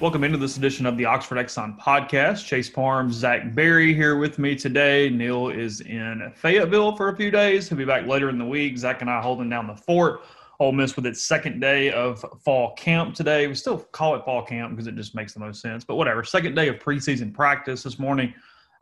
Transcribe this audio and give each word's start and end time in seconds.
Welcome 0.00 0.22
into 0.22 0.38
this 0.38 0.56
edition 0.56 0.86
of 0.86 0.96
the 0.96 1.06
Oxford 1.06 1.38
Exxon 1.38 1.76
podcast. 1.76 2.46
Chase 2.46 2.70
Parham, 2.70 3.10
Zach 3.10 3.52
Berry 3.52 3.92
here 3.92 4.16
with 4.16 4.38
me 4.38 4.54
today. 4.54 5.10
Neil 5.10 5.48
is 5.48 5.80
in 5.80 6.32
Fayetteville 6.36 6.94
for 6.94 7.08
a 7.08 7.16
few 7.16 7.32
days. 7.32 7.68
He'll 7.68 7.76
be 7.76 7.84
back 7.84 8.06
later 8.06 8.28
in 8.28 8.38
the 8.38 8.44
week. 8.44 8.78
Zach 8.78 9.00
and 9.00 9.10
I 9.10 9.20
holding 9.20 9.50
down 9.50 9.66
the 9.66 9.74
fort. 9.74 10.20
Ole 10.60 10.70
Miss 10.70 10.94
with 10.94 11.04
its 11.04 11.26
second 11.26 11.58
day 11.58 11.90
of 11.90 12.24
fall 12.44 12.74
camp 12.74 13.16
today. 13.16 13.48
We 13.48 13.56
still 13.56 13.78
call 13.90 14.14
it 14.14 14.24
fall 14.24 14.44
camp 14.44 14.70
because 14.70 14.86
it 14.86 14.94
just 14.94 15.16
makes 15.16 15.34
the 15.34 15.40
most 15.40 15.60
sense. 15.60 15.82
But 15.82 15.96
whatever. 15.96 16.22
Second 16.22 16.54
day 16.54 16.68
of 16.68 16.76
preseason 16.76 17.34
practice 17.34 17.82
this 17.82 17.98
morning. 17.98 18.32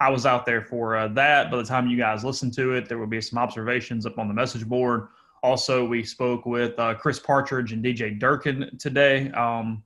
I 0.00 0.10
was 0.10 0.26
out 0.26 0.44
there 0.44 0.60
for 0.60 0.96
uh, 0.96 1.08
that. 1.08 1.50
By 1.50 1.56
the 1.56 1.64
time 1.64 1.88
you 1.88 1.96
guys 1.96 2.26
listen 2.26 2.50
to 2.50 2.72
it, 2.72 2.90
there 2.90 2.98
will 2.98 3.06
be 3.06 3.22
some 3.22 3.38
observations 3.38 4.04
up 4.04 4.18
on 4.18 4.28
the 4.28 4.34
message 4.34 4.66
board. 4.68 5.08
Also, 5.42 5.82
we 5.82 6.04
spoke 6.04 6.44
with 6.44 6.78
uh, 6.78 6.92
Chris 6.92 7.18
Partridge 7.18 7.72
and 7.72 7.82
DJ 7.82 8.18
Durkin 8.18 8.76
today. 8.78 9.30
Um, 9.30 9.82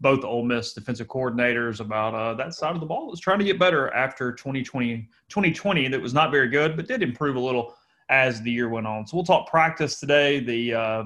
both 0.00 0.24
Ole 0.24 0.44
Miss 0.44 0.72
defensive 0.72 1.06
coordinators 1.08 1.80
about 1.80 2.14
uh, 2.14 2.34
that 2.34 2.54
side 2.54 2.74
of 2.74 2.80
the 2.80 2.86
ball 2.86 3.12
is 3.12 3.20
trying 3.20 3.38
to 3.38 3.44
get 3.44 3.58
better 3.58 3.92
after 3.94 4.32
2020, 4.32 5.08
2020 5.28 5.88
that 5.88 6.00
was 6.00 6.12
not 6.12 6.30
very 6.30 6.48
good, 6.48 6.76
but 6.76 6.86
did 6.86 7.02
improve 7.02 7.36
a 7.36 7.40
little 7.40 7.74
as 8.08 8.42
the 8.42 8.50
year 8.50 8.68
went 8.68 8.86
on. 8.86 9.06
So 9.06 9.16
we'll 9.16 9.24
talk 9.24 9.48
practice 9.48 9.98
today. 9.98 10.40
The 10.40 10.74
uh, 10.74 11.04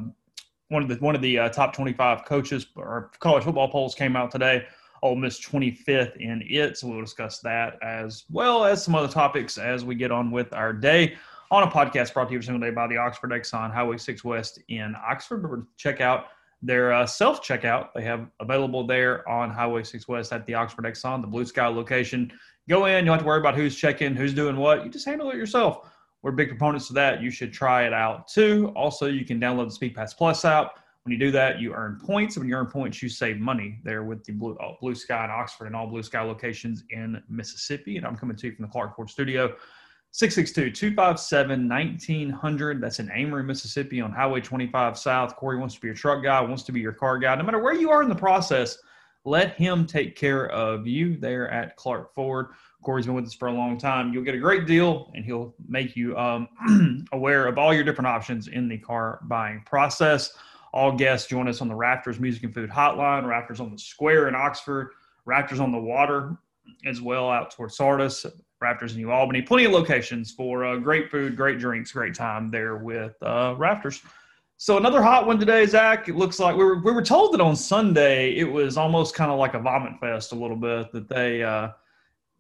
one 0.69 0.83
of 0.83 0.89
the 0.89 0.97
one 0.97 1.15
of 1.15 1.23
the 1.23 1.39
uh, 1.39 1.49
top 1.51 1.73
25 1.73 2.25
coaches 2.25 2.67
or 2.77 3.11
college 3.21 3.45
football 3.45 3.69
polls 3.69 3.95
came 3.95 4.17
out 4.17 4.31
today. 4.31 4.67
Ole 5.03 5.15
Miss 5.15 5.41
25th 5.41 6.17
in 6.17 6.43
it, 6.45 6.77
so 6.77 6.89
we'll 6.89 7.01
discuss 7.01 7.39
that 7.41 7.79
as 7.83 8.25
well 8.31 8.65
as 8.65 8.83
some 8.83 8.97
other 8.97 9.07
topics 9.07 9.57
as 9.57 9.85
we 9.85 9.95
get 9.95 10.11
on 10.11 10.33
with 10.33 10.53
our 10.53 10.73
day 10.73 11.17
on 11.51 11.63
a 11.63 11.67
podcast 11.67 12.13
brought 12.13 12.27
to 12.27 12.33
you 12.33 12.39
every 12.39 12.45
single 12.45 12.69
day 12.69 12.75
by 12.75 12.87
the 12.87 12.97
Oxford 12.97 13.31
Exxon 13.31 13.73
Highway 13.73 13.97
6 13.97 14.25
West 14.25 14.59
in 14.69 14.95
Oxford. 14.97 15.37
Remember 15.37 15.59
to 15.59 15.67
check 15.77 16.01
out 16.01 16.27
their 16.63 16.93
uh, 16.93 17.07
self 17.07 17.43
checkout 17.47 17.89
they 17.95 18.03
have 18.03 18.29
available 18.41 18.87
there 18.87 19.29
on 19.29 19.51
Highway 19.51 19.85
6 19.85 20.09
West 20.09 20.33
at 20.33 20.47
the 20.47 20.55
Oxford 20.55 20.85
Exxon, 20.85 21.21
the 21.21 21.27
Blue 21.29 21.45
Sky 21.45 21.67
location. 21.69 22.33
Go 22.69 22.87
in, 22.87 23.05
you 23.05 23.07
don't 23.07 23.15
have 23.15 23.21
to 23.21 23.27
worry 23.27 23.41
about 23.41 23.55
who's 23.55 23.77
checking, 23.77 24.15
who's 24.15 24.35
doing 24.35 24.57
what. 24.57 24.85
You 24.85 24.91
just 24.91 25.07
handle 25.07 25.31
it 25.31 25.37
yourself. 25.37 25.91
We're 26.23 26.33
big 26.33 26.49
proponents 26.49 26.89
of 26.89 26.97
that. 26.97 27.23
You 27.23 27.31
should 27.31 27.53
try 27.53 27.87
it 27.87 27.93
out 27.93 28.29
too. 28.29 28.73
Also, 28.75 29.07
you 29.07 29.25
can 29.25 29.41
download 29.41 29.79
the 29.79 29.89
SpeedPass 29.89 30.17
Plus 30.17 30.45
app. 30.45 30.79
When 31.05 31.13
you 31.13 31.19
do 31.19 31.31
that, 31.31 31.61
you 31.61 31.73
earn 31.73 31.99
points. 32.05 32.37
When 32.37 32.49
you 32.49 32.57
earn 32.57 32.67
points, 32.67 33.03
you 33.03 33.09
save 33.09 33.39
money 33.39 33.81
there 33.85 34.03
with 34.03 34.25
the 34.25 34.33
Blue, 34.33 34.57
uh, 34.57 34.73
Blue 34.81 34.95
Sky 34.95 35.25
in 35.25 35.31
Oxford 35.31 35.67
and 35.67 35.77
all 35.77 35.87
Blue 35.87 36.03
Sky 36.03 36.21
locations 36.21 36.85
in 36.91 37.23
Mississippi. 37.31 37.97
And 37.97 38.07
I'm 38.07 38.17
coming 38.17 38.37
to 38.37 38.47
you 38.49 38.55
from 38.55 38.65
the 38.65 38.71
Clark 38.71 38.97
Ford 38.97 39.09
studio. 39.09 39.55
662-257-1900. 40.15 42.81
That's 42.81 42.99
in 42.99 43.11
Amory, 43.11 43.45
Mississippi 43.45 44.01
on 44.01 44.13
Highway 44.13 44.41
25 44.41 44.99
South. 44.99 45.37
Corey 45.37 45.59
wants 45.59 45.75
to 45.75 45.81
be 45.81 45.89
your 45.89 45.95
truck 45.95 46.23
guy, 46.23 46.41
wants 46.41 46.63
to 46.65 46.73
be 46.73 46.81
your 46.81 46.93
car 46.93 47.19
guy. 47.19 47.35
No 47.35 47.45
matter 47.45 47.63
where 47.63 47.75
you 47.75 47.91
are 47.91 48.03
in 48.03 48.09
the 48.09 48.15
process, 48.15 48.79
let 49.25 49.57
him 49.57 49.87
take 49.87 50.17
care 50.17 50.49
of 50.51 50.87
you 50.87 51.17
there 51.17 51.51
at 51.51 51.77
Clark 51.77 52.15
Ford. 52.15 52.49
Corey's 52.83 53.07
been 53.07 53.15
with 53.15 53.27
us 53.27 53.35
for 53.35 53.49
a 53.49 53.53
long 53.53 53.77
time. 53.77 54.13
You'll 54.13 54.25
get 54.25 54.35
a 54.35 54.39
great 54.39 54.67
deal, 54.67 55.11
and 55.15 55.25
he'll 55.25 55.55
make 55.69 55.97
you 55.97 56.17
um, 56.17 56.49
aware 57.13 57.47
of 57.47 57.59
all 57.59 57.75
your 57.75 57.85
different 57.85 58.07
options 58.07 58.49
in 58.49 58.69
the 58.69 58.79
car 58.79 59.21
buying 59.25 59.63
process. 59.67 60.33
All 60.73 60.93
guests 60.93 61.29
join 61.29 61.49
us 61.49 61.61
on 61.61 61.69
the 61.69 61.75
Rafters 61.75 62.21
Music 62.21 62.45
and 62.45 62.55
Food 62.55 62.71
Hotline, 62.71 63.27
Rafters 63.27 63.61
on 63.61 63.73
the 63.73 63.79
Square 63.79 64.29
in 64.29 64.35
Oxford, 64.35 64.93
Rafters 65.25 65.61
on 65.61 65.73
the 65.73 65.79
Water 65.79 66.37
as 66.87 67.01
well 67.01 67.31
out 67.31 67.51
towards 67.51 67.77
Sardis. 67.77 68.27
Rafters 68.61 68.95
in 68.95 68.99
New 69.01 69.11
Albany. 69.11 69.43
Plenty 69.43 69.67
of 69.67 69.73
locations 69.73 70.33
for 70.33 70.65
uh, 70.65 70.77
great 70.77 71.11
food, 71.11 71.37
great 71.37 71.59
drinks, 71.59 71.93
great 71.93 72.15
time 72.15 72.51
there 72.51 72.77
with 72.77 73.15
uh, 73.23 73.55
Rafters. 73.57 74.03
So 74.57 74.77
another 74.77 75.01
hot 75.01 75.27
one 75.27 75.39
today, 75.39 75.65
Zach. 75.67 76.09
It 76.09 76.17
looks 76.17 76.41
like 76.41 76.57
we 76.57 76.65
were 76.65 76.81
we 76.81 76.91
were 76.91 77.03
told 77.03 77.33
that 77.33 77.41
on 77.41 77.55
Sunday 77.55 78.33
it 78.35 78.51
was 78.51 78.77
almost 78.77 79.15
kind 79.15 79.31
of 79.31 79.39
like 79.39 79.55
a 79.55 79.61
vomit 79.61 80.01
fest 80.01 80.33
a 80.33 80.35
little 80.35 80.57
bit 80.57 80.91
that 80.91 81.09
they 81.09 81.45
uh, 81.45 81.69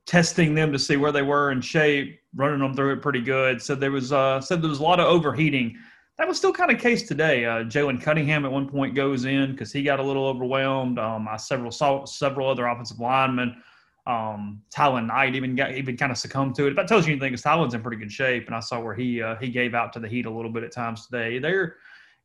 testing 0.04 0.54
them 0.54 0.72
to 0.72 0.78
see 0.78 0.96
where 0.96 1.12
they 1.12 1.22
were 1.22 1.52
in 1.52 1.60
shape, 1.60 2.18
running 2.34 2.58
them 2.58 2.74
through 2.74 2.94
it 2.94 3.02
pretty 3.02 3.20
good. 3.20 3.62
Said 3.62 3.78
there 3.78 3.92
was 3.92 4.12
uh, 4.12 4.40
said 4.40 4.60
there 4.60 4.68
was 4.68 4.80
a 4.80 4.82
lot 4.82 4.98
of 4.98 5.06
overheating. 5.06 5.76
That 6.16 6.26
was 6.26 6.36
still 6.36 6.52
kind 6.52 6.72
of 6.72 6.80
case 6.80 7.06
today. 7.06 7.44
Uh, 7.44 7.62
Jalen 7.62 8.02
Cunningham 8.02 8.44
at 8.44 8.50
one 8.50 8.68
point 8.68 8.96
goes 8.96 9.24
in 9.24 9.52
because 9.52 9.72
he 9.72 9.84
got 9.84 10.00
a 10.00 10.02
little 10.02 10.26
overwhelmed. 10.26 10.98
Um, 10.98 11.28
I 11.28 11.36
several 11.36 11.70
saw 11.70 12.04
several 12.04 12.48
other 12.48 12.66
offensive 12.66 12.98
linemen 12.98 13.62
um, 14.08 14.62
Tylan 14.74 15.06
Knight 15.06 15.34
even 15.34 15.54
got 15.54 15.74
even 15.74 15.96
kind 15.96 16.10
of 16.10 16.16
succumbed 16.16 16.54
to 16.56 16.66
it. 16.66 16.70
If 16.70 16.76
that 16.76 16.88
tells 16.88 17.06
you 17.06 17.12
anything, 17.12 17.30
because 17.30 17.42
Tylan's 17.42 17.74
in 17.74 17.82
pretty 17.82 17.98
good 17.98 18.10
shape, 18.10 18.46
and 18.46 18.56
I 18.56 18.60
saw 18.60 18.80
where 18.80 18.94
he 18.94 19.22
uh, 19.22 19.36
he 19.36 19.50
gave 19.50 19.74
out 19.74 19.92
to 19.92 20.00
the 20.00 20.08
heat 20.08 20.24
a 20.24 20.30
little 20.30 20.50
bit 20.50 20.64
at 20.64 20.72
times 20.72 21.06
today. 21.06 21.38
They're 21.38 21.76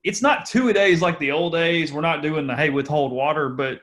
it's 0.03 0.21
not 0.21 0.45
two 0.45 0.69
a 0.69 0.73
days 0.73 1.01
like 1.01 1.19
the 1.19 1.31
old 1.31 1.51
days. 1.51 1.91
We're 1.91 2.01
not 2.01 2.21
doing 2.21 2.47
the 2.47 2.55
hey 2.55 2.69
withhold 2.69 3.11
water, 3.11 3.49
but 3.49 3.81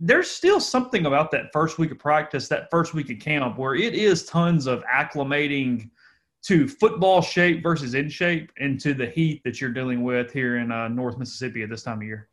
there's 0.00 0.28
still 0.28 0.60
something 0.60 1.06
about 1.06 1.30
that 1.30 1.52
first 1.52 1.78
week 1.78 1.92
of 1.92 1.98
practice, 1.98 2.48
that 2.48 2.68
first 2.70 2.92
week 2.92 3.10
of 3.10 3.20
camp, 3.20 3.56
where 3.56 3.74
it 3.74 3.94
is 3.94 4.26
tons 4.26 4.66
of 4.66 4.82
acclimating 4.84 5.90
to 6.42 6.66
football 6.66 7.20
shape 7.20 7.62
versus 7.62 7.94
in 7.94 8.08
shape, 8.08 8.50
and 8.58 8.80
to 8.80 8.94
the 8.94 9.06
heat 9.06 9.42
that 9.44 9.60
you're 9.60 9.72
dealing 9.72 10.02
with 10.02 10.32
here 10.32 10.58
in 10.58 10.72
uh, 10.72 10.88
North 10.88 11.18
Mississippi 11.18 11.62
at 11.62 11.70
this 11.70 11.84
time 11.84 11.98
of 11.98 12.04
year. 12.04 12.28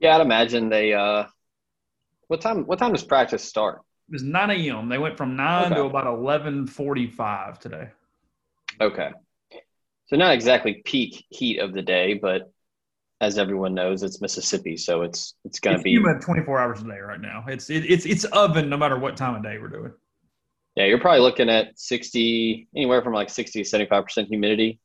Yeah, 0.00 0.16
I'd 0.16 0.22
imagine 0.22 0.68
they 0.68 0.94
uh, 0.94 1.24
what 2.30 2.40
time? 2.40 2.64
What 2.64 2.78
time 2.78 2.92
does 2.92 3.02
practice 3.02 3.42
start? 3.42 3.80
It 4.08 4.12
was 4.12 4.22
9 4.22 4.50
a.m. 4.50 4.88
They 4.88 4.98
went 4.98 5.16
from 5.16 5.34
9 5.34 5.64
okay. 5.66 5.74
to 5.74 5.82
about 5.82 6.06
11:45 6.06 7.58
today. 7.58 7.88
Okay, 8.80 9.10
so 10.06 10.16
not 10.16 10.32
exactly 10.32 10.80
peak 10.84 11.24
heat 11.28 11.58
of 11.58 11.72
the 11.72 11.82
day, 11.82 12.14
but 12.14 12.52
as 13.20 13.36
everyone 13.36 13.74
knows, 13.74 14.04
it's 14.04 14.20
Mississippi, 14.20 14.76
so 14.76 15.02
it's 15.02 15.34
it's 15.44 15.58
going 15.58 15.76
to 15.76 15.82
be 15.82 15.90
humid 15.90 16.22
24 16.22 16.60
hours 16.60 16.80
a 16.80 16.84
day 16.84 17.00
right 17.00 17.20
now. 17.20 17.44
It's 17.48 17.68
it, 17.68 17.90
it's 17.90 18.06
it's 18.06 18.24
oven 18.26 18.70
no 18.70 18.76
matter 18.76 18.96
what 18.96 19.16
time 19.16 19.34
of 19.34 19.42
day 19.42 19.58
we're 19.58 19.66
doing. 19.66 19.92
Yeah, 20.76 20.84
you're 20.84 21.00
probably 21.00 21.22
looking 21.22 21.50
at 21.50 21.76
60, 21.80 22.68
anywhere 22.76 23.02
from 23.02 23.12
like 23.12 23.28
60 23.28 23.64
to 23.64 23.68
75 23.68 24.04
percent 24.04 24.28
humidity 24.28 24.78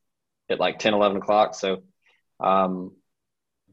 at 0.50 0.58
like 0.58 0.80
10, 0.80 0.94
11 0.94 1.18
o'clock. 1.18 1.54
So, 1.54 1.84
um, 2.40 2.90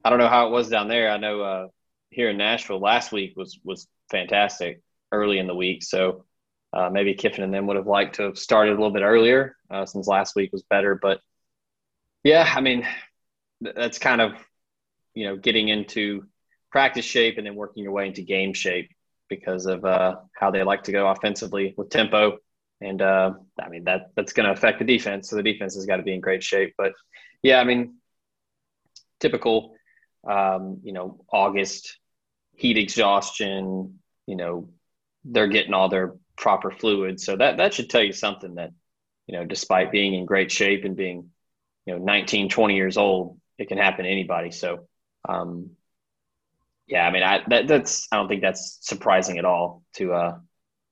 I 0.05 0.11
don't 0.11 0.19
know 0.19 0.27
how 0.27 0.45
it 0.45 0.51
was 0.51 0.69
down 0.69 0.89
there. 0.89 1.09
I 1.09 1.17
know 1.17 1.41
uh, 1.41 1.67
here 2.13 2.29
in 2.29 2.37
Nashville 2.37 2.79
last 2.79 3.11
week 3.11 3.33
was 3.35 3.59
was 3.63 3.87
fantastic 4.11 4.81
early 5.11 5.39
in 5.39 5.47
the 5.47 5.55
week. 5.55 5.83
So 5.83 6.25
uh, 6.73 6.89
maybe 6.89 7.13
Kiffin 7.13 7.43
and 7.43 7.53
them 7.53 7.67
would 7.67 7.77
have 7.77 7.87
liked 7.87 8.15
to 8.15 8.23
have 8.23 8.37
started 8.37 8.71
a 8.71 8.75
little 8.75 8.91
bit 8.93 9.03
earlier 9.03 9.55
uh, 9.69 9.85
since 9.85 10.07
last 10.07 10.35
week 10.35 10.51
was 10.51 10.63
better. 10.69 10.95
But 11.01 11.19
yeah, 12.23 12.51
I 12.55 12.61
mean, 12.61 12.87
that's 13.61 13.99
kind 13.99 14.21
of 14.21 14.33
you 15.13 15.25
know 15.25 15.37
getting 15.37 15.69
into 15.69 16.25
practice 16.71 17.05
shape 17.05 17.37
and 17.37 17.45
then 17.47 17.55
working 17.55 17.83
your 17.83 17.93
way 17.93 18.07
into 18.07 18.21
game 18.23 18.53
shape. 18.53 18.89
because 19.29 19.65
of 19.65 19.83
uh, 19.85 20.17
how 20.35 20.51
they 20.51 20.63
like 20.63 20.83
to 20.83 20.91
go 20.91 21.07
offensively 21.07 21.73
with 21.77 21.89
tempo. 21.89 22.37
And 22.81 23.01
uh, 23.01 23.33
I 23.61 23.69
mean 23.69 23.85
that 23.85 24.11
that's 24.15 24.33
going 24.33 24.45
to 24.47 24.53
affect 24.53 24.79
the 24.79 24.85
defense. 24.85 25.29
So 25.29 25.35
the 25.35 25.43
defense 25.43 25.75
has 25.75 25.85
got 25.85 25.97
to 25.97 26.03
be 26.03 26.13
in 26.13 26.21
great 26.21 26.43
shape. 26.43 26.73
But 26.77 26.93
yeah, 27.41 27.59
I 27.59 27.63
mean, 27.63 27.95
typical, 29.19 29.75
um, 30.27 30.79
you 30.83 30.93
know, 30.93 31.25
August 31.31 31.97
heat 32.55 32.77
exhaustion. 32.77 33.99
You 34.27 34.35
know, 34.35 34.69
they're 35.25 35.47
getting 35.47 35.73
all 35.73 35.89
their 35.89 36.15
proper 36.37 36.71
fluids. 36.71 37.25
So 37.25 37.35
that 37.35 37.57
that 37.57 37.73
should 37.73 37.89
tell 37.89 38.03
you 38.03 38.13
something 38.13 38.55
that 38.55 38.71
you 39.27 39.37
know, 39.37 39.45
despite 39.45 39.91
being 39.91 40.13
in 40.13 40.25
great 40.25 40.51
shape 40.51 40.85
and 40.85 40.95
being 40.95 41.29
you 41.85 41.93
know 41.93 42.03
19, 42.03 42.49
20 42.49 42.75
years 42.75 42.97
old, 42.97 43.39
it 43.57 43.67
can 43.67 43.77
happen 43.77 44.05
to 44.05 44.11
anybody. 44.11 44.51
So 44.51 44.87
um, 45.27 45.71
yeah, 46.87 47.07
I 47.07 47.11
mean, 47.11 47.23
I 47.23 47.41
that, 47.47 47.67
that's 47.67 48.07
I 48.11 48.17
don't 48.17 48.27
think 48.27 48.41
that's 48.41 48.79
surprising 48.81 49.37
at 49.37 49.45
all 49.45 49.83
to 49.95 50.13
uh 50.13 50.37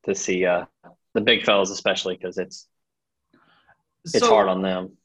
to 0.06 0.16
see 0.16 0.46
uh 0.46 0.66
the 1.13 1.22
big 1.22 1.44
fellas 1.44 1.69
especially 1.69 2.16
because 2.16 2.38
it's 2.38 2.68
it's 4.06 4.19
so, 4.19 4.30
hard 4.30 4.48
on 4.48 4.62
them. 4.62 4.98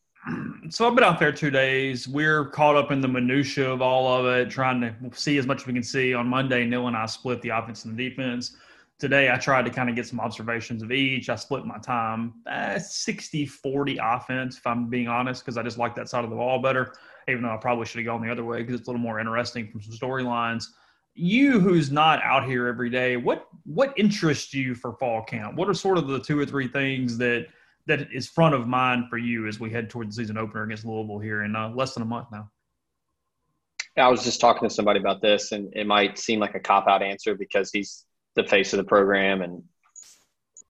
So 0.71 0.89
I've 0.89 0.97
been 0.97 1.05
out 1.05 1.21
there 1.21 1.31
two 1.31 1.51
days. 1.51 2.09
We're 2.09 2.47
caught 2.47 2.75
up 2.75 2.91
in 2.91 3.01
the 3.01 3.07
minutia 3.07 3.71
of 3.71 3.81
all 3.81 4.13
of 4.13 4.27
it, 4.27 4.51
trying 4.51 4.81
to 4.81 4.95
see 5.13 5.39
as 5.39 5.47
much 5.47 5.61
as 5.63 5.67
we 5.67 5.73
can 5.73 5.83
see. 5.83 6.15
On 6.15 6.27
Monday, 6.27 6.65
Neil 6.65 6.89
and 6.89 6.97
I 6.97 7.07
split 7.07 7.41
the 7.43 7.51
offense 7.51 7.85
and 7.85 7.97
the 7.97 8.09
defense. 8.09 8.57
Today, 8.99 9.31
I 9.31 9.37
tried 9.37 9.67
to 9.67 9.71
kind 9.71 9.89
of 9.89 9.95
get 9.95 10.07
some 10.07 10.19
observations 10.19 10.83
of 10.83 10.91
each. 10.91 11.29
I 11.29 11.37
split 11.37 11.65
my 11.65 11.79
time 11.79 12.35
eh, 12.49 12.79
60 12.79 13.47
40 13.47 13.99
offense, 14.03 14.59
if 14.59 14.67
I'm 14.67 14.89
being 14.89 15.07
honest, 15.07 15.45
because 15.45 15.57
I 15.57 15.63
just 15.63 15.79
like 15.79 15.95
that 15.95 16.09
side 16.09 16.25
of 16.25 16.31
the 16.31 16.37
ball 16.37 16.61
better, 16.61 16.95
even 17.29 17.43
though 17.43 17.51
I 17.51 17.59
probably 17.59 17.87
should 17.87 17.99
have 17.99 18.07
gone 18.07 18.23
the 18.23 18.33
other 18.33 18.45
way 18.45 18.63
because 18.63 18.81
it's 18.81 18.89
a 18.89 18.91
little 18.91 19.03
more 19.03 19.21
interesting 19.21 19.71
from 19.71 19.83
some 19.83 19.93
storylines. 19.93 20.65
You, 21.15 21.61
who's 21.61 21.93
not 21.93 22.23
out 22.23 22.45
here 22.45 22.67
every 22.67 22.91
day, 22.91 23.17
what 23.17 23.47
what 23.65 23.93
interests 23.97 24.53
you 24.53 24.75
for 24.75 24.95
fall 24.95 25.23
camp? 25.23 25.55
What 25.55 25.69
are 25.69 25.75
sort 25.75 25.99
of 25.99 26.09
the 26.09 26.19
two 26.19 26.39
or 26.39 26.47
three 26.47 26.67
things 26.67 27.17
that 27.19 27.47
that 27.87 28.09
is 28.13 28.29
front 28.29 28.55
of 28.55 28.67
mind 28.67 29.09
for 29.09 29.19
you 29.19 29.47
as 29.47 29.61
we 29.61 29.71
head 29.71 29.91
toward 29.91 30.09
the 30.09 30.13
season 30.13 30.37
opener 30.37 30.65
against 30.65 30.85
Louisville 30.85 31.19
here 31.19 31.43
in 31.43 31.55
uh, 31.55 31.71
less 31.71 31.95
than 31.95 32.03
a 32.03 32.07
month 32.07 32.29
now? 32.33 32.51
I 33.97 34.09
was 34.09 34.25
just 34.25 34.41
talking 34.41 34.69
to 34.69 34.75
somebody 34.75 35.01
about 35.01 35.23
this, 35.23 35.53
and 35.53 35.73
it 35.75 35.87
might 35.87 36.19
seem 36.19 36.39
like 36.39 36.55
a 36.55 36.61
cop 36.61 36.87
out 36.87 37.03
answer 37.03 37.35
because 37.35 37.71
he's 37.73 38.05
the 38.35 38.45
face 38.45 38.73
of 38.73 38.77
the 38.79 38.85
program 38.85 39.43
and 39.43 39.63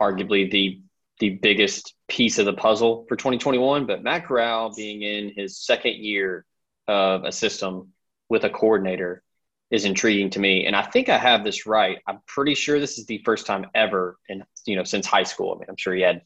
arguably 0.00 0.50
the 0.50 0.80
the 1.18 1.30
biggest 1.30 1.94
piece 2.08 2.38
of 2.38 2.44
the 2.44 2.52
puzzle 2.52 3.06
for 3.08 3.16
2021. 3.16 3.86
But 3.86 4.02
Matt 4.02 4.26
Corral 4.26 4.74
being 4.74 5.00
in 5.02 5.32
his 5.34 5.58
second 5.58 5.94
year 5.94 6.44
of 6.88 7.24
a 7.24 7.32
system 7.32 7.92
with 8.28 8.44
a 8.44 8.50
coordinator 8.50 9.22
is 9.70 9.84
intriguing 9.86 10.30
to 10.30 10.38
me. 10.38 10.66
And 10.66 10.76
I 10.76 10.82
think 10.82 11.08
I 11.08 11.18
have 11.18 11.42
this 11.42 11.66
right. 11.66 11.98
I'm 12.06 12.20
pretty 12.26 12.54
sure 12.54 12.78
this 12.78 12.98
is 12.98 13.06
the 13.06 13.22
first 13.24 13.46
time 13.46 13.66
ever 13.74 14.18
in 14.28 14.44
you 14.66 14.76
know 14.76 14.84
since 14.84 15.06
high 15.06 15.24
school. 15.24 15.54
I 15.54 15.58
mean, 15.58 15.66
I'm 15.68 15.76
sure 15.76 15.94
he 15.94 16.02
had 16.02 16.22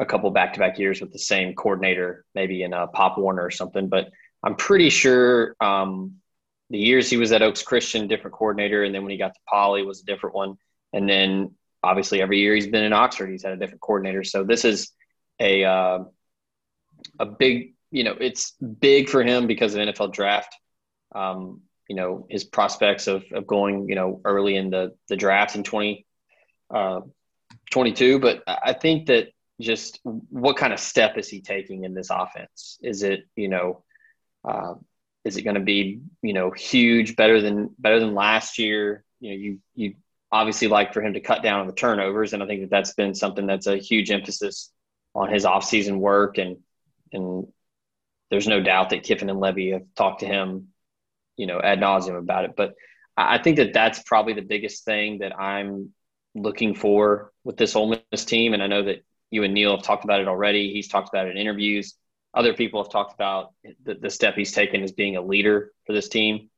a 0.00 0.06
couple 0.06 0.30
back 0.30 0.54
to 0.54 0.58
back 0.58 0.78
years 0.78 1.00
with 1.00 1.12
the 1.12 1.18
same 1.18 1.54
coordinator, 1.54 2.24
maybe 2.34 2.62
in 2.62 2.72
a 2.72 2.86
Pop 2.86 3.18
Warner 3.18 3.44
or 3.44 3.50
something. 3.50 3.88
But 3.88 4.10
I'm 4.42 4.56
pretty 4.56 4.88
sure 4.88 5.54
um, 5.60 6.16
the 6.70 6.78
years 6.78 7.10
he 7.10 7.18
was 7.18 7.30
at 7.32 7.42
Oaks 7.42 7.62
Christian, 7.62 8.08
different 8.08 8.34
coordinator, 8.34 8.82
and 8.82 8.94
then 8.94 9.02
when 9.02 9.10
he 9.10 9.18
got 9.18 9.34
to 9.34 9.40
Poly 9.46 9.84
was 9.84 10.00
a 10.00 10.06
different 10.06 10.34
one. 10.34 10.56
And 10.94 11.08
then 11.08 11.54
obviously 11.82 12.22
every 12.22 12.40
year 12.40 12.54
he's 12.54 12.66
been 12.66 12.82
in 12.82 12.94
Oxford, 12.94 13.30
he's 13.30 13.44
had 13.44 13.52
a 13.52 13.56
different 13.56 13.82
coordinator. 13.82 14.24
So 14.24 14.42
this 14.42 14.64
is 14.64 14.90
a 15.38 15.64
uh, 15.64 15.98
a 17.18 17.26
big, 17.26 17.74
you 17.90 18.04
know, 18.04 18.16
it's 18.18 18.52
big 18.52 19.10
for 19.10 19.22
him 19.22 19.46
because 19.46 19.74
of 19.74 19.80
NFL 19.80 20.12
draft. 20.12 20.54
Um, 21.14 21.60
you 21.88 21.96
know, 21.96 22.26
his 22.30 22.44
prospects 22.44 23.08
of, 23.08 23.24
of 23.32 23.46
going, 23.46 23.88
you 23.88 23.96
know, 23.96 24.20
early 24.24 24.56
in 24.56 24.70
the, 24.70 24.94
the 25.08 25.16
draft 25.16 25.56
in 25.56 25.64
20, 25.64 26.06
uh, 26.72 27.00
22. 27.72 28.20
But 28.20 28.44
I 28.46 28.74
think 28.74 29.06
that 29.06 29.30
just 29.60 30.00
what 30.04 30.56
kind 30.56 30.72
of 30.72 30.80
step 30.80 31.16
is 31.18 31.28
he 31.28 31.40
taking 31.40 31.84
in 31.84 31.94
this 31.94 32.10
offense? 32.10 32.78
Is 32.82 33.02
it, 33.02 33.28
you 33.36 33.48
know, 33.48 33.84
uh, 34.44 34.74
is 35.24 35.36
it 35.36 35.42
going 35.42 35.54
to 35.54 35.60
be 35.60 36.00
you 36.22 36.32
know 36.32 36.50
huge, 36.50 37.16
better 37.16 37.40
than 37.40 37.70
better 37.78 38.00
than 38.00 38.14
last 38.14 38.58
year? 38.58 39.04
You 39.20 39.30
know, 39.30 39.36
you 39.36 39.58
you 39.74 39.94
obviously 40.32 40.68
like 40.68 40.94
for 40.94 41.02
him 41.02 41.14
to 41.14 41.20
cut 41.20 41.42
down 41.42 41.60
on 41.60 41.66
the 41.66 41.74
turnovers, 41.74 42.32
and 42.32 42.42
I 42.42 42.46
think 42.46 42.62
that 42.62 42.70
that's 42.70 42.94
been 42.94 43.14
something 43.14 43.46
that's 43.46 43.66
a 43.66 43.76
huge 43.76 44.10
emphasis 44.10 44.72
on 45.14 45.30
his 45.30 45.44
offseason 45.44 45.98
work, 45.98 46.38
and 46.38 46.56
and 47.12 47.46
there's 48.30 48.48
no 48.48 48.62
doubt 48.62 48.90
that 48.90 49.02
Kiffin 49.02 49.28
and 49.28 49.40
Lebby 49.40 49.72
have 49.72 49.82
talked 49.96 50.20
to 50.20 50.26
him, 50.26 50.68
you 51.36 51.46
know, 51.46 51.60
ad 51.60 51.80
nauseum 51.80 52.18
about 52.18 52.44
it. 52.44 52.52
But 52.56 52.74
I 53.16 53.38
think 53.38 53.56
that 53.56 53.72
that's 53.72 54.02
probably 54.02 54.34
the 54.34 54.40
biggest 54.42 54.84
thing 54.84 55.18
that 55.18 55.38
I'm 55.38 55.90
looking 56.34 56.74
for 56.74 57.32
with 57.44 57.56
this 57.56 57.74
Ole 57.76 57.96
Miss 58.12 58.24
team, 58.24 58.54
and 58.54 58.62
I 58.62 58.68
know 58.68 58.84
that 58.84 59.04
you 59.30 59.44
and 59.44 59.54
Neil 59.54 59.76
have 59.76 59.84
talked 59.84 60.04
about 60.04 60.20
it 60.20 60.28
already. 60.28 60.72
He's 60.72 60.88
talked 60.88 61.08
about 61.08 61.26
it 61.26 61.32
in 61.32 61.36
interviews 61.38 61.94
other 62.34 62.54
people 62.54 62.82
have 62.82 62.92
talked 62.92 63.14
about 63.14 63.52
the, 63.84 63.94
the 63.94 64.10
step 64.10 64.34
he's 64.34 64.52
taken 64.52 64.82
as 64.82 64.92
being 64.92 65.16
a 65.16 65.22
leader 65.22 65.72
for 65.86 65.92
this 65.92 66.08
team. 66.08 66.48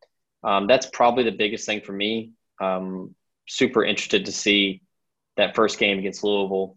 Um, 0.45 0.67
that's 0.67 0.87
probably 0.87 1.25
the 1.25 1.33
biggest 1.33 1.67
thing 1.67 1.81
for 1.81 1.93
me. 1.93 2.33
Um, 2.61 3.15
super 3.49 3.85
interested 3.85 4.27
to 4.27 4.33
see 4.33 4.83
that 5.37 5.55
first 5.55 5.79
game 5.79 5.99
against 5.99 6.25
Louisville. 6.25 6.77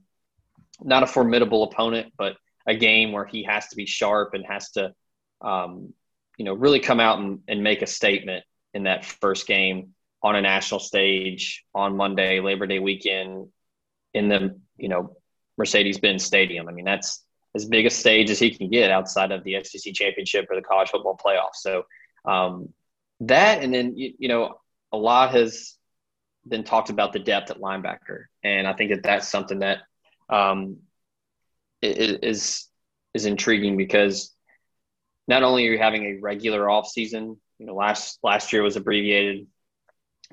Not 0.82 1.04
a 1.04 1.08
formidable 1.08 1.64
opponent, 1.64 2.14
but 2.18 2.38
a 2.66 2.76
game 2.76 3.12
where 3.12 3.26
he 3.26 3.44
has 3.44 3.68
to 3.68 3.76
be 3.76 3.86
sharp 3.86 4.34
and 4.34 4.46
has 4.46 4.72
to, 4.72 4.94
um, 5.42 5.94
you 6.38 6.46
know, 6.46 6.54
really 6.54 6.80
come 6.80 7.00
out 7.00 7.20
and, 7.20 7.40
and 7.48 7.64
make 7.64 7.82
a 7.82 7.88
statement 7.88 8.44
in 8.74 8.84
that 8.84 9.06
first 9.06 9.48
game 9.48 9.94
on 10.24 10.36
a 10.36 10.42
national 10.42 10.80
stage 10.80 11.64
on 11.74 11.98
Monday, 11.98 12.40
Labor 12.40 12.66
Day 12.66 12.80
weekend, 12.80 13.48
in 14.14 14.30
the 14.30 14.60
you 14.78 14.90
know 14.90 15.16
Mercedes-Benz 15.58 16.24
Stadium. 16.24 16.68
I 16.68 16.72
mean, 16.72 16.86
that's 16.86 17.24
as 17.56 17.66
big 17.66 17.86
a 17.86 17.90
stage 17.90 18.30
as 18.30 18.40
he 18.40 18.52
can 18.52 18.70
get 18.70 18.92
outside 18.92 19.32
of 19.32 19.44
the 19.44 19.64
SEC 19.64 19.94
championship 19.94 20.48
or 20.50 20.56
the 20.56 20.62
college 20.62 20.90
football 20.90 21.18
playoff. 21.24 21.54
So 21.54 21.84
um, 22.26 22.70
that, 23.22 23.64
and 23.64 23.74
then 23.74 23.98
you, 23.98 24.14
you, 24.20 24.28
know, 24.28 24.60
a 24.92 24.98
lot 24.98 25.32
has 25.32 25.76
been 26.48 26.64
talked 26.64 26.90
about 26.90 27.14
the 27.14 27.20
depth 27.20 27.50
at 27.50 27.60
linebacker, 27.60 28.26
and 28.44 28.68
I 28.68 28.74
think 28.74 28.92
that 28.92 29.04
that's 29.04 29.30
something 29.30 29.60
that 29.60 29.80
um, 30.30 30.78
is 31.82 32.68
is 33.14 33.26
intriguing 33.26 33.78
because 33.78 34.34
not 35.28 35.44
only 35.44 35.68
are 35.68 35.72
you 35.72 35.78
having 35.78 36.04
a 36.06 36.20
regular 36.20 36.70
off 36.70 36.88
season, 36.88 37.38
you 37.58 37.66
know, 37.66 37.76
last 37.76 38.20
last 38.22 38.52
year 38.52 38.64
was 38.64 38.76
abbreviated. 38.76 39.48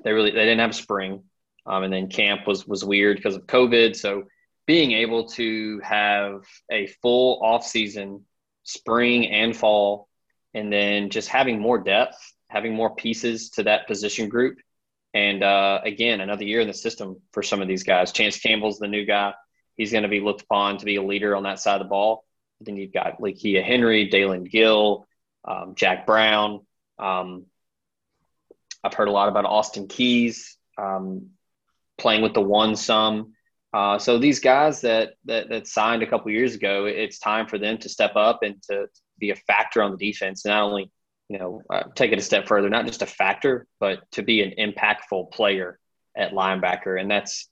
They 0.03 0.11
really 0.11 0.31
they 0.31 0.45
didn't 0.45 0.59
have 0.59 0.75
spring, 0.75 1.23
um, 1.65 1.83
and 1.83 1.93
then 1.93 2.09
camp 2.09 2.47
was 2.47 2.67
was 2.67 2.83
weird 2.83 3.17
because 3.17 3.35
of 3.35 3.47
COVID. 3.47 3.95
So 3.95 4.25
being 4.65 4.91
able 4.93 5.27
to 5.29 5.79
have 5.79 6.43
a 6.71 6.87
full 7.01 7.39
off 7.43 7.65
season, 7.65 8.25
spring 8.63 9.27
and 9.27 9.55
fall, 9.55 10.07
and 10.53 10.71
then 10.71 11.09
just 11.09 11.27
having 11.27 11.59
more 11.59 11.79
depth, 11.79 12.17
having 12.49 12.73
more 12.73 12.95
pieces 12.95 13.49
to 13.51 13.63
that 13.63 13.87
position 13.87 14.29
group. 14.29 14.57
And 15.13 15.43
uh, 15.43 15.81
again, 15.83 16.21
another 16.21 16.45
year 16.45 16.61
in 16.61 16.67
the 16.67 16.73
system 16.73 17.17
for 17.31 17.43
some 17.43 17.61
of 17.61 17.67
these 17.67 17.83
guys. 17.83 18.11
Chance 18.11 18.39
Campbell's 18.39 18.79
the 18.79 18.87
new 18.87 19.05
guy. 19.05 19.33
He's 19.75 19.91
going 19.91 20.03
to 20.03 20.09
be 20.09 20.19
looked 20.19 20.43
upon 20.43 20.77
to 20.77 20.85
be 20.85 20.95
a 20.95 21.03
leader 21.03 21.35
on 21.35 21.43
that 21.43 21.59
side 21.59 21.75
of 21.75 21.85
the 21.85 21.89
ball. 21.89 22.23
Then 22.61 22.77
you've 22.77 22.93
got 22.93 23.19
Lakia 23.19 23.63
Henry, 23.63 24.09
Dalen 24.09 24.45
Gill, 24.45 25.07
um, 25.45 25.73
Jack 25.75 26.05
Brown. 26.05 26.61
Um, 26.97 27.45
I've 28.83 28.93
heard 28.93 29.07
a 29.07 29.11
lot 29.11 29.29
about 29.29 29.45
Austin 29.45 29.87
Keys 29.87 30.57
um, 30.77 31.31
playing 31.97 32.21
with 32.21 32.33
the 32.33 32.41
one 32.41 32.75
some. 32.75 33.32
Uh, 33.73 33.97
so 33.97 34.19
these 34.19 34.39
guys 34.39 34.81
that, 34.81 35.15
that 35.25 35.49
that 35.49 35.67
signed 35.67 36.03
a 36.03 36.07
couple 36.07 36.31
years 36.31 36.53
ago, 36.53 36.85
it's 36.85 37.17
time 37.17 37.47
for 37.47 37.57
them 37.57 37.77
to 37.79 37.89
step 37.89 38.15
up 38.15 38.43
and 38.43 38.61
to 38.63 38.87
be 39.17 39.31
a 39.31 39.35
factor 39.35 39.81
on 39.81 39.91
the 39.91 39.97
defense. 39.97 40.45
Not 40.45 40.61
only, 40.61 40.91
you 41.27 41.39
know, 41.39 41.61
uh, 41.69 41.83
take 41.95 42.11
it 42.11 42.19
a 42.19 42.21
step 42.21 42.47
further, 42.47 42.69
not 42.69 42.85
just 42.85 43.01
a 43.01 43.07
factor, 43.07 43.65
but 43.79 43.99
to 44.11 44.21
be 44.21 44.41
an 44.43 44.53
impactful 44.59 45.31
player 45.31 45.79
at 46.15 46.33
linebacker. 46.33 46.99
And 46.99 47.09
that's 47.09 47.49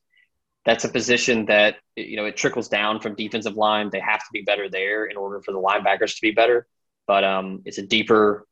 that's 0.63 0.83
a 0.83 0.89
position 0.89 1.45
that 1.47 1.77
you 1.95 2.17
know 2.17 2.25
it 2.25 2.37
trickles 2.37 2.69
down 2.69 2.99
from 2.99 3.15
defensive 3.15 3.55
line. 3.55 3.89
They 3.91 3.99
have 3.99 4.19
to 4.19 4.29
be 4.31 4.43
better 4.43 4.69
there 4.69 5.05
in 5.05 5.17
order 5.17 5.41
for 5.41 5.51
the 5.51 5.59
linebackers 5.59 6.15
to 6.15 6.21
be 6.21 6.31
better. 6.31 6.67
But 7.07 7.23
um, 7.23 7.63
it's 7.65 7.79
a 7.79 7.87
deeper 7.87 8.45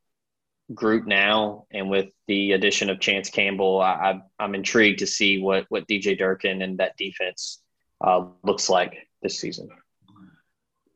group 0.73 1.05
now, 1.07 1.65
and 1.71 1.89
with 1.89 2.09
the 2.27 2.53
addition 2.53 2.89
of 2.89 2.99
Chance 2.99 3.29
Campbell, 3.29 3.81
I, 3.81 4.21
am 4.39 4.55
intrigued 4.55 4.99
to 4.99 5.07
see 5.07 5.41
what 5.41 5.65
what 5.69 5.88
DJ 5.88 6.17
Durkin 6.17 6.61
and 6.61 6.77
that 6.79 6.97
defense 6.97 7.61
uh, 8.01 8.25
looks 8.43 8.69
like 8.69 9.07
this 9.21 9.39
season. 9.39 9.69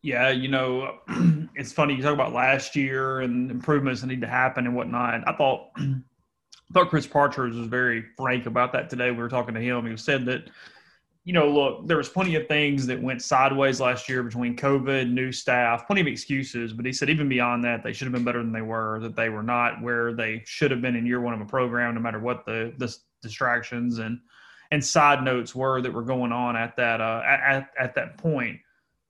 Yeah, 0.01 0.29
you 0.29 0.49
know, 0.49 0.99
it's 1.55 1.71
funny 1.71 1.95
you 1.95 2.03
talk 2.03 2.13
about 2.13 2.33
last 2.33 2.75
year 2.75 3.21
and 3.21 3.49
improvements 3.49 4.01
that 4.01 4.07
need 4.07 4.21
to 4.21 4.27
happen 4.27 4.65
and 4.65 4.75
whatnot. 4.75 5.27
I 5.27 5.33
thought, 5.33 5.69
I 5.77 5.93
thought 6.73 6.89
Chris 6.89 7.07
Partridge 7.07 7.55
was 7.55 7.67
very 7.67 8.03
frank 8.17 8.45
about 8.45 8.73
that 8.73 8.89
today. 8.89 9.11
We 9.11 9.17
were 9.17 9.29
talking 9.29 9.55
to 9.55 9.61
him. 9.61 9.85
He 9.85 9.97
said 9.97 10.25
that 10.25 10.49
you 11.25 11.31
know, 11.31 11.49
look, 11.49 11.87
there 11.87 11.95
was 11.95 12.09
plenty 12.09 12.35
of 12.35 12.47
things 12.47 12.85
that 12.87 13.01
went 13.01 13.21
sideways 13.21 13.79
last 13.79 14.09
year 14.09 14.23
between 14.23 14.57
COVID, 14.57 15.09
new 15.09 15.31
staff, 15.31 15.87
plenty 15.87 16.01
of 16.01 16.07
excuses. 16.07 16.73
But 16.73 16.85
he 16.85 16.91
said 16.91 17.09
even 17.09 17.29
beyond 17.29 17.63
that, 17.63 17.81
they 17.81 17.93
should 17.93 18.07
have 18.07 18.13
been 18.13 18.25
better 18.25 18.43
than 18.43 18.51
they 18.51 18.61
were. 18.61 18.99
That 18.99 19.15
they 19.15 19.29
were 19.29 19.43
not 19.43 19.81
where 19.81 20.13
they 20.13 20.43
should 20.45 20.69
have 20.71 20.81
been 20.81 20.95
in 20.97 21.05
year 21.05 21.21
one 21.21 21.33
of 21.33 21.39
a 21.39 21.45
program, 21.45 21.95
no 21.95 22.01
matter 22.01 22.19
what 22.19 22.45
the 22.45 22.73
the 22.77 22.93
distractions 23.21 23.99
and 23.99 24.19
and 24.71 24.83
side 24.83 25.23
notes 25.23 25.55
were 25.55 25.81
that 25.81 25.93
were 25.93 26.01
going 26.01 26.33
on 26.33 26.57
at 26.57 26.75
that 26.75 26.99
uh, 26.99 27.21
at, 27.25 27.69
at 27.79 27.95
that 27.95 28.17
point. 28.17 28.59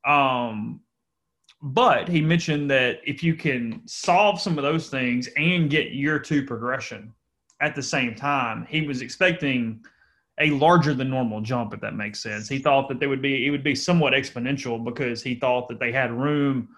Um, 0.05 0.81
but 1.63 2.09
he 2.09 2.21
mentioned 2.21 2.69
that 2.71 2.99
if 3.05 3.23
you 3.23 3.35
can 3.35 3.81
solve 3.87 4.39
some 4.39 4.57
of 4.57 4.63
those 4.63 4.89
things 4.89 5.29
and 5.37 5.69
get 5.69 5.93
year 5.93 6.19
two 6.19 6.45
progression 6.45 7.13
at 7.61 7.73
the 7.73 7.81
same 7.81 8.13
time, 8.13 8.67
he 8.69 8.85
was 8.85 9.01
expecting 9.01 9.83
a 10.39 10.49
larger 10.51 10.93
than 10.93 11.09
normal 11.09 11.41
jump, 11.41 11.73
if 11.73 11.81
that 11.81 11.95
makes 11.95 12.21
sense. 12.21 12.49
He 12.49 12.59
thought 12.59 12.87
that 12.89 12.99
they 12.99 13.07
would 13.07 13.21
be 13.21 13.45
it 13.45 13.51
would 13.51 13.63
be 13.63 13.75
somewhat 13.75 14.13
exponential 14.13 14.83
because 14.83 15.21
he 15.21 15.35
thought 15.35 15.67
that 15.69 15.79
they 15.79 15.91
had 15.91 16.11
room 16.11 16.69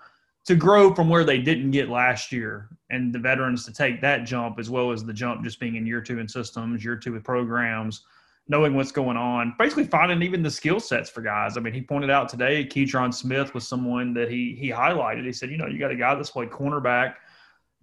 to 0.46 0.56
grow 0.56 0.94
from 0.94 1.10
where 1.10 1.24
they 1.24 1.40
didn't 1.40 1.72
get 1.72 1.90
last 1.90 2.32
year 2.32 2.70
and 2.92 3.14
the 3.14 3.20
veterans 3.20 3.66
to 3.66 3.74
take 3.74 4.02
that 4.02 4.26
jump 4.26 4.60
as 4.60 4.70
well 4.70 4.92
as 4.92 5.04
the 5.04 5.14
jump 5.14 5.44
just 5.44 5.60
being 5.60 5.76
in 5.76 5.88
year 5.88 6.02
two 6.02 6.20
in 6.20 6.28
systems, 6.28 6.84
year 6.84 6.96
two 6.96 7.14
with 7.14 7.24
programs 7.24 8.04
knowing 8.48 8.76
what's 8.76 8.92
going 8.92 9.18
on, 9.18 9.56
basically 9.58 9.86
finding 9.86 10.22
even 10.22 10.44
the 10.44 10.52
skill 10.52 10.80
sets 10.80 11.10
for 11.10 11.22
guys. 11.22 11.58
I 11.58 11.62
mean, 11.62 11.74
he 11.74 11.82
pointed 11.82 12.10
out 12.10 12.30
today 12.30 12.66
Keydron 12.66 13.14
Smith 13.14 13.54
was 13.54 13.68
someone 13.68 14.14
that 14.14 14.30
he 14.30 14.56
he 14.60 14.70
highlighted. 14.70 15.26
He 15.26 15.34
said, 15.34 15.50
you 15.50 15.58
know, 15.58 15.68
you 15.68 15.80
got 15.80 15.92
a 15.92 15.96
guy 15.96 16.14
that's 16.16 16.30
played 16.30 16.50
cornerback, 16.52 17.16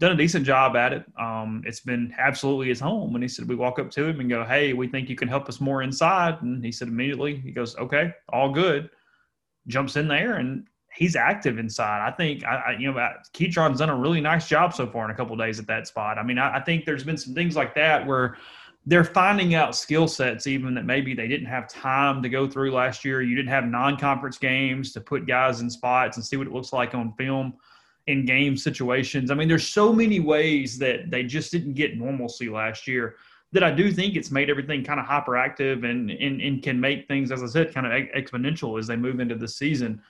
done 0.03 0.13
a 0.13 0.17
decent 0.17 0.45
job 0.45 0.75
at 0.75 0.93
it. 0.93 1.05
Um, 1.17 1.63
it's 1.65 1.79
been 1.79 2.13
absolutely 2.19 2.69
his 2.69 2.81
home. 2.81 3.15
And 3.15 3.23
he 3.23 3.29
said, 3.29 3.49
we 3.49 3.55
walk 3.55 3.79
up 3.79 3.89
to 3.93 4.05
him 4.05 4.19
and 4.19 4.29
go, 4.29 4.45
hey, 4.45 4.73
we 4.73 4.89
think 4.89 5.09
you 5.09 5.15
can 5.15 5.29
help 5.29 5.49
us 5.49 5.61
more 5.61 5.83
inside. 5.83 6.43
And 6.43 6.63
he 6.65 6.73
said 6.73 6.89
immediately, 6.89 7.37
he 7.37 7.53
goes, 7.53 7.77
okay, 7.77 8.13
all 8.33 8.51
good. 8.51 8.91
Jumps 9.69 9.95
in 9.95 10.09
there 10.09 10.35
and 10.35 10.67
he's 10.93 11.15
active 11.15 11.57
inside. 11.57 12.05
I 12.05 12.11
think 12.11 12.45
I, 12.45 12.57
I 12.57 12.77
you 12.79 12.93
know 12.93 12.99
Keydron's 13.33 13.79
done 13.79 13.91
a 13.91 13.97
really 13.97 14.21
nice 14.21 14.49
job 14.49 14.75
so 14.75 14.89
far 14.89 15.05
in 15.05 15.13
a 15.13 15.15
couple 15.15 15.37
days 15.37 15.61
at 15.61 15.69
that 15.69 15.87
spot. 15.87 16.19
I 16.19 16.25
mean, 16.25 16.37
I, 16.37 16.57
I 16.57 16.61
think 16.61 16.85
there's 16.85 17.05
been 17.05 17.17
some 17.17 17.33
things 17.33 17.55
like 17.55 17.73
that 17.77 18.05
where 18.05 18.37
they're 18.85 19.05
finding 19.05 19.55
out 19.55 19.77
skill 19.77 20.09
sets 20.09 20.49
even 20.49 20.75
that 20.75 20.85
maybe 20.85 21.15
they 21.15 21.29
didn't 21.29 21.47
have 21.47 21.69
time 21.69 22.25
to 22.25 22.29
go 22.29 22.49
through 22.49 22.73
last 22.73 23.05
year. 23.05 23.23
You 23.23 23.37
didn't 23.37 23.51
have 23.51 23.65
non-conference 23.65 24.39
games 24.39 24.93
to 24.95 25.01
put 25.01 25.29
guys 25.29 25.61
in 25.61 25.71
spots 25.71 26.17
and 26.17 26.27
see 26.27 26.37
what 26.37 26.49
it 26.49 26.53
looks 26.53 26.73
like 26.73 26.93
on 26.93 27.13
film 27.13 27.55
in 28.07 28.25
game 28.25 28.57
situations. 28.57 29.31
I 29.31 29.35
mean, 29.35 29.49
there's 29.49 29.69
so 29.69 29.93
many 29.93 30.21
ways 30.21 30.79
that 30.79 31.11
they 31.11 31.23
just 31.23 31.53
didn't 31.53 31.75
get 31.75 31.97
normalcy 31.97 32.49
last 32.49 32.89
year 32.89 33.17
that 33.53 33.63
I 33.63 33.71
do 33.71 33.93
think 33.93 34.17
it's 34.17 34.31
made 34.31 34.51
everything 34.51 34.83
kind 34.83 34.99
of 34.99 35.07
hyperactive 35.07 35.89
and, 35.89 36.11
and, 36.11 36.41
and 36.41 36.63
can 36.63 36.81
make 36.81 37.07
things, 37.07 37.31
as 37.31 37.43
I 37.43 37.47
said, 37.47 37.73
kind 37.73 37.87
of 37.87 37.93
exponential 37.93 38.79
as 38.79 38.87
they 38.87 38.97
move 38.97 39.21
into 39.21 39.35
the 39.35 39.47
season. 39.47 40.03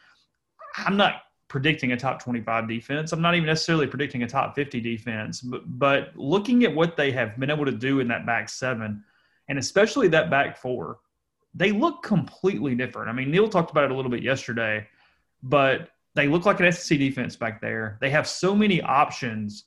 I'm 0.76 0.96
not 0.96 1.22
predicting 1.49 1.92
a 1.92 1.96
top 1.96 2.22
25 2.22 2.68
defense. 2.68 3.12
I'm 3.12 3.20
not 3.20 3.34
even 3.34 3.46
necessarily 3.46 3.87
predicting 3.87 4.22
a 4.22 4.28
top 4.28 4.54
50 4.54 4.80
defense, 4.80 5.40
but, 5.42 5.62
but 5.78 6.16
looking 6.16 6.64
at 6.64 6.75
what 6.75 6.96
they 6.96 7.11
have 7.11 7.38
been 7.38 7.50
able 7.50 7.66
to 7.66 7.72
do 7.72 8.00
in 8.00 8.08
that 8.08 8.25
back 8.25 8.49
seven, 8.49 9.04
and 9.49 9.58
especially 9.58 10.08
that 10.08 10.30
back 10.30 10.56
four, 10.56 11.00
they 11.52 11.72
look 11.72 12.02
completely 12.02 12.75
different. 12.75 13.11
I 13.11 13.12
mean, 13.12 13.30
Neil 13.30 13.49
talked 13.49 13.70
about 13.70 13.84
it 13.84 13.90
a 13.90 13.94
little 13.94 14.11
bit 14.11 14.22
yesterday, 14.22 14.87
but 15.42 15.90
they 16.14 16.28
look 16.28 16.45
like 16.45 16.61
an 16.61 16.71
SEC 16.71 16.99
defense 16.99 17.37
back 17.37 17.61
there. 17.61 17.99
They 18.00 18.11
have 18.11 18.28
so 18.28 18.54
many 18.54 18.83
options, 18.83 19.64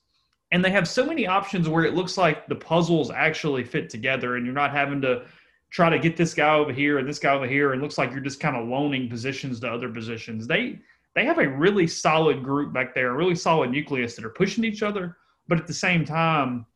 and 0.52 0.64
they 0.64 0.70
have 0.70 0.86
so 0.86 1.04
many 1.04 1.26
options 1.26 1.68
where 1.68 1.84
it 1.84 1.94
looks 1.94 2.16
like 2.16 2.46
the 2.46 2.54
puzzles 2.54 3.10
actually 3.10 3.64
fit 3.64 3.90
together, 3.90 4.36
and 4.36 4.44
you're 4.44 4.54
not 4.54 4.70
having 4.70 5.00
to 5.02 5.24
try 5.70 5.90
to 5.90 5.98
get 5.98 6.16
this 6.16 6.34
guy 6.34 6.54
over 6.54 6.72
here 6.72 6.98
and 6.98 7.08
this 7.08 7.18
guy 7.18 7.34
over 7.34 7.46
here, 7.46 7.72
and 7.72 7.82
looks 7.82 7.98
like 7.98 8.12
you're 8.12 8.20
just 8.20 8.40
kind 8.40 8.56
of 8.56 8.68
loaning 8.68 9.08
positions 9.08 9.60
to 9.60 9.68
other 9.68 9.88
positions. 9.88 10.46
They 10.46 10.78
they 11.14 11.24
have 11.24 11.38
a 11.38 11.48
really 11.48 11.86
solid 11.86 12.44
group 12.44 12.72
back 12.72 12.94
there, 12.94 13.10
a 13.10 13.14
really 13.14 13.34
solid 13.34 13.70
nucleus 13.70 14.14
that 14.16 14.24
are 14.24 14.30
pushing 14.30 14.64
each 14.64 14.82
other. 14.82 15.16
But 15.48 15.58
at 15.58 15.66
the 15.66 15.74
same 15.74 16.04
time, 16.04 16.66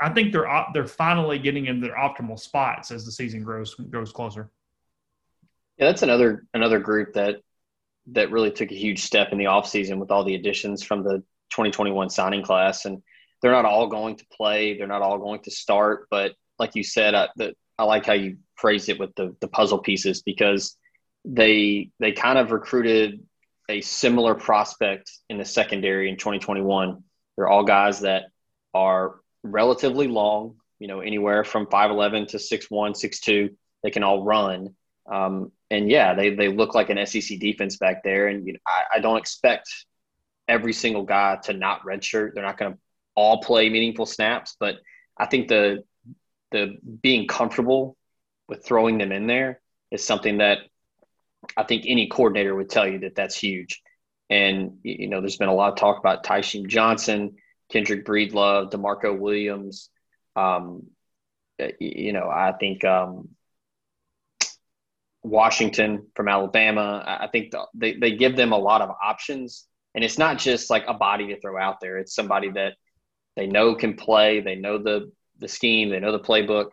I 0.00 0.08
think 0.08 0.32
they're 0.32 0.48
they're 0.74 0.86
finally 0.86 1.38
getting 1.38 1.66
into 1.66 1.86
their 1.86 1.96
optimal 1.96 2.38
spots 2.38 2.90
as 2.90 3.04
the 3.04 3.12
season 3.12 3.44
grows 3.44 3.74
grows 3.74 4.10
closer. 4.10 4.50
Yeah, 5.78 5.86
that's 5.86 6.02
another 6.02 6.46
another 6.54 6.80
group 6.80 7.12
that 7.14 7.42
that 8.06 8.30
really 8.30 8.50
took 8.50 8.70
a 8.70 8.76
huge 8.76 9.02
step 9.02 9.28
in 9.32 9.38
the 9.38 9.44
offseason 9.44 9.98
with 9.98 10.10
all 10.10 10.24
the 10.24 10.34
additions 10.34 10.82
from 10.82 11.02
the 11.02 11.18
2021 11.50 12.10
signing 12.10 12.42
class 12.42 12.84
and 12.84 13.02
they're 13.40 13.52
not 13.52 13.64
all 13.64 13.86
going 13.86 14.16
to 14.16 14.26
play 14.32 14.76
they're 14.76 14.86
not 14.86 15.02
all 15.02 15.18
going 15.18 15.40
to 15.40 15.50
start 15.50 16.06
but 16.10 16.32
like 16.58 16.74
you 16.74 16.82
said 16.82 17.14
I, 17.14 17.28
the, 17.36 17.54
I 17.78 17.84
like 17.84 18.06
how 18.06 18.14
you 18.14 18.38
phrased 18.56 18.88
it 18.88 18.98
with 18.98 19.14
the, 19.16 19.36
the 19.40 19.48
puzzle 19.48 19.78
pieces 19.78 20.22
because 20.22 20.76
they 21.24 21.90
they 22.00 22.12
kind 22.12 22.38
of 22.38 22.52
recruited 22.52 23.20
a 23.68 23.80
similar 23.80 24.34
prospect 24.34 25.10
in 25.28 25.38
the 25.38 25.44
secondary 25.44 26.08
in 26.08 26.16
2021. 26.16 27.02
They're 27.36 27.48
all 27.48 27.64
guys 27.64 28.00
that 28.00 28.24
are 28.74 29.20
relatively 29.42 30.08
long, 30.08 30.56
you 30.78 30.88
know, 30.88 31.00
anywhere 31.00 31.44
from 31.44 31.66
5'11 31.66 32.28
to 32.28 32.36
6'1, 32.36 32.68
6'2. 32.70 33.54
They 33.82 33.90
can 33.90 34.02
all 34.02 34.24
run. 34.24 34.74
Um, 35.10 35.52
and 35.72 35.90
yeah, 35.90 36.12
they, 36.14 36.34
they 36.34 36.48
look 36.48 36.74
like 36.74 36.90
an 36.90 37.04
SEC 37.06 37.38
defense 37.38 37.78
back 37.78 38.04
there. 38.04 38.28
And 38.28 38.46
you 38.46 38.52
know, 38.52 38.58
I, 38.66 38.98
I 38.98 39.00
don't 39.00 39.16
expect 39.16 39.68
every 40.46 40.74
single 40.74 41.04
guy 41.04 41.38
to 41.44 41.54
not 41.54 41.82
redshirt. 41.82 42.34
They're 42.34 42.44
not 42.44 42.58
going 42.58 42.74
to 42.74 42.78
all 43.14 43.40
play 43.40 43.70
meaningful 43.70 44.04
snaps, 44.04 44.54
but 44.60 44.76
I 45.16 45.26
think 45.26 45.48
the 45.48 45.84
the 46.50 46.76
being 47.00 47.26
comfortable 47.26 47.96
with 48.48 48.64
throwing 48.64 48.98
them 48.98 49.12
in 49.12 49.26
there 49.26 49.62
is 49.90 50.04
something 50.04 50.38
that 50.38 50.58
I 51.56 51.62
think 51.62 51.84
any 51.86 52.08
coordinator 52.08 52.54
would 52.54 52.68
tell 52.68 52.86
you 52.86 52.98
that 53.00 53.14
that's 53.14 53.36
huge. 53.36 53.80
And, 54.28 54.78
you 54.82 55.08
know, 55.08 55.20
there's 55.20 55.38
been 55.38 55.48
a 55.48 55.54
lot 55.54 55.72
of 55.72 55.78
talk 55.78 55.98
about 55.98 56.24
Tysheem 56.24 56.66
Johnson, 56.68 57.36
Kendrick 57.70 58.04
Breedlove, 58.04 58.70
DeMarco 58.70 59.18
Williams. 59.18 59.88
Um, 60.36 60.88
you 61.78 62.12
know, 62.12 62.28
I 62.28 62.52
think 62.52 62.84
um, 62.84 63.30
Washington 65.22 66.06
from 66.14 66.28
Alabama, 66.28 67.02
I 67.06 67.28
think 67.28 67.52
they, 67.74 67.94
they 67.94 68.16
give 68.16 68.36
them 68.36 68.52
a 68.52 68.58
lot 68.58 68.82
of 68.82 68.90
options. 69.02 69.66
And 69.94 70.02
it's 70.02 70.18
not 70.18 70.38
just 70.38 70.70
like 70.70 70.84
a 70.88 70.94
body 70.94 71.28
to 71.28 71.40
throw 71.40 71.60
out 71.60 71.80
there. 71.80 71.98
It's 71.98 72.14
somebody 72.14 72.50
that 72.50 72.74
they 73.36 73.46
know 73.46 73.74
can 73.74 73.94
play. 73.94 74.40
They 74.40 74.56
know 74.56 74.78
the, 74.78 75.12
the 75.38 75.48
scheme. 75.48 75.90
They 75.90 76.00
know 76.00 76.12
the 76.12 76.20
playbook. 76.20 76.70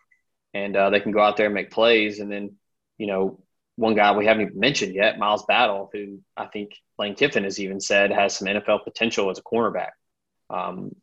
And 0.54 0.76
uh, 0.76 0.90
they 0.90 1.00
can 1.00 1.12
go 1.12 1.22
out 1.22 1.38
there 1.38 1.46
and 1.46 1.56
make 1.56 1.70
plays. 1.70 2.20
And 2.20 2.32
then, 2.32 2.56
you 2.98 3.08
know, 3.08 3.40
one 3.76 3.96
guy 3.96 4.16
we 4.16 4.26
haven't 4.26 4.48
even 4.48 4.60
mentioned 4.60 4.96
yet, 4.96 5.20
Miles 5.20 5.46
Battle, 5.46 5.90
who 5.94 6.20
I 6.36 6.48
think 6.48 6.72
Lane 6.98 7.16
Kiffin 7.16 7.44
has 7.44 7.60
even 7.60 7.80
said 7.80 8.12
has 8.12 8.36
some 8.36 8.48
NFL 8.48 8.84
potential 8.84 9.30
as 9.30 9.40
a 9.40 9.44
cornerback. 9.44 9.92
Um, 10.50 10.96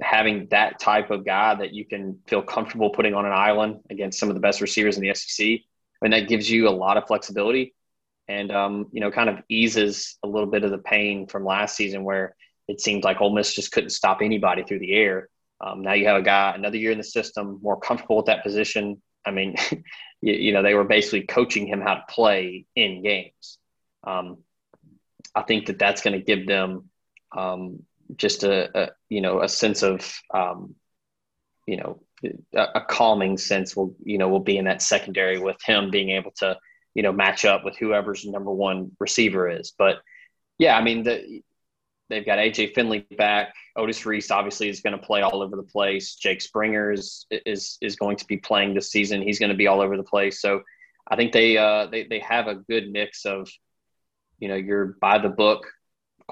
having 0.00 0.48
that 0.50 0.78
type 0.78 1.10
of 1.10 1.24
guy 1.24 1.54
that 1.54 1.72
you 1.72 1.84
can 1.84 2.18
feel 2.26 2.42
comfortable 2.42 2.90
putting 2.90 3.14
on 3.14 3.24
an 3.24 3.32
island 3.32 3.80
against 3.90 4.18
some 4.18 4.28
of 4.28 4.34
the 4.34 4.40
best 4.40 4.60
receivers 4.60 4.96
in 4.96 5.02
the 5.02 5.14
SEC, 5.14 5.60
Mean, 6.02 6.10
that 6.12 6.28
gives 6.28 6.50
you 6.50 6.68
a 6.68 6.70
lot 6.70 6.96
of 6.96 7.06
flexibility 7.06 7.74
and, 8.28 8.50
um, 8.50 8.88
you 8.92 9.00
know, 9.00 9.10
kind 9.10 9.28
of 9.28 9.38
eases 9.48 10.16
a 10.22 10.28
little 10.28 10.50
bit 10.50 10.64
of 10.64 10.70
the 10.70 10.78
pain 10.78 11.26
from 11.26 11.44
last 11.44 11.76
season 11.76 12.04
where 12.04 12.34
it 12.68 12.80
seemed 12.80 13.04
like 13.04 13.20
Ole 13.20 13.34
Miss 13.34 13.54
just 13.54 13.72
couldn't 13.72 13.90
stop 13.90 14.20
anybody 14.22 14.62
through 14.62 14.80
the 14.80 14.94
air. 14.94 15.28
Um, 15.60 15.82
now 15.82 15.92
you 15.92 16.06
have 16.06 16.16
a 16.16 16.22
guy 16.22 16.52
another 16.54 16.76
year 16.76 16.90
in 16.90 16.98
the 16.98 17.04
system, 17.04 17.60
more 17.62 17.78
comfortable 17.78 18.16
with 18.16 18.26
that 18.26 18.42
position. 18.42 19.00
I 19.24 19.30
mean, 19.30 19.54
you, 20.20 20.34
you, 20.34 20.52
know, 20.52 20.62
they 20.62 20.74
were 20.74 20.84
basically 20.84 21.22
coaching 21.22 21.66
him 21.66 21.80
how 21.80 21.94
to 21.94 22.04
play 22.08 22.66
in 22.74 23.02
games. 23.02 23.58
Um, 24.04 24.38
I 25.34 25.42
think 25.42 25.66
that 25.66 25.78
that's 25.78 26.02
going 26.02 26.18
to 26.18 26.24
give 26.24 26.46
them 26.46 26.90
um, 27.36 27.84
just 28.16 28.44
a, 28.44 28.78
a, 28.78 28.90
you 29.08 29.20
know 29.20 29.40
a 29.40 29.48
sense 29.48 29.82
of 29.82 30.20
um, 30.32 30.74
you 31.66 31.76
know 31.76 32.02
a, 32.54 32.80
calming 32.88 33.36
sense 33.36 33.76
will 33.76 33.94
you 34.04 34.18
know 34.18 34.28
will 34.28 34.40
be 34.40 34.58
in 34.58 34.64
that 34.66 34.82
secondary 34.82 35.38
with 35.38 35.56
him 35.64 35.90
being 35.90 36.10
able 36.10 36.32
to 36.38 36.56
you 36.94 37.02
know 37.02 37.12
match 37.12 37.44
up 37.44 37.64
with 37.64 37.76
whoever's 37.76 38.24
number 38.24 38.52
one 38.52 38.92
receiver 38.98 39.48
is. 39.48 39.72
But 39.76 39.96
yeah, 40.58 40.76
I 40.76 40.82
mean 40.82 41.02
the 41.02 41.42
They've 42.12 42.26
got 42.26 42.38
AJ 42.38 42.74
Finley 42.74 43.06
back. 43.16 43.54
Otis 43.74 44.04
Reese 44.04 44.30
obviously 44.30 44.68
is 44.68 44.82
going 44.82 44.92
to 44.92 45.02
play 45.02 45.22
all 45.22 45.42
over 45.42 45.56
the 45.56 45.62
place. 45.62 46.14
Jake 46.14 46.42
Springer 46.42 46.92
is 46.92 47.24
is 47.30 47.78
is 47.80 47.96
going 47.96 48.18
to 48.18 48.26
be 48.26 48.36
playing 48.36 48.74
this 48.74 48.90
season. 48.90 49.22
He's 49.22 49.38
going 49.38 49.48
to 49.50 49.56
be 49.56 49.66
all 49.66 49.80
over 49.80 49.96
the 49.96 50.02
place. 50.02 50.42
So 50.42 50.60
I 51.08 51.16
think 51.16 51.32
they 51.32 51.56
uh, 51.56 51.86
they 51.86 52.04
they 52.04 52.18
have 52.18 52.48
a 52.48 52.56
good 52.56 52.92
mix 52.92 53.24
of 53.24 53.50
you 54.38 54.48
know 54.48 54.56
your 54.56 54.98
by 55.00 55.20
the 55.20 55.30
book 55.30 55.66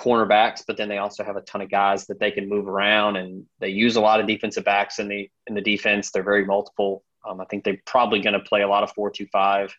cornerbacks, 0.00 0.62
but 0.66 0.76
then 0.76 0.88
they 0.88 0.98
also 0.98 1.22
have 1.22 1.36
a 1.36 1.42
ton 1.42 1.60
of 1.60 1.70
guys 1.70 2.06
that 2.06 2.18
they 2.18 2.30
can 2.30 2.48
move 2.48 2.66
around, 2.66 3.16
and 3.16 3.44
they 3.58 3.68
use 3.68 3.96
a 3.96 4.00
lot 4.00 4.20
of 4.20 4.26
defensive 4.26 4.64
backs 4.64 4.98
in 4.98 5.08
the 5.08 5.30
in 5.46 5.54
the 5.54 5.60
defense. 5.60 6.10
They're 6.10 6.22
very 6.22 6.44
multiple. 6.44 7.04
Um, 7.28 7.40
I 7.40 7.44
think 7.44 7.64
they're 7.64 7.80
probably 7.86 8.20
going 8.20 8.32
to 8.32 8.40
play 8.40 8.62
a 8.62 8.68
lot 8.68 8.82
of 8.82 8.92
four 8.92 9.10
two 9.10 9.26
five, 9.26 9.74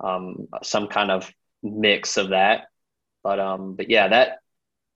um, 0.00 0.48
some 0.62 0.88
kind 0.88 1.10
of 1.10 1.30
mix 1.62 2.16
of 2.16 2.30
that. 2.30 2.66
But 3.22 3.38
um, 3.38 3.74
but 3.76 3.88
yeah, 3.88 4.08
that 4.08 4.38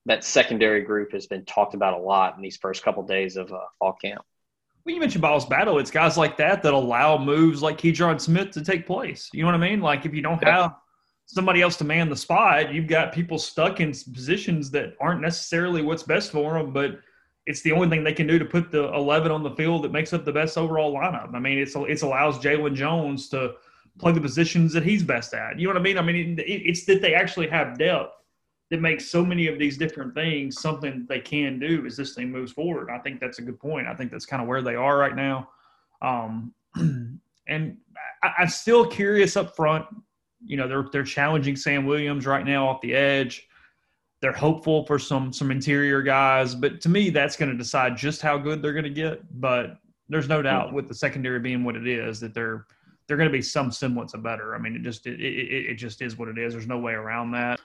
that 0.07 0.25
secondary 0.25 0.83
group 0.83 1.13
has 1.13 1.27
been 1.27 1.45
talked 1.45 1.75
about 1.75 1.95
a 1.95 2.03
lot 2.03 2.37
in 2.37 2.43
these 2.43 2.57
first 2.57 2.83
couple 2.83 3.03
of 3.03 3.09
days 3.09 3.37
of 3.37 3.53
uh, 3.53 3.61
fall 3.79 3.95
camp. 3.95 4.23
When 4.83 4.95
you 4.95 5.01
mentioned 5.01 5.23
Miles 5.23 5.47
Battle, 5.47 5.79
it's 5.79 5.91
guys 5.91 6.19
like 6.19 6.37
that 6.37 6.63
that 6.63 6.75
allow 6.75 7.17
moves 7.17 7.63
like 7.63 7.79
Keydron 7.79 8.21
Smith 8.21 8.51
to 8.51 8.63
take 8.63 8.87
place. 8.87 9.31
You 9.33 9.43
know 9.43 9.47
what 9.47 9.55
I 9.55 9.71
mean? 9.71 9.81
Like 9.81 10.05
if 10.05 10.15
you 10.15 10.21
don't 10.21 10.45
have 10.45 10.75
somebody 11.27 11.63
else 11.63 11.77
to 11.77 11.85
man 11.85 12.09
the 12.09 12.17
spot, 12.17 12.73
you've 12.73 12.87
got 12.87 13.13
people 13.13 13.39
stuck 13.39 13.81
in 13.81 13.93
positions 14.13 14.71
that 14.73 14.95
aren't 15.01 15.21
necessarily 15.21 15.83
what's 15.83 16.03
best 16.03 16.31
for 16.31 16.55
them. 16.55 16.73
But 16.73 17.01
it's 17.47 17.63
the 17.63 17.73
only 17.73 17.89
thing 17.89 18.05
they 18.05 18.13
can 18.13 18.27
do 18.27 18.39
to 18.39 18.45
put 18.45 18.71
the 18.71 18.93
11 18.95 19.31
on 19.31 19.43
the 19.43 19.51
field 19.51 19.85
that 19.85 19.93
makes 19.93 20.13
up 20.13 20.25
the 20.25 20.33
best 20.33 20.57
overall 20.57 20.95
lineup. 20.95 21.35
I 21.35 21.39
mean, 21.39 21.59
it's 21.59 21.75
it 21.77 22.03
allows 22.03 22.39
Jalen 22.39 22.75
Jones 22.75 23.29
to 23.31 23.55
play 23.99 24.13
the 24.13 24.21
positions 24.21 24.73
that 24.73 24.83
he's 24.83 25.03
best 25.03 25.35
at. 25.35 25.59
You 25.59 25.67
know 25.67 25.75
what 25.75 25.81
I 25.81 25.85
mean? 25.85 25.99
I 25.99 26.03
mean, 26.03 26.39
it, 26.39 26.43
it's 26.43 26.85
that 26.87 27.01
they 27.01 27.15
actually 27.15 27.49
have 27.49 27.79
depth 27.79 28.13
that 28.71 28.81
makes 28.81 29.11
so 29.11 29.25
many 29.25 29.47
of 29.47 29.59
these 29.59 29.77
different 29.77 30.15
things 30.15 30.61
something 30.61 31.07
they 31.09 31.21
can 31.21 31.59
do 31.59 31.85
as 31.87 31.97
this 31.97 32.15
thing 32.15 32.31
moves 32.31 32.53
forward. 32.53 32.91
I 32.91 32.99
think 32.99 33.21
that's 33.21 33.39
a 33.39 33.43
good 33.43 33.61
point. 33.61 33.87
I 33.87 33.95
think 33.95 34.11
that's 34.11 34.27
kind 34.27 34.43
of 34.43 34.49
where 34.49 34.63
they 34.63 34.75
are 34.75 34.97
right 34.97 35.15
now. 35.15 35.51
Um, 36.03 36.55
and 37.47 37.77
I, 38.23 38.33
I'm 38.39 38.49
still 38.49 38.87
curious 38.87 39.37
up 39.37 39.55
front. 39.55 39.87
You 40.45 40.57
know, 40.57 40.69
they're 40.69 40.87
they're 40.93 41.05
challenging 41.05 41.57
Sam 41.57 41.87
Williams 41.87 42.27
right 42.27 42.45
now 42.45 42.69
off 42.69 42.81
the 42.81 42.95
edge. 42.95 43.47
They're 44.21 44.33
hopeful 44.33 44.87
for 44.87 44.99
some 44.99 45.33
some 45.33 45.51
interior 45.51 46.03
guys, 46.03 46.55
but 46.55 46.81
to 46.83 46.89
me, 46.89 47.11
that's 47.11 47.37
going 47.37 47.51
to 47.51 47.57
decide 47.57 47.97
just 47.97 48.23
how 48.23 48.39
good 48.39 48.63
they're 48.63 48.73
going 48.73 48.85
to 48.85 48.91
get. 48.91 49.23
But 49.41 49.79
there's 50.09 50.29
no 50.29 50.43
doubt 50.43 50.69
mm-hmm. 50.69 50.77
with 50.77 50.89
the 50.89 50.95
secondary 50.95 51.41
being 51.41 51.65
what 51.65 51.77
it 51.77 51.87
is 51.87 52.21
that 52.21 52.35
they're 52.35 52.67
they're 53.07 53.17
going 53.17 53.29
to 53.29 53.33
be 53.33 53.43
some 53.43 53.71
semblance 53.71 54.15
of 54.15 54.23
better. 54.23 54.55
I 54.55 54.59
mean, 54.59 54.77
it 54.77 54.83
just 54.83 55.07
it, 55.07 55.21
it, 55.21 55.71
it 55.71 55.75
just 55.75 56.01
is 56.03 56.17
what 56.17 56.29
it 56.29 56.39
is. 56.39 56.55
There's 56.55 56.67
no 56.67 56.79
way 56.79 56.93
around 56.93 57.33
that. 57.33 57.61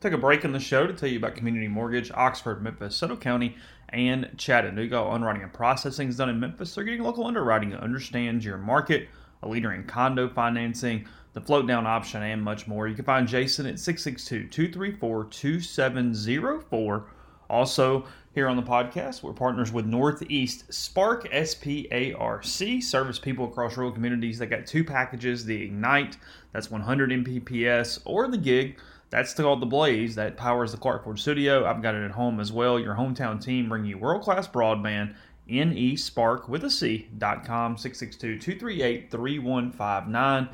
Take 0.00 0.12
a 0.12 0.18
break 0.18 0.44
in 0.44 0.52
the 0.52 0.60
show 0.60 0.86
to 0.86 0.92
tell 0.92 1.08
you 1.08 1.18
about 1.18 1.34
Community 1.34 1.66
Mortgage, 1.66 2.12
Oxford, 2.12 2.62
Memphis, 2.62 2.94
Soto 2.94 3.16
County, 3.16 3.56
and 3.88 4.30
Chattanooga. 4.36 5.02
Underwriting 5.02 5.42
and 5.42 5.52
processing 5.52 6.08
is 6.08 6.16
done 6.16 6.28
in 6.28 6.38
Memphis. 6.38 6.74
They're 6.74 6.84
getting 6.84 7.02
local 7.02 7.26
underwriting 7.26 7.70
that 7.70 7.80
understands 7.80 8.44
your 8.44 8.58
market, 8.58 9.08
a 9.42 9.48
leader 9.48 9.72
in 9.72 9.84
condo 9.84 10.28
financing, 10.28 11.08
the 11.32 11.40
float 11.40 11.66
down 11.66 11.86
option, 11.86 12.22
and 12.22 12.42
much 12.42 12.66
more. 12.66 12.88
You 12.88 12.94
can 12.94 13.04
find 13.04 13.28
Jason 13.28 13.66
at 13.66 13.78
662 13.78 14.48
234 14.48 15.24
2704. 15.24 17.06
Also, 17.50 18.04
here 18.34 18.46
on 18.46 18.56
the 18.56 18.62
podcast, 18.62 19.22
we're 19.22 19.32
partners 19.32 19.72
with 19.72 19.86
Northeast 19.86 20.72
Spark, 20.72 21.26
S 21.32 21.54
P 21.54 21.88
A 21.90 22.12
R 22.14 22.42
C, 22.42 22.80
service 22.80 23.18
people 23.18 23.46
across 23.46 23.76
rural 23.76 23.92
communities. 23.92 24.38
They 24.38 24.46
got 24.46 24.66
two 24.66 24.84
packages 24.84 25.44
the 25.44 25.62
Ignite, 25.62 26.18
that's 26.52 26.70
100 26.70 27.10
Mbps, 27.10 28.00
or 28.04 28.28
the 28.28 28.38
Gig 28.38 28.78
that's 29.10 29.32
called 29.32 29.60
the 29.60 29.66
Blaze 29.66 30.14
that 30.16 30.36
powers 30.36 30.72
the 30.72 30.78
Clark 30.78 31.04
Ford 31.04 31.18
studio. 31.18 31.64
I've 31.64 31.82
got 31.82 31.94
it 31.94 32.04
at 32.04 32.10
home 32.10 32.40
as 32.40 32.52
well. 32.52 32.78
Your 32.78 32.94
hometown 32.94 33.42
team 33.42 33.68
bring 33.68 33.84
you 33.84 33.98
world 33.98 34.22
class 34.22 34.46
broadband. 34.46 35.14
NeSpark 35.48 36.46
with 36.50 36.64
a 36.64 36.70
C.com 36.70 37.78
662 37.78 38.38
238 38.38 39.10
3159. 39.10 40.48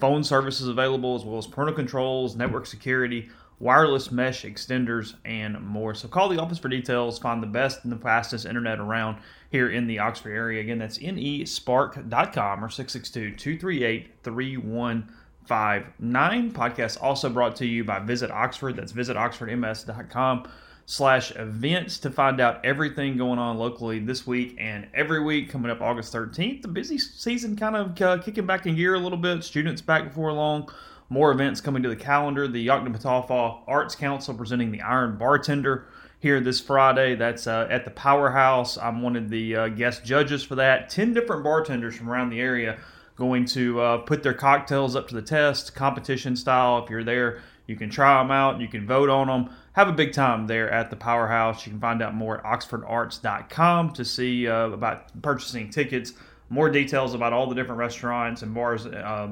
Phone 0.00 0.22
services 0.22 0.68
available 0.68 1.14
as 1.14 1.24
well 1.24 1.38
as 1.38 1.46
parental 1.46 1.74
controls, 1.74 2.36
network 2.36 2.66
security, 2.66 3.30
wireless 3.58 4.12
mesh 4.12 4.44
extenders, 4.44 5.14
and 5.24 5.58
more. 5.60 5.94
So 5.94 6.08
call 6.08 6.28
the 6.28 6.40
office 6.40 6.58
for 6.58 6.68
details. 6.68 7.18
Find 7.18 7.42
the 7.42 7.46
best 7.46 7.84
and 7.84 7.92
the 7.92 7.96
fastest 7.96 8.44
internet 8.46 8.78
around 8.78 9.18
here 9.50 9.70
in 9.70 9.86
the 9.86 9.98
Oxford 9.98 10.32
area. 10.32 10.60
Again, 10.60 10.78
that's 10.78 10.98
nespark.com 10.98 12.64
or 12.64 12.68
662 12.68 13.36
238 13.36 14.10
3159 14.22 16.52
podcast 16.52 17.02
also 17.02 17.28
brought 17.28 17.56
to 17.56 17.66
you 17.66 17.82
by 17.82 17.98
visit 17.98 18.30
oxford 18.30 18.76
that's 18.76 18.92
visitoxfordms.com 18.92 20.46
slash 20.90 21.36
events 21.36 21.98
to 21.98 22.10
find 22.10 22.40
out 22.40 22.64
everything 22.64 23.18
going 23.18 23.38
on 23.38 23.58
locally 23.58 23.98
this 23.98 24.26
week 24.26 24.56
and 24.58 24.86
every 24.94 25.22
week 25.22 25.50
coming 25.50 25.70
up 25.70 25.82
august 25.82 26.14
13th 26.14 26.62
the 26.62 26.68
busy 26.68 26.96
season 26.96 27.54
kind 27.54 27.76
of 27.76 28.00
uh, 28.00 28.16
kicking 28.22 28.46
back 28.46 28.64
in 28.64 28.74
gear 28.74 28.94
a 28.94 28.98
little 28.98 29.18
bit. 29.18 29.44
Students 29.44 29.82
back 29.82 30.04
before 30.04 30.32
long. 30.32 30.68
More 31.10 31.30
events 31.30 31.60
coming 31.60 31.82
to 31.82 31.88
the 31.88 31.96
calendar. 31.96 32.48
The 32.48 32.66
Yoknapatawpha 32.66 33.60
arts 33.66 33.94
council 33.94 34.34
presenting 34.34 34.70
the 34.70 34.80
iron 34.80 35.18
bartender 35.18 35.88
here 36.20 36.40
this 36.40 36.60
friday. 36.60 37.14
That's 37.14 37.46
uh, 37.46 37.66
at 37.70 37.84
the 37.84 37.90
powerhouse. 37.90 38.78
I'm 38.78 39.02
one 39.02 39.16
of 39.16 39.28
the 39.28 39.56
uh, 39.56 39.68
guest 39.68 40.04
judges 40.04 40.42
for 40.42 40.54
that. 40.54 40.88
10 40.90 41.12
different 41.12 41.44
bartenders 41.44 41.96
from 41.96 42.08
around 42.08 42.30
the 42.30 42.40
area 42.40 42.78
going 43.16 43.44
to 43.44 43.80
uh, 43.80 43.98
put 43.98 44.22
their 44.22 44.34
cocktails 44.34 44.94
up 44.94 45.08
to 45.08 45.14
the 45.14 45.22
test, 45.22 45.74
competition 45.74 46.36
style. 46.36 46.82
If 46.84 46.90
you're 46.90 47.04
there, 47.04 47.40
you 47.68 47.76
can 47.76 47.90
try 47.90 48.20
them 48.20 48.30
out, 48.30 48.60
you 48.60 48.66
can 48.66 48.86
vote 48.86 49.10
on 49.10 49.26
them. 49.26 49.54
Have 49.74 49.88
a 49.88 49.92
big 49.92 50.14
time 50.14 50.46
there 50.46 50.70
at 50.70 50.88
the 50.88 50.96
Powerhouse. 50.96 51.66
You 51.66 51.70
can 51.70 51.80
find 51.80 52.02
out 52.02 52.14
more 52.14 52.38
at 52.38 52.44
oxfordarts.com 52.44 53.92
to 53.92 54.04
see 54.06 54.48
uh, 54.48 54.70
about 54.70 55.22
purchasing 55.22 55.68
tickets, 55.68 56.14
more 56.48 56.70
details 56.70 57.12
about 57.12 57.34
all 57.34 57.46
the 57.46 57.54
different 57.54 57.78
restaurants 57.78 58.40
and 58.40 58.54
bars 58.54 58.86
uh, 58.86 59.28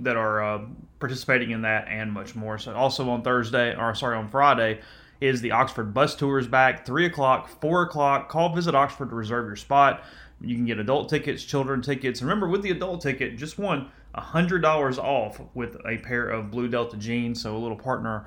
that 0.00 0.16
are 0.16 0.42
uh, 0.42 0.60
participating 0.98 1.52
in 1.52 1.62
that, 1.62 1.86
and 1.88 2.12
much 2.12 2.34
more. 2.34 2.58
So, 2.58 2.74
also 2.74 3.08
on 3.10 3.22
Thursday, 3.22 3.76
or 3.76 3.94
sorry, 3.94 4.16
on 4.16 4.28
Friday, 4.28 4.80
is 5.20 5.40
the 5.40 5.52
Oxford 5.52 5.94
bus 5.94 6.16
tours 6.16 6.48
back, 6.48 6.84
3 6.84 7.06
o'clock, 7.06 7.48
4 7.60 7.82
o'clock. 7.82 8.28
Call 8.28 8.52
Visit 8.54 8.74
Oxford 8.74 9.10
to 9.10 9.14
reserve 9.14 9.46
your 9.46 9.56
spot. 9.56 10.02
You 10.40 10.56
can 10.56 10.66
get 10.66 10.80
adult 10.80 11.08
tickets, 11.08 11.44
children 11.44 11.80
tickets. 11.80 12.22
Remember, 12.22 12.48
with 12.48 12.62
the 12.62 12.70
adult 12.72 13.02
ticket, 13.02 13.36
just 13.36 13.56
one 13.56 13.90
$100 14.20 14.98
off 14.98 15.40
with 15.54 15.76
a 15.86 15.98
pair 15.98 16.28
of 16.28 16.50
Blue 16.50 16.68
Delta 16.68 16.96
jeans. 16.96 17.42
So 17.42 17.56
a 17.56 17.58
little 17.58 17.76
partner 17.76 18.26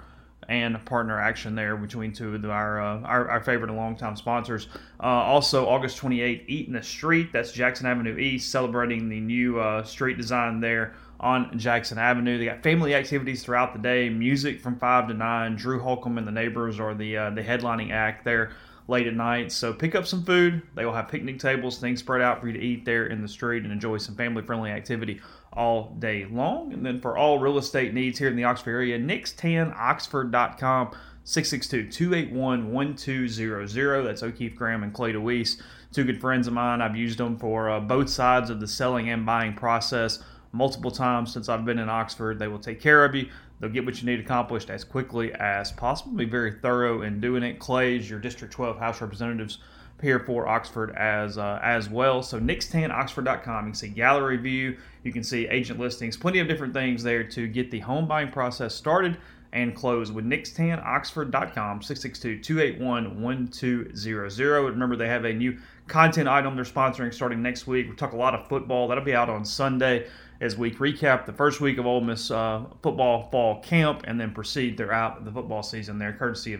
and 0.49 0.83
partner 0.85 1.19
action 1.19 1.55
there 1.55 1.77
between 1.77 2.11
two 2.11 2.35
of 2.35 2.45
our 2.45 2.81
uh, 2.81 2.99
our, 3.01 3.29
our, 3.29 3.39
favorite 3.41 3.69
and 3.69 3.77
longtime 3.77 4.15
sponsors. 4.15 4.67
Uh, 4.99 5.05
also, 5.05 5.67
August 5.67 5.97
28th, 5.99 6.43
Eat 6.47 6.67
in 6.67 6.73
the 6.73 6.83
Street. 6.83 7.31
That's 7.31 7.51
Jackson 7.51 7.85
Avenue 7.85 8.17
East, 8.17 8.51
celebrating 8.51 9.07
the 9.07 9.19
new 9.19 9.59
uh, 9.59 9.83
street 9.83 10.17
design 10.17 10.59
there 10.59 10.95
on 11.19 11.57
Jackson 11.57 11.97
Avenue. 11.97 12.37
They 12.37 12.45
got 12.45 12.63
family 12.63 12.95
activities 12.95 13.43
throughout 13.43 13.73
the 13.73 13.79
day, 13.79 14.09
music 14.09 14.59
from 14.59 14.77
5 14.77 15.09
to 15.09 15.13
9. 15.13 15.55
Drew 15.55 15.79
Holcomb 15.79 16.17
and 16.17 16.27
the 16.27 16.31
Neighbors 16.31 16.79
are 16.79 16.95
the, 16.95 17.15
uh, 17.15 17.29
the 17.29 17.43
headlining 17.43 17.91
act 17.91 18.25
there 18.25 18.51
late 18.87 19.05
at 19.05 19.13
night. 19.13 19.51
So 19.51 19.71
pick 19.71 19.93
up 19.93 20.07
some 20.07 20.23
food. 20.23 20.63
They 20.75 20.83
will 20.83 20.93
have 20.93 21.07
picnic 21.07 21.37
tables, 21.37 21.77
things 21.77 21.99
spread 21.99 22.21
out 22.21 22.41
for 22.41 22.47
you 22.47 22.53
to 22.53 22.59
eat 22.59 22.83
there 22.83 23.05
in 23.05 23.21
the 23.21 23.27
street 23.27 23.63
and 23.63 23.71
enjoy 23.71 23.97
some 23.97 24.15
family 24.15 24.41
friendly 24.41 24.71
activity 24.71 25.21
all 25.53 25.95
day 25.99 26.25
long. 26.25 26.73
And 26.73 26.85
then 26.85 26.99
for 27.01 27.17
all 27.17 27.39
real 27.39 27.57
estate 27.57 27.93
needs 27.93 28.19
here 28.19 28.29
in 28.29 28.35
the 28.35 28.43
Oxford 28.43 28.71
area, 28.71 28.99
nix10oxford.com. 28.99 30.91
662-281-1200. 31.23 34.03
That's 34.03 34.23
O'Keefe 34.23 34.55
Graham 34.55 34.81
and 34.81 34.91
Clay 34.91 35.11
DeWeese. 35.11 35.61
Two 35.93 36.03
good 36.03 36.19
friends 36.19 36.47
of 36.47 36.53
mine. 36.53 36.81
I've 36.81 36.95
used 36.95 37.19
them 37.19 37.37
for 37.37 37.69
uh, 37.69 37.79
both 37.79 38.09
sides 38.09 38.49
of 38.49 38.59
the 38.59 38.67
selling 38.67 39.07
and 39.09 39.23
buying 39.23 39.53
process 39.53 40.23
multiple 40.51 40.89
times 40.91 41.31
since 41.31 41.47
I've 41.47 41.63
been 41.63 41.79
in 41.79 41.89
Oxford. 41.89 42.39
They 42.39 42.47
will 42.47 42.59
take 42.59 42.81
care 42.81 43.05
of 43.05 43.15
you. 43.15 43.29
They'll 43.59 43.69
get 43.69 43.85
what 43.85 44.01
you 44.01 44.07
need 44.07 44.19
accomplished 44.19 44.71
as 44.71 44.83
quickly 44.83 45.31
as 45.33 45.71
possible. 45.71 46.13
Be 46.13 46.25
very 46.25 46.53
thorough 46.53 47.03
in 47.03 47.21
doing 47.21 47.43
it. 47.43 47.59
Clay's 47.59 48.09
your 48.09 48.19
District 48.19 48.51
12 48.51 48.79
House 48.79 48.99
Representatives 49.01 49.59
here 50.01 50.19
for 50.19 50.47
Oxford 50.47 50.95
as 50.95 51.37
uh, 51.37 51.59
as 51.61 51.89
well. 51.89 52.23
So 52.23 52.39
nix10oxford.com. 52.39 53.65
You 53.65 53.71
can 53.71 53.73
see 53.73 53.89
gallery 53.89 54.37
view. 54.37 54.77
You 55.03 55.11
can 55.11 55.23
see 55.23 55.47
agent 55.47 55.79
listings. 55.79 56.15
Plenty 56.17 56.39
of 56.39 56.47
different 56.47 56.73
things 56.73 57.03
there 57.03 57.23
to 57.23 57.47
get 57.47 57.71
the 57.71 57.79
home 57.79 58.07
buying 58.07 58.29
process 58.29 58.75
started 58.75 59.17
and 59.53 59.75
close 59.75 60.13
with 60.13 60.23
nix10oxford.com 60.23 61.81
662-281-1200 61.81 64.69
remember 64.69 64.95
they 64.95 65.09
have 65.09 65.25
a 65.25 65.33
new 65.33 65.57
content 65.87 66.29
item 66.29 66.55
they're 66.55 66.63
sponsoring 66.63 67.13
starting 67.13 67.41
next 67.41 67.67
week 67.67 67.89
we 67.89 67.95
talk 67.97 68.13
a 68.13 68.15
lot 68.15 68.33
of 68.33 68.47
football 68.47 68.87
that'll 68.87 69.03
be 69.03 69.13
out 69.13 69.29
on 69.29 69.43
sunday 69.43 70.07
as 70.41 70.57
we 70.57 70.71
recap 70.71 71.27
the 71.27 71.31
first 71.31 71.61
week 71.61 71.77
of 71.77 71.85
Ole 71.85 72.01
Miss 72.01 72.31
uh, 72.31 72.63
football 72.81 73.29
fall 73.29 73.61
camp 73.61 74.01
and 74.05 74.19
then 74.19 74.33
proceed 74.33 74.75
throughout 74.75 75.23
the 75.23 75.31
football 75.31 75.61
season 75.61 75.99
there, 75.99 76.13
courtesy 76.13 76.53
of 76.53 76.59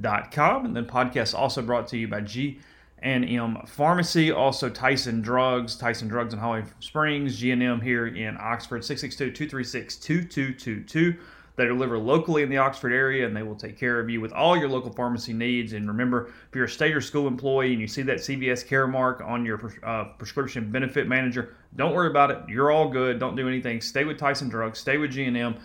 nix10oxford.com. 0.00 0.66
And 0.66 0.76
then 0.76 0.86
podcast 0.86 1.38
also 1.38 1.62
brought 1.62 1.86
to 1.88 1.96
you 1.96 2.06
by 2.08 2.20
G 2.20 2.58
and 2.98 3.28
M 3.28 3.58
Pharmacy, 3.66 4.32
also 4.32 4.70
Tyson 4.70 5.20
Drugs, 5.20 5.76
Tyson 5.76 6.08
Drugs 6.08 6.32
in 6.32 6.40
Holly 6.40 6.64
Springs, 6.80 7.38
G&M 7.38 7.80
here 7.80 8.06
in 8.06 8.38
Oxford, 8.40 8.80
662-236-2222. 8.82 11.18
They 11.56 11.64
deliver 11.64 11.98
locally 11.98 12.42
in 12.42 12.50
the 12.50 12.58
Oxford 12.58 12.92
area 12.92 13.26
and 13.26 13.34
they 13.34 13.42
will 13.42 13.54
take 13.54 13.78
care 13.78 13.98
of 13.98 14.10
you 14.10 14.20
with 14.20 14.32
all 14.32 14.58
your 14.58 14.68
local 14.68 14.92
pharmacy 14.92 15.32
needs. 15.32 15.72
And 15.72 15.88
remember, 15.88 16.26
if 16.48 16.54
you're 16.54 16.66
a 16.66 16.68
state 16.68 16.94
or 16.94 17.00
school 17.00 17.26
employee 17.26 17.72
and 17.72 17.80
you 17.80 17.86
see 17.86 18.02
that 18.02 18.18
CVS 18.18 18.66
Caremark 18.66 19.26
on 19.26 19.46
your 19.46 19.72
uh, 19.82 20.04
prescription 20.18 20.70
benefit 20.70 21.08
manager, 21.08 21.56
don't 21.74 21.94
worry 21.94 22.08
about 22.08 22.30
it. 22.30 22.40
You're 22.46 22.70
all 22.70 22.90
good. 22.90 23.18
Don't 23.18 23.36
do 23.36 23.48
anything. 23.48 23.80
Stay 23.80 24.04
with 24.04 24.18
Tyson 24.18 24.50
Drugs, 24.50 24.78
stay 24.78 24.98
with 24.98 25.12
G&M 25.12 25.34
and 25.36 25.58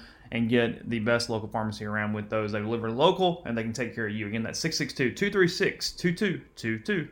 get 0.49 0.89
the 0.89 0.99
best 0.99 1.29
local 1.29 1.49
pharmacy 1.49 1.85
around 1.85 2.13
with 2.13 2.29
those. 2.29 2.53
They 2.53 2.59
deliver 2.59 2.89
local 2.89 3.43
and 3.45 3.57
they 3.57 3.63
can 3.63 3.73
take 3.73 3.93
care 3.93 4.07
of 4.07 4.13
you. 4.13 4.27
Again, 4.27 4.43
that's 4.43 4.59
662 4.59 5.13
236 5.13 5.91
2222. 5.91 7.09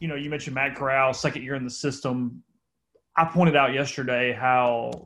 You 0.00 0.08
know, 0.08 0.14
you 0.14 0.30
mentioned 0.30 0.54
Matt 0.54 0.74
Corral, 0.74 1.12
second 1.12 1.42
year 1.42 1.54
in 1.54 1.64
the 1.64 1.70
system. 1.70 2.42
I 3.16 3.26
pointed 3.26 3.54
out 3.54 3.74
yesterday 3.74 4.32
how 4.32 5.04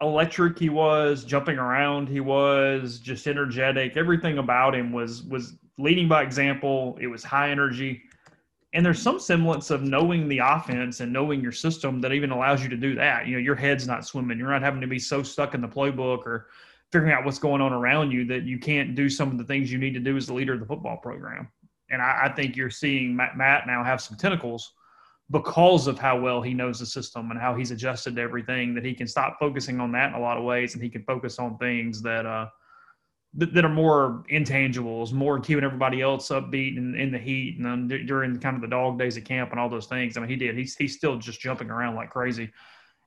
electric 0.00 0.58
he 0.58 0.68
was, 0.68 1.24
jumping 1.24 1.58
around 1.58 2.08
he 2.08 2.20
was, 2.20 2.98
just 2.98 3.26
energetic. 3.26 3.96
Everything 3.96 4.38
about 4.38 4.74
him 4.74 4.92
was 4.92 5.22
was 5.22 5.56
leading 5.78 6.08
by 6.08 6.22
example. 6.22 6.98
It 7.00 7.06
was 7.06 7.22
high 7.22 7.50
energy. 7.50 8.02
And 8.72 8.86
there's 8.86 9.02
some 9.02 9.18
semblance 9.18 9.70
of 9.70 9.82
knowing 9.82 10.28
the 10.28 10.38
offense 10.38 11.00
and 11.00 11.12
knowing 11.12 11.40
your 11.40 11.52
system 11.52 12.00
that 12.02 12.12
even 12.12 12.30
allows 12.30 12.62
you 12.62 12.68
to 12.68 12.76
do 12.76 12.94
that. 12.94 13.26
You 13.26 13.34
know, 13.34 13.40
your 13.40 13.56
head's 13.56 13.86
not 13.86 14.06
swimming. 14.06 14.38
You're 14.38 14.50
not 14.50 14.62
having 14.62 14.80
to 14.80 14.86
be 14.86 14.98
so 14.98 15.22
stuck 15.22 15.54
in 15.54 15.60
the 15.60 15.68
playbook 15.68 16.24
or 16.24 16.46
figuring 16.92 17.12
out 17.12 17.24
what's 17.24 17.38
going 17.38 17.60
on 17.60 17.72
around 17.72 18.12
you 18.12 18.24
that 18.26 18.44
you 18.44 18.58
can't 18.58 18.94
do 18.94 19.08
some 19.08 19.30
of 19.30 19.38
the 19.38 19.44
things 19.44 19.72
you 19.72 19.78
need 19.78 19.94
to 19.94 20.00
do 20.00 20.16
as 20.16 20.26
the 20.26 20.34
leader 20.34 20.54
of 20.54 20.60
the 20.60 20.66
football 20.66 20.96
program. 20.98 21.48
And 21.90 22.00
I, 22.00 22.26
I 22.26 22.28
think 22.32 22.56
you're 22.56 22.70
seeing 22.70 23.14
Matt, 23.14 23.36
Matt 23.36 23.66
now 23.66 23.82
have 23.82 24.00
some 24.00 24.16
tentacles 24.16 24.72
because 25.30 25.86
of 25.86 25.98
how 25.98 26.18
well 26.18 26.42
he 26.42 26.54
knows 26.54 26.78
the 26.78 26.86
system 26.86 27.30
and 27.30 27.40
how 27.40 27.54
he's 27.54 27.70
adjusted 27.70 28.16
to 28.16 28.22
everything 28.22 28.74
that 28.74 28.84
he 28.84 28.94
can 28.94 29.06
stop 29.06 29.36
focusing 29.38 29.80
on 29.80 29.92
that 29.92 30.10
in 30.10 30.14
a 30.14 30.20
lot 30.20 30.36
of 30.36 30.44
ways 30.44 30.74
and 30.74 30.82
he 30.82 30.88
can 30.88 31.04
focus 31.04 31.38
on 31.38 31.56
things 31.58 32.02
that 32.02 32.26
uh 32.26 32.46
that, 33.34 33.54
that 33.54 33.64
are 33.64 33.68
more 33.68 34.24
intangibles 34.30 35.12
more 35.12 35.38
keeping 35.38 35.64
everybody 35.64 36.02
else 36.02 36.28
upbeat 36.30 36.76
and 36.76 36.96
in 36.96 37.12
the 37.12 37.18
heat 37.18 37.56
and 37.58 37.66
then 37.66 38.06
during 38.06 38.38
kind 38.38 38.56
of 38.56 38.62
the 38.62 38.68
dog 38.68 38.98
days 38.98 39.16
of 39.16 39.24
camp 39.24 39.50
and 39.50 39.60
all 39.60 39.68
those 39.68 39.86
things 39.86 40.16
i 40.16 40.20
mean 40.20 40.28
he 40.28 40.36
did 40.36 40.56
he's, 40.56 40.76
he's 40.76 40.96
still 40.96 41.16
just 41.16 41.40
jumping 41.40 41.70
around 41.70 41.94
like 41.94 42.10
crazy 42.10 42.50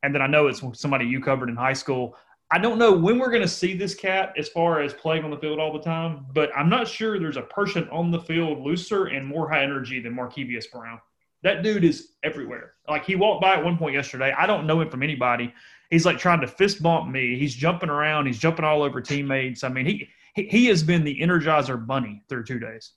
and 0.03 0.13
then 0.13 0.21
i 0.21 0.27
know 0.27 0.47
it's 0.47 0.63
somebody 0.73 1.05
you 1.05 1.19
covered 1.19 1.49
in 1.49 1.55
high 1.55 1.73
school 1.73 2.15
I 2.53 2.59
don't 2.59 2.77
know 2.77 2.91
when 2.91 3.17
we're 3.17 3.31
going 3.31 3.41
to 3.41 3.47
see 3.47 3.75
this 3.75 3.95
cat 3.95 4.31
as 4.38 4.47
far 4.47 4.79
as 4.79 4.93
playing 4.93 5.23
on 5.23 5.31
the 5.31 5.38
field 5.38 5.57
all 5.59 5.73
the 5.73 5.79
time, 5.79 6.27
but 6.33 6.51
I'm 6.55 6.69
not 6.69 6.88
sure 6.88 7.17
there's 7.17 7.36
a 7.36 7.41
person 7.41 7.89
on 7.89 8.12
the 8.12 8.19
field 8.19 8.59
looser 8.59 9.05
and 9.05 9.25
more 9.25 9.49
high 9.49 9.63
energy 9.63 9.99
than 9.99 10.13
Markevius 10.13 10.69
Brown. 10.71 10.99
That 11.41 11.63
dude 11.63 11.83
is 11.83 12.09
everywhere. 12.21 12.73
Like 12.88 13.05
he 13.05 13.15
walked 13.15 13.41
by 13.41 13.55
at 13.55 13.63
one 13.63 13.75
point 13.75 13.95
yesterday. 13.95 14.33
I 14.38 14.45
don't 14.45 14.67
know 14.67 14.79
him 14.81 14.89
from 14.91 15.01
anybody. 15.01 15.51
He's 15.93 16.08
like 16.08 16.17
trying 16.17 16.41
to 16.41 16.47
fist 16.47 16.82
bump 16.82 17.08
me. 17.08 17.38
He's 17.38 17.53
jumping 17.53 17.89
around. 17.89 18.25
He's 18.25 18.39
jumping 18.39 18.65
all 18.65 18.82
over 18.82 18.99
teammates. 18.99 19.63
I 19.63 19.69
mean, 19.69 19.86
he 19.86 20.10
he, 20.34 20.47
he 20.47 20.65
has 20.65 20.82
been 20.82 21.03
the 21.03 21.19
Energizer 21.19 21.86
Bunny 21.86 22.23
through 22.27 22.45
two 22.45 22.58
days. 22.58 22.93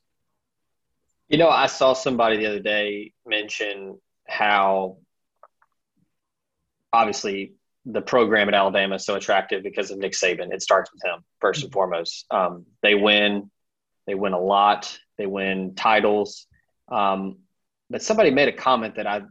You 1.29 1.37
know, 1.37 1.51
I 1.51 1.67
saw 1.67 1.93
somebody 1.93 2.39
the 2.39 2.47
other 2.47 2.61
day 2.61 3.13
mention 3.27 4.01
how 4.27 4.97
obviously 6.91 7.53
the 7.85 8.01
program 8.01 8.49
at 8.49 8.55
Alabama 8.55 8.95
is 8.95 9.05
so 9.05 9.17
attractive 9.17 9.63
because 9.63 9.91
of 9.91 9.99
Nick 9.99 10.13
Saban. 10.13 10.51
It 10.51 10.63
starts 10.63 10.91
with 10.91 11.05
him 11.05 11.23
first 11.39 11.65
and 11.65 11.73
foremost. 11.73 12.25
Um, 12.31 12.65
they 12.83 12.95
win, 12.95 13.51
they 14.07 14.15
win 14.15 14.33
a 14.33 14.41
lot, 14.41 14.99
they 15.19 15.27
win 15.27 15.75
titles. 15.75 16.47
Um, 16.91 17.41
but 17.91 18.03
somebody 18.03 18.31
made 18.31 18.49
a 18.49 18.53
comment 18.53 18.95
that 18.95 19.07
I've 19.07 19.27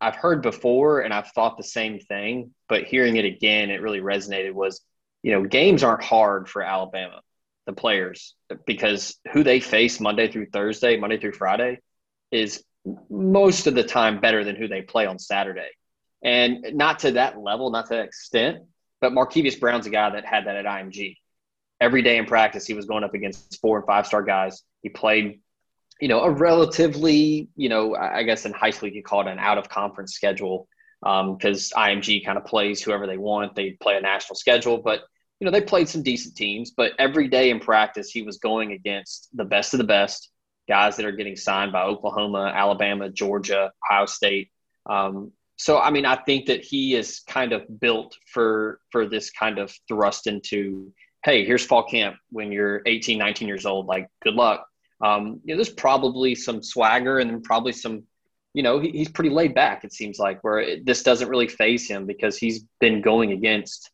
I've 0.00 0.16
heard 0.16 0.42
before, 0.42 1.00
and 1.00 1.12
I've 1.12 1.28
thought 1.28 1.56
the 1.56 1.64
same 1.64 1.98
thing. 1.98 2.52
But 2.68 2.84
hearing 2.84 3.16
it 3.16 3.24
again, 3.24 3.70
it 3.70 3.82
really 3.82 4.00
resonated. 4.00 4.52
Was 4.52 4.80
you 5.22 5.32
know 5.32 5.44
games 5.44 5.82
aren't 5.82 6.04
hard 6.04 6.48
for 6.48 6.62
Alabama, 6.62 7.20
the 7.66 7.72
players, 7.72 8.34
because 8.66 9.18
who 9.32 9.42
they 9.42 9.60
face 9.60 10.00
Monday 10.00 10.30
through 10.30 10.46
Thursday, 10.46 10.96
Monday 10.96 11.18
through 11.18 11.32
Friday, 11.32 11.80
is 12.30 12.62
most 13.10 13.66
of 13.66 13.74
the 13.74 13.82
time 13.82 14.20
better 14.20 14.44
than 14.44 14.56
who 14.56 14.68
they 14.68 14.82
play 14.82 15.06
on 15.06 15.18
Saturday 15.18 15.70
and 16.22 16.74
not 16.74 17.00
to 17.00 17.12
that 17.12 17.38
level, 17.38 17.70
not 17.70 17.86
to 17.86 17.94
that 17.94 18.06
extent. 18.06 18.64
But 19.00 19.12
Markevius 19.12 19.58
Brown's 19.58 19.86
a 19.86 19.90
guy 19.90 20.10
that 20.10 20.24
had 20.24 20.46
that 20.46 20.56
at 20.56 20.64
IMG. 20.64 21.16
Every 21.80 22.02
day 22.02 22.16
in 22.16 22.26
practice, 22.26 22.66
he 22.66 22.74
was 22.74 22.86
going 22.86 23.04
up 23.04 23.14
against 23.14 23.60
four 23.60 23.78
and 23.78 23.86
five 23.86 24.06
star 24.06 24.22
guys. 24.22 24.62
He 24.82 24.88
played, 24.88 25.40
you 26.00 26.08
know, 26.08 26.20
a 26.20 26.30
relatively, 26.30 27.48
you 27.56 27.68
know, 27.68 27.94
I 27.96 28.22
guess 28.22 28.46
in 28.46 28.52
high 28.52 28.70
school 28.70 28.88
you 28.88 29.02
call 29.02 29.26
it 29.26 29.30
an 29.30 29.38
out 29.38 29.58
of 29.58 29.68
conference 29.68 30.14
schedule 30.14 30.68
because 31.00 31.72
um, 31.76 31.82
IMG 31.82 32.24
kind 32.24 32.38
of 32.38 32.44
plays 32.44 32.82
whoever 32.82 33.06
they 33.06 33.18
want. 33.18 33.54
They 33.54 33.72
play 33.72 33.96
a 33.96 34.00
national 34.00 34.36
schedule, 34.36 34.78
but 34.78 35.02
you 35.40 35.44
know 35.44 35.50
they 35.50 35.60
played 35.60 35.88
some 35.88 36.02
decent 36.02 36.36
teams. 36.36 36.72
But 36.72 36.92
every 36.98 37.28
day 37.28 37.50
in 37.50 37.60
practice, 37.60 38.10
he 38.10 38.22
was 38.22 38.38
going 38.38 38.72
against 38.72 39.28
the 39.34 39.44
best 39.44 39.74
of 39.74 39.78
the 39.78 39.84
best 39.84 40.30
guys 40.68 40.96
that 40.96 41.06
are 41.06 41.12
getting 41.12 41.36
signed 41.36 41.72
by 41.72 41.82
Oklahoma, 41.82 42.52
Alabama, 42.54 43.08
Georgia, 43.08 43.72
Ohio 43.88 44.06
State. 44.06 44.50
Um, 44.86 45.32
so 45.56 45.78
I 45.78 45.90
mean, 45.90 46.06
I 46.06 46.16
think 46.16 46.46
that 46.46 46.64
he 46.64 46.94
is 46.94 47.20
kind 47.20 47.52
of 47.52 47.80
built 47.80 48.16
for 48.26 48.80
for 48.90 49.06
this 49.06 49.30
kind 49.30 49.58
of 49.58 49.72
thrust 49.86 50.26
into, 50.26 50.92
hey, 51.24 51.44
here's 51.44 51.64
fall 51.64 51.84
camp 51.84 52.16
when 52.30 52.52
you're 52.52 52.82
18, 52.86 53.18
19 53.18 53.48
years 53.48 53.66
old. 53.66 53.86
Like, 53.86 54.08
good 54.22 54.34
luck. 54.34 54.67
Um, 55.00 55.40
you 55.44 55.54
know, 55.54 55.56
there's 55.56 55.68
probably 55.68 56.34
some 56.34 56.62
swagger 56.62 57.18
and 57.18 57.42
probably 57.42 57.72
some, 57.72 58.04
you 58.54 58.62
know, 58.62 58.80
he, 58.80 58.90
he's 58.90 59.08
pretty 59.08 59.30
laid 59.30 59.54
back. 59.54 59.84
It 59.84 59.92
seems 59.92 60.18
like 60.18 60.42
where 60.42 60.58
it, 60.58 60.86
this 60.86 61.02
doesn't 61.02 61.28
really 61.28 61.48
phase 61.48 61.88
him 61.88 62.06
because 62.06 62.36
he's 62.36 62.64
been 62.80 63.00
going 63.00 63.32
against 63.32 63.90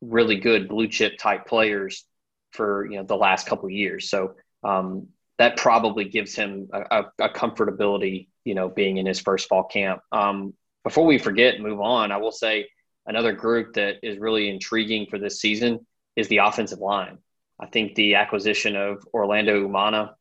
really 0.00 0.36
good 0.36 0.68
blue 0.68 0.88
chip 0.88 1.16
type 1.16 1.46
players 1.46 2.04
for 2.50 2.86
you 2.90 2.98
know 2.98 3.04
the 3.04 3.16
last 3.16 3.46
couple 3.46 3.70
years. 3.70 4.10
So 4.10 4.34
um, 4.62 5.08
that 5.38 5.56
probably 5.56 6.04
gives 6.04 6.34
him 6.34 6.68
a, 6.72 7.04
a, 7.18 7.28
comfortability, 7.30 8.28
you 8.44 8.54
know, 8.54 8.68
being 8.68 8.98
in 8.98 9.06
his 9.06 9.20
first 9.20 9.48
fall 9.48 9.64
camp. 9.64 10.00
Um, 10.12 10.54
before 10.84 11.06
we 11.06 11.18
forget 11.18 11.54
and 11.54 11.64
move 11.64 11.80
on, 11.80 12.12
I 12.12 12.18
will 12.18 12.32
say 12.32 12.68
another 13.06 13.32
group 13.32 13.74
that 13.74 13.96
is 14.02 14.18
really 14.18 14.48
intriguing 14.48 15.06
for 15.06 15.18
this 15.18 15.40
season 15.40 15.86
is 16.16 16.28
the 16.28 16.38
offensive 16.38 16.78
line. 16.78 17.18
I 17.58 17.66
think 17.66 17.94
the 17.94 18.16
acquisition 18.16 18.76
of 18.76 19.06
Orlando 19.14 19.66
Umana 19.66 20.14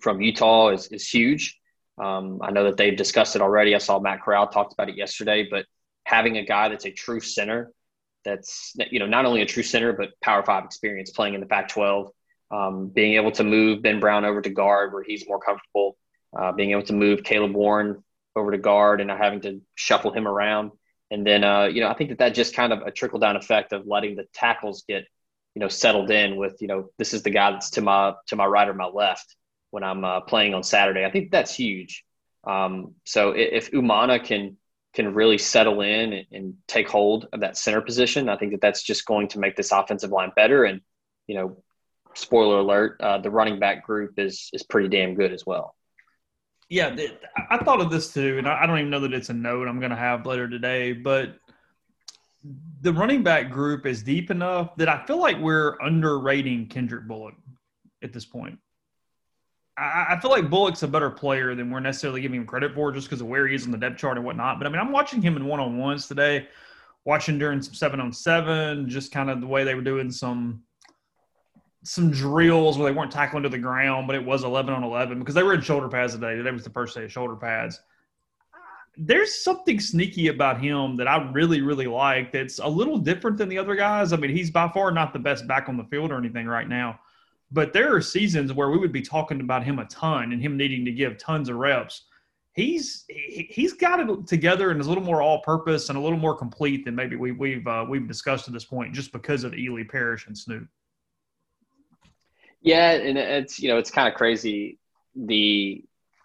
from 0.00 0.20
Utah 0.20 0.70
is, 0.70 0.88
is 0.88 1.08
huge. 1.08 1.58
Um, 1.98 2.40
I 2.42 2.50
know 2.50 2.64
that 2.64 2.76
they've 2.76 2.96
discussed 2.96 3.36
it 3.36 3.42
already. 3.42 3.74
I 3.74 3.78
saw 3.78 3.98
Matt 3.98 4.22
Corral 4.22 4.48
talked 4.48 4.72
about 4.72 4.88
it 4.88 4.96
yesterday, 4.96 5.46
but 5.50 5.66
having 6.04 6.36
a 6.36 6.44
guy 6.44 6.68
that's 6.68 6.86
a 6.86 6.90
true 6.90 7.20
center, 7.20 7.72
that's 8.24 8.72
you 8.90 9.00
know 9.00 9.06
not 9.06 9.24
only 9.24 9.42
a 9.42 9.46
true 9.46 9.64
center 9.64 9.92
but 9.92 10.10
Power 10.20 10.44
Five 10.44 10.64
experience 10.64 11.10
playing 11.10 11.34
in 11.34 11.40
the 11.40 11.46
Pac-12, 11.46 12.10
um, 12.50 12.88
being 12.88 13.14
able 13.14 13.32
to 13.32 13.44
move 13.44 13.82
Ben 13.82 14.00
Brown 14.00 14.24
over 14.24 14.40
to 14.40 14.50
guard 14.50 14.92
where 14.92 15.02
he's 15.02 15.26
more 15.28 15.40
comfortable, 15.40 15.96
uh, 16.36 16.52
being 16.52 16.70
able 16.70 16.84
to 16.84 16.92
move 16.92 17.24
Caleb 17.24 17.54
Warren 17.54 18.02
over 18.34 18.50
to 18.52 18.58
guard 18.58 19.00
and 19.00 19.08
not 19.08 19.18
having 19.18 19.40
to 19.42 19.60
shuffle 19.74 20.12
him 20.12 20.26
around. 20.26 20.72
And 21.10 21.26
then, 21.26 21.44
uh, 21.44 21.64
you 21.64 21.82
know, 21.82 21.88
I 21.88 21.94
think 21.94 22.08
that 22.08 22.18
that 22.18 22.34
just 22.34 22.54
kind 22.54 22.72
of 22.72 22.80
a 22.80 22.90
trickle 22.90 23.18
down 23.18 23.36
effect 23.36 23.74
of 23.74 23.86
letting 23.86 24.16
the 24.16 24.24
tackles 24.32 24.84
get, 24.88 25.04
you 25.54 25.60
know, 25.60 25.68
settled 25.68 26.10
in 26.10 26.36
with, 26.36 26.56
you 26.62 26.68
know, 26.68 26.88
this 26.96 27.12
is 27.12 27.22
the 27.22 27.28
guy 27.28 27.50
that's 27.50 27.70
to 27.70 27.82
my 27.82 28.14
to 28.28 28.36
my 28.36 28.46
right 28.46 28.68
or 28.68 28.74
my 28.74 28.86
left 28.86 29.36
when 29.72 29.82
I'm 29.82 30.04
uh, 30.04 30.20
playing 30.20 30.54
on 30.54 30.62
Saturday. 30.62 31.04
I 31.04 31.10
think 31.10 31.32
that's 31.32 31.52
huge. 31.54 32.04
Um, 32.44 32.94
so 33.04 33.32
if, 33.32 33.64
if 33.64 33.70
Umana 33.72 34.24
can 34.24 34.56
can 34.94 35.14
really 35.14 35.38
settle 35.38 35.80
in 35.80 36.12
and, 36.12 36.26
and, 36.32 36.54
take 36.68 36.86
hold 36.86 37.26
of 37.32 37.40
that 37.40 37.56
center 37.56 37.80
position, 37.80 38.28
I 38.28 38.36
think 38.36 38.52
that 38.52 38.60
that's 38.60 38.82
just 38.82 39.06
going 39.06 39.28
to 39.28 39.38
make 39.38 39.56
this 39.56 39.72
offensive 39.72 40.10
line 40.10 40.32
better. 40.36 40.64
And 40.64 40.82
you 41.26 41.34
know, 41.34 41.56
spoiler 42.14 42.58
alert, 42.58 43.00
uh, 43.00 43.18
the 43.18 43.30
running 43.30 43.58
back 43.58 43.84
group 43.84 44.18
is 44.18 44.50
is 44.52 44.62
pretty 44.62 44.88
damn 44.88 45.14
good 45.14 45.32
as 45.32 45.44
well 45.46 45.74
yeah, 46.72 46.96
I 47.50 47.58
thought 47.58 47.82
of 47.82 47.90
this 47.90 48.14
too, 48.14 48.38
and 48.38 48.48
I 48.48 48.64
don't 48.64 48.78
even 48.78 48.88
know 48.88 49.00
that 49.00 49.12
it's 49.12 49.28
a 49.28 49.34
note 49.34 49.68
I'm 49.68 49.78
going 49.78 49.90
to 49.90 49.96
have 49.96 50.24
later 50.24 50.48
today, 50.48 50.94
but 50.94 51.36
the 52.80 52.94
running 52.94 53.22
back 53.22 53.50
group 53.50 53.84
is 53.84 54.02
deep 54.02 54.30
enough 54.30 54.74
that 54.76 54.88
I 54.88 55.04
feel 55.04 55.20
like 55.20 55.38
we're 55.38 55.76
underrating 55.80 56.68
Kentrell 56.68 57.06
Bullock 57.06 57.34
at 58.02 58.14
this 58.14 58.24
point. 58.24 58.58
I, 59.78 60.18
feel 60.20 60.30
like 60.30 60.50
Bullock's 60.50 60.82
a 60.82 60.88
better 60.88 61.08
player 61.08 61.54
than 61.54 61.70
we're 61.70 61.80
necessarily 61.80 62.20
giving 62.20 62.40
him 62.40 62.46
credit 62.46 62.74
for 62.74 62.92
just 62.92 63.08
because 63.08 63.22
of 63.22 63.26
where 63.26 63.46
he 63.46 63.54
is 63.54 63.64
on 63.64 63.70
the 63.70 63.78
depth 63.78 63.96
chart 63.96 64.18
and 64.18 64.26
whatnot. 64.26 64.58
But 64.58 64.66
I 64.66 64.70
mean, 64.70 64.78
I'm 64.78 64.92
watching 64.92 65.22
him 65.22 65.36
in 65.36 65.46
one 65.46 65.60
on 65.60 65.78
ones 65.78 66.06
today, 66.06 66.48
watching 67.04 67.38
during 67.38 67.62
some 67.62 67.72
seven 67.72 67.98
on 67.98 68.12
seven, 68.12 68.88
just 68.88 69.12
kind 69.12 69.30
of 69.30 69.40
the 69.40 69.46
way 69.46 69.64
they 69.64 69.74
were 69.74 69.80
doing 69.80 70.10
some 70.10 70.62
some 71.84 72.10
drills 72.10 72.78
where 72.78 72.90
they 72.90 72.96
weren't 72.96 73.10
tackling 73.10 73.42
to 73.42 73.48
the 73.48 73.58
ground, 73.58 74.06
but 74.06 74.14
it 74.14 74.24
was 74.24 74.44
11 74.44 74.72
on 74.72 74.84
11 74.84 75.18
because 75.18 75.34
they 75.34 75.42
were 75.42 75.54
in 75.54 75.60
shoulder 75.60 75.88
pads 75.88 76.14
today. 76.14 76.36
Today 76.36 76.50
was 76.50 76.64
the 76.64 76.70
first 76.70 76.94
day 76.94 77.04
of 77.04 77.10
shoulder 77.10 77.34
pads. 77.34 77.80
There's 78.96 79.42
something 79.42 79.80
sneaky 79.80 80.28
about 80.28 80.60
him 80.60 80.96
that 80.96 81.08
I 81.08 81.30
really, 81.32 81.60
really 81.60 81.86
like 81.86 82.30
that's 82.30 82.58
a 82.58 82.68
little 82.68 82.98
different 82.98 83.38
than 83.38 83.48
the 83.48 83.58
other 83.58 83.74
guys. 83.74 84.12
I 84.12 84.16
mean, 84.16 84.30
he's 84.30 84.50
by 84.50 84.68
far 84.68 84.92
not 84.92 85.12
the 85.12 85.18
best 85.18 85.48
back 85.48 85.68
on 85.68 85.76
the 85.76 85.84
field 85.84 86.12
or 86.12 86.18
anything 86.18 86.46
right 86.46 86.68
now, 86.68 87.00
but 87.52 87.72
there 87.72 87.94
are 87.94 88.00
seasons 88.00 88.52
where 88.52 88.70
we 88.70 88.78
would 88.78 88.92
be 88.92 89.02
talking 89.02 89.40
about 89.40 89.62
him 89.62 89.78
a 89.78 89.84
ton 89.86 90.32
and 90.32 90.40
him 90.40 90.56
needing 90.56 90.84
to 90.86 90.92
give 90.92 91.18
tons 91.18 91.48
of 91.48 91.56
reps. 91.56 92.04
He's 92.54 93.04
he's 93.08 93.72
got 93.72 94.00
it 94.00 94.26
together 94.26 94.70
and 94.70 94.80
is 94.80 94.86
a 94.86 94.88
little 94.90 95.04
more 95.04 95.22
all-purpose 95.22 95.88
and 95.88 95.98
a 95.98 96.00
little 96.00 96.18
more 96.18 96.36
complete 96.36 96.84
than 96.84 96.94
maybe 96.94 97.16
we, 97.16 97.32
we've 97.32 97.66
uh, 97.66 97.86
we've 97.88 98.06
discussed 98.06 98.46
at 98.46 98.54
this 98.54 98.64
point, 98.64 98.94
just 98.94 99.12
because 99.12 99.44
of 99.44 99.52
Ealy 99.52 99.88
Parrish 99.88 100.26
and 100.26 100.36
Snoop. 100.36 100.66
Yeah, 102.60 102.90
and 102.90 103.16
it's 103.16 103.58
you 103.58 103.68
know 103.68 103.78
it's 103.78 103.90
kind 103.90 104.08
of 104.08 104.14
crazy 104.14 104.78
the 105.14 105.82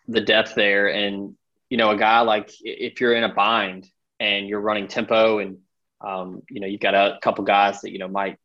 the 0.07 0.21
depth 0.21 0.53
there, 0.55 0.89
and 0.89 1.35
you 1.69 1.77
know 1.77 1.91
a 1.91 1.97
guy 1.97 2.21
like 2.21 2.51
if 2.61 2.99
you're 2.99 3.13
in 3.13 3.23
a 3.23 3.33
bind 3.33 3.89
and 4.19 4.49
you're 4.49 4.59
running 4.59 4.89
tempo, 4.89 5.39
and 5.39 5.59
um, 6.01 6.41
you 6.49 6.59
know 6.59 6.67
you've 6.67 6.81
got 6.81 6.93
a 6.93 7.19
couple 7.21 7.45
guys 7.45 7.81
that 7.81 7.91
you 7.91 7.99
know 7.99 8.09
might 8.09 8.37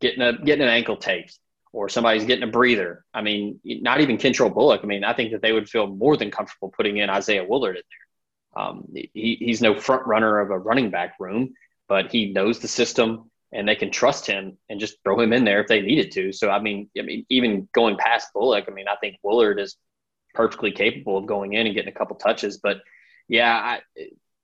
getting 0.00 0.22
a 0.22 0.32
getting 0.32 0.62
an 0.62 0.70
ankle 0.70 0.96
taped 0.96 1.38
or 1.72 1.88
somebody's 1.88 2.24
getting 2.24 2.48
a 2.48 2.50
breather. 2.50 3.04
I 3.12 3.22
mean, 3.22 3.60
not 3.64 4.00
even 4.00 4.18
Kentrell 4.18 4.52
Bullock. 4.52 4.80
I 4.82 4.86
mean, 4.86 5.04
I 5.04 5.12
think 5.12 5.32
that 5.32 5.42
they 5.42 5.52
would 5.52 5.68
feel 5.68 5.86
more 5.86 6.16
than 6.16 6.30
comfortable 6.30 6.72
putting 6.74 6.98
in 6.98 7.10
Isaiah 7.10 7.44
Woullard 7.44 7.76
in 7.76 7.82
there. 7.82 8.62
Um, 8.64 8.88
he, 8.92 9.36
he's 9.40 9.60
no 9.60 9.78
front 9.78 10.06
runner 10.06 10.40
of 10.40 10.50
a 10.50 10.58
running 10.58 10.90
back 10.90 11.16
room, 11.20 11.54
but 11.88 12.10
he 12.10 12.32
knows 12.32 12.58
the 12.58 12.68
system 12.68 13.30
and 13.52 13.68
they 13.68 13.76
can 13.76 13.90
trust 13.90 14.26
him 14.26 14.56
and 14.68 14.80
just 14.80 14.96
throw 15.04 15.20
him 15.20 15.32
in 15.32 15.44
there 15.44 15.60
if 15.60 15.68
they 15.68 15.80
needed 15.80 16.12
to. 16.12 16.32
So 16.32 16.50
I 16.50 16.60
mean, 16.60 16.88
I 16.98 17.02
mean, 17.02 17.26
even 17.28 17.68
going 17.72 17.96
past 17.96 18.32
Bullock, 18.32 18.64
I 18.68 18.72
mean, 18.72 18.88
I 18.88 18.96
think 18.96 19.18
Woullard 19.22 19.60
is 19.60 19.76
perfectly 20.34 20.72
capable 20.72 21.18
of 21.18 21.26
going 21.26 21.52
in 21.54 21.66
and 21.66 21.74
getting 21.74 21.92
a 21.92 21.96
couple 21.96 22.16
touches. 22.16 22.58
But 22.58 22.78
yeah, 23.28 23.54
I, 23.54 23.80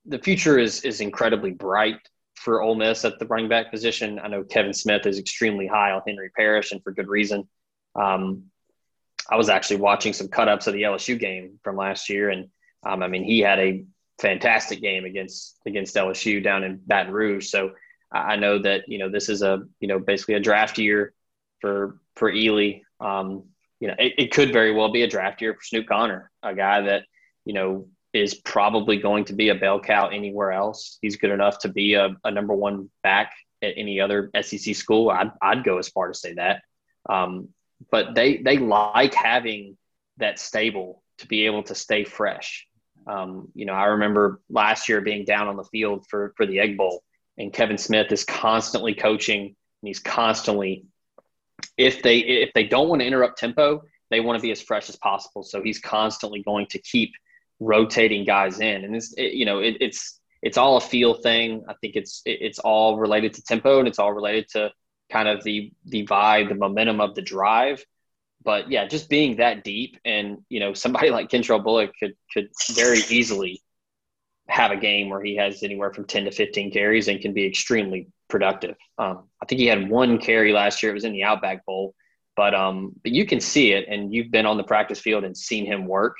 the 0.05 0.19
future 0.19 0.57
is 0.59 0.81
is 0.81 1.01
incredibly 1.01 1.51
bright 1.51 1.99
for 2.35 2.61
Ole 2.61 2.75
Miss 2.75 3.05
at 3.05 3.19
the 3.19 3.25
running 3.25 3.49
back 3.49 3.71
position. 3.71 4.19
I 4.19 4.27
know 4.27 4.43
Kevin 4.43 4.73
Smith 4.73 5.05
is 5.05 5.19
extremely 5.19 5.67
high 5.67 5.91
on 5.91 6.01
Henry 6.05 6.29
Parrish, 6.29 6.71
and 6.71 6.83
for 6.83 6.91
good 6.91 7.07
reason. 7.07 7.47
Um, 7.95 8.45
I 9.29 9.37
was 9.37 9.49
actually 9.49 9.77
watching 9.77 10.13
some 10.13 10.27
cut 10.27 10.49
ups 10.49 10.67
of 10.67 10.73
the 10.73 10.83
LSU 10.83 11.17
game 11.17 11.59
from 11.63 11.77
last 11.77 12.09
year, 12.09 12.29
and 12.29 12.49
um, 12.85 13.01
I 13.01 13.07
mean 13.07 13.23
he 13.23 13.39
had 13.39 13.59
a 13.59 13.85
fantastic 14.19 14.81
game 14.81 15.05
against 15.05 15.57
against 15.65 15.95
LSU 15.95 16.43
down 16.43 16.63
in 16.63 16.81
Baton 16.85 17.13
Rouge. 17.13 17.47
So 17.47 17.71
I 18.11 18.35
know 18.35 18.59
that 18.59 18.87
you 18.87 18.99
know 18.99 19.09
this 19.09 19.29
is 19.29 19.41
a 19.41 19.63
you 19.79 19.87
know 19.87 19.99
basically 19.99 20.35
a 20.35 20.39
draft 20.39 20.77
year 20.77 21.13
for 21.61 21.99
for 22.15 22.31
Ealy. 22.31 22.81
Um, 22.99 23.45
you 23.79 23.87
know, 23.89 23.95
it, 23.99 24.13
it 24.17 24.31
could 24.31 24.53
very 24.53 24.71
well 24.73 24.91
be 24.91 25.03
a 25.03 25.07
draft 25.07 25.41
year 25.41 25.53
for 25.53 25.61
Snoop 25.61 25.87
Connor, 25.87 26.31
a 26.41 26.53
guy 26.53 26.81
that 26.81 27.03
you 27.45 27.53
know 27.53 27.87
is 28.13 28.35
probably 28.35 28.97
going 28.97 29.25
to 29.25 29.33
be 29.33 29.49
a 29.49 29.55
bell 29.55 29.79
cow 29.79 30.07
anywhere 30.07 30.51
else. 30.51 30.99
He's 31.01 31.17
good 31.17 31.31
enough 31.31 31.59
to 31.59 31.69
be 31.69 31.95
a, 31.95 32.15
a 32.23 32.31
number 32.31 32.53
one 32.53 32.89
back 33.01 33.33
at 33.61 33.73
any 33.75 33.99
other 33.99 34.29
SEC 34.41 34.75
school. 34.75 35.09
I'd, 35.09 35.31
I'd 35.41 35.63
go 35.63 35.79
as 35.79 35.89
far 35.89 36.09
to 36.09 36.13
say 36.13 36.33
that. 36.35 36.61
Um, 37.09 37.49
but 37.91 38.15
they 38.15 38.37
they 38.37 38.57
like 38.57 39.13
having 39.13 39.77
that 40.17 40.39
stable 40.39 41.03
to 41.17 41.27
be 41.27 41.45
able 41.45 41.63
to 41.63 41.75
stay 41.75 42.03
fresh. 42.03 42.67
Um, 43.07 43.49
you 43.55 43.65
know, 43.65 43.73
I 43.73 43.85
remember 43.85 44.39
last 44.49 44.87
year 44.87 45.01
being 45.01 45.25
down 45.25 45.47
on 45.47 45.57
the 45.57 45.65
field 45.65 46.05
for 46.09 46.33
for 46.37 46.45
the 46.45 46.59
Egg 46.59 46.77
Bowl, 46.77 47.03
and 47.37 47.51
Kevin 47.51 47.77
Smith 47.77 48.11
is 48.11 48.23
constantly 48.23 48.93
coaching, 48.93 49.41
and 49.41 49.87
he's 49.87 49.99
constantly 49.99 50.85
if 51.77 52.01
they 52.03 52.19
if 52.19 52.53
they 52.53 52.63
don't 52.63 52.87
want 52.87 53.01
to 53.01 53.07
interrupt 53.07 53.37
tempo, 53.37 53.83
they 54.09 54.19
want 54.19 54.37
to 54.37 54.41
be 54.41 54.51
as 54.51 54.61
fresh 54.61 54.87
as 54.89 54.95
possible. 54.95 55.43
So 55.43 55.61
he's 55.61 55.79
constantly 55.79 56.41
going 56.43 56.67
to 56.67 56.79
keep 56.79 57.11
rotating 57.63 58.25
guys 58.25 58.59
in, 58.59 58.83
and 58.83 58.95
it's 58.95 59.13
it, 59.17 59.33
you 59.33 59.45
know 59.45 59.59
it, 59.59 59.77
it's 59.79 60.19
it's 60.41 60.57
all 60.57 60.77
a 60.77 60.81
feel 60.81 61.15
thing. 61.15 61.63
I 61.67 61.73
think 61.81 61.95
it's 61.95 62.21
it, 62.25 62.39
it's 62.41 62.59
all 62.59 62.97
related 62.97 63.33
to 63.35 63.43
tempo, 63.43 63.79
and 63.79 63.87
it's 63.87 63.99
all 63.99 64.13
related 64.13 64.47
to 64.49 64.71
kind 65.11 65.27
of 65.27 65.43
the 65.43 65.71
the 65.85 66.05
vibe, 66.05 66.49
the 66.49 66.55
momentum 66.55 66.99
of 67.01 67.15
the 67.15 67.21
drive. 67.21 67.83
But 68.43 68.69
yeah, 68.69 68.85
just 68.85 69.09
being 69.09 69.37
that 69.37 69.63
deep, 69.63 69.97
and 70.03 70.39
you 70.49 70.59
know, 70.59 70.73
somebody 70.73 71.09
like 71.17 71.29
Kentrell 71.29 71.63
Bullock 71.63 71.91
could 71.99 72.15
could 72.33 72.49
very 72.71 72.99
easily 73.09 73.61
have 74.49 74.71
a 74.71 74.77
game 74.77 75.09
where 75.09 75.23
he 75.23 75.37
has 75.37 75.63
anywhere 75.63 75.93
from 75.93 76.05
ten 76.05 76.25
to 76.25 76.31
fifteen 76.31 76.71
carries 76.71 77.07
and 77.07 77.21
can 77.21 77.33
be 77.33 77.45
extremely 77.47 78.07
productive. 78.27 78.75
Um, 78.97 79.29
I 79.41 79.45
think 79.45 79.59
he 79.59 79.67
had 79.67 79.89
one 79.89 80.17
carry 80.17 80.51
last 80.51 80.83
year. 80.83 80.91
It 80.91 80.95
was 80.95 81.05
in 81.05 81.13
the 81.13 81.23
Outback 81.23 81.65
Bowl, 81.65 81.95
but 82.35 82.53
um, 82.53 82.91
but 83.01 83.13
you 83.13 83.25
can 83.25 83.39
see 83.39 83.71
it, 83.71 83.85
and 83.87 84.13
you've 84.13 84.31
been 84.31 84.45
on 84.45 84.57
the 84.57 84.63
practice 84.63 84.99
field 84.99 85.23
and 85.23 85.37
seen 85.37 85.65
him 85.65 85.87
work. 85.87 86.15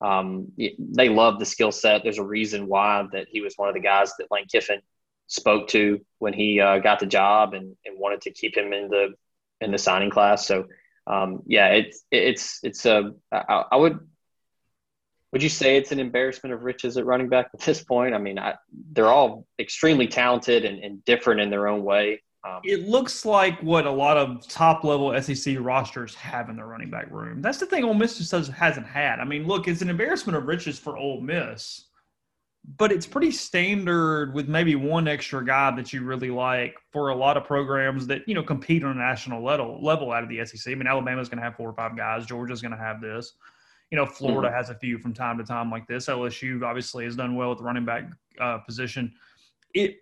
Um, 0.00 0.52
they 0.78 1.08
love 1.08 1.38
the 1.38 1.46
skill 1.46 1.72
set. 1.72 2.02
There's 2.02 2.18
a 2.18 2.24
reason 2.24 2.66
why 2.66 3.06
that 3.12 3.28
he 3.30 3.40
was 3.40 3.54
one 3.56 3.68
of 3.68 3.74
the 3.74 3.80
guys 3.80 4.12
that 4.18 4.30
Lane 4.30 4.46
Kiffin 4.50 4.80
spoke 5.26 5.68
to 5.68 6.04
when 6.18 6.32
he 6.32 6.60
uh, 6.60 6.78
got 6.78 7.00
the 7.00 7.06
job 7.06 7.54
and, 7.54 7.74
and 7.84 7.98
wanted 7.98 8.20
to 8.22 8.30
keep 8.30 8.56
him 8.56 8.72
in 8.72 8.88
the 8.88 9.14
in 9.60 9.72
the 9.72 9.78
signing 9.78 10.10
class. 10.10 10.46
So 10.46 10.66
um, 11.06 11.42
yeah, 11.46 11.68
it's 11.68 12.04
it's 12.10 12.60
it's 12.62 12.84
a 12.84 13.12
I, 13.32 13.64
I 13.72 13.76
would 13.76 14.00
would 15.32 15.42
you 15.42 15.48
say 15.48 15.76
it's 15.76 15.92
an 15.92 16.00
embarrassment 16.00 16.54
of 16.54 16.62
riches 16.62 16.96
at 16.96 17.04
running 17.04 17.28
back 17.28 17.50
at 17.52 17.60
this 17.60 17.82
point? 17.82 18.14
I 18.14 18.18
mean, 18.18 18.38
I, 18.38 18.54
they're 18.92 19.10
all 19.10 19.46
extremely 19.58 20.06
talented 20.06 20.64
and, 20.64 20.78
and, 20.82 21.04
different 21.04 21.40
in 21.40 21.50
their 21.50 21.68
own 21.68 21.82
way. 21.82 22.22
Um, 22.46 22.60
it 22.64 22.88
looks 22.88 23.24
like 23.24 23.60
what 23.60 23.86
a 23.86 23.90
lot 23.90 24.16
of 24.16 24.46
top 24.46 24.84
level 24.84 25.20
SEC 25.20 25.56
rosters 25.58 26.14
have 26.14 26.48
in 26.48 26.56
their 26.56 26.66
running 26.66 26.90
back 26.90 27.10
room. 27.10 27.42
That's 27.42 27.58
the 27.58 27.66
thing 27.66 27.84
Ole 27.84 27.94
Miss 27.94 28.18
just 28.18 28.32
hasn't 28.50 28.86
had. 28.86 29.18
I 29.18 29.24
mean, 29.24 29.46
look, 29.46 29.68
it's 29.68 29.82
an 29.82 29.90
embarrassment 29.90 30.36
of 30.36 30.46
riches 30.46 30.78
for 30.78 30.96
Ole 30.96 31.20
Miss, 31.20 31.86
but 32.76 32.92
it's 32.92 33.06
pretty 33.06 33.30
standard 33.30 34.34
with 34.34 34.48
maybe 34.48 34.74
one 34.74 35.08
extra 35.08 35.44
guy 35.44 35.74
that 35.74 35.92
you 35.92 36.04
really 36.04 36.30
like 36.30 36.76
for 36.92 37.08
a 37.08 37.14
lot 37.14 37.36
of 37.36 37.44
programs 37.44 38.06
that 38.06 38.26
you 38.28 38.34
know 38.34 38.42
compete 38.42 38.84
on 38.84 38.92
a 38.92 38.94
national 38.94 39.42
level 39.42 39.82
level 39.82 40.12
out 40.12 40.22
of 40.22 40.28
the 40.28 40.44
SEC. 40.44 40.72
I 40.72 40.74
mean, 40.74 40.86
Alabama's 40.86 41.28
going 41.28 41.38
to 41.38 41.44
have 41.44 41.56
four 41.56 41.70
or 41.70 41.74
five 41.74 41.96
guys. 41.96 42.26
Georgia's 42.26 42.62
going 42.62 42.72
to 42.72 42.78
have 42.78 43.00
this. 43.00 43.32
You 43.90 43.96
know, 43.96 44.06
Florida 44.06 44.48
mm-hmm. 44.48 44.56
has 44.56 44.70
a 44.70 44.74
few 44.74 44.98
from 44.98 45.14
time 45.14 45.38
to 45.38 45.44
time 45.44 45.70
like 45.70 45.86
this. 45.86 46.06
LSU 46.06 46.62
obviously 46.64 47.04
has 47.04 47.16
done 47.16 47.36
well 47.36 47.50
with 47.50 47.58
the 47.58 47.64
running 47.64 47.84
back 47.84 48.04
uh, 48.40 48.58
position. 48.58 49.12
It 49.74 50.00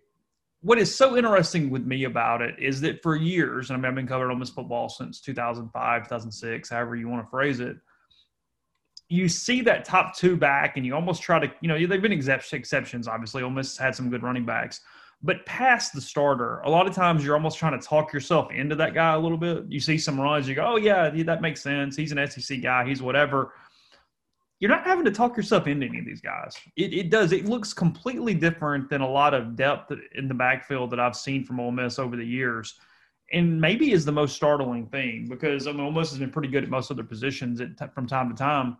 what 0.64 0.79
is 0.79 0.94
so 0.94 1.14
interesting 1.14 1.68
with 1.68 1.85
me 1.85 2.05
about 2.05 2.40
it 2.40 2.55
is 2.59 2.81
that 2.81 3.03
for 3.03 3.16
years, 3.16 3.68
and 3.68 3.77
I 3.77 3.79
mean, 3.79 3.87
I've 3.87 3.94
been 3.94 4.07
covering 4.07 4.31
Ole 4.31 4.38
Miss 4.38 4.48
football 4.48 4.88
since 4.88 5.20
2005, 5.20 6.05
2006, 6.05 6.70
however 6.70 6.96
you 6.96 7.07
want 7.07 7.22
to 7.22 7.31
phrase 7.31 7.61
it. 7.61 7.77
You 9.11 9.29
see 9.29 9.61
that 9.61 9.85
top 9.85 10.16
two 10.16 10.38
back, 10.38 10.79
and 10.79 10.87
you 10.87 10.94
almost 10.94 11.20
try 11.22 11.38
to, 11.38 11.53
you 11.61 11.68
know, 11.68 11.87
they've 11.87 12.00
been 12.00 12.12
exceptions. 12.12 13.07
Obviously, 13.07 13.42
Ole 13.42 13.50
Miss 13.50 13.77
had 13.77 13.94
some 13.94 14.09
good 14.09 14.22
running 14.22 14.46
backs, 14.46 14.81
but 15.22 15.44
past 15.44 15.92
the 15.92 16.00
starter, 16.00 16.61
a 16.61 16.70
lot 16.70 16.87
of 16.87 16.94
times 16.94 17.22
you're 17.22 17.35
almost 17.35 17.59
trying 17.59 17.79
to 17.79 17.87
talk 17.87 18.14
yourself 18.14 18.50
into 18.50 18.74
that 18.77 18.94
guy 18.94 19.12
a 19.12 19.18
little 19.18 19.37
bit. 19.37 19.64
You 19.68 19.81
see 19.81 19.98
some 19.98 20.18
runs, 20.18 20.48
you 20.48 20.55
go, 20.55 20.64
"Oh 20.64 20.77
yeah, 20.77 21.11
that 21.11 21.42
makes 21.42 21.61
sense. 21.61 21.94
He's 21.94 22.11
an 22.11 22.27
SEC 22.27 22.62
guy. 22.62 22.87
He's 22.88 23.03
whatever." 23.03 23.53
You're 24.60 24.70
not 24.70 24.84
having 24.84 25.04
to 25.04 25.10
talk 25.10 25.36
yourself 25.36 25.66
into 25.66 25.86
any 25.86 25.98
of 25.98 26.06
these 26.06 26.20
guys. 26.20 26.54
It, 26.76 26.94
it 26.94 27.10
does. 27.10 27.32
It 27.32 27.46
looks 27.46 27.72
completely 27.72 28.34
different 28.34 28.88
than 28.88 29.00
a 29.00 29.08
lot 29.08 29.34
of 29.34 29.56
depth 29.56 29.92
in 30.14 30.28
the 30.28 30.34
backfield 30.34 30.90
that 30.90 31.00
I've 31.00 31.16
seen 31.16 31.44
from 31.44 31.60
Ole 31.60 31.72
Miss 31.72 31.98
over 31.98 32.16
the 32.16 32.24
years. 32.24 32.74
And 33.32 33.60
maybe 33.60 33.92
is 33.92 34.04
the 34.04 34.12
most 34.12 34.36
startling 34.36 34.86
thing 34.86 35.26
because 35.28 35.66
I 35.66 35.72
mean, 35.72 35.80
Ole 35.80 35.92
Miss 35.92 36.10
has 36.10 36.18
been 36.18 36.30
pretty 36.30 36.48
good 36.48 36.62
at 36.62 36.70
most 36.70 36.90
other 36.90 37.02
positions 37.02 37.60
at, 37.60 37.94
from 37.94 38.06
time 38.06 38.30
to 38.30 38.36
time. 38.36 38.76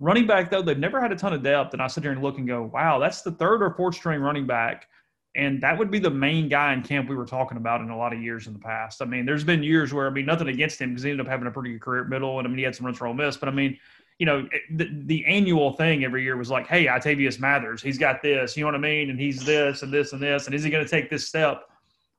Running 0.00 0.26
back, 0.26 0.50
though, 0.50 0.62
they've 0.62 0.76
never 0.76 1.00
had 1.00 1.12
a 1.12 1.16
ton 1.16 1.32
of 1.32 1.42
depth. 1.42 1.72
And 1.72 1.82
I 1.82 1.86
sit 1.86 2.02
here 2.02 2.12
and 2.12 2.22
look 2.22 2.38
and 2.38 2.48
go, 2.48 2.70
wow, 2.74 2.98
that's 2.98 3.22
the 3.22 3.30
third 3.30 3.62
or 3.62 3.74
fourth 3.74 3.94
string 3.94 4.20
running 4.20 4.46
back. 4.46 4.88
And 5.36 5.60
that 5.62 5.78
would 5.78 5.90
be 5.90 5.98
the 5.98 6.10
main 6.10 6.48
guy 6.48 6.72
in 6.72 6.82
camp 6.82 7.08
we 7.08 7.16
were 7.16 7.26
talking 7.26 7.56
about 7.56 7.80
in 7.80 7.90
a 7.90 7.96
lot 7.96 8.12
of 8.12 8.22
years 8.22 8.46
in 8.46 8.52
the 8.52 8.58
past. 8.58 9.02
I 9.02 9.04
mean, 9.04 9.26
there's 9.26 9.42
been 9.42 9.62
years 9.62 9.92
where, 9.92 10.06
I 10.06 10.10
mean, 10.10 10.26
nothing 10.26 10.48
against 10.48 10.80
him 10.80 10.90
because 10.90 11.02
he 11.02 11.10
ended 11.10 11.26
up 11.26 11.30
having 11.30 11.46
a 11.46 11.50
pretty 11.50 11.72
good 11.72 11.80
career 11.80 12.02
at 12.02 12.08
middle. 12.08 12.38
And 12.38 12.46
I 12.46 12.48
mean, 12.48 12.58
he 12.58 12.64
had 12.64 12.74
some 12.74 12.86
runs 12.86 12.98
for 12.98 13.06
Ole 13.06 13.14
Miss. 13.14 13.36
But 13.36 13.48
I 13.48 13.52
mean, 13.52 13.78
you 14.18 14.26
know, 14.26 14.48
the, 14.70 14.88
the 15.06 15.24
annual 15.26 15.72
thing 15.72 16.04
every 16.04 16.22
year 16.22 16.36
was 16.36 16.50
like, 16.50 16.66
hey, 16.66 16.88
I'Tavius 16.88 17.40
Mathers, 17.40 17.82
he's 17.82 17.98
got 17.98 18.22
this, 18.22 18.56
you 18.56 18.62
know 18.62 18.68
what 18.68 18.76
I 18.76 18.78
mean? 18.78 19.10
And 19.10 19.18
he's 19.18 19.44
this 19.44 19.82
and 19.82 19.92
this 19.92 20.12
and 20.12 20.22
this. 20.22 20.46
And 20.46 20.54
is 20.54 20.62
he 20.62 20.70
going 20.70 20.84
to 20.84 20.90
take 20.90 21.10
this 21.10 21.26
step? 21.26 21.64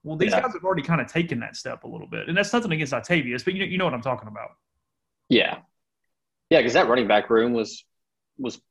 Well, 0.04 0.18
these 0.18 0.32
yeah. 0.32 0.42
guys 0.42 0.54
have 0.54 0.64
already 0.64 0.84
kind 0.84 1.02
of 1.02 1.08
taken 1.08 1.40
that 1.40 1.56
step 1.56 1.84
a 1.84 1.88
little 1.88 2.08
bit. 2.08 2.28
And 2.28 2.38
that's 2.38 2.54
nothing 2.54 2.72
against 2.72 2.94
I'Tavius, 2.94 3.44
but 3.44 3.54
you 3.54 3.60
know, 3.62 3.66
you 3.66 3.78
know 3.78 3.86
what 3.86 3.94
I'm 3.94 4.02
talking 4.02 4.28
about. 4.28 4.50
Yeah. 5.30 5.60
Yeah, 6.50 6.60
because 6.60 6.74
that 6.74 6.88
running 6.88 7.08
back 7.08 7.30
room 7.30 7.54
was 7.54 7.84
was 8.38 8.62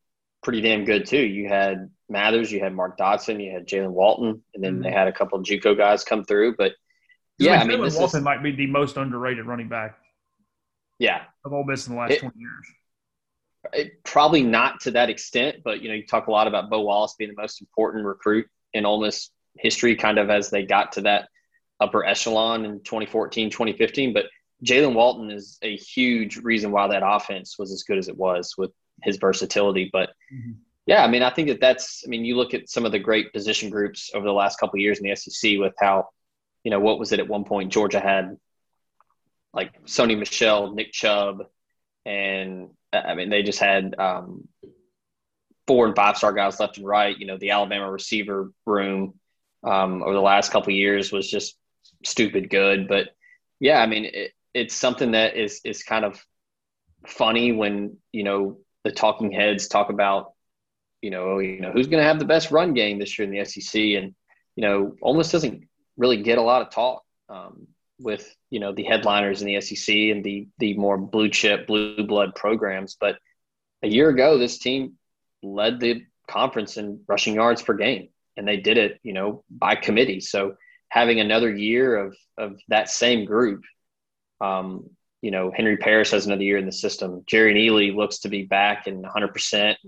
pretty 0.42 0.60
damn 0.60 0.84
good 0.84 1.06
too. 1.06 1.22
You 1.22 1.48
had 1.48 1.90
Mathers, 2.08 2.52
you 2.52 2.60
had 2.60 2.74
Mark 2.74 2.96
Dodson, 2.96 3.40
you 3.40 3.50
had 3.50 3.66
Jaylen 3.66 3.90
Walton, 3.90 4.42
and 4.54 4.62
then 4.62 4.74
mm-hmm. 4.74 4.82
they 4.82 4.92
had 4.92 5.08
a 5.08 5.12
couple 5.12 5.38
of 5.38 5.44
JUCO 5.44 5.76
guys 5.76 6.04
come 6.04 6.24
through. 6.24 6.54
But 6.56 6.72
yeah, 7.38 7.60
I 7.60 7.64
mean, 7.64 7.78
Jaylen 7.78 7.98
Walton 7.98 8.18
is, 8.20 8.24
might 8.24 8.42
be 8.42 8.52
the 8.52 8.66
most 8.66 8.96
underrated 8.96 9.46
running 9.46 9.68
back. 9.68 9.98
Yeah, 11.00 11.22
of 11.44 11.52
Ole 11.52 11.64
Miss 11.64 11.88
in 11.88 11.94
the 11.94 12.00
last 12.00 12.12
it, 12.12 12.20
twenty 12.20 12.38
years. 12.38 12.66
It, 13.72 14.04
probably 14.04 14.42
not 14.42 14.80
to 14.80 14.92
that 14.92 15.10
extent, 15.10 15.58
but 15.64 15.80
you 15.80 15.88
know, 15.88 15.94
you 15.94 16.06
talk 16.06 16.26
a 16.26 16.30
lot 16.30 16.46
about 16.46 16.70
Bo 16.70 16.82
Wallace 16.82 17.14
being 17.18 17.30
the 17.30 17.40
most 17.40 17.60
important 17.60 18.04
recruit 18.04 18.46
in 18.72 18.84
Ole 18.84 19.00
Miss 19.00 19.30
history, 19.56 19.96
kind 19.96 20.18
of 20.18 20.30
as 20.30 20.50
they 20.50 20.64
got 20.64 20.92
to 20.92 21.02
that 21.02 21.28
upper 21.80 22.04
echelon 22.04 22.64
in 22.64 22.80
2014, 22.80 23.50
2015. 23.50 24.12
But 24.12 24.26
Jaylen 24.64 24.94
Walton 24.94 25.30
is 25.30 25.58
a 25.62 25.76
huge 25.76 26.38
reason 26.38 26.70
why 26.70 26.88
that 26.88 27.02
offense 27.04 27.58
was 27.58 27.72
as 27.72 27.82
good 27.82 27.98
as 27.98 28.08
it 28.08 28.16
was 28.16 28.54
with 28.56 28.70
his 29.02 29.16
versatility. 29.16 29.90
But 29.92 30.10
mm-hmm. 30.32 30.52
yeah, 30.86 31.04
I 31.04 31.08
mean, 31.08 31.22
I 31.22 31.30
think 31.30 31.48
that 31.48 31.60
that's. 31.60 32.02
I 32.06 32.08
mean, 32.08 32.24
you 32.24 32.36
look 32.36 32.54
at 32.54 32.68
some 32.68 32.84
of 32.84 32.92
the 32.92 32.98
great 32.98 33.32
position 33.32 33.70
groups 33.70 34.10
over 34.14 34.24
the 34.24 34.32
last 34.32 34.58
couple 34.58 34.78
years 34.78 34.98
in 34.98 35.08
the 35.08 35.16
SEC 35.16 35.58
with 35.58 35.74
how, 35.78 36.08
you 36.62 36.70
know, 36.70 36.80
what 36.80 36.98
was 36.98 37.12
it 37.12 37.20
at 37.20 37.28
one 37.28 37.44
point? 37.44 37.72
Georgia 37.72 38.00
had 38.00 38.36
like 39.52 39.84
Sony 39.84 40.18
Michel, 40.18 40.74
Nick 40.74 40.92
Chubb, 40.92 41.44
and 42.04 42.70
I 42.94 43.14
mean, 43.14 43.30
they 43.30 43.42
just 43.42 43.58
had 43.58 43.94
um, 43.98 44.48
four 45.66 45.86
and 45.86 45.96
five 45.96 46.16
star 46.16 46.32
guys 46.32 46.60
left 46.60 46.78
and 46.78 46.86
right. 46.86 47.18
You 47.18 47.26
know, 47.26 47.38
the 47.38 47.50
Alabama 47.50 47.90
receiver 47.90 48.52
room 48.66 49.14
um, 49.62 50.02
over 50.02 50.14
the 50.14 50.20
last 50.20 50.52
couple 50.52 50.72
years 50.72 51.12
was 51.12 51.30
just 51.30 51.56
stupid 52.04 52.50
good. 52.50 52.88
But 52.88 53.08
yeah, 53.60 53.80
I 53.80 53.86
mean, 53.86 54.06
it, 54.06 54.32
it's 54.52 54.74
something 54.74 55.12
that 55.12 55.36
is 55.36 55.60
is 55.64 55.82
kind 55.82 56.04
of 56.04 56.22
funny 57.06 57.52
when 57.52 57.98
you 58.12 58.24
know 58.24 58.58
the 58.84 58.92
talking 58.92 59.32
heads 59.32 59.68
talk 59.68 59.90
about 59.90 60.32
you 61.02 61.10
know 61.10 61.38
you 61.38 61.60
know 61.60 61.72
who's 61.72 61.86
going 61.86 62.02
to 62.02 62.08
have 62.08 62.18
the 62.18 62.24
best 62.24 62.50
run 62.50 62.74
game 62.74 62.98
this 62.98 63.18
year 63.18 63.26
in 63.26 63.34
the 63.34 63.44
SEC, 63.44 63.80
and 63.80 64.14
you 64.56 64.62
know 64.62 64.94
almost 65.00 65.32
doesn't 65.32 65.68
really 65.96 66.22
get 66.22 66.38
a 66.38 66.42
lot 66.42 66.62
of 66.62 66.70
talk 66.70 67.02
um, 67.28 67.66
with 67.98 68.34
you 68.50 68.60
know 68.60 68.72
the 68.72 68.84
headliners 68.84 69.42
in 69.42 69.46
the 69.46 69.60
SEC 69.60 69.94
and 69.94 70.24
the 70.24 70.48
the 70.58 70.74
more 70.76 70.98
blue 70.98 71.28
chip 71.30 71.66
blue 71.66 72.04
blood 72.06 72.34
programs. 72.34 72.96
But 72.98 73.18
a 73.82 73.88
year 73.88 74.08
ago, 74.08 74.38
this 74.38 74.58
team 74.58 74.94
led 75.42 75.80
the 75.80 76.04
conference 76.28 76.76
in 76.76 77.00
rushing 77.06 77.34
yards 77.34 77.62
per 77.62 77.74
game, 77.74 78.08
and 78.36 78.46
they 78.48 78.58
did 78.58 78.78
it 78.78 79.00
you 79.02 79.12
know 79.12 79.44
by 79.50 79.74
committee. 79.76 80.20
So 80.20 80.56
having 80.88 81.20
another 81.20 81.54
year 81.54 81.96
of 81.96 82.16
of 82.38 82.60
that 82.68 82.88
same 82.88 83.24
group, 83.24 83.62
um, 84.40 84.90
you 85.22 85.30
know 85.30 85.52
Henry 85.54 85.76
Parrish 85.76 86.10
has 86.10 86.26
another 86.26 86.42
year 86.44 86.58
in 86.58 86.66
the 86.66 86.72
system. 86.72 87.22
Jerrion 87.30 87.56
Ealy 87.56 87.94
looks 87.94 88.18
to 88.20 88.28
be 88.28 88.42
back 88.44 88.86
and 88.86 89.02
100 89.02 89.32
percent 89.32 89.78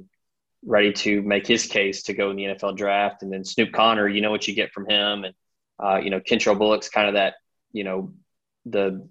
ready 0.64 0.92
to 0.92 1.22
make 1.22 1.46
his 1.46 1.66
case 1.66 2.04
to 2.04 2.14
go 2.14 2.30
in 2.30 2.36
the 2.36 2.44
NFL 2.44 2.76
draft, 2.76 3.22
and 3.22 3.32
then 3.32 3.44
Snoop 3.44 3.72
Connor, 3.72 4.08
you 4.08 4.20
know 4.20 4.30
what 4.30 4.48
you 4.48 4.54
get 4.54 4.72
from 4.72 4.88
him, 4.88 5.24
and 5.24 5.34
Uh, 5.78 5.98
you 6.02 6.08
know, 6.10 6.20
Kentrell 6.20 6.56
Bullock's 6.58 6.88
kind 6.88 7.06
of 7.08 7.14
that, 7.14 7.34
you 7.76 7.84
know, 7.84 8.12
the 8.64 9.06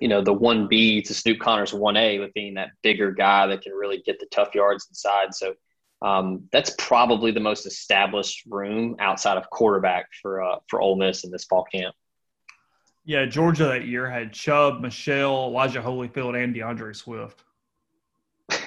you 0.00 0.08
know 0.08 0.22
the 0.22 0.32
one 0.32 0.68
B 0.68 1.02
to 1.02 1.12
Snoop 1.12 1.40
Connor's 1.40 1.74
one 1.74 1.96
A 1.96 2.20
with 2.20 2.32
being 2.32 2.54
that 2.54 2.70
bigger 2.82 3.10
guy 3.10 3.48
that 3.48 3.62
can 3.62 3.72
really 3.72 4.00
get 4.00 4.20
the 4.20 4.26
tough 4.26 4.54
yards 4.54 4.86
inside. 4.88 5.34
So 5.34 5.54
um, 6.02 6.48
that's 6.52 6.74
probably 6.78 7.32
the 7.32 7.40
most 7.40 7.66
established 7.66 8.44
room 8.46 8.96
outside 9.00 9.36
of 9.36 9.50
quarterback 9.50 10.06
for 10.22 10.42
uh, 10.42 10.56
for 10.68 10.80
Ole 10.80 10.96
Miss 10.96 11.24
in 11.24 11.32
this 11.32 11.44
fall 11.44 11.64
camp. 11.64 11.94
Yeah, 13.04 13.26
Georgia 13.26 13.64
that 13.64 13.86
year 13.86 14.08
had 14.08 14.32
Chubb, 14.32 14.80
Michel, 14.80 15.48
Elijah 15.48 15.82
Holyfield, 15.82 16.42
and 16.42 16.54
D'Andre 16.54 16.94
Swift. 16.94 17.42
so, 18.50 18.58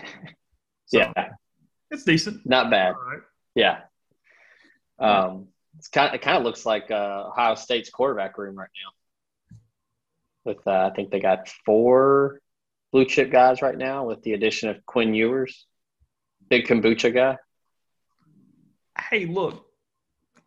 yeah, 0.91 1.29
it's 1.89 2.03
decent. 2.03 2.45
Not 2.45 2.69
bad. 2.69 2.89
Right. 2.89 3.21
Yeah. 3.55 3.79
Um, 4.99 5.47
it's 5.77 5.87
kind. 5.87 6.09
Of, 6.09 6.15
it 6.15 6.21
kind 6.21 6.37
of 6.37 6.43
looks 6.43 6.65
like 6.65 6.91
uh, 6.91 7.29
Ohio 7.29 7.55
State's 7.55 7.89
quarterback 7.89 8.37
room 8.37 8.55
right 8.55 8.69
now. 8.83 8.96
With 10.47 10.65
uh, 10.65 10.89
I 10.89 10.95
think 10.95 11.11
they 11.11 11.19
got 11.19 11.49
four 11.65 12.39
blue 12.93 13.05
chip 13.05 13.29
guys 13.31 13.61
right 13.61 13.77
now, 13.77 14.05
with 14.05 14.23
the 14.23 14.31
addition 14.31 14.69
of 14.69 14.83
Quinn 14.85 15.13
Ewers, 15.13 15.67
big 16.49 16.65
kombucha 16.65 17.13
guy. 17.13 17.37
Hey, 18.97 19.25
look, 19.25 19.65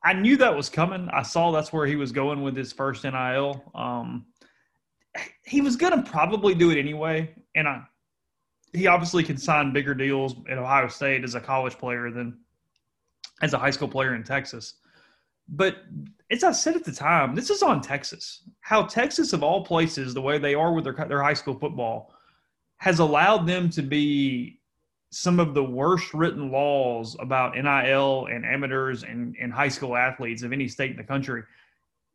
I 0.03 0.15
knew 0.15 0.39
that 0.39 0.57
was 0.57 0.71
coming. 0.71 1.11
I 1.13 1.21
saw 1.21 1.53
that's 1.53 1.71
where 1.71 1.87
he 1.87 1.97
was 1.97 2.13
going 2.13 2.43
with 2.43 2.57
his 2.57 2.73
first 2.73 3.05
NIL. 3.05 3.63
Um, 3.75 4.25
he 5.45 5.61
was 5.61 5.77
going 5.77 6.03
to 6.03 6.11
probably 6.11 6.55
do 6.55 6.71
it 6.71 6.79
anyway, 6.79 7.35
and 7.55 7.69
I, 7.69 7.83
he 8.73 8.87
obviously 8.87 9.23
can 9.23 9.37
sign 9.37 9.75
bigger 9.75 9.95
deals 9.95 10.35
at 10.49 10.57
Ohio 10.57 10.89
State 10.89 11.25
as 11.25 11.35
a 11.35 11.41
college 11.41 11.77
player 11.77 12.11
than 12.11 12.39
as 13.43 13.53
a 13.53 13.59
high 13.59 13.71
school 13.71 13.89
player 13.89 14.15
in 14.15 14.25
Texas. 14.25 14.75
But 15.51 15.79
as 16.31 16.45
I 16.45 16.53
said 16.53 16.77
at 16.77 16.85
the 16.85 16.93
time, 16.93 17.35
this 17.35 17.51
is 17.51 17.63
on 17.63 17.81
Texas. 17.81 18.45
How 18.61 18.85
Texas, 18.85 19.33
of 19.33 19.43
all 19.43 19.65
places, 19.65 20.15
the 20.15 20.23
way 20.23 20.39
they 20.39 20.55
are 20.55 20.73
with 20.73 20.85
their 20.85 20.95
their 21.09 21.23
high 21.23 21.35
school 21.35 21.59
football, 21.59 22.15
has 22.77 23.01
allowed 23.01 23.47
them 23.47 23.69
to 23.71 23.83
be 23.83 24.61
some 25.13 25.41
of 25.41 25.55
the 25.55 25.65
worst 25.65 26.15
written 26.15 26.53
laws 26.53 27.17
about 27.19 27.57
NIL 27.57 28.27
and 28.27 28.47
amateurs 28.47 29.03
and, 29.03 29.35
and 29.41 29.53
high 29.53 29.69
school 29.69 29.97
athletes 29.97 30.43
of 30.43 30.53
any 30.53 30.69
state 30.69 30.93
in 30.93 30.97
the 30.97 31.03
country, 31.03 31.43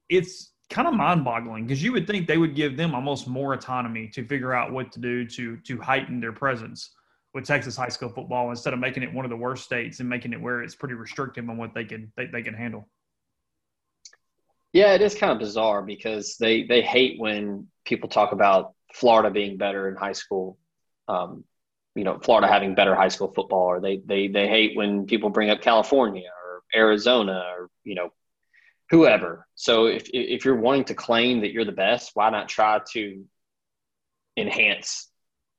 it's 0.07 0.53
kind 0.69 0.87
of 0.87 0.93
mind-boggling 0.93 1.67
because 1.67 1.83
you 1.83 1.91
would 1.91 2.07
think 2.07 2.25
they 2.25 2.37
would 2.37 2.55
give 2.55 2.77
them 2.77 2.95
almost 2.95 3.27
more 3.27 3.53
autonomy 3.53 4.07
to 4.07 4.25
figure 4.25 4.53
out 4.53 4.71
what 4.71 4.91
to 4.91 4.99
do 4.99 5.25
to 5.25 5.57
to 5.57 5.79
heighten 5.79 6.19
their 6.19 6.31
presence 6.31 6.91
with 7.33 7.45
Texas 7.45 7.75
high 7.75 7.89
school 7.89 8.09
football 8.09 8.49
instead 8.49 8.73
of 8.73 8.79
making 8.79 9.03
it 9.03 9.13
one 9.13 9.25
of 9.25 9.29
the 9.29 9.37
worst 9.37 9.65
states 9.65 9.99
and 9.99 10.09
making 10.09 10.31
it 10.33 10.41
where 10.41 10.63
it's 10.63 10.73
pretty 10.73 10.95
restrictive 10.95 11.47
on 11.49 11.57
what 11.57 11.73
they 11.73 11.83
can 11.83 12.11
they, 12.15 12.27
they 12.27 12.41
can 12.41 12.53
handle. 12.53 12.87
Yeah, 14.75 14.93
it 14.93 15.01
is 15.01 15.15
kind 15.15 15.31
of 15.31 15.39
bizarre 15.39 15.81
because 15.81 16.35
they 16.37 16.63
they 16.63 16.81
hate 16.81 17.17
when 17.17 17.67
people 17.85 18.09
talk 18.09 18.33
about 18.33 18.73
Florida 18.93 19.31
being 19.31 19.55
better 19.55 19.87
in 19.87 19.95
high 19.95 20.11
school 20.11 20.57
um, 21.07 21.45
you 21.95 22.03
know 22.03 22.19
Florida 22.19 22.47
having 22.47 22.75
better 22.75 22.93
high 22.93 23.07
school 23.07 23.31
football, 23.33 23.67
or 23.67 23.79
they 23.79 24.01
they 24.05 24.27
they 24.27 24.49
hate 24.49 24.75
when 24.75 25.05
people 25.05 25.29
bring 25.29 25.49
up 25.49 25.61
California 25.61 26.27
or 26.27 26.61
Arizona 26.77 27.53
or 27.57 27.69
you 27.85 27.95
know 27.95 28.09
whoever. 28.89 29.47
So 29.55 29.85
if 29.85 30.09
if 30.13 30.43
you're 30.43 30.57
wanting 30.57 30.83
to 30.85 30.93
claim 30.93 31.39
that 31.39 31.53
you're 31.53 31.63
the 31.63 31.71
best, 31.71 32.11
why 32.13 32.29
not 32.29 32.49
try 32.49 32.81
to 32.91 33.23
enhance 34.35 35.09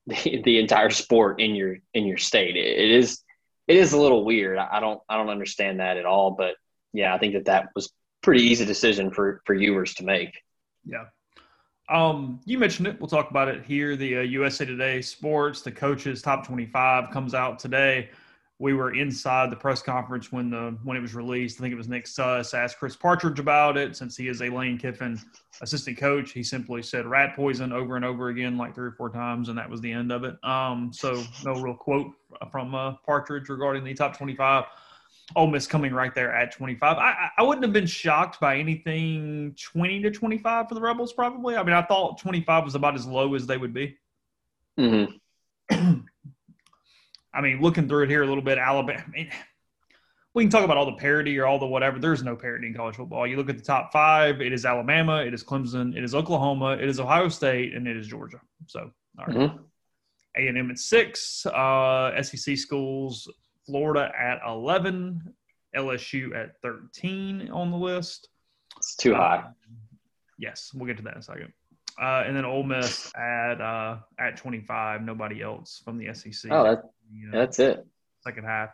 the, 0.06 0.42
the 0.44 0.58
entire 0.58 0.90
sport 0.90 1.40
in 1.40 1.54
your 1.54 1.76
in 1.94 2.04
your 2.04 2.18
state? 2.18 2.56
it, 2.56 2.78
it 2.78 2.90
is 2.90 3.22
it 3.66 3.78
is 3.78 3.94
a 3.94 3.98
little 3.98 4.26
weird. 4.26 4.58
I 4.58 4.78
don't 4.80 5.00
I 5.08 5.16
don't 5.16 5.30
understand 5.30 5.80
that 5.80 5.96
at 5.96 6.04
all, 6.04 6.32
but 6.32 6.56
yeah, 6.92 7.14
I 7.14 7.18
think 7.18 7.32
that 7.32 7.46
that 7.46 7.70
was 7.74 7.90
pretty 8.22 8.42
easy 8.42 8.64
decision 8.64 9.10
for 9.10 9.42
for 9.44 9.54
Ewers 9.54 9.94
to 9.94 10.04
make. 10.04 10.40
Yeah. 10.84 11.04
Um, 11.88 12.40
you 12.44 12.58
mentioned 12.58 12.88
it. 12.88 13.00
We'll 13.00 13.08
talk 13.08 13.30
about 13.30 13.48
it 13.48 13.64
here. 13.64 13.96
The 13.96 14.18
uh, 14.18 14.22
USA 14.22 14.64
Today 14.64 15.00
Sports, 15.00 15.62
the 15.62 15.70
coaches 15.70 16.20
top 16.20 16.44
25 16.44 17.10
comes 17.10 17.34
out 17.34 17.58
today. 17.58 18.10
We 18.58 18.72
were 18.72 18.94
inside 18.94 19.52
the 19.52 19.56
press 19.56 19.82
conference 19.82 20.32
when 20.32 20.48
the 20.48 20.78
when 20.82 20.96
it 20.96 21.00
was 21.00 21.14
released. 21.14 21.58
I 21.58 21.60
think 21.60 21.72
it 21.72 21.76
was 21.76 21.88
Nick 21.88 22.06
Suss 22.06 22.54
asked 22.54 22.78
Chris 22.78 22.96
Partridge 22.96 23.38
about 23.38 23.76
it. 23.76 23.94
Since 23.94 24.16
he 24.16 24.28
is 24.28 24.40
a 24.40 24.48
Lane 24.48 24.78
Kiffin 24.78 25.20
assistant 25.60 25.98
coach, 25.98 26.32
he 26.32 26.42
simply 26.42 26.82
said 26.82 27.06
rat 27.06 27.36
poison 27.36 27.70
over 27.70 27.96
and 27.96 28.04
over 28.04 28.30
again, 28.30 28.56
like 28.56 28.74
three 28.74 28.86
or 28.86 28.92
four 28.92 29.10
times, 29.10 29.50
and 29.50 29.58
that 29.58 29.68
was 29.68 29.82
the 29.82 29.92
end 29.92 30.10
of 30.10 30.24
it. 30.24 30.42
Um, 30.42 30.90
so 30.90 31.22
no 31.44 31.60
real 31.60 31.74
quote 31.74 32.12
from 32.50 32.74
uh, 32.74 32.94
Partridge 33.04 33.50
regarding 33.50 33.84
the 33.84 33.92
top 33.92 34.16
25. 34.16 34.64
Ole 35.34 35.48
Miss 35.48 35.66
coming 35.66 35.92
right 35.92 36.14
there 36.14 36.32
at 36.32 36.52
25. 36.52 36.98
I, 36.98 37.30
I 37.36 37.42
wouldn't 37.42 37.64
have 37.64 37.72
been 37.72 37.86
shocked 37.86 38.38
by 38.38 38.58
anything 38.58 39.56
20 39.60 40.02
to 40.02 40.10
25 40.10 40.68
for 40.68 40.74
the 40.74 40.80
Rebels, 40.80 41.12
probably. 41.12 41.56
I 41.56 41.62
mean, 41.64 41.74
I 41.74 41.82
thought 41.82 42.18
25 42.18 42.64
was 42.64 42.74
about 42.76 42.94
as 42.94 43.06
low 43.06 43.34
as 43.34 43.46
they 43.46 43.56
would 43.56 43.74
be. 43.74 43.98
Mm-hmm. 44.78 45.16
I 47.34 47.40
mean, 47.40 47.60
looking 47.60 47.88
through 47.88 48.04
it 48.04 48.10
here 48.10 48.22
a 48.22 48.26
little 48.26 48.42
bit, 48.42 48.58
Alabama. 48.58 49.02
I 49.04 49.10
mean, 49.10 49.30
we 50.32 50.44
can 50.44 50.50
talk 50.50 50.64
about 50.64 50.76
all 50.76 50.86
the 50.86 50.92
parity 50.92 51.38
or 51.38 51.46
all 51.46 51.58
the 51.58 51.66
whatever. 51.66 51.98
There's 51.98 52.22
no 52.22 52.36
parity 52.36 52.68
in 52.68 52.74
college 52.74 52.96
football. 52.96 53.26
You 53.26 53.36
look 53.36 53.50
at 53.50 53.58
the 53.58 53.64
top 53.64 53.92
five, 53.92 54.40
it 54.40 54.52
is 54.52 54.64
Alabama, 54.64 55.24
it 55.24 55.34
is 55.34 55.42
Clemson, 55.42 55.96
it 55.96 56.04
is 56.04 56.14
Oklahoma, 56.14 56.76
it 56.80 56.88
is 56.88 57.00
Ohio 57.00 57.28
State, 57.28 57.74
and 57.74 57.88
it 57.88 57.96
is 57.96 58.06
Georgia. 58.06 58.40
So, 58.66 58.90
all 59.18 59.26
right. 59.26 59.36
Mm-hmm. 59.36 59.56
A&M 60.38 60.70
at 60.70 60.78
six, 60.78 61.46
uh, 61.46 62.22
SEC 62.22 62.58
schools 62.58 63.28
Florida 63.66 64.12
at 64.18 64.40
11, 64.46 65.34
LSU 65.74 66.34
at 66.34 66.60
13 66.62 67.50
on 67.50 67.70
the 67.70 67.76
list. 67.76 68.28
It's 68.76 68.96
too 68.96 69.14
high. 69.14 69.38
Uh, 69.38 69.50
yes, 70.38 70.70
we'll 70.74 70.86
get 70.86 70.96
to 70.98 71.02
that 71.04 71.14
in 71.14 71.20
a 71.20 71.22
second. 71.22 71.52
Uh, 72.00 72.24
and 72.26 72.36
then 72.36 72.44
Ole 72.44 72.62
Miss 72.62 73.10
at 73.16 73.60
uh, 73.60 73.96
at 74.18 74.36
25. 74.36 75.02
Nobody 75.02 75.40
else 75.40 75.80
from 75.82 75.96
the 75.96 76.12
SEC. 76.12 76.50
Oh, 76.52 76.62
that, 76.64 76.82
you 77.10 77.28
know, 77.28 77.38
that's 77.38 77.58
it. 77.58 77.86
Second 78.22 78.44
half. 78.44 78.70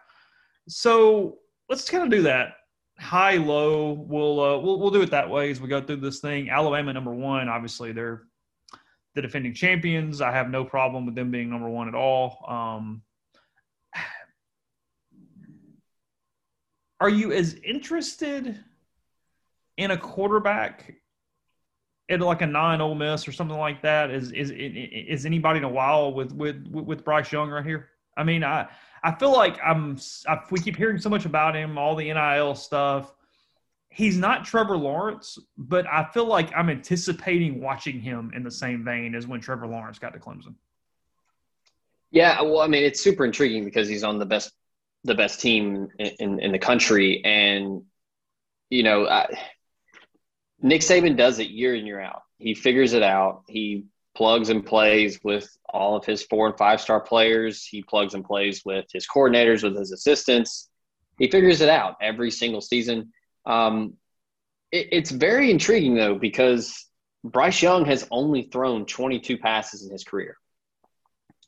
So 0.68 1.38
let's 1.68 1.88
kind 1.88 2.02
of 2.02 2.10
do 2.10 2.22
that 2.22 2.54
high 2.98 3.36
low. 3.36 3.92
We'll 3.92 4.40
uh, 4.40 4.58
we'll 4.58 4.80
we'll 4.80 4.90
do 4.90 5.02
it 5.02 5.10
that 5.10 5.30
way 5.30 5.50
as 5.50 5.60
we 5.60 5.68
go 5.68 5.80
through 5.80 5.96
this 5.96 6.18
thing. 6.18 6.50
Alabama 6.50 6.92
number 6.92 7.14
one. 7.14 7.48
Obviously, 7.48 7.92
they're 7.92 8.24
the 9.14 9.22
defending 9.22 9.54
champions. 9.54 10.20
I 10.20 10.32
have 10.32 10.50
no 10.50 10.64
problem 10.64 11.06
with 11.06 11.14
them 11.14 11.30
being 11.30 11.50
number 11.50 11.68
one 11.68 11.88
at 11.88 11.94
all. 11.94 12.44
Um, 12.48 13.02
are 17.02 17.08
you 17.08 17.32
as 17.32 17.54
interested 17.64 18.62
in 19.76 19.90
a 19.90 19.98
quarterback 19.98 20.94
at 22.08 22.20
like 22.20 22.42
a 22.42 22.46
nine 22.46 22.80
Ole 22.80 22.94
Miss 22.94 23.26
or 23.26 23.32
something 23.32 23.58
like 23.58 23.82
that? 23.82 24.12
Is 24.12 24.30
is 24.30 24.52
is 24.54 25.26
anybody 25.26 25.58
in 25.58 25.64
a 25.64 25.68
while 25.68 26.14
with 26.14 26.30
with 26.32 26.64
with 26.68 27.04
Bryce 27.04 27.32
Young 27.32 27.50
right 27.50 27.66
here? 27.66 27.88
I 28.16 28.22
mean, 28.22 28.44
I 28.44 28.68
I 29.02 29.12
feel 29.16 29.32
like 29.32 29.58
I'm. 29.64 29.98
I, 30.28 30.38
we 30.52 30.60
keep 30.60 30.76
hearing 30.76 30.96
so 30.98 31.10
much 31.10 31.24
about 31.24 31.56
him, 31.56 31.76
all 31.76 31.96
the 31.96 32.04
NIL 32.04 32.54
stuff. 32.54 33.12
He's 33.88 34.16
not 34.16 34.44
Trevor 34.44 34.76
Lawrence, 34.76 35.40
but 35.58 35.88
I 35.88 36.04
feel 36.04 36.26
like 36.26 36.52
I'm 36.56 36.70
anticipating 36.70 37.60
watching 37.60 38.00
him 38.00 38.30
in 38.32 38.44
the 38.44 38.50
same 38.50 38.84
vein 38.84 39.16
as 39.16 39.26
when 39.26 39.40
Trevor 39.40 39.66
Lawrence 39.66 39.98
got 39.98 40.12
to 40.12 40.20
Clemson. 40.20 40.54
Yeah, 42.12 42.40
well, 42.42 42.60
I 42.60 42.68
mean, 42.68 42.84
it's 42.84 43.00
super 43.00 43.24
intriguing 43.24 43.64
because 43.64 43.88
he's 43.88 44.04
on 44.04 44.20
the 44.20 44.24
best 44.24 44.52
the 45.04 45.14
best 45.14 45.40
team 45.40 45.88
in, 45.98 46.06
in, 46.18 46.40
in 46.40 46.52
the 46.52 46.58
country. 46.58 47.22
And, 47.24 47.82
you 48.70 48.82
know, 48.82 49.08
I, 49.08 49.26
Nick 50.60 50.82
Saban 50.82 51.16
does 51.16 51.38
it 51.38 51.48
year 51.48 51.74
in, 51.74 51.86
year 51.86 52.00
out. 52.00 52.22
He 52.38 52.54
figures 52.54 52.92
it 52.92 53.02
out. 53.02 53.42
He 53.48 53.86
plugs 54.14 54.50
and 54.50 54.64
plays 54.64 55.18
with 55.24 55.48
all 55.68 55.96
of 55.96 56.04
his 56.04 56.22
four 56.22 56.46
and 56.46 56.56
five 56.56 56.80
star 56.80 57.00
players. 57.00 57.64
He 57.64 57.82
plugs 57.82 58.14
and 58.14 58.24
plays 58.24 58.62
with 58.64 58.86
his 58.92 59.06
coordinators, 59.06 59.62
with 59.62 59.76
his 59.76 59.92
assistants. 59.92 60.68
He 61.18 61.28
figures 61.28 61.60
it 61.60 61.68
out 61.68 61.96
every 62.00 62.30
single 62.30 62.60
season. 62.60 63.12
Um, 63.46 63.94
it, 64.70 64.88
it's 64.92 65.10
very 65.10 65.50
intriguing, 65.50 65.94
though, 65.94 66.14
because 66.14 66.86
Bryce 67.24 67.62
Young 67.62 67.84
has 67.86 68.06
only 68.10 68.42
thrown 68.42 68.86
22 68.86 69.38
passes 69.38 69.84
in 69.84 69.90
his 69.90 70.04
career, 70.04 70.36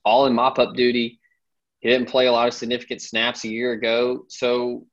all 0.05 0.27
in 0.27 0.35
mop 0.35 0.59
up 0.59 0.75
duty. 0.75 1.21
He 1.85 1.91
didn't 1.91 2.09
play 2.09 2.29
a 2.29 2.33
lot 2.33 2.49
of 2.49 2.55
significant 2.55 3.03
snaps 3.03 3.45
a 3.45 3.49
year 3.49 3.73
ago. 3.73 4.25
So, 4.29 4.87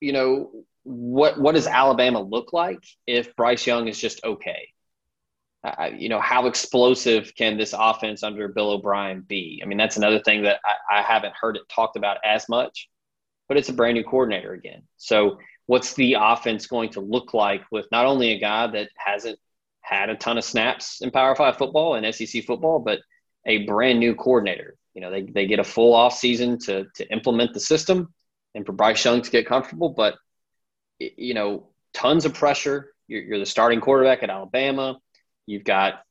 you 0.00 0.12
know, 0.12 0.50
what 0.82 1.40
what 1.40 1.54
does 1.54 1.66
Alabama 1.66 2.20
look 2.20 2.52
like 2.52 2.84
if 3.06 3.34
Bryce 3.34 3.66
Young 3.66 3.88
is 3.88 3.98
just 3.98 4.22
okay? 4.22 4.68
Uh, 5.64 5.88
you 5.96 6.10
know, 6.10 6.20
how 6.20 6.46
explosive 6.46 7.34
can 7.34 7.56
this 7.56 7.74
offense 7.76 8.22
under 8.22 8.46
Bill 8.48 8.72
O'Brien 8.72 9.22
be? 9.26 9.62
I 9.62 9.66
mean, 9.66 9.78
that's 9.78 9.96
another 9.96 10.20
thing 10.20 10.42
that 10.42 10.60
I, 10.66 10.98
I 10.98 11.02
haven't 11.02 11.32
heard 11.34 11.56
it 11.56 11.66
talked 11.70 11.96
about 11.96 12.18
as 12.22 12.46
much, 12.46 12.90
but 13.48 13.56
it's 13.56 13.70
a 13.70 13.72
brand 13.72 13.94
new 13.94 14.04
coordinator 14.04 14.52
again. 14.52 14.82
So, 14.98 15.38
what's 15.64 15.94
the 15.94 16.16
offense 16.20 16.66
going 16.66 16.90
to 16.90 17.00
look 17.00 17.32
like 17.32 17.62
with 17.72 17.86
not 17.90 18.04
only 18.04 18.32
a 18.32 18.38
guy 18.38 18.66
that 18.66 18.90
hasn't 18.98 19.38
had 19.80 20.10
a 20.10 20.16
ton 20.16 20.36
of 20.36 20.44
snaps 20.44 21.00
in 21.00 21.10
Power 21.10 21.34
Five 21.34 21.56
football 21.56 21.94
and 21.94 22.14
SEC 22.14 22.44
football, 22.44 22.80
but 22.80 22.98
a 23.46 23.64
brand 23.64 23.98
new 23.98 24.14
coordinator 24.14 24.76
you 24.94 25.00
know, 25.00 25.10
they, 25.10 25.22
they 25.22 25.46
get 25.46 25.58
a 25.58 25.64
full 25.64 25.94
off 25.94 26.16
season 26.16 26.58
to, 26.60 26.86
to 26.94 27.12
implement 27.12 27.52
the 27.52 27.60
system 27.60 28.12
and 28.54 28.64
for 28.64 28.72
Bryce 28.72 29.04
Young 29.04 29.22
to 29.22 29.30
get 29.30 29.46
comfortable, 29.46 29.90
but 29.90 30.14
you 30.98 31.34
know, 31.34 31.68
tons 31.92 32.24
of 32.24 32.34
pressure 32.34 32.92
You're, 33.08 33.22
you're 33.22 33.38
the 33.38 33.46
starting 33.46 33.80
quarterback 33.80 34.22
at 34.22 34.30
Alabama. 34.30 34.98
You've 35.46 35.64
got 35.64 36.02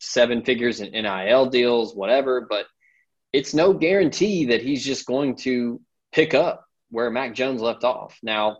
seven 0.00 0.42
figures 0.42 0.80
in 0.80 0.92
NIL 0.92 1.46
deals, 1.46 1.94
whatever, 1.94 2.46
but 2.48 2.66
it's 3.32 3.54
no 3.54 3.72
guarantee 3.72 4.46
that 4.46 4.62
he's 4.62 4.84
just 4.84 5.06
going 5.06 5.36
to 5.36 5.80
pick 6.12 6.34
up 6.34 6.64
where 6.90 7.10
Mac 7.10 7.34
Jones 7.34 7.62
left 7.62 7.84
off. 7.84 8.18
Now, 8.22 8.58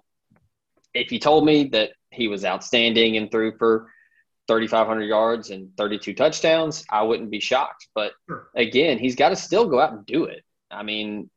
if 0.94 1.12
you 1.12 1.18
told 1.18 1.44
me 1.44 1.64
that 1.72 1.90
he 2.10 2.28
was 2.28 2.44
outstanding 2.44 3.16
and 3.16 3.30
threw 3.30 3.56
for 3.58 3.90
3,500 4.48 5.02
yards 5.04 5.50
and 5.50 5.70
32 5.76 6.14
touchdowns, 6.14 6.84
I 6.90 7.02
wouldn't 7.02 7.30
be 7.30 7.40
shocked. 7.40 7.88
But 7.94 8.12
sure. 8.28 8.48
again, 8.56 8.98
he's 8.98 9.16
got 9.16 9.30
to 9.30 9.36
still 9.36 9.66
go 9.66 9.80
out 9.80 9.92
and 9.92 10.04
do 10.06 10.24
it. 10.24 10.42
I 10.70 10.82
mean, 10.82 11.30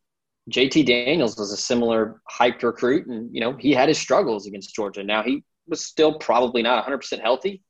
JT 0.49 0.85
Daniels 0.85 1.37
was 1.37 1.51
a 1.51 1.57
similar 1.57 2.21
hyped 2.29 2.63
recruit, 2.63 3.07
and 3.07 3.33
you 3.33 3.41
know 3.41 3.53
he 3.53 3.71
had 3.71 3.89
his 3.89 3.97
struggles 3.97 4.47
against 4.47 4.75
Georgia. 4.75 5.03
Now 5.03 5.23
he 5.23 5.43
was 5.67 5.85
still 5.85 6.19
probably 6.19 6.61
not 6.61 6.75
100 6.75 6.97
percent 6.97 7.21
healthy. 7.21 7.61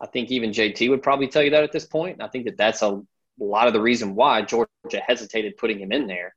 I 0.00 0.06
think 0.06 0.30
even 0.30 0.50
JT 0.50 0.88
would 0.90 1.02
probably 1.02 1.28
tell 1.28 1.42
you 1.42 1.50
that 1.50 1.64
at 1.64 1.72
this 1.72 1.86
point. 1.86 2.14
And 2.14 2.22
I 2.22 2.28
think 2.28 2.46
that 2.46 2.56
that's 2.56 2.82
a 2.82 3.00
lot 3.38 3.66
of 3.66 3.72
the 3.72 3.80
reason 3.80 4.14
why 4.14 4.42
Georgia 4.42 4.68
hesitated 5.06 5.56
putting 5.56 5.78
him 5.78 5.92
in 5.92 6.06
there. 6.06 6.34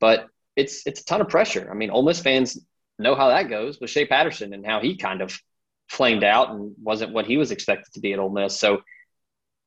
But 0.00 0.26
it's 0.56 0.86
it's 0.86 1.02
a 1.02 1.04
ton 1.04 1.20
of 1.20 1.28
pressure. 1.28 1.68
I 1.70 1.74
mean, 1.74 1.90
Ole 1.90 2.02
Miss 2.02 2.20
fans 2.20 2.58
know 2.98 3.14
how 3.14 3.28
that 3.28 3.50
goes 3.50 3.80
with 3.80 3.90
Shea 3.90 4.06
Patterson 4.06 4.54
and 4.54 4.64
how 4.64 4.80
he 4.80 4.96
kind 4.96 5.20
of 5.20 5.38
flamed 5.88 6.24
out 6.24 6.50
and 6.50 6.74
wasn't 6.82 7.12
what 7.12 7.26
he 7.26 7.36
was 7.36 7.50
expected 7.50 7.92
to 7.94 8.00
be 8.00 8.12
at 8.12 8.18
Ole 8.18 8.30
Miss. 8.30 8.58
So 8.58 8.82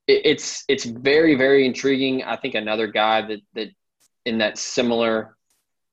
it, 0.07 0.21
it's 0.25 0.63
it's 0.67 0.85
very 0.85 1.35
very 1.35 1.65
intriguing. 1.65 2.23
I 2.23 2.35
think 2.35 2.55
another 2.55 2.87
guy 2.87 3.21
that 3.27 3.39
that 3.53 3.69
in 4.25 4.39
that 4.39 4.57
similar 4.57 5.35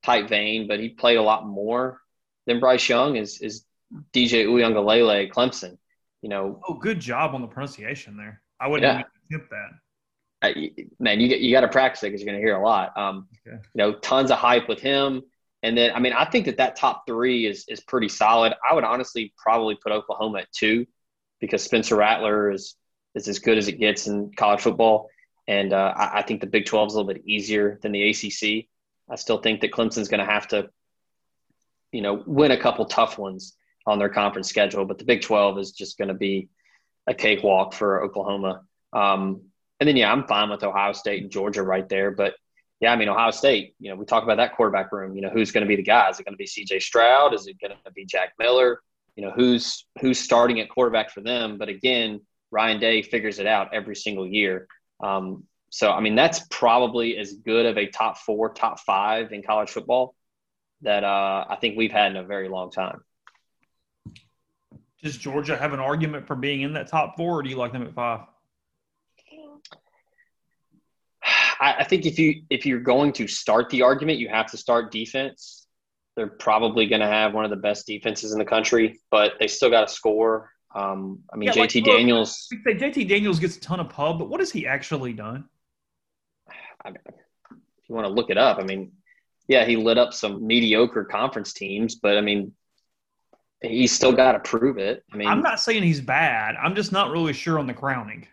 type 0.05 0.29
vein, 0.29 0.67
but 0.69 0.81
he 0.81 0.89
played 0.89 1.17
a 1.17 1.23
lot 1.23 1.47
more 1.47 2.01
than 2.47 2.61
Bryce 2.61 2.89
Young 2.89 3.17
is 3.17 3.41
is 3.41 3.65
DJ 4.13 4.47
Uiagalelei 4.47 5.31
Clemson. 5.31 5.79
You 6.23 6.31
know, 6.31 6.61
oh, 6.67 6.75
good 6.75 7.01
job 7.01 7.35
on 7.35 7.43
the 7.43 7.47
pronunciation 7.47 8.17
there. 8.17 8.41
I 8.59 8.69
wouldn't 8.69 8.91
yeah. 8.91 9.05
skip 9.29 9.49
that 9.51 9.71
man, 10.99 11.21
you 11.21 11.29
get 11.29 11.41
you 11.41 11.53
got 11.53 11.63
to 11.63 11.69
practice 11.69 12.03
it 12.03 12.09
because 12.09 12.21
you're 12.21 12.33
going 12.33 12.41
to 12.41 12.47
hear 12.47 12.57
a 12.57 12.63
lot. 12.63 12.97
Um, 12.97 13.29
okay. 13.47 13.57
You 13.75 13.79
know, 13.79 13.95
tons 13.95 14.31
of 14.31 14.39
hype 14.39 14.69
with 14.69 14.81
him, 14.81 15.23
and 15.65 15.79
then 15.79 15.93
I 15.95 15.99
mean, 15.99 16.13
I 16.13 16.27
think 16.27 16.45
that 16.45 16.59
that 16.59 16.77
top 16.77 17.07
three 17.07 17.47
is 17.47 17.65
is 17.69 17.81
pretty 17.81 18.11
solid. 18.11 18.53
I 18.69 18.75
would 18.75 18.85
honestly 18.85 19.33
probably 19.39 19.77
put 19.77 19.93
Oklahoma 19.93 20.41
at 20.41 20.53
two 20.53 20.87
because 21.41 21.63
Spencer 21.63 21.97
Rattler 21.97 22.51
is 22.51 22.77
is 23.15 23.29
as 23.29 23.39
good 23.39 23.57
as 23.57 23.67
it 23.67 23.79
gets 23.79 24.07
in 24.07 24.31
college 24.37 24.61
football, 24.61 25.09
and 25.49 25.73
uh, 25.73 25.95
I, 25.97 26.19
I, 26.19 26.23
think 26.23 26.43
the 26.43 26.47
Big 26.47 26.67
Twelve 26.67 26.89
is 26.89 26.95
a 26.95 26.99
little 26.99 27.13
bit 27.15 27.23
easier 27.27 27.79
than 27.83 27.93
the 27.93 28.11
ACC. 28.11 28.67
I 29.11 29.17
still 29.17 29.39
think 29.39 29.63
that 29.63 29.73
Clemson's 29.73 30.09
going 30.09 30.21
to 30.25 30.31
have 30.31 30.49
to, 30.49 30.69
you 31.93 32.03
know, 32.03 32.23
win 32.27 32.51
a 32.51 32.61
couple 32.61 32.85
tough 32.85 33.19
ones 33.19 33.57
on 33.87 33.99
their 33.99 34.11
conference 34.11 34.49
schedule, 34.49 34.85
but 34.85 34.99
the 34.99 35.05
Big 35.05 35.23
Twelve 35.23 35.59
is 35.59 35.73
just 35.73 35.97
going 35.97 36.09
to 36.09 36.15
be 36.15 36.51
a 37.07 37.15
cakewalk 37.15 37.73
for 37.73 38.05
Oklahoma. 38.05 38.63
Um, 38.93 39.45
and 39.81 39.89
then, 39.89 39.97
yeah, 39.97 40.13
I'm 40.13 40.27
fine 40.27 40.51
with 40.51 40.63
Ohio 40.63 40.93
State 40.93 41.23
and 41.23 41.33
Georgia 41.33 41.63
right 41.63 41.89
there. 41.89 42.11
But 42.11 42.35
yeah, 42.85 42.93
I 42.93 42.97
mean, 42.97 43.09
Ohio 43.09 43.31
State, 43.31 43.75
you 43.81 43.89
know, 43.89 43.97
we 43.97 44.05
talk 44.05 44.25
about 44.25 44.37
that 44.37 44.55
quarterback 44.55 44.93
room. 44.93 45.17
You 45.17 45.23
know, 45.23 45.31
who's 45.31 45.51
going 45.51 45.63
to 45.63 45.67
be 45.67 45.75
the 45.75 45.83
guy? 45.83 46.11
Is 46.11 46.21
it 46.21 46.25
going 46.25 46.35
to 46.35 46.37
be 46.37 46.45
CJ 46.45 46.83
Stroud? 46.83 47.33
Is 47.33 47.47
it 47.47 47.59
going 47.59 47.73
to 47.83 47.91
be 47.93 48.05
Jack 48.05 48.35
Miller? 48.39 48.83
You 49.17 49.25
know, 49.25 49.31
who's 49.31 49.87
who's 50.03 50.21
starting 50.21 50.61
at 50.61 50.69
quarterback 50.69 51.11
for 51.11 51.23
them? 51.23 51.57
But 51.57 51.71
again, 51.71 52.21
Ryan 52.51 52.79
Day 52.79 53.01
figures 53.01 53.39
it 53.39 53.47
out 53.47 53.73
every 53.73 53.97
single 53.97 54.27
year. 54.27 54.69
Um, 55.03 55.45
so, 55.71 55.93
I 55.93 56.01
mean, 56.01 56.15
that's 56.15 56.41
probably 56.51 57.17
as 57.17 57.33
good 57.33 57.65
of 57.65 57.79
a 57.79 57.87
top 57.87 58.19
four, 58.19 58.53
top 58.53 58.81
five 58.81 59.33
in 59.33 59.43
college 59.43 59.71
football 59.71 60.15
that 60.83 61.05
uh, 61.05 61.47
I 61.49 61.57
think 61.59 61.79
we've 61.79 61.91
had 61.91 62.11
in 62.11 62.19
a 62.19 62.23
very 62.23 62.51
long 62.51 62.71
time. 62.71 63.01
Does 65.03 65.17
Georgia 65.17 65.57
have 65.57 65.73
an 65.73 65.81
argument 65.81 66.27
for 66.27 66.37
being 66.37 66.61
in 66.61 66.75
that 66.75 66.89
top 66.89 67.17
four, 67.17 67.39
or 67.39 67.43
do 67.43 67.49
you 67.49 67.57
like 67.57 67.73
them 67.73 67.85
at 67.85 67.95
five? 67.95 68.27
I, 71.65 71.77
I 71.79 71.85
think 71.85 72.05
if 72.05 72.19
you 72.19 72.43
if 72.51 72.67
you're 72.67 72.81
going 72.81 73.13
to 73.15 73.27
start 73.27 73.71
the 73.71 73.83
argument, 73.83 74.19
you 74.19 74.29
have 74.29 74.51
to 74.51 74.59
start 74.59 74.93
defense. 74.93 75.67
They're 76.15 76.29
probably 76.29 76.87
going 76.87 77.01
to 77.01 77.09
have 77.09 77.33
one 77.33 77.45
of 77.45 77.51
the 77.51 77.57
best 77.57 77.87
defenses 77.87 78.33
in 78.33 78.39
the 78.39 78.45
country, 78.45 79.01
but 79.11 79.33
they 79.41 79.49
still 79.49 79.71
got 79.71 79.89
to 79.89 79.93
score. 79.93 80.51
Um, 80.75 81.21
I 81.33 81.37
mean, 81.37 81.49
yeah, 81.49 81.55
JT 81.55 81.87
like, 81.87 81.97
Daniels. 81.97 82.49
Look, 82.67 82.77
JT 82.77 83.09
Daniels 83.09 83.41
gets 83.41 83.57
a 83.57 83.61
ton 83.61 83.81
of 83.81 83.89
pub, 83.89 84.19
but 84.19 84.29
what 84.29 84.41
has 84.41 84.53
he 84.53 84.67
actually 84.67 85.15
done? 85.15 85.49
I 86.85 86.91
mean, 86.91 86.99
if 87.07 87.89
you 87.89 87.95
want 87.95 88.07
to 88.07 88.13
look 88.13 88.31
it 88.31 88.37
up, 88.37 88.59
I 88.59 88.65
mean, 88.65 88.93
yeah, 89.49 89.65
he 89.65 89.77
lit 89.77 89.97
up 89.97 90.13
some 90.13 90.47
mediocre 90.47 91.05
conference 91.05 91.55
teams, 91.55 91.95
but 91.95 92.19
I 92.19 92.21
mean, 92.21 92.53
he's 93.63 93.93
still 93.93 94.13
got 94.13 94.33
to 94.33 94.41
prove 94.41 94.77
it. 94.79 95.03
I 95.13 95.17
mean, 95.17 95.29
I'm 95.29 95.41
not 95.41 95.61
saying 95.61 95.83
he's 95.83 96.03
bad. 96.03 96.57
I'm 96.63 96.75
just 96.75 96.93
not 96.93 97.11
really 97.11 97.33
sure 97.33 97.59
on 97.59 97.67
the 97.67 97.75
crowning. 97.75 98.29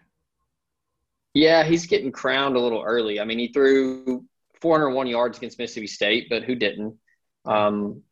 Yeah, 1.34 1.64
he's 1.64 1.86
getting 1.86 2.12
crowned 2.12 2.56
a 2.56 2.60
little 2.60 2.84
early. 2.84 3.20
I 3.20 3.26
mean, 3.26 3.40
he 3.40 3.48
threw 3.48 4.26
401 4.62 5.08
yards 5.08 5.38
against 5.38 5.58
Mississippi 5.58 5.88
State, 5.88 6.28
but 6.30 6.44
who 6.44 6.56
didn't? 6.56 6.98
Um, 7.46 8.04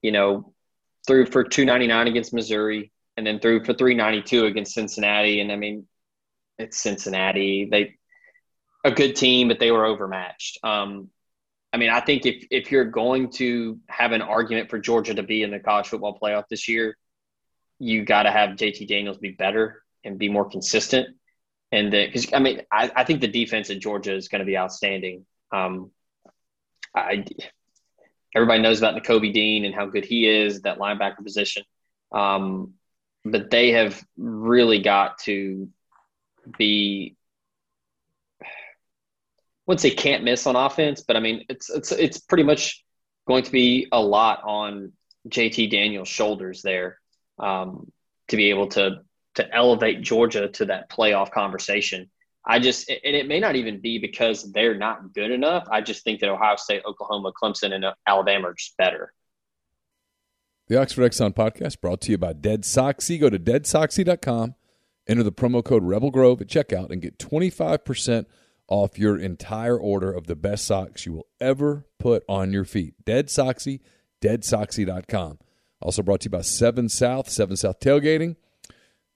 you 0.00 0.12
know, 0.12 0.52
threw 1.06 1.26
for 1.26 1.42
299 1.42 2.06
against 2.06 2.32
Missouri, 2.32 2.92
and 3.16 3.26
then 3.26 3.40
threw 3.40 3.64
for 3.64 3.74
392 3.74 4.46
against 4.46 4.74
Cincinnati. 4.74 5.40
And 5.40 5.50
I 5.50 5.56
mean, 5.56 5.86
it's 6.58 6.78
Cincinnati. 6.78 7.68
They 7.70 7.96
a 8.84 8.92
good 8.92 9.16
team, 9.16 9.48
but 9.48 9.58
they 9.58 9.72
were 9.72 9.84
overmatched. 9.84 10.58
Um, 10.62 11.10
I 11.72 11.76
mean, 11.76 11.90
I 11.90 12.00
think 12.00 12.26
if 12.26 12.46
if 12.50 12.70
you're 12.70 12.84
going 12.84 13.30
to 13.32 13.78
have 13.88 14.12
an 14.12 14.22
argument 14.22 14.70
for 14.70 14.78
Georgia 14.78 15.14
to 15.14 15.22
be 15.24 15.42
in 15.42 15.50
the 15.50 15.58
college 15.58 15.88
football 15.88 16.18
playoff 16.18 16.44
this 16.48 16.68
year, 16.68 16.96
you 17.80 18.04
got 18.04 18.22
to 18.22 18.30
have 18.30 18.50
JT 18.50 18.86
Daniels 18.86 19.18
be 19.18 19.32
better 19.32 19.82
and 20.04 20.16
be 20.16 20.28
more 20.28 20.48
consistent 20.48 21.17
and 21.72 21.92
then 21.92 22.08
because 22.08 22.32
I 22.32 22.38
mean 22.38 22.62
I, 22.72 22.90
I 22.94 23.04
think 23.04 23.20
the 23.20 23.28
defense 23.28 23.70
at 23.70 23.78
Georgia 23.78 24.14
is 24.14 24.28
going 24.28 24.40
to 24.40 24.46
be 24.46 24.56
outstanding. 24.56 25.26
Um, 25.52 25.90
I 26.94 27.24
everybody 28.34 28.62
knows 28.62 28.78
about 28.78 29.00
Nakobe 29.00 29.32
Dean 29.32 29.64
and 29.64 29.74
how 29.74 29.86
good 29.86 30.04
he 30.04 30.28
is 30.28 30.62
that 30.62 30.78
linebacker 30.78 31.22
position, 31.22 31.62
um, 32.12 32.74
but 33.24 33.50
they 33.50 33.72
have 33.72 34.02
really 34.16 34.80
got 34.80 35.18
to 35.20 35.68
be. 36.56 37.14
Once 39.66 39.82
they 39.82 39.90
can't 39.90 40.24
miss 40.24 40.46
on 40.46 40.56
offense, 40.56 41.02
but 41.06 41.16
I 41.16 41.20
mean 41.20 41.44
it's 41.50 41.68
it's 41.68 41.92
it's 41.92 42.18
pretty 42.18 42.44
much 42.44 42.82
going 43.26 43.42
to 43.42 43.52
be 43.52 43.86
a 43.92 44.00
lot 44.00 44.40
on 44.44 44.92
JT 45.28 45.70
Daniels' 45.70 46.08
shoulders 46.08 46.62
there 46.62 46.98
um, 47.38 47.92
to 48.28 48.36
be 48.36 48.48
able 48.48 48.68
to 48.68 49.02
to 49.38 49.54
elevate 49.54 50.02
Georgia 50.02 50.48
to 50.48 50.66
that 50.66 50.90
playoff 50.90 51.30
conversation. 51.30 52.10
I 52.44 52.58
just, 52.58 52.88
and 52.88 53.14
it 53.16 53.28
may 53.28 53.40
not 53.40 53.56
even 53.56 53.80
be 53.80 53.98
because 53.98 54.50
they're 54.52 54.76
not 54.76 55.12
good 55.14 55.30
enough. 55.30 55.68
I 55.70 55.80
just 55.80 56.02
think 56.02 56.20
that 56.20 56.28
Ohio 56.28 56.56
State, 56.56 56.82
Oklahoma, 56.84 57.32
Clemson, 57.40 57.72
and 57.72 57.84
uh, 57.84 57.94
Alabama 58.06 58.48
are 58.48 58.54
just 58.54 58.76
better. 58.76 59.12
The 60.66 60.80
Oxford 60.80 61.10
Exxon 61.10 61.34
podcast 61.34 61.80
brought 61.80 62.00
to 62.02 62.10
you 62.10 62.18
by 62.18 62.32
Dead 62.32 62.62
Soxy. 62.62 63.20
Go 63.20 63.30
to 63.30 63.38
deadsoxy.com, 63.38 64.54
enter 65.06 65.22
the 65.22 65.32
promo 65.32 65.64
code 65.64 65.84
Rebel 65.84 66.10
Grove 66.10 66.40
at 66.40 66.48
checkout, 66.48 66.90
and 66.90 67.00
get 67.00 67.18
25% 67.18 68.26
off 68.66 68.98
your 68.98 69.18
entire 69.18 69.78
order 69.78 70.12
of 70.12 70.26
the 70.26 70.36
best 70.36 70.66
socks 70.66 71.06
you 71.06 71.12
will 71.12 71.26
ever 71.40 71.86
put 71.98 72.24
on 72.28 72.52
your 72.52 72.64
feet. 72.64 72.94
Dead 73.04 73.28
Soxy, 73.28 73.80
deadsoxy.com. 74.20 75.38
Also 75.80 76.02
brought 76.02 76.20
to 76.22 76.26
you 76.26 76.30
by 76.30 76.42
7 76.42 76.88
South, 76.88 77.30
7 77.30 77.56
South 77.56 77.78
Tailgating. 77.78 78.36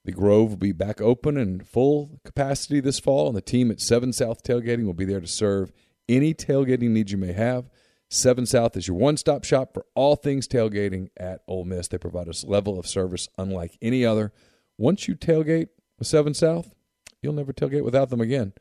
The 0.05 0.12
Grove 0.12 0.50
will 0.50 0.57
be 0.57 0.72
back 0.72 1.00
open 1.00 1.36
and 1.36 1.66
full 1.66 2.20
capacity 2.24 2.80
this 2.80 2.98
fall, 2.98 3.28
and 3.28 3.36
the 3.36 3.40
team 3.40 3.70
at 3.70 3.80
7 3.80 4.12
South 4.12 4.42
Tailgating 4.42 4.84
will 4.84 4.94
be 4.94 5.05
there 5.05 5.20
to 5.20 5.28
serve 5.28 5.72
any 6.09 6.34
tailgating 6.34 6.90
needs 6.90 7.12
you 7.12 7.18
may 7.18 7.32
have. 7.32 7.70
7 8.11 8.44
South 8.44 8.76
is 8.76 8.88
your 8.88 8.96
one 8.96 9.16
stop 9.16 9.44
shop 9.44 9.72
for 9.72 9.86
all 9.94 10.16
things 10.16 10.48
tailgating 10.48 11.09
at 11.16 11.42
Ole 11.46 11.64
Miss. 11.64 11.88
They 11.88 11.98
provide 11.98 12.26
a 12.26 12.46
level 12.46 12.78
of 12.78 12.86
service 12.86 13.28
unlike 13.38 13.78
any 13.80 14.05
other. 14.05 14.32
Once 14.76 15.07
you 15.07 15.14
tailgate 15.14 15.68
with 15.98 16.09
7 16.09 16.34
South, 16.34 16.74
you'll 17.22 17.32
never 17.32 17.53
tailgate 17.53 17.84
without 17.84 18.11
them 18.11 18.20
again. 18.20 18.53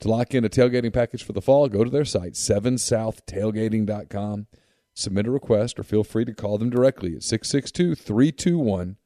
To 0.00 0.08
lock 0.08 0.34
in 0.34 0.44
a 0.44 0.48
tailgating 0.48 0.92
package 0.92 1.22
for 1.22 1.32
the 1.32 1.42
fall, 1.42 1.68
go 1.68 1.84
to 1.84 1.90
their 1.90 2.04
site, 2.04 2.32
7southtailgating.com. 2.32 4.46
Submit 4.94 5.26
a 5.26 5.30
request 5.30 5.78
or 5.78 5.82
feel 5.82 6.04
free 6.04 6.24
to 6.24 6.34
call 6.34 6.58
them 6.58 6.70
directly 6.70 7.14
at 7.14 7.22
662 7.22 7.94
321 7.94 8.96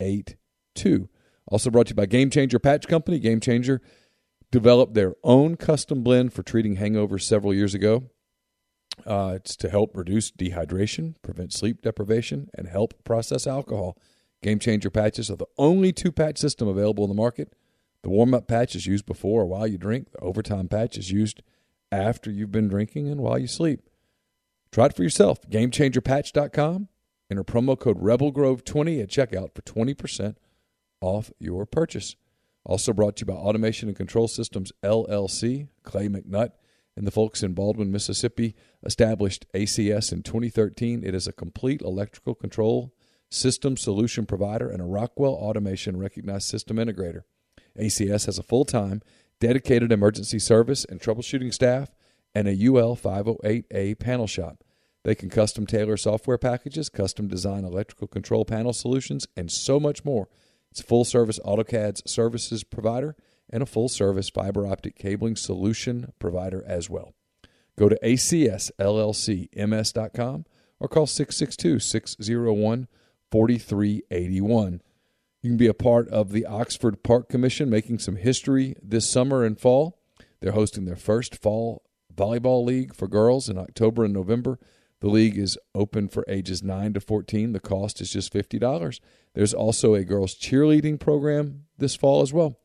82. 0.00 1.08
Also 1.46 1.70
brought 1.70 1.86
to 1.88 1.90
you 1.90 1.96
by 1.96 2.06
Game 2.06 2.30
Changer 2.30 2.58
Patch 2.58 2.86
Company. 2.86 3.18
Game 3.18 3.40
Changer 3.40 3.80
developed 4.50 4.94
their 4.94 5.14
own 5.22 5.56
custom 5.56 6.02
blend 6.02 6.32
for 6.32 6.42
treating 6.42 6.76
hangovers 6.76 7.22
several 7.22 7.52
years 7.52 7.74
ago. 7.74 8.04
Uh, 9.06 9.32
it's 9.36 9.56
to 9.56 9.68
help 9.68 9.96
reduce 9.96 10.30
dehydration, 10.30 11.16
prevent 11.22 11.52
sleep 11.52 11.82
deprivation, 11.82 12.48
and 12.54 12.68
help 12.68 12.94
process 13.04 13.46
alcohol. 13.46 13.98
Game 14.42 14.58
Changer 14.58 14.90
patches 14.90 15.30
are 15.30 15.36
the 15.36 15.46
only 15.58 15.92
two 15.92 16.12
patch 16.12 16.38
system 16.38 16.68
available 16.68 17.04
in 17.04 17.10
the 17.10 17.14
market. 17.14 17.54
The 18.02 18.10
warm 18.10 18.34
up 18.34 18.46
patch 18.46 18.76
is 18.76 18.86
used 18.86 19.06
before 19.06 19.42
or 19.42 19.46
while 19.46 19.66
you 19.66 19.78
drink. 19.78 20.12
The 20.12 20.20
overtime 20.20 20.68
patch 20.68 20.96
is 20.96 21.10
used 21.10 21.42
after 21.90 22.30
you've 22.30 22.52
been 22.52 22.68
drinking 22.68 23.08
and 23.08 23.20
while 23.20 23.38
you 23.38 23.46
sleep. 23.46 23.80
Try 24.70 24.86
it 24.86 24.96
for 24.96 25.02
yourself. 25.02 25.40
GameChangerPatch.com 25.48 26.88
Enter 27.30 27.44
promo 27.44 27.78
code 27.78 28.00
RebelGrove20 28.00 29.02
at 29.02 29.08
checkout 29.08 29.54
for 29.54 29.62
20% 29.62 30.36
off 31.00 31.30
your 31.38 31.66
purchase. 31.66 32.16
Also 32.64 32.92
brought 32.92 33.16
to 33.16 33.22
you 33.22 33.26
by 33.26 33.34
Automation 33.34 33.88
and 33.88 33.96
Control 33.96 34.28
Systems 34.28 34.72
LLC, 34.82 35.68
Clay 35.82 36.08
McNutt, 36.08 36.52
and 36.96 37.06
the 37.06 37.10
folks 37.10 37.42
in 37.42 37.54
Baldwin, 37.54 37.90
Mississippi 37.90 38.54
established 38.84 39.46
ACS 39.52 40.12
in 40.12 40.22
2013. 40.22 41.02
It 41.04 41.14
is 41.14 41.26
a 41.26 41.32
complete 41.32 41.82
electrical 41.82 42.34
control 42.34 42.94
system 43.30 43.76
solution 43.76 44.26
provider 44.26 44.70
and 44.70 44.80
a 44.80 44.86
Rockwell 44.86 45.34
Automation 45.34 45.98
recognized 45.98 46.48
system 46.48 46.76
integrator. 46.76 47.22
ACS 47.78 48.26
has 48.26 48.38
a 48.38 48.42
full 48.42 48.64
time, 48.64 49.02
dedicated 49.40 49.90
emergency 49.90 50.38
service 50.38 50.84
and 50.84 51.00
troubleshooting 51.00 51.52
staff 51.52 51.90
and 52.34 52.48
a 52.48 52.52
UL 52.52 52.96
508A 52.96 53.98
panel 53.98 54.26
shop. 54.26 54.62
They 55.04 55.14
can 55.14 55.30
custom 55.30 55.66
tailor 55.66 55.96
software 55.96 56.38
packages, 56.38 56.88
custom 56.88 57.28
design 57.28 57.64
electrical 57.64 58.08
control 58.08 58.44
panel 58.44 58.72
solutions, 58.72 59.28
and 59.36 59.52
so 59.52 59.78
much 59.78 60.04
more. 60.04 60.28
It's 60.70 60.80
a 60.80 60.84
full 60.84 61.04
service 61.04 61.38
AutoCAD 61.44 62.08
services 62.08 62.64
provider 62.64 63.14
and 63.50 63.62
a 63.62 63.66
full 63.66 63.88
service 63.88 64.30
fiber 64.30 64.66
optic 64.66 64.96
cabling 64.96 65.36
solution 65.36 66.12
provider 66.18 66.64
as 66.66 66.90
well. 66.90 67.14
Go 67.78 67.88
to 67.88 67.98
acsllcms.com 68.02 68.74
or 70.80 70.88
call 70.88 71.06
662 71.06 71.78
601 71.78 72.88
4381. 73.30 74.80
You 75.42 75.50
can 75.50 75.56
be 75.58 75.66
a 75.66 75.74
part 75.74 76.08
of 76.08 76.32
the 76.32 76.46
Oxford 76.46 77.02
Park 77.02 77.28
Commission 77.28 77.68
making 77.68 77.98
some 77.98 78.16
history 78.16 78.74
this 78.82 79.08
summer 79.08 79.44
and 79.44 79.60
fall. 79.60 80.00
They're 80.40 80.52
hosting 80.52 80.86
their 80.86 80.96
first 80.96 81.36
fall 81.36 81.82
volleyball 82.14 82.64
league 82.64 82.94
for 82.94 83.06
girls 83.08 83.50
in 83.50 83.58
October 83.58 84.04
and 84.04 84.14
November. 84.14 84.58
The 85.04 85.10
league 85.10 85.36
is 85.36 85.58
open 85.74 86.08
for 86.08 86.24
ages 86.28 86.62
9 86.62 86.94
to 86.94 87.00
14. 87.00 87.52
The 87.52 87.60
cost 87.60 88.00
is 88.00 88.10
just 88.10 88.32
$50. 88.32 89.00
There's 89.34 89.52
also 89.52 89.92
a 89.92 90.02
girls' 90.02 90.34
cheerleading 90.34 90.98
program 90.98 91.66
this 91.76 91.94
fall 91.94 92.22
as 92.22 92.32
well. 92.32 92.58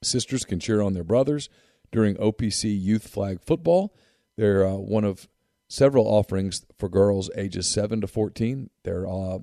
Sisters 0.00 0.44
can 0.44 0.60
cheer 0.60 0.80
on 0.80 0.92
their 0.92 1.02
brothers 1.02 1.48
during 1.90 2.14
OPC 2.18 2.80
Youth 2.80 3.08
Flag 3.08 3.42
Football. 3.42 3.92
They're 4.36 4.64
uh, 4.64 4.74
one 4.74 5.02
of 5.02 5.26
several 5.68 6.06
offerings 6.06 6.64
for 6.78 6.88
girls 6.88 7.30
ages 7.36 7.66
7 7.66 8.00
to 8.00 8.06
14. 8.06 8.70
There 8.84 9.04
will 9.04 9.34
uh, 9.34 9.38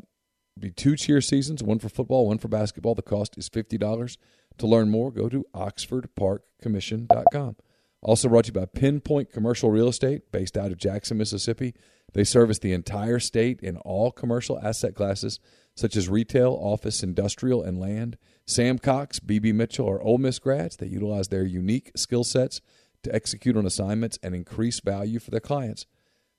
be 0.57 0.71
two 0.71 0.95
cheer 0.95 1.19
seasons, 1.19 1.61
one 1.61 1.79
for 1.79 1.89
football, 1.89 2.27
one 2.27 2.37
for 2.37 2.47
basketball. 2.47 2.95
The 2.95 3.01
cost 3.01 3.37
is 3.37 3.49
$50. 3.49 4.17
To 4.59 4.65
learn 4.65 4.89
more, 4.89 5.11
go 5.11 5.27
to 5.27 5.45
oxfordparkcommission.com. 5.53 7.57
Also 8.03 8.27
brought 8.27 8.45
to 8.45 8.49
you 8.49 8.59
by 8.59 8.65
Pinpoint 8.65 9.31
Commercial 9.31 9.71
Real 9.71 9.87
Estate, 9.87 10.31
based 10.31 10.57
out 10.57 10.71
of 10.71 10.77
Jackson, 10.77 11.17
Mississippi. 11.17 11.73
They 12.13 12.25
service 12.25 12.59
the 12.59 12.73
entire 12.73 13.19
state 13.19 13.61
in 13.61 13.77
all 13.77 14.11
commercial 14.11 14.59
asset 14.59 14.93
classes, 14.93 15.39
such 15.75 15.95
as 15.95 16.09
retail, 16.09 16.51
office, 16.61 17.01
industrial, 17.01 17.63
and 17.63 17.79
land. 17.79 18.17
Sam 18.45 18.77
Cox, 18.77 19.19
BB 19.19 19.53
Mitchell 19.53 19.89
are 19.89 20.01
Ole 20.01 20.17
Miss 20.17 20.37
grads. 20.37 20.75
They 20.75 20.87
utilize 20.87 21.29
their 21.29 21.45
unique 21.45 21.91
skill 21.95 22.25
sets 22.25 22.61
to 23.03 23.15
execute 23.15 23.55
on 23.55 23.65
assignments 23.65 24.19
and 24.21 24.35
increase 24.35 24.81
value 24.81 25.19
for 25.19 25.31
their 25.31 25.39
clients. 25.39 25.85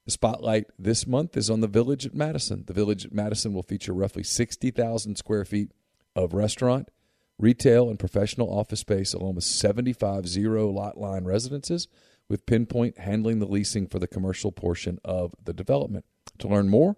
The 0.05 0.11
spotlight 0.11 0.67
this 0.79 1.07
month 1.07 1.35
is 1.35 1.49
on 1.49 1.61
the 1.61 1.67
Village 1.67 2.05
at 2.05 2.15
Madison. 2.15 2.65
The 2.67 2.75
Village 2.75 3.07
at 3.07 3.15
Madison 3.15 3.55
will 3.55 3.63
feature 3.63 3.95
roughly 3.95 4.23
60,000 4.23 5.17
square 5.17 5.47
feet 5.47 5.73
of 6.15 6.35
restaurant, 6.35 6.91
retail, 7.39 7.89
and 7.89 7.99
professional 7.99 8.49
office 8.49 8.81
space, 8.81 9.13
along 9.13 9.35
with 9.37 9.45
75 9.45 10.29
zero 10.29 10.71
lot 10.71 10.97
line 10.97 11.25
residences 11.25 11.89
with 12.29 12.47
Pinpoint 12.47 12.99
handling 12.99 13.39
the 13.39 13.47
leasing 13.47 13.87
for 13.87 13.99
the 13.99 14.07
commercial 14.07 14.53
portion 14.53 14.99
of 15.05 15.35
the 15.43 15.53
development. 15.53 16.05
To 16.39 16.49
learn 16.49 16.69
more, 16.69 16.97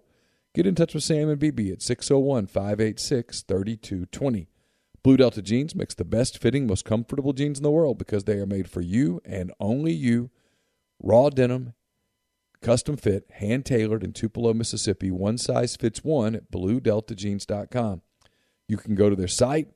get 0.53 0.65
in 0.65 0.75
touch 0.75 0.93
with 0.93 1.03
Sam 1.03 1.29
and 1.29 1.39
BB 1.39 1.73
at 1.73 1.81
601 1.81 2.47
586 2.47 3.41
3220. 3.43 4.47
Blue 5.03 5.17
Delta 5.17 5.41
jeans 5.41 5.75
makes 5.75 5.93
the 5.93 6.05
best 6.05 6.37
fitting, 6.37 6.67
most 6.67 6.85
comfortable 6.85 7.33
jeans 7.33 7.59
in 7.59 7.63
the 7.63 7.71
world 7.71 7.97
because 7.97 8.23
they 8.23 8.39
are 8.39 8.45
made 8.45 8.69
for 8.69 8.81
you 8.81 9.21
and 9.25 9.53
only 9.59 9.93
you. 9.93 10.29
Raw 11.01 11.29
denim, 11.29 11.73
custom 12.61 12.97
fit, 12.97 13.29
hand 13.35 13.65
tailored 13.65 14.03
in 14.03 14.13
Tupelo, 14.13 14.53
Mississippi. 14.53 15.11
One 15.11 15.37
size 15.37 15.75
fits 15.75 16.03
one 16.03 16.35
at 16.35 16.51
bluedeltajeans.com. 16.51 18.01
You 18.67 18.77
can 18.77 18.95
go 18.95 19.09
to 19.09 19.15
their 19.15 19.27
site, 19.27 19.69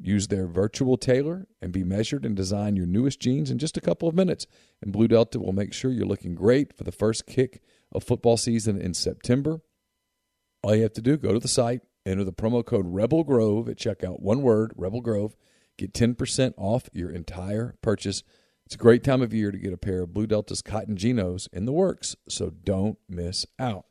Use 0.00 0.28
their 0.28 0.46
virtual 0.46 0.96
tailor 0.96 1.46
and 1.62 1.72
be 1.72 1.82
measured 1.82 2.26
and 2.26 2.36
design 2.36 2.76
your 2.76 2.86
newest 2.86 3.20
jeans 3.20 3.50
in 3.50 3.58
just 3.58 3.76
a 3.76 3.80
couple 3.80 4.08
of 4.08 4.14
minutes. 4.14 4.46
And 4.82 4.92
Blue 4.92 5.08
Delta 5.08 5.38
will 5.38 5.52
make 5.52 5.72
sure 5.72 5.90
you're 5.90 6.04
looking 6.04 6.34
great 6.34 6.76
for 6.76 6.84
the 6.84 6.92
first 6.92 7.26
kick 7.26 7.62
of 7.92 8.04
football 8.04 8.36
season 8.36 8.78
in 8.80 8.92
September. 8.92 9.62
All 10.62 10.74
you 10.74 10.82
have 10.82 10.92
to 10.94 11.02
do, 11.02 11.16
go 11.16 11.32
to 11.32 11.38
the 11.38 11.48
site, 11.48 11.80
enter 12.04 12.24
the 12.24 12.32
promo 12.32 12.64
code 12.64 12.86
Rebel 12.86 13.24
Grove 13.24 13.68
at 13.68 13.78
checkout. 13.78 14.20
One 14.20 14.42
word, 14.42 14.72
Rebel 14.76 15.00
Grove. 15.00 15.36
Get 15.78 15.92
10% 15.92 16.54
off 16.56 16.88
your 16.92 17.10
entire 17.10 17.76
purchase. 17.82 18.22
It's 18.64 18.74
a 18.74 18.78
great 18.78 19.04
time 19.04 19.22
of 19.22 19.32
year 19.32 19.50
to 19.50 19.58
get 19.58 19.72
a 19.72 19.78
pair 19.78 20.02
of 20.02 20.12
Blue 20.12 20.26
Delta's 20.26 20.62
cotton 20.62 20.96
Genos 20.96 21.48
in 21.52 21.66
the 21.66 21.72
works, 21.72 22.16
so 22.28 22.50
don't 22.50 22.98
miss 23.08 23.46
out. 23.58 23.84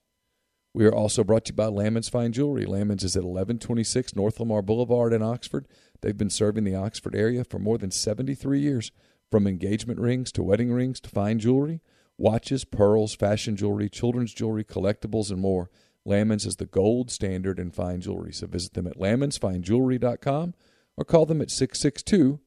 We 0.73 0.85
are 0.85 0.93
also 0.93 1.23
brought 1.23 1.45
to 1.45 1.53
you 1.53 1.55
by 1.55 1.67
Lamons 1.67 2.09
Fine 2.09 2.33
Jewelry. 2.33 2.65
Lamons 2.65 3.05
is 3.05 3.15
at 3.15 3.23
1126 3.23 4.13
North 4.13 4.41
Lamar 4.41 4.61
Boulevard 4.61 5.13
in 5.13 5.21
Oxford. 5.21 5.69
They've 6.01 6.17
been 6.17 6.29
serving 6.29 6.63
the 6.63 6.75
Oxford 6.75 7.15
area 7.15 7.43
for 7.43 7.59
more 7.59 7.77
than 7.77 7.91
73 7.91 8.59
years. 8.59 8.91
From 9.31 9.47
engagement 9.47 9.99
rings 9.99 10.31
to 10.33 10.43
wedding 10.43 10.71
rings 10.71 10.99
to 11.01 11.09
fine 11.09 11.39
jewelry, 11.39 11.81
watches, 12.17 12.63
pearls, 12.63 13.15
fashion 13.15 13.55
jewelry, 13.55 13.89
children's 13.89 14.33
jewelry, 14.33 14.63
collectibles, 14.63 15.31
and 15.31 15.41
more. 15.41 15.69
Lamons 16.05 16.45
is 16.45 16.57
the 16.57 16.67
gold 16.67 17.09
standard 17.09 17.59
in 17.59 17.71
fine 17.71 18.01
jewelry. 18.01 18.31
So 18.31 18.45
visit 18.45 18.73
them 18.75 18.85
at 18.87 18.97
lamonsfinejewelry.com 18.97 20.53
or 20.95 21.05
call 21.05 21.25
them 21.25 21.41
at 21.41 21.49
662 21.49 22.39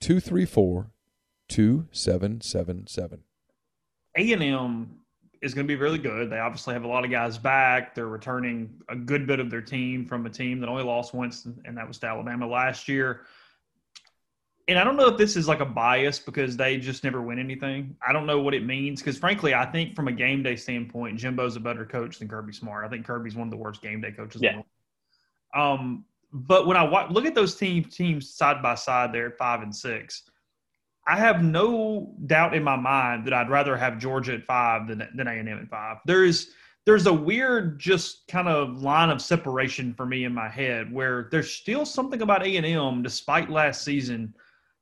234 0.00 0.90
2777. 1.48 3.24
A&M 4.16 5.01
is 5.42 5.54
going 5.54 5.66
to 5.66 5.68
be 5.68 5.78
really 5.78 5.98
good. 5.98 6.30
They 6.30 6.38
obviously 6.38 6.72
have 6.72 6.84
a 6.84 6.88
lot 6.88 7.04
of 7.04 7.10
guys 7.10 7.36
back. 7.36 7.94
They're 7.94 8.06
returning 8.06 8.70
a 8.88 8.94
good 8.94 9.26
bit 9.26 9.40
of 9.40 9.50
their 9.50 9.60
team 9.60 10.06
from 10.06 10.24
a 10.24 10.30
team 10.30 10.60
that 10.60 10.68
only 10.68 10.84
lost 10.84 11.12
once, 11.12 11.46
and 11.64 11.76
that 11.76 11.86
was 11.86 11.98
to 11.98 12.06
Alabama 12.06 12.46
last 12.46 12.88
year. 12.88 13.22
And 14.68 14.78
I 14.78 14.84
don't 14.84 14.96
know 14.96 15.08
if 15.08 15.18
this 15.18 15.36
is 15.36 15.48
like 15.48 15.58
a 15.58 15.66
bias 15.66 16.20
because 16.20 16.56
they 16.56 16.78
just 16.78 17.02
never 17.02 17.20
win 17.20 17.40
anything. 17.40 17.96
I 18.06 18.12
don't 18.12 18.26
know 18.26 18.40
what 18.40 18.54
it 18.54 18.64
means 18.64 19.00
because, 19.00 19.18
frankly, 19.18 19.52
I 19.52 19.66
think 19.66 19.96
from 19.96 20.06
a 20.06 20.12
game 20.12 20.44
day 20.44 20.54
standpoint, 20.54 21.18
Jimbo's 21.18 21.56
a 21.56 21.60
better 21.60 21.84
coach 21.84 22.20
than 22.20 22.28
Kirby 22.28 22.52
Smart. 22.52 22.84
I 22.84 22.88
think 22.88 23.04
Kirby's 23.04 23.34
one 23.34 23.48
of 23.48 23.50
the 23.50 23.56
worst 23.56 23.82
game 23.82 24.00
day 24.00 24.12
coaches. 24.12 24.40
Yeah. 24.40 24.62
Um, 25.54 26.04
but 26.32 26.68
when 26.68 26.76
I 26.76 27.08
look 27.08 27.26
at 27.26 27.34
those 27.34 27.56
team 27.56 27.84
teams 27.84 28.32
side 28.32 28.62
by 28.62 28.76
side 28.76 29.12
there 29.12 29.26
at 29.26 29.36
five 29.36 29.62
and 29.62 29.74
six, 29.74 30.22
I 31.06 31.16
have 31.16 31.42
no 31.42 32.14
doubt 32.26 32.54
in 32.54 32.62
my 32.62 32.76
mind 32.76 33.26
that 33.26 33.32
I'd 33.32 33.50
rather 33.50 33.76
have 33.76 33.98
Georgia 33.98 34.34
at 34.34 34.44
five 34.44 34.86
than 34.88 35.06
than 35.14 35.26
A 35.26 35.32
and 35.32 35.48
M 35.48 35.58
at 35.58 35.68
five. 35.68 35.98
There's 36.06 36.50
there's 36.84 37.06
a 37.06 37.12
weird 37.12 37.78
just 37.78 38.26
kind 38.28 38.48
of 38.48 38.82
line 38.82 39.10
of 39.10 39.22
separation 39.22 39.94
for 39.94 40.04
me 40.04 40.24
in 40.24 40.34
my 40.34 40.48
head 40.48 40.92
where 40.92 41.28
there's 41.30 41.52
still 41.52 41.86
something 41.86 42.22
about 42.22 42.44
A 42.44 42.56
and 42.56 42.66
M, 42.66 43.02
despite 43.02 43.50
last 43.50 43.84
season, 43.84 44.34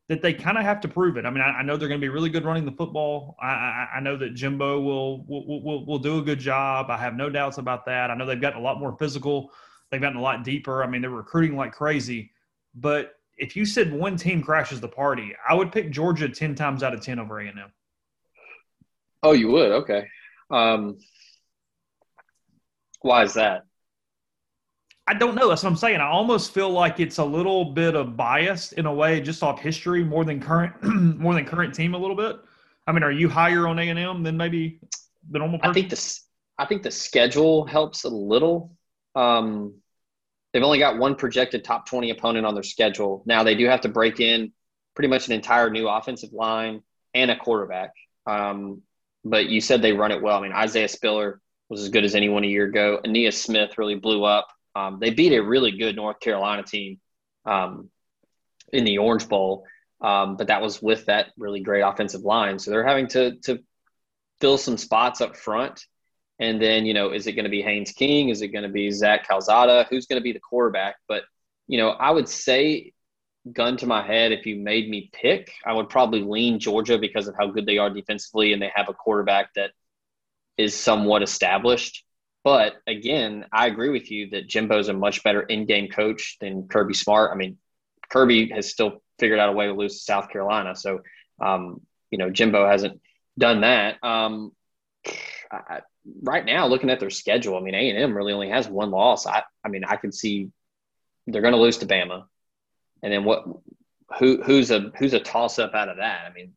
that 0.09 0.23
they 0.23 0.33
kind 0.33 0.57
of 0.57 0.65
have 0.65 0.81
to 0.81 0.89
prove 0.89 1.17
it. 1.19 1.27
I 1.27 1.31
mean, 1.31 1.43
I, 1.43 1.59
I 1.59 1.63
know 1.63 1.77
they're 1.77 1.89
going 1.89 2.01
to 2.01 2.05
be 2.05 2.09
really 2.09 2.31
good 2.31 2.45
running 2.45 2.65
the 2.65 2.73
football. 2.73 3.37
I, 3.41 3.49
I, 3.49 3.89
I 3.97 4.01
know 4.01 4.17
that 4.17 4.35
Jimbo 4.35 4.81
will, 4.81 5.25
will 5.27 5.63
will 5.63 5.87
will 5.87 5.99
do 5.99 6.19
a 6.19 6.23
good 6.23 6.41
job. 6.41 6.91
I 6.91 6.97
have 6.97 7.15
no 7.15 7.31
doubts 7.31 7.59
about 7.59 7.87
that. 7.87 8.11
I 8.11 8.15
know 8.15 8.27
they've 8.27 8.41
gotten 8.41 8.61
a 8.61 8.63
lot 8.63 8.81
more 8.81 8.97
physical. 8.99 9.51
They've 9.91 10.01
gotten 10.01 10.19
a 10.19 10.23
lot 10.23 10.43
deeper. 10.45 10.83
I 10.83 10.87
mean, 10.87 11.03
they're 11.03 11.11
recruiting 11.11 11.57
like 11.57 11.73
crazy, 11.73 12.31
but 12.75 13.20
if 13.41 13.57
you 13.57 13.65
said 13.65 13.93
one 13.93 14.17
team 14.17 14.43
crashes 14.43 14.81
the 14.81 14.89
party, 14.89 15.35
I 15.49 15.55
would 15.55 15.73
pick 15.73 15.91
Georgia 15.91 16.29
ten 16.29 16.55
times 16.55 16.83
out 16.83 16.95
of 16.95 17.01
ten 17.01 17.19
over 17.19 17.41
A 17.41 17.49
and 17.49 17.59
M. 17.59 17.73
Oh, 19.23 19.33
you 19.33 19.49
would? 19.49 19.73
Okay. 19.73 20.07
Um, 20.51 20.99
why 23.01 23.25
is 23.25 23.35
that? 23.35 23.65
I 25.07 25.15
don't 25.15 25.35
know. 25.35 25.49
That's 25.49 25.65
what 25.65 25.71
I'm 25.71 25.77
saying. 25.77 26.01
I 26.01 26.09
almost 26.09 26.53
feel 26.53 26.71
like 26.71 27.01
it's 27.01 27.19
a 27.19 27.25
little 27.25 27.65
bit 27.65 27.97
of 27.97 28.17
bias 28.17 28.73
in 28.73 28.87
a 28.87 28.95
way, 28.95 29.21
just 29.21 29.43
off 29.43 29.59
history 29.59 30.05
more 30.05 30.25
than 30.25 30.39
current, 30.39 30.75
more 31.19 31.35
than 31.35 31.45
current 31.45 31.75
team 31.75 31.95
a 31.95 31.99
little 31.99 32.15
bit. 32.17 32.37
I 32.87 32.93
mean, 32.93 33.03
are 33.03 33.11
you 33.11 33.29
higher 33.29 33.67
on 33.67 33.79
A 33.79 33.89
and 33.89 33.99
M 33.99 34.23
than 34.23 34.37
maybe 34.37 34.81
the 35.31 35.39
normal? 35.39 35.59
Person? 35.59 35.71
I 35.71 35.75
think 35.75 35.91
the 35.91 36.21
I 36.59 36.67
think 36.67 36.83
the 36.83 36.91
schedule 36.91 37.65
helps 37.65 38.05
a 38.05 38.09
little. 38.09 38.77
Um, 39.15 39.75
They've 40.53 40.63
only 40.63 40.79
got 40.79 40.99
one 40.99 41.15
projected 41.15 41.65
top 41.65 41.87
20 41.87 42.11
opponent 42.11 42.47
on 42.47 42.55
their 42.55 42.63
schedule. 42.63 43.23
Now 43.27 43.45
they 43.45 43.55
do 43.55 43.67
have 43.67 43.83
to 43.83 43.89
break 43.89 44.21
in 44.21 44.53
pretty 44.95 45.09
much 45.09 45.29
an 45.29 45.33
entire 45.33 45.71
new 45.71 45.89
offensive 45.89 46.33
line 46.33 46.83
and 47.15 47.31
a 47.31 47.37
quarterback. 47.37 47.93
Um, 48.27 48.83
but 49.25 49.47
you 49.47 49.61
said 49.61 49.83
they 49.83 49.93
run 49.93 50.13
it 50.13 50.23
well. 50.23 50.39
I 50.39 50.43
mean, 50.43 50.53
Isaiah 50.53 50.89
Spiller 50.89 51.41
was 51.69 51.83
as 51.83 51.89
good 51.89 52.05
as 52.05 52.15
anyone 52.15 52.45
a 52.45 52.49
year 52.49 52.65
ago. 52.65 53.01
Ainias 53.05 53.35
Smith 53.35 53.79
really 53.79 53.95
blew 53.95 54.25
up. 54.25 54.49
Um, 54.75 54.99
they 55.01 55.11
beat 55.11 55.33
a 55.33 55.43
really 55.43 55.73
good 55.73 55.97
North 55.97 56.21
Carolina 56.21 56.63
team 56.63 57.01
um, 57.45 57.91
in 58.73 58.85
the 58.85 58.99
Orange 58.99 59.29
Bowl, 59.29 59.65
um, 60.01 60.37
but 60.37 60.49
that 60.49 60.63
was 60.63 60.81
with 60.81 61.07
that 61.07 61.29
really 61.37 61.61
great 61.61 61.83
offensive 61.83 62.23
line. 62.23 62.59
So 62.59 62.71
they're 62.71 62.87
having 62.87 63.09
to 63.09 63.37
to 63.45 63.61
fill 64.41 64.59
some 64.59 64.79
spots 64.79 65.21
up 65.21 65.37
front 65.37 65.85
And 66.41 66.61
then, 66.61 66.87
you 66.87 66.95
know, 66.95 67.11
is 67.11 67.27
it 67.27 67.33
going 67.33 67.45
to 67.45 67.51
be 67.51 67.63
Haynes 67.63 67.93
King? 67.93 68.31
Is 68.31 68.41
it 68.41 68.49
going 68.49 68.63
to 68.63 68.71
be 68.71 68.91
Zach 68.91 69.29
Calzada? 69.29 69.87
Who's 69.91 70.07
going 70.07 70.19
to 70.19 70.25
be 70.25 70.33
the 70.33 70.41
quarterback? 70.41 70.97
But, 71.07 71.25
you 71.69 71.79
know, 71.79 71.91
I 71.91 72.11
would 72.11 72.29
say, 72.29 72.93
gun 73.53 73.77
to 73.79 73.87
my 73.87 74.07
head, 74.07 74.33
if 74.33 74.47
you 74.47 74.57
made 74.57 74.89
me 74.89 75.11
pick, 75.13 75.53
I 75.65 75.73
would 75.73 75.89
probably 75.89 76.23
lean 76.23 76.59
Georgia 76.59 76.99
because 76.99 77.29
of 77.29 77.35
how 77.39 77.49
good 77.49 77.67
they 77.67 77.79
are 77.79 77.91
defensively 77.91 78.53
and 78.53 78.61
they 78.61 78.73
have 78.75 78.89
a 78.89 78.95
quarterback 78.95 79.53
that 79.55 79.71
is 80.57 80.75
somewhat 80.75 81.23
established. 81.23 82.05
But 82.43 82.77
again, 82.87 83.47
I 83.53 83.67
agree 83.67 83.91
with 83.91 84.11
you 84.11 84.31
that 84.31 84.49
Jimbo's 84.49 84.89
a 84.89 84.93
much 84.93 85.23
better 85.23 85.43
in 85.43 85.67
game 85.67 85.89
coach 85.89 86.39
than 86.41 86.69
Kirby 86.69 86.95
Smart. 86.95 87.33
I 87.33 87.37
mean, 87.37 87.59
Kirby 88.11 88.51
has 88.51 88.71
still 88.71 89.03
figured 89.19 89.39
out 89.39 89.51
a 89.51 89.53
way 89.53 89.67
to 89.67 89.73
lose 89.73 89.99
to 89.99 90.05
South 90.05 90.31
Carolina. 90.31 90.75
So, 90.75 91.01
um, 91.41 91.83
you 92.11 92.19
know, 92.19 92.31
Jimbo 92.31 92.67
hasn't 92.67 93.01
done 93.39 93.61
that. 93.61 94.03
Um, 94.03 94.53
I, 95.51 95.81
right 96.23 96.45
now, 96.45 96.67
looking 96.67 96.91
at 96.91 97.01
their 97.01 97.11
schedule, 97.11 97.57
I 97.57 97.61
mean, 97.61 97.75
A 97.75 97.91
and 97.91 97.99
M 97.99 98.17
really 98.17 98.33
only 98.33 98.51
has 98.51 98.69
one 98.69 98.91
loss. 98.91 99.27
I, 99.27 99.43
I 99.65 99.69
mean, 99.69 99.85
I 99.85 99.97
could 99.97 100.15
see 100.15 100.51
they're 101.27 101.43
going 101.43 101.55
to 101.55 101.61
lose 101.61 101.79
to 101.79 101.87
Bama, 101.87 102.25
and 103.03 103.13
then 103.13 103.25
what? 103.25 103.45
Who, 104.19 104.43
who's 104.43 104.71
a 104.71 104.91
who's 104.99 105.15
a 105.15 105.21
toss 105.21 105.59
up 105.59 105.75
out 105.75 105.89
of 105.89 105.99
that? 105.99 106.27
I 106.29 106.33
mean, 106.33 106.53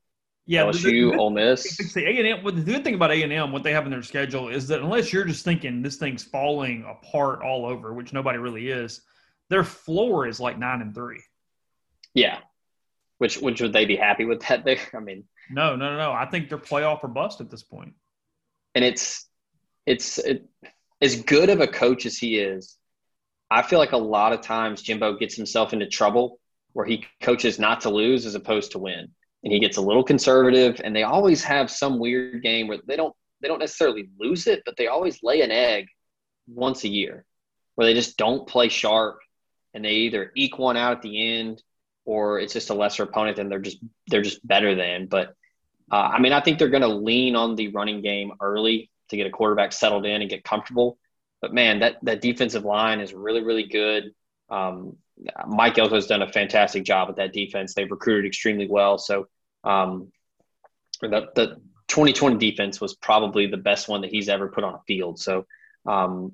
yeah, 0.45 0.63
LSU, 0.63 0.83
the, 0.83 1.11
the, 1.11 1.17
Ole 1.17 1.29
Miss. 1.29 1.93
The 1.93 2.05
A 2.05 2.17
and 2.19 2.45
M. 2.45 2.55
the 2.55 2.63
good 2.63 2.83
thing 2.83 2.95
about 2.95 3.11
A 3.11 3.21
and 3.21 3.31
M, 3.31 3.51
what 3.51 3.63
they 3.63 3.73
have 3.73 3.85
in 3.85 3.91
their 3.91 4.01
schedule 4.01 4.49
is 4.49 4.67
that 4.67 4.81
unless 4.81 5.13
you're 5.13 5.25
just 5.25 5.45
thinking 5.45 5.81
this 5.81 5.97
thing's 5.97 6.23
falling 6.23 6.85
apart 6.89 7.41
all 7.43 7.65
over, 7.65 7.93
which 7.93 8.11
nobody 8.11 8.39
really 8.39 8.69
is, 8.69 9.01
their 9.49 9.63
floor 9.63 10.27
is 10.27 10.39
like 10.39 10.57
nine 10.57 10.81
and 10.81 10.95
three. 10.95 11.21
Yeah, 12.13 12.39
which 13.19 13.37
which 13.37 13.61
would 13.61 13.73
they 13.73 13.85
be 13.85 13.95
happy 13.95 14.25
with 14.25 14.41
that? 14.47 14.65
There, 14.65 14.77
I 14.93 14.99
mean, 14.99 15.23
no, 15.49 15.75
no, 15.75 15.91
no, 15.91 15.97
no. 15.97 16.11
I 16.11 16.25
think 16.25 16.49
they're 16.49 16.57
playoff 16.57 17.03
or 17.03 17.07
bust 17.07 17.39
at 17.39 17.49
this 17.49 17.63
point. 17.63 17.93
And 18.75 18.83
it's 18.83 19.27
it's 19.85 20.17
it, 20.17 20.45
as 21.01 21.21
good 21.21 21.49
of 21.49 21.59
a 21.59 21.67
coach 21.67 22.05
as 22.05 22.17
he 22.17 22.37
is. 22.37 22.77
I 23.51 23.61
feel 23.61 23.77
like 23.77 23.91
a 23.91 23.97
lot 23.97 24.33
of 24.33 24.41
times 24.41 24.81
Jimbo 24.81 25.17
gets 25.17 25.35
himself 25.35 25.73
into 25.73 25.87
trouble 25.87 26.39
where 26.71 26.85
he 26.85 27.05
coaches 27.21 27.59
not 27.59 27.81
to 27.81 27.89
lose 27.89 28.25
as 28.25 28.33
opposed 28.33 28.71
to 28.71 28.79
win, 28.79 29.09
and 29.43 29.53
he 29.53 29.59
gets 29.59 29.77
a 29.77 29.81
little 29.81 30.03
conservative. 30.03 30.81
And 30.83 30.95
they 30.95 31.03
always 31.03 31.43
have 31.43 31.69
some 31.69 31.99
weird 31.99 32.41
game 32.41 32.67
where 32.67 32.79
they 32.87 32.95
don't 32.95 33.15
they 33.41 33.47
don't 33.47 33.59
necessarily 33.59 34.09
lose 34.17 34.47
it, 34.47 34.63
but 34.65 34.77
they 34.77 34.87
always 34.87 35.21
lay 35.21 35.41
an 35.41 35.51
egg 35.51 35.87
once 36.47 36.83
a 36.83 36.89
year 36.89 37.25
where 37.75 37.85
they 37.85 37.93
just 37.93 38.17
don't 38.17 38.47
play 38.47 38.69
sharp 38.69 39.19
and 39.73 39.83
they 39.83 39.91
either 39.91 40.31
eke 40.35 40.57
one 40.57 40.77
out 40.77 40.97
at 40.97 41.01
the 41.01 41.37
end 41.37 41.61
or 42.05 42.39
it's 42.39 42.53
just 42.53 42.69
a 42.69 42.73
lesser 42.73 43.03
opponent 43.03 43.39
and 43.39 43.51
they're 43.51 43.59
just 43.59 43.77
they're 44.07 44.21
just 44.21 44.45
better 44.47 44.75
than. 44.75 45.07
But 45.07 45.35
uh, 45.91 45.95
I 45.95 46.19
mean, 46.19 46.33
I 46.33 46.41
think 46.41 46.57
they're 46.57 46.69
going 46.69 46.81
to 46.81 46.87
lean 46.87 47.35
on 47.35 47.55
the 47.55 47.67
running 47.69 48.01
game 48.01 48.31
early 48.39 48.89
to 49.09 49.17
get 49.17 49.27
a 49.27 49.31
quarterback 49.31 49.71
settled 49.71 50.05
in 50.05 50.21
and 50.21 50.29
get 50.29 50.43
comfortable. 50.43 50.97
But 51.41 51.53
man, 51.53 51.79
that 51.79 51.97
that 52.03 52.21
defensive 52.21 52.63
line 52.63 52.99
is 52.99 53.13
really 53.13 53.43
really 53.43 53.67
good. 53.67 54.13
Um, 54.49 54.97
Mike 55.47 55.77
Elko 55.77 55.95
has 55.95 56.07
done 56.07 56.21
a 56.21 56.31
fantastic 56.31 56.83
job 56.83 57.07
with 57.07 57.17
that 57.17 57.33
defense. 57.33 57.73
They've 57.73 57.89
recruited 57.89 58.25
extremely 58.25 58.67
well. 58.67 58.97
So 58.97 59.27
um, 59.63 60.11
the 61.01 61.27
the 61.35 61.61
2020 61.87 62.37
defense 62.37 62.81
was 62.81 62.95
probably 62.95 63.47
the 63.47 63.57
best 63.57 63.87
one 63.87 64.01
that 64.01 64.11
he's 64.11 64.29
ever 64.29 64.47
put 64.47 64.63
on 64.63 64.75
a 64.75 64.81
field. 64.87 65.19
So 65.19 65.45
um, 65.85 66.33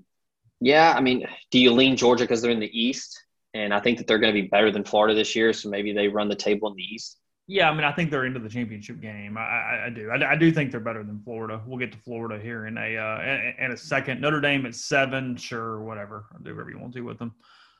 yeah, 0.61 0.93
I 0.95 1.01
mean, 1.01 1.27
do 1.51 1.59
you 1.59 1.71
lean 1.71 1.97
Georgia 1.97 2.23
because 2.23 2.41
they're 2.41 2.51
in 2.51 2.59
the 2.59 2.79
East? 2.79 3.25
and 3.53 3.73
I 3.73 3.79
think 3.79 3.97
that 3.97 4.07
they're 4.07 4.19
going 4.19 4.33
to 4.33 4.41
be 4.41 4.47
better 4.47 4.71
than 4.71 4.83
Florida 4.83 5.15
this 5.15 5.35
year. 5.35 5.53
So 5.53 5.69
maybe 5.69 5.93
they 5.93 6.07
run 6.07 6.29
the 6.29 6.35
table 6.35 6.69
in 6.69 6.75
the 6.75 6.83
East. 6.83 7.17
Yeah, 7.51 7.67
I 7.67 7.73
mean, 7.73 7.83
I 7.83 7.91
think 7.91 8.11
they're 8.11 8.25
into 8.25 8.39
the 8.39 8.47
championship 8.47 9.01
game. 9.01 9.35
I, 9.35 9.41
I, 9.41 9.83
I 9.87 9.89
do. 9.89 10.11
I, 10.11 10.33
I, 10.33 10.35
do 10.35 10.51
think 10.51 10.69
they're 10.69 10.79
better 10.79 11.03
than 11.03 11.19
Florida. 11.19 11.59
We'll 11.65 11.79
get 11.79 11.91
to 11.93 11.97
Florida 11.97 12.39
here 12.39 12.67
in 12.67 12.77
a 12.77 12.95
uh, 12.95 13.23
in, 13.23 13.65
in 13.65 13.71
a 13.71 13.77
second. 13.77 14.21
Notre 14.21 14.39
Dame 14.39 14.67
at 14.67 14.75
seven, 14.75 15.35
sure, 15.35 15.81
whatever. 15.81 16.25
I'll 16.31 16.43
do 16.43 16.51
whatever 16.51 16.69
you 16.69 16.77
want 16.77 16.93
to 16.93 17.01
with 17.01 17.17
them. 17.17 17.33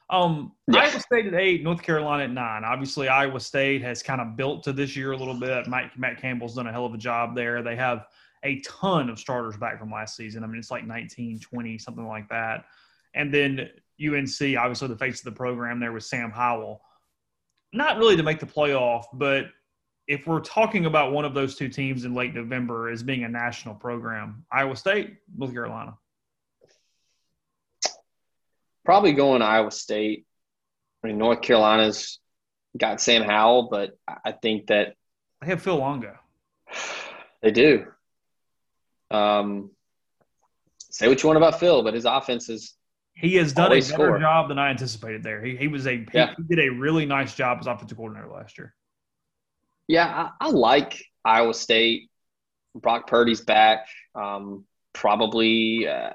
Um, 0.09 0.53
yeah. 0.67 0.79
Iowa 0.79 0.99
State 0.99 1.27
at 1.27 1.35
eight, 1.35 1.61
North 1.61 1.83
Carolina 1.83 2.23
at 2.23 2.31
nine. 2.31 2.63
Obviously, 2.63 3.09
Iowa 3.09 3.39
State 3.39 3.83
has 3.83 4.01
kind 4.01 4.19
of 4.19 4.35
built 4.35 4.63
to 4.63 4.73
this 4.73 4.95
year 4.95 5.11
a 5.11 5.17
little 5.17 5.39
bit. 5.39 5.67
Mike, 5.67 5.95
Matt 5.99 6.19
Campbell's 6.19 6.55
done 6.55 6.65
a 6.65 6.71
hell 6.71 6.87
of 6.87 6.95
a 6.95 6.97
job 6.97 7.35
there. 7.35 7.61
They 7.61 7.75
have 7.75 8.07
a 8.43 8.61
ton 8.61 9.07
of 9.07 9.19
starters 9.19 9.55
back 9.55 9.77
from 9.77 9.91
last 9.91 10.15
season. 10.15 10.43
I 10.43 10.47
mean, 10.47 10.57
it's 10.57 10.71
like 10.71 10.87
19, 10.87 11.41
20, 11.41 11.77
something 11.77 12.07
like 12.07 12.27
that. 12.29 12.65
And 13.13 13.31
then 13.31 13.69
UNC, 14.03 14.57
obviously 14.57 14.87
the 14.87 14.97
face 14.97 15.19
of 15.19 15.25
the 15.25 15.31
program 15.31 15.79
there 15.79 15.91
was 15.91 16.09
Sam 16.09 16.31
Howell. 16.31 16.81
Not 17.71 17.99
really 17.99 18.17
to 18.17 18.23
make 18.23 18.39
the 18.39 18.47
playoff, 18.47 19.03
but 19.13 19.45
if 20.09 20.25
we're 20.25 20.41
talking 20.41 20.87
about 20.87 21.13
one 21.13 21.23
of 21.23 21.35
those 21.35 21.55
two 21.55 21.69
teams 21.69 22.03
in 22.03 22.15
late 22.15 22.33
November 22.33 22.89
as 22.89 23.03
being 23.03 23.23
a 23.23 23.29
national 23.29 23.75
program, 23.75 24.43
Iowa 24.51 24.75
State, 24.75 25.17
North 25.37 25.53
Carolina. 25.53 25.97
Probably 28.83 29.13
going 29.13 29.43
Iowa 29.43 29.69
State. 29.69 30.25
I 31.03 31.07
mean, 31.07 31.19
North 31.19 31.43
Carolina's 31.43 32.17
got 32.75 32.99
Sam 32.99 33.21
Howell, 33.21 33.69
but 33.69 33.99
I 34.07 34.31
think 34.31 34.67
that 34.67 34.95
they 35.41 35.47
have 35.47 35.61
Phil 35.61 35.77
Longo. 35.77 36.17
They 37.41 37.51
do. 37.51 37.85
Um, 39.09 39.71
say 40.91 41.07
what 41.07 41.23
you 41.23 41.27
want 41.27 41.37
about 41.37 41.57
Phil, 41.57 41.83
but 41.83 41.93
his 41.93 42.03
offense 42.03 42.49
is 42.49 42.73
he 43.13 43.35
has 43.35 43.53
done 43.53 43.67
a 43.67 43.75
better 43.75 43.81
score. 43.81 44.19
job 44.19 44.49
than 44.49 44.59
I 44.59 44.71
anticipated 44.71 45.23
there. 45.23 45.41
He, 45.41 45.55
he 45.55 45.69
was 45.69 45.87
a 45.87 46.05
yeah. 46.13 46.33
he 46.35 46.43
did 46.53 46.59
a 46.59 46.67
really 46.67 47.05
nice 47.05 47.33
job 47.33 47.59
as 47.61 47.67
offensive 47.67 47.95
coordinator 47.95 48.27
last 48.27 48.57
year. 48.57 48.75
Yeah, 49.89 50.05
I, 50.39 50.45
I 50.45 50.49
like 50.51 51.03
Iowa 51.25 51.53
State. 51.53 52.11
Brock 52.75 53.07
Purdy's 53.07 53.41
back. 53.41 53.87
Um, 54.13 54.65
probably, 54.93 55.87
uh, 55.87 56.13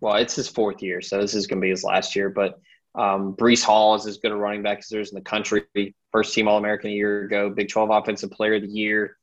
well, 0.00 0.16
it's 0.16 0.34
his 0.34 0.48
fourth 0.48 0.82
year, 0.82 1.00
so 1.00 1.20
this 1.20 1.34
is 1.34 1.46
going 1.46 1.60
to 1.60 1.64
be 1.64 1.70
his 1.70 1.84
last 1.84 2.16
year. 2.16 2.30
But 2.30 2.58
um, 2.96 3.34
Breece 3.36 3.62
Hall 3.62 3.94
is 3.94 4.06
as 4.06 4.18
good 4.18 4.32
a 4.32 4.36
running 4.36 4.64
back 4.64 4.78
as 4.78 4.88
there 4.88 5.00
is 5.00 5.12
in 5.12 5.14
the 5.14 5.22
country. 5.22 5.62
First 6.10 6.34
team 6.34 6.48
All 6.48 6.58
American 6.58 6.90
a 6.90 6.94
year 6.94 7.22
ago, 7.24 7.48
Big 7.48 7.68
12 7.68 7.90
Offensive 7.90 8.32
Player 8.32 8.54
of 8.54 8.62
the 8.62 8.68
Year. 8.68 9.16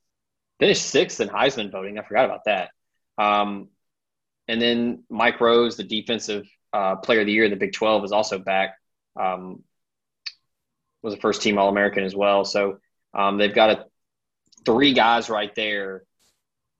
Finished 0.61 0.85
sixth 0.85 1.19
in 1.19 1.27
Heisman 1.27 1.73
voting. 1.73 1.99
I 1.99 2.03
forgot 2.03 2.23
about 2.23 2.45
that. 2.45 2.69
Um, 3.17 3.67
and 4.47 4.61
then 4.61 5.03
Mike 5.09 5.41
Rose, 5.41 5.75
the 5.75 5.83
defensive 5.83 6.47
uh, 6.71 6.95
player 6.95 7.19
of 7.19 7.25
the 7.25 7.33
year 7.33 7.43
in 7.43 7.51
the 7.51 7.57
Big 7.57 7.73
12 7.73 8.05
is 8.05 8.11
also 8.13 8.39
back. 8.39 8.75
Um, 9.19 9.61
was 11.01 11.13
a 11.13 11.17
first 11.17 11.41
team 11.41 11.57
All 11.57 11.67
American 11.67 12.05
as 12.05 12.15
well. 12.15 12.45
So 12.45 12.77
um, 13.15 13.37
they've 13.37 13.53
got 13.53 13.69
a, 13.69 13.85
three 14.65 14.93
guys 14.93 15.29
right 15.29 15.53
there, 15.55 16.03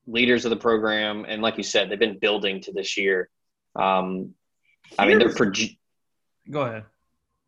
leaders 0.05 0.45
of 0.45 0.49
the 0.49 0.57
program. 0.57 1.25
And 1.27 1.41
like 1.41 1.57
you 1.57 1.63
said, 1.63 1.89
they've 1.89 1.99
been 1.99 2.19
building 2.19 2.61
to 2.61 2.73
this 2.73 2.97
year. 2.97 3.29
Um, 3.75 4.33
I 4.99 5.07
mean, 5.07 5.19
they're 5.19 5.29
proje- 5.29 5.77
go 6.49 6.61
ahead. 6.61 6.83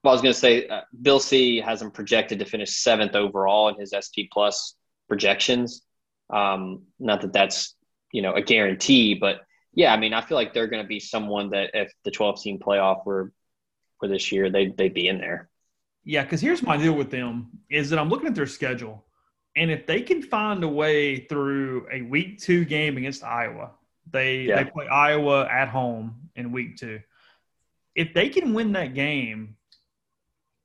Well, 0.03 0.11
I 0.11 0.15
was 0.15 0.21
going 0.21 0.33
to 0.33 0.39
say 0.39 0.67
uh, 0.67 0.81
Bill 1.01 1.19
C 1.19 1.59
has 1.59 1.79
them 1.79 1.91
projected 1.91 2.39
to 2.39 2.45
finish 2.45 2.77
seventh 2.77 3.15
overall 3.15 3.69
in 3.69 3.79
his 3.79 3.93
SP 3.93 4.31
plus 4.31 4.75
projections. 5.07 5.81
Um, 6.29 6.83
not 6.99 7.21
that 7.21 7.33
that's 7.33 7.75
you 8.11 8.21
know 8.21 8.33
a 8.33 8.41
guarantee, 8.41 9.15
but 9.15 9.41
yeah, 9.73 9.93
I 9.93 9.97
mean, 9.97 10.13
I 10.13 10.21
feel 10.21 10.37
like 10.37 10.53
they're 10.53 10.67
going 10.67 10.83
to 10.83 10.87
be 10.87 10.99
someone 10.99 11.51
that 11.51 11.71
if 11.73 11.91
the 12.03 12.11
12 12.11 12.41
team 12.41 12.59
playoff 12.59 13.05
were 13.05 13.31
for 13.99 14.07
this 14.07 14.31
year, 14.31 14.49
they 14.49 14.67
they'd 14.67 14.93
be 14.93 15.07
in 15.07 15.19
there. 15.19 15.49
Yeah, 16.07 16.23
because 16.23 16.39
here's 16.39 16.63
my 16.63 16.77
deal 16.77 16.93
with 16.93 17.11
them 17.11 17.49
is 17.69 17.89
that 17.89 17.99
I'm 17.99 18.07
looking 18.07 18.27
at 18.27 18.33
their 18.33 18.47
schedule, 18.47 19.03
and 19.57 19.69
if 19.69 19.85
they 19.85 20.01
can 20.01 20.21
find 20.21 20.63
a 20.63 20.67
way 20.67 21.25
through 21.25 21.85
a 21.91 22.01
week 22.01 22.39
two 22.39 22.63
game 22.63 22.95
against 22.95 23.25
Iowa, 23.25 23.71
they 24.09 24.43
yeah. 24.43 24.63
they 24.63 24.69
play 24.69 24.87
Iowa 24.87 25.45
at 25.47 25.67
home 25.67 26.15
in 26.37 26.53
week 26.53 26.77
two. 26.77 27.01
If 27.93 28.13
they 28.13 28.29
can 28.29 28.53
win 28.53 28.71
that 28.71 28.93
game, 28.93 29.57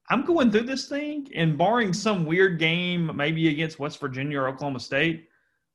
I'm 0.08 0.24
going 0.24 0.52
through 0.52 0.62
this 0.62 0.88
thing, 0.88 1.26
and 1.34 1.58
barring 1.58 1.92
some 1.92 2.24
weird 2.24 2.60
game, 2.60 3.10
maybe 3.16 3.48
against 3.48 3.80
West 3.80 3.98
Virginia 3.98 4.38
or 4.38 4.48
Oklahoma 4.48 4.78
State, 4.78 5.28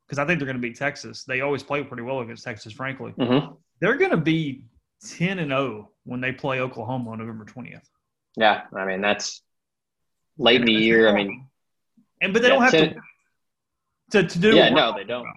because 0.07 0.18
I 0.18 0.26
think 0.26 0.39
they're 0.39 0.45
going 0.45 0.55
to 0.55 0.65
beat 0.65 0.78
Texas. 0.78 1.26
They 1.26 1.41
always 1.41 1.61
play 1.61 1.84
pretty 1.84 2.03
well 2.03 2.22
against 2.22 2.45
Texas, 2.45 2.72
frankly. 2.72 3.13
Mm-hmm. 3.20 3.53
They're 3.82 3.97
going 3.97 4.11
to 4.11 4.18
be 4.18 4.63
10 5.09 5.39
and 5.39 5.51
0 5.51 5.89
when 6.05 6.22
they 6.22 6.32
play 6.32 6.61
Oklahoma 6.61 7.09
on 7.09 7.18
November 7.18 7.43
20th. 7.43 7.84
Yeah, 8.38 8.61
I 8.74 8.86
mean 8.86 9.01
that's 9.01 9.41
late 10.38 10.62
in 10.62 10.66
the 10.66 10.74
year. 10.74 11.10
I 11.10 11.14
mean, 11.14 11.48
and 12.22 12.34
but 12.34 12.42
they 12.42 12.50
yeah, 12.50 12.54
don't 12.54 12.64
have 12.64 12.72
10, 12.72 12.96
to, 14.12 14.24
to 14.24 14.28
to 14.28 14.40
do. 14.40 14.56
Yeah, 14.56 14.70
no, 14.70 14.94
they 14.96 15.04
don't. 15.04 15.28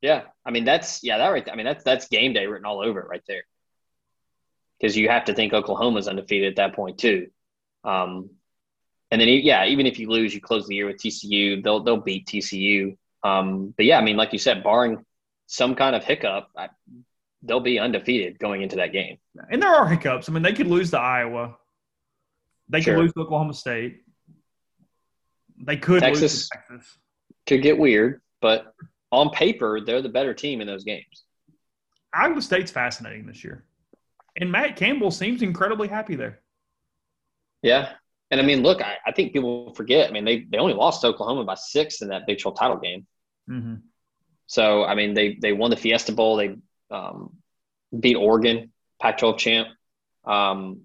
Yeah, 0.00 0.22
I 0.44 0.50
mean 0.50 0.64
that's 0.64 1.02
yeah 1.02 1.18
that 1.18 1.28
right. 1.28 1.48
I 1.50 1.56
mean 1.56 1.66
that's 1.66 1.84
that's 1.84 2.08
game 2.08 2.32
day 2.32 2.46
written 2.46 2.66
all 2.66 2.80
over 2.80 3.00
it 3.00 3.08
right 3.08 3.22
there. 3.26 3.42
Because 4.78 4.96
you 4.96 5.08
have 5.08 5.24
to 5.24 5.34
think 5.34 5.52
Oklahoma's 5.52 6.06
undefeated 6.06 6.50
at 6.50 6.56
that 6.56 6.74
point 6.74 6.98
too. 6.98 7.28
Um, 7.82 8.30
and 9.10 9.20
then 9.20 9.28
yeah, 9.28 9.66
even 9.66 9.86
if 9.86 9.98
you 9.98 10.08
lose, 10.08 10.34
you 10.34 10.40
close 10.40 10.66
the 10.66 10.76
year 10.76 10.86
with 10.86 10.98
TCU. 10.98 11.62
They'll 11.62 11.82
they'll 11.82 11.96
beat 11.96 12.26
TCU. 12.26 12.96
Um, 13.24 13.74
but 13.76 13.86
yeah, 13.86 13.98
I 13.98 14.02
mean, 14.02 14.16
like 14.16 14.32
you 14.32 14.38
said, 14.38 14.62
barring 14.62 15.04
some 15.46 15.74
kind 15.74 15.96
of 15.96 16.04
hiccup, 16.04 16.48
I, 16.56 16.68
they'll 17.42 17.60
be 17.60 17.78
undefeated 17.78 18.38
going 18.38 18.62
into 18.62 18.76
that 18.76 18.92
game. 18.92 19.18
And 19.50 19.62
there 19.62 19.74
are 19.74 19.88
hiccups. 19.88 20.28
I 20.28 20.32
mean, 20.32 20.42
they 20.42 20.52
could 20.52 20.66
lose 20.66 20.90
to 20.90 20.98
Iowa. 21.00 21.56
They 22.68 22.80
sure. 22.80 22.94
could 22.94 23.00
lose 23.00 23.12
to 23.14 23.20
Oklahoma 23.20 23.54
State. 23.54 24.02
They 25.60 25.76
could 25.76 26.00
Texas, 26.00 26.48
Texas. 26.48 26.98
Could 27.46 27.62
get 27.62 27.78
weird, 27.78 28.20
but 28.40 28.74
on 29.10 29.30
paper, 29.30 29.80
they're 29.80 30.02
the 30.02 30.08
better 30.08 30.34
team 30.34 30.60
in 30.60 30.66
those 30.66 30.84
games. 30.84 31.24
Iowa 32.12 32.40
State's 32.42 32.70
fascinating 32.70 33.26
this 33.26 33.44
year. 33.44 33.64
And 34.36 34.52
Matt 34.52 34.76
Campbell 34.76 35.10
seems 35.10 35.42
incredibly 35.42 35.88
happy 35.88 36.14
there. 36.14 36.40
Yeah. 37.62 37.90
And 38.30 38.40
I 38.40 38.44
mean, 38.44 38.62
look, 38.62 38.82
I, 38.82 38.96
I 39.06 39.12
think 39.12 39.32
people 39.32 39.72
forget. 39.74 40.08
I 40.08 40.12
mean, 40.12 40.24
they, 40.24 40.40
they 40.40 40.58
only 40.58 40.74
lost 40.74 41.00
to 41.00 41.08
Oklahoma 41.08 41.44
by 41.44 41.54
six 41.54 42.02
in 42.02 42.08
that 42.08 42.26
Big 42.26 42.38
12 42.38 42.56
title 42.56 42.76
game. 42.76 43.06
Mm-hmm. 43.50 43.74
So, 44.46 44.84
I 44.84 44.94
mean, 44.94 45.14
they, 45.14 45.38
they 45.40 45.52
won 45.52 45.70
the 45.70 45.76
Fiesta 45.76 46.12
Bowl. 46.12 46.36
They 46.36 46.56
um, 46.90 47.36
beat 47.98 48.16
Oregon, 48.16 48.72
Pac 49.00 49.18
12 49.18 49.38
champ. 49.38 49.68
Um, 50.24 50.82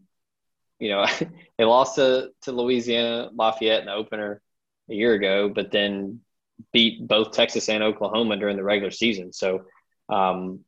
you 0.79 0.89
know, 0.89 1.05
they 1.57 1.65
lost 1.65 1.95
to, 1.95 2.29
to 2.43 2.51
Louisiana 2.51 3.29
Lafayette 3.33 3.81
in 3.81 3.85
the 3.85 3.93
opener 3.93 4.41
a 4.93 4.95
year 4.95 5.13
ago, 5.13 5.49
but 5.49 5.71
then 5.71 6.21
beat 6.71 7.05
both 7.05 7.31
Texas 7.31 7.67
and 7.67 7.83
Oklahoma 7.83 8.37
during 8.37 8.55
the 8.55 8.63
regular 8.63 8.91
season. 8.91 9.33
So, 9.33 9.65
um, 10.09 10.61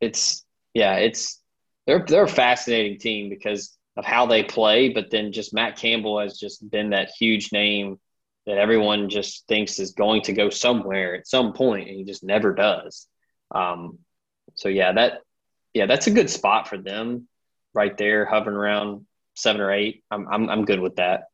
it's 0.00 0.44
yeah, 0.74 0.96
it's 0.96 1.40
they're 1.86 2.04
they're 2.06 2.24
a 2.24 2.28
fascinating 2.28 2.98
team 2.98 3.28
because 3.28 3.76
of 3.96 4.04
how 4.04 4.26
they 4.26 4.42
play, 4.42 4.90
but 4.90 5.10
then 5.10 5.32
just 5.32 5.54
Matt 5.54 5.76
Campbell 5.76 6.20
has 6.20 6.38
just 6.38 6.68
been 6.68 6.90
that 6.90 7.10
huge 7.18 7.52
name 7.52 7.98
that 8.46 8.58
everyone 8.58 9.10
just 9.10 9.46
thinks 9.48 9.78
is 9.78 9.92
going 9.92 10.22
to 10.22 10.32
go 10.32 10.50
somewhere 10.50 11.14
at 11.14 11.26
some 11.26 11.52
point, 11.52 11.88
and 11.88 11.96
he 11.96 12.04
just 12.04 12.24
never 12.24 12.54
does. 12.54 13.06
Um, 13.54 13.98
so 14.54 14.68
yeah, 14.68 14.92
that 14.92 15.20
yeah, 15.74 15.86
that's 15.86 16.06
a 16.06 16.12
good 16.12 16.30
spot 16.30 16.68
for 16.68 16.78
them 16.78 17.28
right 17.74 17.96
there, 17.96 18.24
hovering 18.24 18.56
around 18.56 19.06
seven 19.34 19.60
or 19.60 19.72
eight. 19.72 20.02
I'm 20.10 20.26
I'm 20.28 20.48
I'm 20.48 20.64
good 20.64 20.80
with 20.80 20.96
that. 20.96 21.24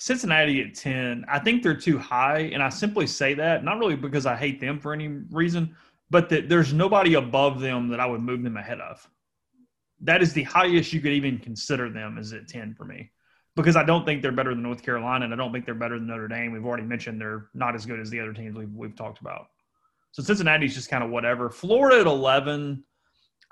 Cincinnati 0.00 0.62
at 0.62 0.74
10, 0.74 1.26
I 1.28 1.38
think 1.38 1.62
they're 1.62 1.76
too 1.76 1.98
high. 1.98 2.50
And 2.54 2.62
I 2.62 2.70
simply 2.70 3.06
say 3.06 3.34
that, 3.34 3.62
not 3.64 3.78
really 3.78 3.96
because 3.96 4.24
I 4.24 4.34
hate 4.34 4.58
them 4.58 4.80
for 4.80 4.94
any 4.94 5.08
reason, 5.30 5.76
but 6.08 6.30
that 6.30 6.48
there's 6.48 6.72
nobody 6.72 7.14
above 7.14 7.60
them 7.60 7.88
that 7.88 8.00
I 8.00 8.06
would 8.06 8.22
move 8.22 8.42
them 8.42 8.56
ahead 8.56 8.80
of. 8.80 9.06
That 10.00 10.22
is 10.22 10.32
the 10.32 10.44
highest 10.44 10.94
you 10.94 11.00
could 11.00 11.12
even 11.12 11.38
consider 11.38 11.90
them 11.90 12.16
is 12.16 12.32
at 12.32 12.48
10 12.48 12.74
for 12.74 12.86
me. 12.86 13.10
Because 13.56 13.76
I 13.76 13.84
don't 13.84 14.06
think 14.06 14.22
they're 14.22 14.32
better 14.32 14.54
than 14.54 14.62
North 14.62 14.82
Carolina, 14.82 15.26
and 15.26 15.34
I 15.34 15.36
don't 15.36 15.52
think 15.52 15.66
they're 15.66 15.74
better 15.74 15.98
than 15.98 16.06
Notre 16.06 16.28
Dame. 16.28 16.52
We've 16.52 16.64
already 16.64 16.84
mentioned 16.84 17.20
they're 17.20 17.48
not 17.52 17.74
as 17.74 17.84
good 17.84 18.00
as 18.00 18.08
the 18.08 18.20
other 18.20 18.32
teams 18.32 18.56
we've, 18.56 18.72
we've 18.72 18.96
talked 18.96 19.20
about. 19.20 19.48
So 20.12 20.22
Cincinnati's 20.22 20.74
just 20.74 20.88
kind 20.88 21.04
of 21.04 21.10
whatever. 21.10 21.50
Florida 21.50 22.00
at 22.00 22.06
11, 22.06 22.82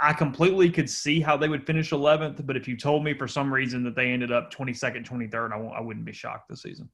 I 0.01 0.13
completely 0.13 0.71
could 0.71 0.89
see 0.89 1.21
how 1.21 1.37
they 1.37 1.49
would 1.49 1.67
finish 1.67 1.91
11th, 1.91 2.47
but 2.47 2.57
if 2.57 2.69
you 2.69 2.77
told 2.77 3.03
me 3.03 3.15
for 3.15 3.27
some 3.27 3.53
reason 3.53 3.83
that 3.85 3.97
they 3.97 4.13
ended 4.13 4.31
up 4.31 4.53
22nd, 4.53 5.05
23rd, 5.05 5.75
I 5.77 5.81
wouldn't 5.81 6.05
be 6.05 6.13
shocked 6.13 6.49
this 6.49 6.63
season. 6.63 6.89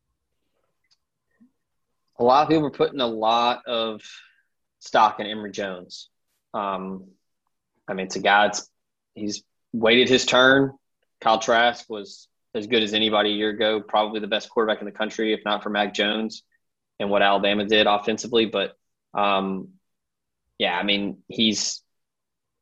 A 2.18 2.24
lot 2.24 2.44
of 2.44 2.48
people 2.48 2.66
are 2.66 2.70
putting 2.70 3.00
a 3.00 3.06
lot 3.06 3.66
of 3.66 4.00
stock 4.78 5.20
in 5.20 5.26
Emory 5.26 5.50
Jones. 5.50 6.08
Um, 6.54 7.08
I 7.88 7.94
mean, 7.94 8.06
it's 8.06 8.16
a 8.16 8.20
guy 8.20 8.46
that's 8.46 8.68
he's 9.14 9.42
waited 9.72 10.08
his 10.08 10.24
turn. 10.24 10.72
Kyle 11.20 11.38
Trask 11.38 11.84
was 11.90 12.28
as 12.54 12.66
good 12.66 12.82
as 12.82 12.94
anybody 12.94 13.30
a 13.30 13.34
year 13.34 13.50
ago, 13.50 13.80
probably 13.80 14.20
the 14.20 14.28
best 14.28 14.48
quarterback 14.48 14.80
in 14.80 14.86
the 14.86 14.92
country, 14.92 15.34
if 15.34 15.40
not 15.44 15.62
for 15.62 15.70
Mac 15.70 15.92
Jones 15.92 16.44
and 17.00 17.10
what 17.10 17.22
Alabama 17.22 17.64
did 17.64 17.86
offensively. 17.86 18.46
But 18.46 18.76
um, 19.12 19.70
yeah, 20.58 20.78
I 20.78 20.84
mean, 20.84 21.18
he's 21.28 21.82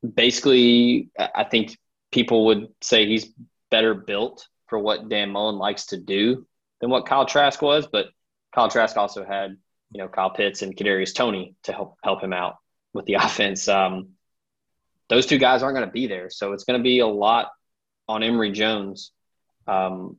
basically, 0.02 1.10
I 1.18 1.44
think 1.44 1.78
people 2.10 2.46
would 2.46 2.68
say 2.80 3.06
he's 3.06 3.30
better 3.70 3.94
built 3.94 4.46
for 4.66 4.78
what 4.78 5.08
Dan 5.08 5.30
Mullen 5.30 5.56
likes 5.56 5.86
to 5.86 5.96
do 5.96 6.46
than 6.80 6.90
what 6.90 7.06
Kyle 7.06 7.26
Trask 7.26 7.60
was. 7.62 7.86
But 7.86 8.06
Kyle 8.54 8.68
Trask 8.68 8.96
also 8.96 9.24
had 9.24 9.56
you 9.90 9.98
know 9.98 10.08
Kyle 10.08 10.30
Pitts 10.30 10.62
and 10.62 10.76
Kadarius 10.76 11.14
Toney 11.14 11.54
to 11.64 11.72
help 11.72 11.96
help 12.02 12.22
him 12.22 12.32
out 12.32 12.56
with 12.92 13.06
the 13.06 13.14
offense. 13.20 13.68
Um, 13.68 14.10
those 15.08 15.26
two 15.26 15.38
guys 15.38 15.62
aren't 15.62 15.76
going 15.76 15.88
to 15.88 15.92
be 15.92 16.06
there, 16.06 16.30
so 16.30 16.52
it's 16.52 16.64
going 16.64 16.78
to 16.78 16.84
be 16.84 17.00
a 17.00 17.06
lot 17.06 17.48
on 18.08 18.22
Emory 18.22 18.52
Jones 18.52 19.12
um, 19.66 20.16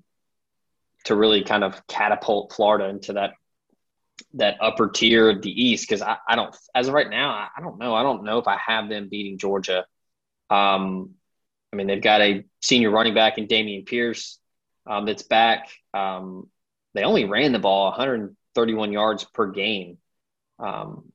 to 1.05 1.15
really 1.15 1.43
kind 1.43 1.63
of 1.63 1.85
catapult 1.87 2.53
Florida 2.53 2.85
into 2.89 3.13
that 3.13 3.33
that 4.33 4.57
upper 4.61 4.89
tier 4.89 5.29
of 5.29 5.41
the 5.41 5.51
East. 5.51 5.87
Because 5.87 6.01
I, 6.01 6.17
I 6.27 6.35
don't, 6.35 6.55
as 6.73 6.87
of 6.87 6.93
right 6.93 7.09
now, 7.09 7.29
I, 7.31 7.47
I 7.57 7.61
don't 7.61 7.77
know. 7.77 7.95
I 7.95 8.03
don't 8.03 8.23
know 8.23 8.39
if 8.39 8.47
I 8.47 8.57
have 8.57 8.89
them 8.89 9.09
beating 9.09 9.37
Georgia. 9.37 9.85
Um, 10.49 11.11
I 11.71 11.75
mean, 11.75 11.87
they've 11.87 12.01
got 12.01 12.21
a 12.21 12.45
senior 12.61 12.91
running 12.91 13.13
back 13.13 13.37
in 13.37 13.47
Dameon 13.47 13.85
Pierce 13.85 14.39
um, 14.85 15.05
that's 15.05 15.23
back. 15.23 15.69
Um, 15.93 16.49
they 16.93 17.03
only 17.03 17.25
ran 17.25 17.51
the 17.51 17.59
ball 17.59 17.89
131 17.89 18.91
yards 18.91 19.23
per 19.23 19.47
game 19.47 19.97
um, 20.59 21.11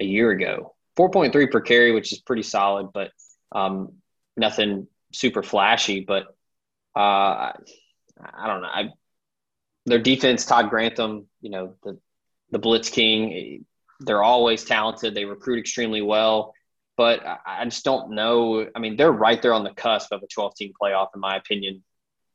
a 0.00 0.04
year 0.04 0.30
ago. 0.30 0.74
4.3 0.98 1.50
per 1.50 1.60
carry, 1.60 1.92
which 1.92 2.12
is 2.12 2.20
pretty 2.20 2.42
solid, 2.42 2.88
but 2.92 3.12
um, 3.52 3.92
nothing 4.36 4.88
super 5.12 5.44
flashy. 5.44 6.00
But 6.00 6.24
uh, 6.96 7.52
I 8.20 8.46
don't 8.46 8.62
know. 8.62 8.68
I, 8.68 8.90
their 9.86 10.00
defense, 10.00 10.44
Todd 10.44 10.70
Grantham, 10.70 11.26
you 11.40 11.50
know, 11.50 11.74
the, 11.84 11.98
the 12.50 12.58
Blitz 12.58 12.88
King, 12.88 13.64
they're 14.00 14.22
always 14.22 14.64
talented. 14.64 15.14
They 15.14 15.24
recruit 15.24 15.58
extremely 15.58 16.02
well. 16.02 16.54
But 16.96 17.22
I 17.46 17.64
just 17.64 17.84
don't 17.84 18.10
know. 18.10 18.68
I 18.74 18.78
mean, 18.80 18.96
they're 18.96 19.12
right 19.12 19.40
there 19.40 19.54
on 19.54 19.62
the 19.62 19.70
cusp 19.70 20.10
of 20.12 20.22
a 20.22 20.26
12 20.26 20.54
team 20.56 20.72
playoff, 20.80 21.08
in 21.14 21.20
my 21.20 21.36
opinion, 21.36 21.84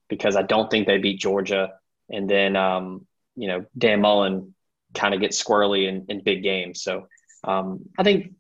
because 0.08 0.38
I 0.38 0.42
don't 0.42 0.72
think 0.72 0.88
they 0.88 1.00
beat 1.00 1.20
Georgia. 1.20 1.74
And 2.10 2.30
then 2.30 2.56
um, 2.56 3.06
you 3.36 3.48
know 3.48 3.66
Dan 3.78 4.02
Mullen 4.02 4.54
kind 4.94 5.14
of 5.14 5.20
gets 5.20 5.42
squirrely 5.42 5.88
in, 5.88 6.06
in 6.10 6.24
big 6.24 6.44
games. 6.44 6.84
So 6.84 7.08
um, 7.44 7.90
I 7.98 8.04
think 8.04 8.34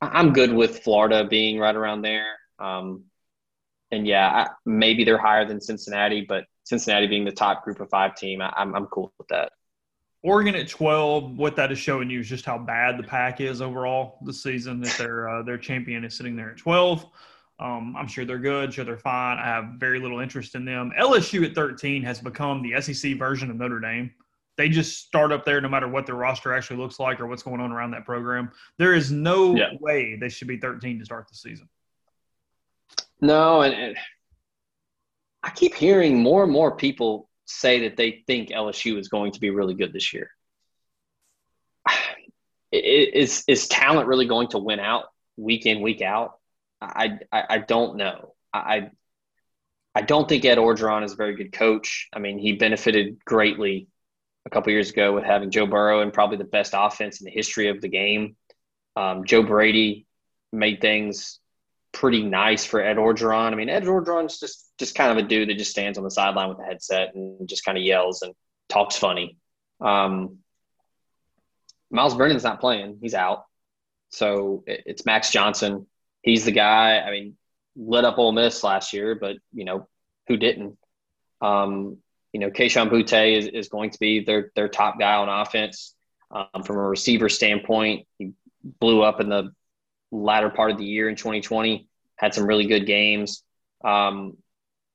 I'm 0.00 0.32
good 0.32 0.52
with 0.52 0.80
Florida 0.80 1.24
being 1.24 1.58
right 1.58 1.74
around 1.74 2.02
there. 2.02 2.26
Um, 2.58 3.04
and 3.90 4.06
yeah, 4.06 4.28
I, 4.28 4.48
maybe 4.66 5.04
they're 5.04 5.18
higher 5.18 5.46
than 5.46 5.60
Cincinnati, 5.60 6.24
but 6.28 6.44
Cincinnati 6.64 7.06
being 7.06 7.24
the 7.24 7.32
top 7.32 7.64
group 7.64 7.80
of 7.80 7.88
five 7.90 8.16
team, 8.16 8.42
I, 8.42 8.52
I'm 8.56 8.74
I'm 8.74 8.86
cool 8.86 9.12
with 9.18 9.28
that. 9.28 9.52
Oregon 10.22 10.54
at 10.54 10.68
12, 10.68 11.38
what 11.38 11.56
that 11.56 11.72
is 11.72 11.78
showing 11.78 12.10
you 12.10 12.20
is 12.20 12.28
just 12.28 12.44
how 12.44 12.58
bad 12.58 12.98
the 12.98 13.02
pack 13.02 13.40
is 13.40 13.62
overall 13.62 14.18
this 14.22 14.42
season. 14.42 14.80
That 14.80 14.96
their 14.98 15.28
uh, 15.28 15.42
their 15.42 15.58
champion 15.58 16.04
is 16.04 16.14
sitting 16.14 16.36
there 16.36 16.50
at 16.50 16.58
12. 16.58 17.06
Um, 17.58 17.94
I'm 17.96 18.06
sure 18.06 18.24
they're 18.24 18.38
good, 18.38 18.72
sure 18.72 18.84
they're 18.84 18.96
fine. 18.96 19.38
I 19.38 19.46
have 19.46 19.74
very 19.76 19.98
little 20.00 20.20
interest 20.20 20.54
in 20.54 20.64
them. 20.64 20.92
LSU 20.98 21.44
at 21.44 21.54
13 21.54 22.02
has 22.02 22.18
become 22.18 22.62
the 22.62 22.80
SEC 22.80 23.18
version 23.18 23.50
of 23.50 23.56
Notre 23.56 23.80
Dame 23.80 24.10
they 24.60 24.68
just 24.68 25.06
start 25.06 25.32
up 25.32 25.46
there 25.46 25.58
no 25.62 25.70
matter 25.70 25.88
what 25.88 26.04
their 26.04 26.16
roster 26.16 26.52
actually 26.52 26.76
looks 26.76 27.00
like 27.00 27.18
or 27.18 27.26
what's 27.26 27.42
going 27.42 27.62
on 27.62 27.72
around 27.72 27.92
that 27.92 28.04
program. 28.04 28.52
There 28.76 28.92
is 28.92 29.10
no 29.10 29.56
yeah. 29.56 29.70
way 29.80 30.16
they 30.16 30.28
should 30.28 30.48
be 30.48 30.58
13 30.58 30.98
to 30.98 31.04
start 31.06 31.28
the 31.28 31.34
season. 31.34 31.66
No, 33.22 33.62
and, 33.62 33.72
and, 33.72 33.96
I 35.42 35.48
keep 35.48 35.74
hearing 35.74 36.22
more 36.22 36.42
and 36.42 36.52
more 36.52 36.76
people 36.76 37.29
say 37.50 37.88
that 37.88 37.96
they 37.96 38.22
think 38.26 38.50
LSU 38.50 38.98
is 38.98 39.08
going 39.08 39.32
to 39.32 39.40
be 39.40 39.50
really 39.50 39.74
good 39.74 39.92
this 39.92 40.12
year. 40.12 40.30
Is 42.72 43.42
is 43.48 43.66
talent 43.66 44.06
really 44.06 44.28
going 44.28 44.46
to 44.50 44.58
win 44.58 44.78
out 44.78 45.06
week 45.36 45.66
in 45.66 45.80
week 45.82 46.02
out? 46.02 46.38
I 46.80 47.18
I, 47.32 47.44
I 47.50 47.58
don't 47.58 47.96
know. 47.96 48.34
I 48.54 48.90
I 49.92 50.02
don't 50.02 50.28
think 50.28 50.44
Ed 50.44 50.58
Orgeron 50.58 51.04
is 51.04 51.12
a 51.12 51.16
very 51.16 51.34
good 51.34 51.52
coach. 51.52 52.08
I 52.12 52.20
mean, 52.20 52.38
he 52.38 52.52
benefited 52.52 53.24
greatly 53.24 53.88
a 54.46 54.50
couple 54.50 54.72
years 54.72 54.90
ago 54.90 55.12
with 55.12 55.24
having 55.24 55.50
Joe 55.50 55.66
Burrow 55.66 56.00
and 56.00 56.12
probably 56.12 56.36
the 56.36 56.44
best 56.44 56.72
offense 56.76 57.20
in 57.20 57.24
the 57.24 57.32
history 57.32 57.68
of 57.68 57.80
the 57.80 57.88
game. 57.88 58.36
Um, 58.94 59.24
Joe 59.24 59.42
Brady 59.42 60.06
made 60.52 60.80
things 60.80 61.39
pretty 61.92 62.22
nice 62.22 62.64
for 62.64 62.80
Ed 62.80 62.96
Orgeron. 62.96 63.52
I 63.52 63.54
mean, 63.54 63.68
Ed 63.68 63.84
Orgeron's 63.84 64.38
just 64.38 64.72
just 64.78 64.94
kind 64.94 65.10
of 65.10 65.24
a 65.24 65.28
dude 65.28 65.48
that 65.48 65.58
just 65.58 65.70
stands 65.70 65.98
on 65.98 66.04
the 66.04 66.10
sideline 66.10 66.48
with 66.48 66.58
a 66.58 66.64
headset 66.64 67.14
and 67.14 67.48
just 67.48 67.64
kind 67.64 67.76
of 67.76 67.84
yells 67.84 68.22
and 68.22 68.34
talks 68.68 68.96
funny. 68.96 69.36
Um, 69.80 70.38
Myles 71.90 72.14
Brennan's 72.14 72.44
not 72.44 72.60
playing; 72.60 72.98
he's 73.00 73.14
out. 73.14 73.44
So 74.10 74.64
it's 74.66 75.06
Max 75.06 75.30
Johnson. 75.30 75.86
He's 76.22 76.44
the 76.44 76.52
guy. 76.52 76.98
I 76.98 77.10
mean, 77.10 77.36
lit 77.76 78.04
up 78.04 78.18
Ole 78.18 78.32
Miss 78.32 78.62
last 78.62 78.92
year, 78.92 79.14
but 79.14 79.36
you 79.52 79.64
know 79.64 79.88
who 80.28 80.36
didn't? 80.36 80.76
Um, 81.40 81.98
you 82.32 82.40
know, 82.40 82.50
Kayshon 82.50 82.90
Boutte 82.90 83.36
is, 83.36 83.46
is 83.46 83.68
going 83.68 83.90
to 83.90 83.98
be 83.98 84.24
their 84.24 84.52
their 84.54 84.68
top 84.68 84.98
guy 84.98 85.14
on 85.14 85.28
offense. 85.28 85.94
Um, 86.30 86.62
from 86.62 86.76
a 86.76 86.88
receiver 86.88 87.28
standpoint, 87.28 88.06
he 88.18 88.32
blew 88.62 89.02
up 89.02 89.20
in 89.20 89.28
the 89.28 89.52
latter 90.10 90.50
part 90.50 90.70
of 90.70 90.78
the 90.78 90.84
year 90.84 91.08
in 91.08 91.16
2020. 91.16 91.88
Had 92.16 92.34
some 92.34 92.46
really 92.46 92.66
good 92.66 92.86
games. 92.86 93.42
Um, 93.84 94.36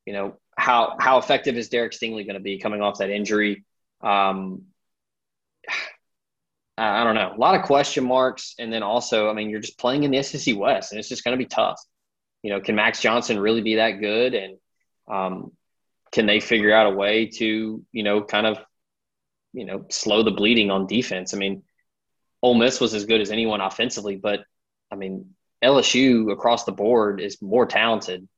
you 0.04 0.12
know, 0.12 0.38
how 0.56 0.96
how 0.98 1.18
effective 1.18 1.56
is 1.56 1.68
Derek 1.68 1.92
Stingley 1.92 2.24
going 2.24 2.34
to 2.34 2.40
be 2.40 2.58
coming 2.58 2.80
off 2.80 2.98
that 2.98 3.10
injury? 3.10 3.64
Um, 4.00 4.62
I 6.78 7.04
don't 7.04 7.14
know. 7.14 7.32
A 7.34 7.40
lot 7.40 7.54
of 7.54 7.62
question 7.62 8.04
marks, 8.04 8.54
and 8.58 8.70
then 8.70 8.82
also, 8.82 9.30
I 9.30 9.32
mean, 9.32 9.48
you're 9.48 9.60
just 9.60 9.78
playing 9.78 10.04
in 10.04 10.10
the 10.10 10.22
SEC 10.22 10.54
West, 10.54 10.92
and 10.92 10.98
it's 10.98 11.08
just 11.08 11.24
going 11.24 11.32
to 11.32 11.42
be 11.42 11.48
tough. 11.48 11.80
You 12.42 12.50
know, 12.50 12.60
can 12.60 12.74
Max 12.74 13.00
Johnson 13.00 13.38
really 13.40 13.62
be 13.62 13.76
that 13.76 13.92
good? 13.92 14.34
And 14.34 14.58
um, 15.10 15.52
can 16.12 16.26
they 16.26 16.38
figure 16.38 16.74
out 16.74 16.92
a 16.92 16.94
way 16.94 17.28
to, 17.38 17.82
you 17.92 18.02
know, 18.02 18.22
kind 18.22 18.46
of, 18.46 18.58
you 19.54 19.64
know, 19.64 19.86
slow 19.88 20.22
the 20.22 20.32
bleeding 20.32 20.70
on 20.70 20.86
defense? 20.86 21.32
I 21.32 21.38
mean, 21.38 21.62
Ole 22.42 22.54
Miss 22.54 22.78
was 22.78 22.92
as 22.92 23.06
good 23.06 23.22
as 23.22 23.30
anyone 23.30 23.62
offensively, 23.62 24.16
but 24.16 24.40
I 24.90 24.96
mean, 24.96 25.34
LSU 25.62 26.32
across 26.32 26.64
the 26.64 26.72
board 26.72 27.20
is 27.20 27.40
more 27.40 27.66
talented. 27.66 28.28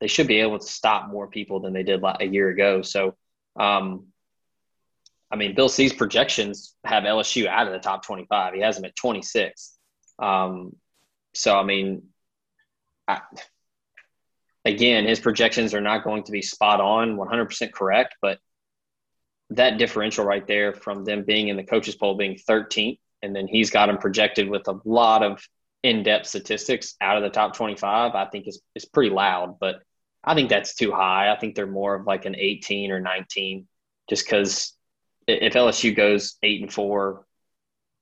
They 0.00 0.08
should 0.08 0.26
be 0.26 0.40
able 0.40 0.58
to 0.58 0.66
stop 0.66 1.08
more 1.08 1.28
people 1.28 1.60
than 1.60 1.72
they 1.72 1.82
did 1.82 2.02
like 2.02 2.20
a 2.20 2.26
year 2.26 2.48
ago. 2.48 2.82
So, 2.82 3.14
um, 3.58 4.06
I 5.30 5.36
mean, 5.36 5.54
Bill 5.54 5.68
C's 5.68 5.92
projections 5.92 6.74
have 6.84 7.04
LSU 7.04 7.46
out 7.46 7.66
of 7.66 7.72
the 7.72 7.78
top 7.78 8.04
25. 8.04 8.54
He 8.54 8.60
has 8.60 8.76
them 8.76 8.84
at 8.84 8.94
26. 8.94 9.76
Um, 10.18 10.76
so, 11.34 11.58
I 11.58 11.64
mean, 11.64 12.02
I, 13.08 13.20
again, 14.64 15.06
his 15.06 15.20
projections 15.20 15.74
are 15.74 15.80
not 15.80 16.04
going 16.04 16.24
to 16.24 16.32
be 16.32 16.42
spot 16.42 16.80
on, 16.80 17.16
100% 17.16 17.72
correct, 17.72 18.16
but 18.20 18.38
that 19.50 19.78
differential 19.78 20.24
right 20.24 20.46
there 20.46 20.72
from 20.72 21.04
them 21.04 21.24
being 21.24 21.48
in 21.48 21.56
the 21.56 21.64
coaches 21.64 21.94
poll 21.94 22.16
being 22.16 22.38
13th, 22.48 22.98
and 23.22 23.34
then 23.34 23.46
he's 23.46 23.70
got 23.70 23.86
them 23.86 23.98
projected 23.98 24.48
with 24.48 24.66
a 24.68 24.78
lot 24.84 25.22
of 25.22 25.40
in-depth 25.86 26.26
statistics 26.26 26.96
out 27.00 27.16
of 27.16 27.22
the 27.22 27.30
top 27.30 27.54
25, 27.54 28.14
I 28.14 28.26
think 28.26 28.48
is, 28.48 28.60
is 28.74 28.84
pretty 28.84 29.10
loud, 29.10 29.58
but 29.60 29.76
I 30.24 30.34
think 30.34 30.50
that's 30.50 30.74
too 30.74 30.90
high. 30.90 31.32
I 31.32 31.38
think 31.38 31.54
they're 31.54 31.66
more 31.66 31.94
of 31.94 32.06
like 32.06 32.24
an 32.24 32.34
18 32.36 32.90
or 32.90 33.00
19, 33.00 33.68
just 34.08 34.26
because 34.26 34.74
if 35.28 35.52
LSU 35.52 35.94
goes 35.94 36.36
eight 36.42 36.60
and 36.60 36.72
four, 36.72 37.24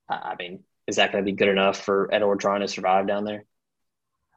I 0.09 0.35
mean, 0.37 0.63
is 0.87 0.95
that 0.95 1.11
going 1.11 1.23
to 1.23 1.31
be 1.31 1.35
good 1.35 1.47
enough 1.47 1.79
for 1.79 2.13
Ed 2.13 2.21
Orgeron 2.21 2.59
to 2.59 2.67
survive 2.67 3.07
down 3.07 3.25
there? 3.25 3.45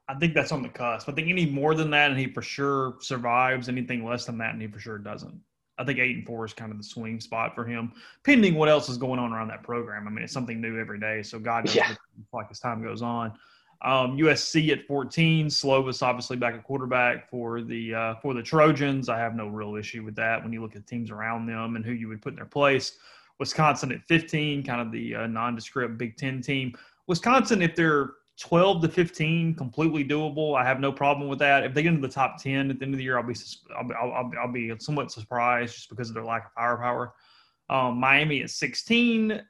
I 0.09 0.14
think 0.14 0.34
that's 0.34 0.53
on 0.53 0.62
the 0.62 0.68
cusp. 0.68 1.09
I 1.09 1.12
think 1.12 1.28
any 1.28 1.44
more 1.46 1.74
than 1.74 1.90
that, 1.90 2.11
and 2.11 2.18
he 2.18 2.32
for 2.32 2.40
sure 2.40 2.96
survives. 3.01 3.68
Anything 3.68 4.05
less 4.05 4.24
than 4.24 4.38
that, 4.38 4.53
and 4.53 4.62
he 4.62 4.68
for 4.68 4.80
sure 4.80 4.99
doesn't. 4.99 5.40
I 5.79 5.85
think 5.85 5.99
eight 5.99 6.16
and 6.16 6.26
four 6.26 6.45
is 6.45 6.53
kind 6.53 6.72
of 6.72 6.79
the 6.79 6.85
swing 6.85 7.20
spot 7.20 7.55
for 7.55 7.64
him, 7.64 7.93
pending 8.24 8.55
what 8.55 8.68
else 8.68 8.89
is 8.89 8.97
going 8.97 9.20
on 9.20 9.33
around 9.33 9.49
that 9.49 9.62
program. 9.62 10.07
I 10.07 10.11
mean, 10.11 10.24
it's 10.24 10.33
something 10.33 10.61
new 10.61 10.81
every 10.81 10.99
day, 10.99 11.22
so 11.22 11.39
God 11.39 11.66
knows 11.66 11.76
yeah. 11.76 11.95
like 12.33 12.47
as 12.51 12.59
time 12.59 12.83
goes 12.83 13.03
on. 13.03 13.33
Um, 13.81 14.18
USC 14.18 14.70
at 14.70 14.85
14, 14.87 15.47
Slovis 15.47 16.03
obviously 16.03 16.37
back 16.37 16.55
at 16.55 16.64
quarterback 16.64 17.31
for 17.31 17.62
the 17.62 17.95
uh, 17.95 18.14
for 18.16 18.35
the 18.35 18.43
Trojans. 18.43 19.09
I 19.09 19.18
have 19.18 19.37
no 19.37 19.47
real 19.47 19.76
issue 19.76 20.03
with 20.03 20.16
that 20.16 20.43
when 20.43 20.53
you 20.53 20.61
look 20.61 20.74
at 20.74 20.87
teams 20.87 21.12
around 21.12 21.47
them 21.47 21.76
and 21.76 21.85
who 21.85 21.93
you 21.93 22.09
would 22.09 22.20
put 22.20 22.31
in 22.31 22.37
their 22.37 22.45
place. 22.45 22.99
Wisconsin 23.39 23.93
at 23.93 24.03
15, 24.09 24.64
kind 24.64 24.81
of 24.81 24.91
the 24.91 25.14
uh, 25.14 25.26
nondescript 25.29 25.97
Big 25.97 26.16
Ten 26.16 26.43
team. 26.43 26.76
Wisconsin, 27.07 27.62
if 27.62 27.76
they're 27.76 28.11
12 28.41 28.82
to 28.82 28.89
15 28.89 29.55
completely 29.55 30.05
doable. 30.05 30.57
I 30.57 30.64
have 30.64 30.80
no 30.80 30.93
problem 30.93 31.28
with 31.28 31.41
that. 31.41 31.64
If 31.64 31.74
they 31.74 31.82
get 31.82 31.95
into 31.95 32.07
the 32.07 32.12
top 32.12 32.41
10 32.41 32.70
at 32.70 32.78
the 32.78 32.84
end 32.84 32.95
of 32.95 32.99
the 32.99 33.05
year 33.05 33.18
i'll 33.18 33.26
be 33.26 33.34
i'll, 33.76 34.12
I'll, 34.14 34.30
I'll 34.41 34.53
be 34.53 34.72
somewhat 34.78 35.11
surprised 35.11 35.74
just 35.74 35.91
because 35.91 36.09
of 36.09 36.14
their 36.14 36.24
lack 36.24 36.47
of 36.47 36.53
firepower. 36.53 37.14
Um, 37.68 37.99
miami 37.99 38.43
at 38.43 38.51
16 38.51 39.43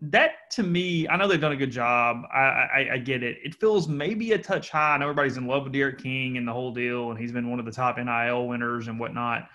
that 0.00 0.32
to 0.50 0.62
me 0.62 1.08
i 1.08 1.16
know 1.16 1.26
they've 1.26 1.40
done 1.40 1.52
a 1.52 1.56
good 1.56 1.70
job. 1.70 2.24
I, 2.32 2.38
I, 2.38 2.88
I 2.94 2.98
get 2.98 3.22
it. 3.22 3.38
It 3.42 3.54
feels 3.54 3.88
maybe 3.88 4.32
a 4.32 4.38
touch 4.38 4.70
high. 4.70 4.94
I 4.94 4.98
know 4.98 5.04
everybody's 5.04 5.36
in 5.36 5.46
love 5.46 5.64
with 5.64 5.72
D'Eriq 5.72 6.02
King 6.02 6.36
and 6.36 6.46
the 6.46 6.52
whole 6.52 6.72
deal 6.72 7.10
and 7.10 7.18
he's 7.18 7.32
been 7.32 7.48
one 7.48 7.58
of 7.58 7.64
the 7.64 7.72
top 7.72 7.96
nil 7.96 8.48
winners 8.48 8.88
and 8.88 8.98
whatnot 8.98 9.48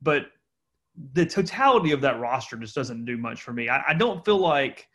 but 0.00 0.26
the 1.14 1.24
totality 1.24 1.92
of 1.92 2.00
that 2.02 2.20
roster 2.20 2.56
just 2.56 2.74
doesn't 2.74 3.04
do 3.04 3.16
much 3.16 3.42
for 3.42 3.52
me. 3.52 3.68
I, 3.68 3.82
I 3.88 3.94
don't 3.94 4.24
feel 4.24 4.38
like 4.38 4.88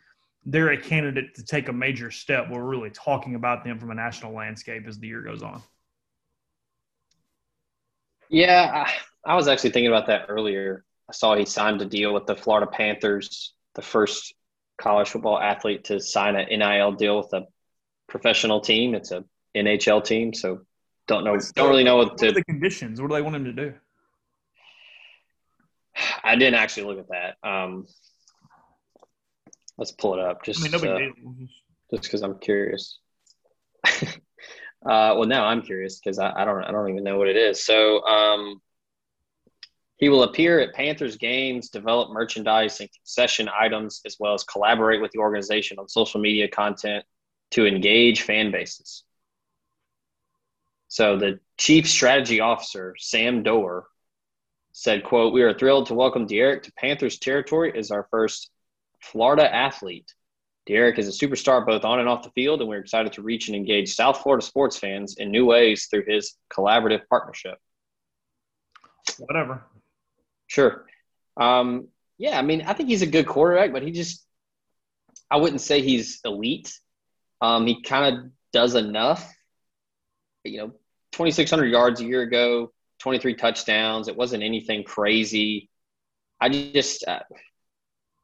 they're 0.50 0.72
a 0.72 0.82
candidate 0.82 1.36
to 1.36 1.44
take 1.44 1.68
a 1.68 1.74
major 1.74 2.10
step. 2.10 2.50
We're 2.50 2.64
really 2.64 2.90
talking 2.90 3.36
about 3.36 3.66
them 3.66 3.78
from 3.78 3.92
a 3.92 3.96
national 3.96 4.34
landscape 4.34 4.88
as 4.88 4.98
the 4.98 5.08
year 5.08 5.22
goes 5.22 5.44
on. 5.44 5.62
Yeah, 8.30 8.86
I, 8.86 9.32
I 9.32 9.36
was 9.36 9.50
actually 9.50 9.72
thinking 9.72 9.92
about 9.92 10.08
that 10.08 10.28
earlier. 10.30 10.86
I 11.10 11.14
saw 11.14 11.36
he 11.36 11.46
signed 11.46 11.82
a 11.82 11.86
deal 11.86 12.14
with 12.14 12.26
the 12.26 12.36
Florida 12.36 12.66
Panthers, 12.72 13.54
the 13.76 13.82
first 13.82 14.34
college 14.78 15.10
football 15.10 15.38
athlete 15.38 15.84
to 15.86 16.00
sign 16.00 16.38
an 16.38 16.48
NIL 16.60 16.94
deal 16.94 17.18
with 17.18 17.34
a 17.34 17.46
professional 18.08 18.62
team. 18.62 18.96
It's 18.96 19.12
a 19.12 19.26
NHL 19.56 20.04
team, 20.04 20.34
so 20.34 20.62
don't 21.08 21.26
know. 21.26 21.38
don't 21.56 21.70
really 21.70 21.84
know 21.84 21.98
what, 21.98 22.10
what 22.12 22.18
to, 22.20 22.32
the 22.32 22.44
conditions. 22.46 23.02
What 23.02 23.10
do 23.10 23.16
they 23.16 23.22
want 23.22 23.36
him 23.36 23.46
to 23.46 23.54
do? 23.54 23.74
I 26.24 26.36
didn't 26.36 26.56
actually 26.56 26.86
look 26.86 27.00
at 27.00 27.10
that. 27.10 27.50
Um, 27.50 27.88
Let's 29.78 29.92
pull 29.92 30.16
it 30.16 30.20
up. 30.20 30.44
Just 30.44 30.66
I 30.66 30.78
mean, 30.78 30.92
uh, 30.92 31.96
just 31.96 32.04
because 32.04 32.22
I'm 32.22 32.40
curious. 32.40 33.00
uh, 33.86 34.10
well, 34.84 35.26
now 35.26 35.46
I'm 35.46 35.62
curious 35.62 36.00
because 36.00 36.20
I, 36.20 36.32
I, 36.36 36.46
don't 36.46 36.64
I 36.64 36.72
don't 36.72 36.90
even 36.90 37.04
know 37.04 37.18
what 37.18 37.28
it 37.28 37.38
is. 37.38 37.64
So 37.64 38.04
um, 38.04 38.62
he 39.98 40.10
will 40.10 40.24
appear 40.24 40.60
at 40.60 40.74
Panthers 40.74 41.18
games, 41.18 41.70
develop 41.70 42.12
merchandise 42.12 42.80
and 42.80 42.90
concession 42.92 43.50
items, 43.50 44.02
as 44.06 44.18
well 44.20 44.34
as 44.34 44.44
collaborate 44.44 45.02
with 45.02 45.12
the 45.12 45.20
organization 45.20 45.80
on 45.80 45.88
social 45.88 46.20
media 46.20 46.48
content 46.48 47.06
to 47.52 47.66
engage 47.66 48.22
fan 48.22 48.52
bases. 48.52 49.04
So 50.88 51.18
the 51.18 51.40
chief 51.58 51.88
strategy 51.88 52.40
officer, 52.40 52.96
Sam 52.98 53.44
Dorr, 53.44 53.86
said, 54.72 55.04
quote, 55.04 55.34
We 55.34 55.42
are 55.42 55.58
thrilled 55.58 55.88
to 55.88 55.96
welcome 55.96 56.28
D'Eriq 56.28 56.64
to 56.64 56.72
Panthers 56.74 57.18
territory 57.18 57.74
as 57.78 57.92
our 57.92 58.08
first 58.12 58.52
Florida 59.02 59.54
athlete. 59.54 60.14
D'Eriq 60.68 60.98
is 61.00 61.08
a 61.08 61.28
superstar 61.28 61.66
both 61.66 61.86
on 61.86 62.00
and 62.00 62.10
off 62.10 62.24
the 62.24 62.32
field, 62.32 62.60
and 62.60 62.70
we're 62.70 62.80
excited 62.80 63.14
to 63.14 63.22
reach 63.22 63.48
and 63.48 63.56
engage 63.56 63.96
South 63.96 64.22
Florida 64.22 64.46
sports 64.46 64.78
fans 64.78 65.16
in 65.18 65.32
new 65.32 65.46
ways 65.46 65.88
through 65.90 66.04
his 66.06 66.36
collaborative 66.54 67.08
partnership. 67.10 67.58
Whatever. 69.18 69.64
Sure. 70.48 70.86
Um, 71.38 71.88
yeah, 72.18 72.38
I 72.38 72.42
mean, 72.42 72.64
I 72.64 72.74
think 72.74 72.90
he's 72.90 73.02
a 73.02 73.08
good 73.08 73.28
quarterback, 73.28 73.72
but 73.72 73.84
he 73.84 73.92
just, 73.92 74.26
I 75.32 75.38
wouldn't 75.38 75.62
say 75.62 75.82
he's 75.82 76.20
elite. 76.26 76.78
Um, 77.42 77.66
he 77.66 77.82
kind 77.82 78.16
of 78.16 78.32
does 78.52 78.76
enough. 78.76 79.34
You 80.44 80.58
know, 80.58 80.68
2,600 81.14 81.66
yards 81.66 82.02
a 82.02 82.06
year 82.06 82.22
ago, 82.22 82.72
23 83.00 83.36
touchdowns. 83.36 84.08
It 84.08 84.18
wasn't 84.18 84.44
anything 84.44 84.84
crazy. 84.84 85.70
I 86.42 86.50
just, 86.50 87.08
uh, 87.08 87.20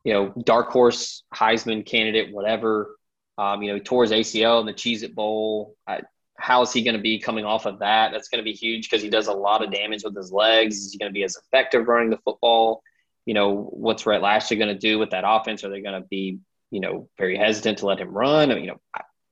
you 0.04 0.14
know, 0.14 0.34
dark 0.43 0.70
horse 0.70 1.24
Heisman 1.34 1.86
candidate, 1.86 2.34
whatever. 2.34 2.97
Um, 3.38 3.62
you 3.62 3.70
know, 3.70 3.76
he 3.76 3.82
tore 3.82 4.04
his 4.04 4.12
ACL 4.12 4.60
in 4.60 4.66
the 4.66 4.74
Cheez 4.74 5.04
It 5.04 5.16
Bowl. 5.16 5.76
I, 5.88 6.01
how 6.38 6.62
is 6.62 6.74
he 6.74 6.84
going 6.84 6.95
to 6.95 7.01
be 7.01 7.20
coming 7.20 7.45
off 7.45 7.66
of 7.66 7.80
that? 7.80 8.12
That's 8.12 8.28
going 8.28 8.43
to 8.43 8.49
be 8.49 8.54
huge 8.54 8.89
because 8.89 9.01
he 9.01 9.10
does 9.10 9.28
a 9.28 9.34
lot 9.34 9.64
of 9.64 9.72
damage 9.72 10.04
with 10.04 10.16
his 10.16 10.32
legs. 10.32 10.78
Is 10.78 10.91
he 10.91 10.97
going 10.97 11.10
to 11.10 11.14
be 11.14 11.24
as 11.24 11.38
effective 11.38 11.88
running 11.88 12.10
the 12.10 12.18
football? 12.18 12.84
You 13.26 13.34
know, 13.34 13.56
what's 13.56 14.06
Rhett 14.06 14.22
Lashlee 14.22 14.58
going 14.58 14.74
to 14.74 14.80
do 14.80 14.99
with 14.99 15.12
that 15.12 15.24
offense? 15.26 15.64
Are 15.64 15.70
they 15.70 15.82
going 15.82 16.01
to 16.01 16.08
be, 16.08 16.39
you 16.70 16.82
know, 16.82 17.08
very 17.18 17.38
hesitant 17.38 17.80
to 17.80 17.86
let 17.86 17.99
him 17.99 18.10
run? 18.10 18.51
I 18.51 18.56
mean, 18.56 18.66
you 18.66 18.72
know, 18.72 18.82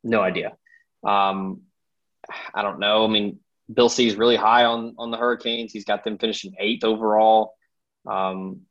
no 0.03 0.21
idea. 0.21 0.55
Um, 1.03 1.61
I 2.53 2.61
don't 2.61 2.79
know. 2.79 3.03
I 3.03 3.07
mean, 3.07 3.39
Bill 3.71 3.89
C 3.89 4.07
is 4.07 4.15
really 4.15 4.35
high 4.35 4.65
on 4.65 4.95
on 4.97 5.11
the 5.11 5.17
Hurricanes. 5.17 5.71
He's 5.71 5.85
got 5.85 6.03
them 6.03 6.17
finishing 6.17 6.55
eighth 6.59 6.83
overall. 6.83 7.55
Um, 8.09 8.61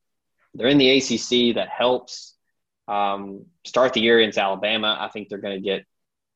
they're 0.54 0.68
in 0.68 0.78
the 0.78 0.90
ACC. 0.90 1.54
That 1.54 1.68
helps. 1.68 2.36
Um, 2.88 3.46
start 3.64 3.92
the 3.92 4.00
year 4.00 4.18
against 4.18 4.38
Alabama. 4.38 4.96
I 4.98 5.08
think 5.08 5.28
they're 5.28 5.38
going 5.38 5.54
to 5.54 5.60
get 5.60 5.84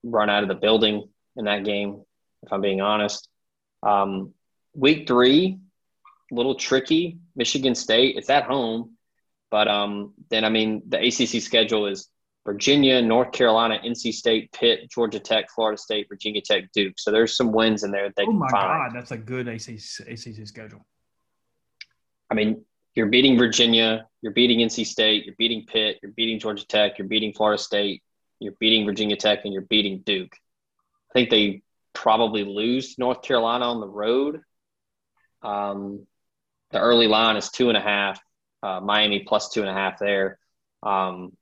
run 0.04 0.30
out 0.30 0.42
of 0.42 0.48
the 0.48 0.54
building 0.54 1.08
in 1.36 1.46
that 1.46 1.64
game. 1.64 2.02
If 2.42 2.52
I'm 2.52 2.60
being 2.60 2.80
honest, 2.80 3.28
um, 3.82 4.34
week 4.74 5.08
three, 5.08 5.58
a 6.30 6.34
little 6.34 6.54
tricky. 6.54 7.18
Michigan 7.36 7.74
State. 7.74 8.16
It's 8.16 8.30
at 8.30 8.44
home, 8.44 8.96
but 9.50 9.68
um, 9.68 10.14
then 10.30 10.44
I 10.44 10.48
mean 10.48 10.82
the 10.88 10.98
ACC 10.98 11.42
schedule 11.42 11.86
is 11.86 12.08
Virginia, 12.44 13.00
North 13.00 13.32
Carolina, 13.32 13.78
NC 13.84 14.12
State, 14.12 14.52
Pitt, 14.52 14.90
Georgia 14.90 15.18
Tech, 15.18 15.46
Florida 15.50 15.78
State, 15.78 16.06
Virginia 16.08 16.42
Tech, 16.42 16.64
Duke. 16.72 16.94
So 16.98 17.10
there's 17.10 17.36
some 17.36 17.52
wins 17.52 17.84
in 17.84 17.90
there. 17.90 18.08
That 18.08 18.16
they 18.16 18.24
oh 18.24 18.32
my 18.32 18.50
god, 18.50 18.90
that's 18.94 19.12
a 19.12 19.16
good 19.16 19.48
ACC, 19.48 20.06
ACC 20.06 20.46
schedule. 20.46 20.84
I 22.30 22.34
mean, 22.34 22.64
you're 22.94 23.06
beating 23.06 23.36
Virginia, 23.36 24.06
you're 24.22 24.32
beating 24.32 24.60
NC 24.60 24.86
State, 24.86 25.24
you're 25.24 25.34
beating 25.36 25.66
Pitt, 25.66 25.98
you're 26.02 26.12
beating 26.12 26.38
Georgia 26.38 26.66
Tech, 26.66 26.98
you're 26.98 27.08
beating 27.08 27.32
Florida 27.32 27.60
State, 27.60 28.02
you're 28.38 28.54
beating 28.60 28.84
Virginia 28.84 29.16
Tech, 29.16 29.40
and 29.44 29.52
you're 29.52 29.62
beating 29.62 30.02
Duke. 30.04 30.36
I 31.10 31.12
think 31.12 31.30
they 31.30 31.62
probably 31.92 32.44
lose 32.44 32.98
North 32.98 33.22
Carolina 33.22 33.66
on 33.66 33.80
the 33.80 33.88
road. 33.88 34.40
Um, 35.42 36.06
the 36.70 36.80
early 36.80 37.06
line 37.06 37.36
is 37.36 37.50
two 37.50 37.68
and 37.68 37.76
a 37.76 37.80
half. 37.80 38.20
Uh, 38.62 38.80
Miami 38.80 39.24
plus 39.26 39.50
two 39.50 39.60
and 39.60 39.68
a 39.68 39.74
half 39.74 39.98
there. 39.98 40.38
Um, 40.82 41.36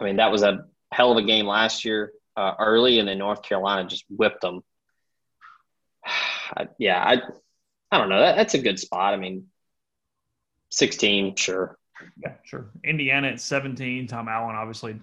I 0.00 0.04
mean, 0.04 0.16
that 0.16 0.32
was 0.32 0.42
a 0.42 0.64
hell 0.90 1.12
of 1.12 1.18
a 1.18 1.26
game 1.26 1.46
last 1.46 1.84
year 1.84 2.12
uh, 2.36 2.54
early, 2.58 2.98
and 2.98 3.08
then 3.08 3.18
North 3.18 3.42
Carolina 3.42 3.88
just 3.88 4.04
whipped 4.08 4.40
them. 4.40 4.62
yeah, 6.78 7.02
I, 7.02 7.20
I 7.90 7.98
don't 7.98 8.08
know. 8.08 8.20
That, 8.20 8.36
that's 8.36 8.54
a 8.54 8.58
good 8.58 8.78
spot. 8.78 9.14
I 9.14 9.16
mean, 9.16 9.46
16, 10.70 11.36
sure. 11.36 11.78
Yeah, 12.22 12.34
sure. 12.44 12.70
Indiana 12.84 13.28
at 13.28 13.40
17. 13.40 14.06
Tom 14.06 14.28
Allen 14.28 14.56
obviously 14.56 14.98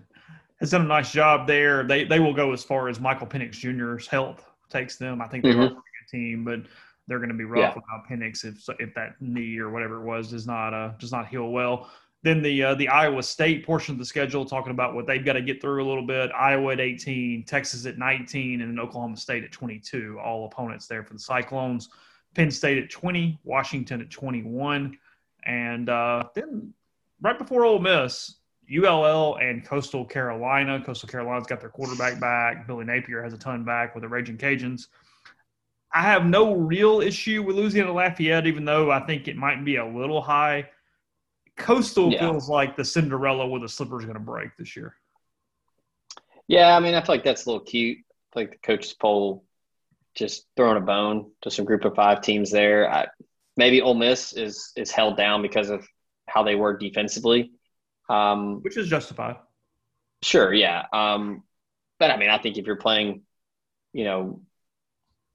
has 0.60 0.72
done 0.72 0.82
a 0.82 0.88
nice 0.88 1.12
job 1.12 1.48
there. 1.48 1.84
They 1.84 2.04
they 2.04 2.20
will 2.20 2.34
go 2.34 2.54
as 2.54 2.64
far 2.64 2.90
as 2.90 3.00
Michael 3.00 3.28
Penix 3.28 3.52
Jr.'s 3.52 4.08
health 4.08 4.46
takes 4.70 4.98
them. 4.98 5.22
I 5.22 5.28
think 5.28 5.44
they 5.44 5.52
mm-hmm. 5.52 5.62
a 5.62 5.68
pretty 5.68 5.82
good 5.82 6.18
team, 6.18 6.44
but 6.44 6.62
they're 7.08 7.20
going 7.20 7.30
to 7.30 7.36
be 7.36 7.46
rough 7.46 7.60
yeah. 7.60 7.74
without 7.76 8.08
Penix 8.10 8.44
if 8.44 8.68
if 8.80 8.94
that 8.96 9.16
knee 9.22 9.58
or 9.60 9.70
whatever 9.70 10.02
it 10.02 10.06
was 10.06 10.32
does 10.32 10.48
not 10.48 10.74
uh 10.74 10.92
does 11.00 11.12
not 11.12 11.28
heal 11.28 11.50
well. 11.50 11.90
Then 12.24 12.42
the 12.42 12.64
uh, 12.64 12.76
the 12.76 12.88
Iowa 12.88 13.22
State 13.22 13.66
portion 13.66 13.94
of 13.94 14.00
the 14.00 14.06
schedule, 14.06 14.44
talking 14.44 14.72
about 14.72 14.96
what 14.96 15.06
they've 15.06 15.24
got 15.24 15.34
to 15.34 15.42
get 15.42 15.62
through 15.62 15.84
a 15.84 15.88
little 15.88 16.06
bit. 16.06 16.32
Iowa 16.32 16.74
at 16.74 16.80
18, 16.80 17.46
Texas 17.46 17.86
at 17.86 18.00
19, 18.00 18.62
and 18.62 18.72
then 18.72 18.80
Oklahoma 18.80 19.16
State 19.16 19.44
at 19.44 19.52
22. 19.52 20.20
All 20.20 20.46
opponents 20.46 20.88
there 20.88 21.04
for 21.04 21.14
the 21.14 21.20
Cyclones. 21.20 21.90
Penn 22.34 22.52
State 22.52 22.84
at 22.84 22.90
20, 22.90 23.40
Washington 23.44 24.02
at 24.02 24.10
21, 24.10 24.98
and 25.46 25.90
uh, 25.90 26.24
then 26.36 26.74
right 27.22 27.38
before 27.38 27.66
Ole 27.66 27.80
Miss, 27.80 28.36
ULL 28.76 29.38
and 29.38 29.66
Coastal 29.66 30.06
Carolina. 30.06 30.82
Coastal 30.84 31.08
Carolina's 31.08 31.48
got 31.48 31.62
their 31.62 31.70
quarterback 31.70 32.20
back. 32.20 32.68
Billy 32.68 32.86
Napier 32.86 33.24
has 33.24 33.34
a 33.34 33.38
ton 33.38 33.64
back 33.64 33.96
with 33.96 34.02
the 34.02 34.08
Raging 34.10 34.38
Cajuns. 34.38 34.88
I 35.94 36.02
have 36.02 36.26
no 36.26 36.54
real 36.54 37.00
issue 37.00 37.42
with 37.44 37.56
Louisiana 37.56 37.94
Lafayette, 37.94 38.46
even 38.46 38.66
though 38.66 38.92
I 38.92 39.00
think 39.00 39.28
it 39.28 39.38
might 39.38 39.64
be 39.64 39.78
a 39.78 39.86
little 39.86 40.22
high. 40.22 40.70
Coastal 41.56 42.12
yeah. 42.12 42.20
feels 42.20 42.50
like 42.50 42.76
the 42.76 42.86
Cinderella 42.86 43.48
where 43.48 43.62
the 43.62 43.70
slipper 43.70 43.98
is 44.00 44.06
going 44.06 44.18
to 44.18 44.24
break 44.24 44.56
this 44.58 44.76
year. 44.76 44.96
Yeah, 46.48 46.76
I 46.76 46.80
mean, 46.80 46.94
I 46.94 47.02
feel 47.02 47.16
like 47.16 47.24
that's 47.24 47.46
a 47.46 47.50
little 47.50 47.66
cute. 47.66 48.00
Like 48.36 48.52
the 48.52 48.58
coaches 48.58 48.94
poll 48.94 49.44
just 50.14 50.46
throwing 50.56 50.78
a 50.78 50.82
bone 50.82 51.32
to 51.42 51.52
some 51.52 51.66
group 51.66 51.86
of 51.86 51.96
five 51.96 52.22
teams 52.22 52.52
there. 52.52 52.92
I, 52.92 53.08
maybe 53.58 53.82
Ole 53.82 53.96
Miss 53.96 54.34
is 54.34 54.72
is 54.76 54.92
held 54.92 55.18
down 55.18 55.42
because 55.42 55.70
of 55.70 55.86
how 56.28 56.44
they 56.44 56.56
were 56.56 56.78
defensively, 56.78 57.52
um, 58.10 58.62
which 58.62 58.78
is 58.78 58.88
justified. 58.88 59.38
Sure, 60.24 60.54
yeah, 60.54 60.86
um, 60.94 61.44
but 62.00 62.12
I 62.12 62.18
mean, 62.18 62.30
I 62.30 62.38
think 62.38 62.58
if 62.58 62.66
you're 62.66 62.76
playing, 62.76 63.24
you 63.94 64.04
know, 64.06 64.42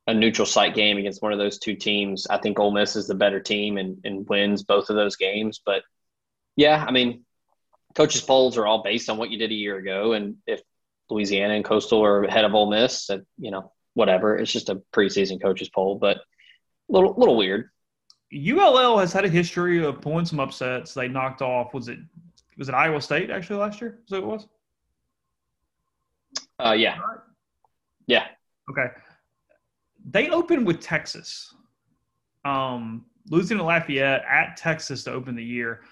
a 0.06 0.14
neutral 0.14 0.46
site 0.46 0.74
game 0.74 0.98
against 0.98 1.22
one 1.22 1.32
of 1.32 1.38
those 1.38 1.58
two 1.58 1.76
teams, 1.76 2.26
I 2.28 2.38
think 2.38 2.58
Ole 2.58 2.72
Miss 2.72 2.96
is 2.96 3.06
the 3.06 3.14
better 3.14 3.40
team 3.40 3.78
and, 3.78 3.98
and 4.04 4.28
wins 4.28 4.64
both 4.64 4.90
of 4.90 4.96
those 4.96 5.16
games. 5.16 5.60
But 5.64 5.82
yeah, 6.56 6.84
I 6.86 6.90
mean, 6.90 7.24
coaches' 7.94 8.22
polls 8.22 8.58
are 8.58 8.66
all 8.66 8.82
based 8.82 9.08
on 9.08 9.18
what 9.18 9.30
you 9.30 9.38
did 9.38 9.50
a 9.50 9.54
year 9.54 9.76
ago, 9.76 10.12
and 10.12 10.36
if 10.46 10.62
Louisiana 11.10 11.54
and 11.54 11.64
Coastal 11.64 12.04
are 12.04 12.24
ahead 12.24 12.44
of 12.44 12.54
Ole 12.54 12.70
Miss, 12.70 13.06
that 13.06 13.20
you 13.38 13.50
know, 13.50 13.72
whatever. 13.94 14.36
It's 14.36 14.52
just 14.52 14.68
a 14.68 14.82
preseason 14.92 15.40
coaches 15.40 15.68
poll, 15.68 15.96
but 15.96 16.16
a 16.16 16.20
little 16.88 17.14
little 17.16 17.36
weird. 17.36 17.70
ULL 18.34 18.98
has 18.98 19.12
had 19.12 19.24
a 19.24 19.28
history 19.28 19.84
of 19.84 20.00
pulling 20.00 20.24
some 20.24 20.40
upsets. 20.40 20.94
They 20.94 21.08
knocked 21.08 21.42
off 21.42 21.74
was 21.74 21.88
it 21.88 21.98
was 22.56 22.68
it 22.68 22.74
Iowa 22.74 23.00
State 23.00 23.30
actually 23.30 23.58
last 23.58 23.80
year? 23.80 24.00
So 24.06 24.16
it 24.16 24.24
was. 24.24 24.46
Uh, 26.58 26.72
yeah. 26.72 26.98
Right. 26.98 27.18
Yeah. 28.06 28.26
Okay. 28.70 28.86
They 30.10 30.30
opened 30.30 30.66
with 30.66 30.80
Texas. 30.80 31.54
Um, 32.44 33.04
losing 33.30 33.58
to 33.58 33.64
Lafayette 33.64 34.24
at 34.28 34.56
Texas 34.56 35.04
to 35.04 35.12
open 35.12 35.36
the 35.36 35.44
year. 35.44 35.82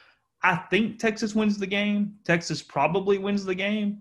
I 0.43 0.57
think 0.57 0.99
Texas 0.99 1.35
wins 1.35 1.59
the 1.59 1.67
game. 1.67 2.15
Texas 2.25 2.63
probably 2.63 3.19
wins 3.19 3.45
the 3.45 3.55
game. 3.55 4.01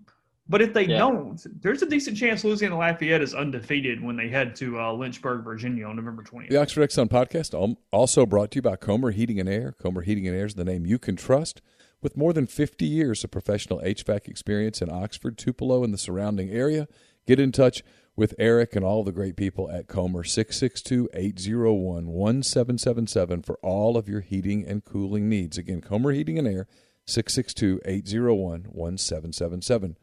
But 0.50 0.60
if 0.62 0.74
they 0.74 0.86
yeah. 0.86 0.98
don't, 0.98 1.40
there's 1.62 1.80
a 1.80 1.86
decent 1.86 2.16
chance 2.16 2.42
Louisiana 2.42 2.76
Lafayette 2.76 3.22
is 3.22 3.34
undefeated 3.34 4.02
when 4.02 4.16
they 4.16 4.28
head 4.28 4.56
to 4.56 4.80
uh, 4.80 4.92
Lynchburg, 4.92 5.44
Virginia 5.44 5.86
on 5.86 5.94
November 5.94 6.24
20th. 6.24 6.48
The 6.48 6.56
Oxford 6.56 6.90
Exxon 6.90 7.08
podcast 7.08 7.76
also 7.92 8.26
brought 8.26 8.50
to 8.50 8.56
you 8.56 8.62
by 8.62 8.74
Comer 8.74 9.12
Heating 9.12 9.38
and 9.38 9.48
Air. 9.48 9.76
Comer 9.80 10.02
Heating 10.02 10.26
and 10.26 10.36
Air 10.36 10.46
is 10.46 10.56
the 10.56 10.64
name 10.64 10.84
you 10.84 10.98
can 10.98 11.14
trust. 11.14 11.62
With 12.02 12.16
more 12.16 12.32
than 12.32 12.48
50 12.48 12.84
years 12.84 13.22
of 13.22 13.30
professional 13.30 13.78
HVAC 13.78 14.26
experience 14.26 14.82
in 14.82 14.90
Oxford, 14.90 15.38
Tupelo, 15.38 15.84
and 15.84 15.94
the 15.94 15.98
surrounding 15.98 16.50
area, 16.50 16.88
get 17.28 17.38
in 17.38 17.52
touch 17.52 17.84
with 18.16 18.34
Eric 18.36 18.74
and 18.74 18.84
all 18.84 19.04
the 19.04 19.12
great 19.12 19.36
people 19.36 19.70
at 19.70 19.86
Comer 19.86 20.24
662 20.24 21.10
801 21.14 22.06
1777 22.08 23.42
for 23.42 23.56
all 23.62 23.96
of 23.96 24.08
your 24.08 24.20
heating 24.20 24.66
and 24.66 24.84
cooling 24.84 25.28
needs. 25.28 25.58
Again, 25.58 25.80
Comer 25.80 26.10
Heating 26.10 26.40
and 26.40 26.48
Air 26.48 26.66
662 27.06 27.82
801 27.84 28.64
1777. 28.72 29.96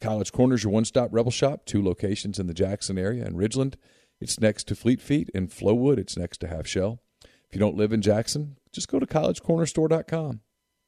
College 0.00 0.32
Corner 0.32 0.54
is 0.54 0.64
your 0.64 0.72
one 0.72 0.84
stop 0.84 1.10
Rebel 1.12 1.30
shop, 1.30 1.64
two 1.64 1.82
locations 1.82 2.38
in 2.38 2.46
the 2.46 2.54
Jackson 2.54 2.98
area 2.98 3.24
and 3.24 3.36
Ridgeland. 3.36 3.74
It's 4.20 4.40
next 4.40 4.64
to 4.68 4.74
Fleet 4.74 5.00
Feet. 5.00 5.30
In 5.34 5.48
Flowood, 5.48 5.98
it's 5.98 6.16
next 6.16 6.38
to 6.38 6.48
Half 6.48 6.66
Shell. 6.66 7.00
If 7.22 7.52
you 7.52 7.58
don't 7.58 7.76
live 7.76 7.92
in 7.92 8.00
Jackson, 8.02 8.56
just 8.72 8.88
go 8.88 8.98
to 8.98 9.06
collegecornerstore.com. 9.06 10.40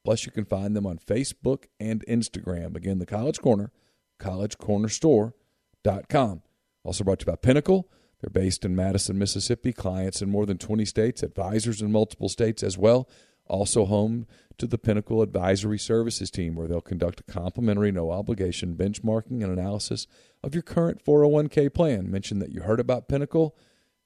Plus, 0.05 0.27
you 0.27 0.33
can 0.33 0.45
find 0.45 0.77
them 0.77 0.87
on 0.87 0.99
Facebook 0.99 1.65
and 1.81 2.05
Instagram. 2.09 2.77
Again, 2.77 2.99
the 2.99 3.07
College 3.07 3.41
Corner, 3.41 3.73
collegecornerstore.com. 4.21 6.43
Also 6.85 7.05
brought 7.05 7.21
to 7.21 7.27
you 7.27 7.33
by 7.33 7.37
Pinnacle. 7.37 7.89
They're 8.21 8.31
based 8.31 8.65
in 8.65 8.77
Madison, 8.77 9.19
Mississippi. 9.19 9.73
Clients 9.73 10.23
in 10.23 10.31
more 10.31 10.47
than 10.47 10.59
20 10.59 10.85
states, 10.85 11.23
advisors 11.23 11.83
in 11.83 11.93
multiple 11.93 12.29
states 12.29 12.63
as 12.63 12.79
well 12.79 13.09
also 13.49 13.85
home 13.85 14.27
to 14.59 14.67
the 14.67 14.79
Pinnacle 14.79 15.23
Advisory 15.23 15.79
Services 15.79 16.31
team, 16.31 16.55
where 16.55 16.67
they'll 16.67 16.81
conduct 16.81 17.21
a 17.21 17.25
complimentary, 17.25 17.93
no 17.93 18.11
obligation 18.11 18.75
benchmarking 18.75 19.43
and 19.43 19.53
analysis 19.53 20.07
of 20.43 20.55
your 20.55 20.63
current 20.63 21.05
401k 21.05 21.75
plan. 21.75 22.11
Mention 22.11 22.39
that 22.39 22.53
you 22.53 22.63
heard 22.63 22.81
about 22.81 23.09
Pinnacle, 23.09 23.55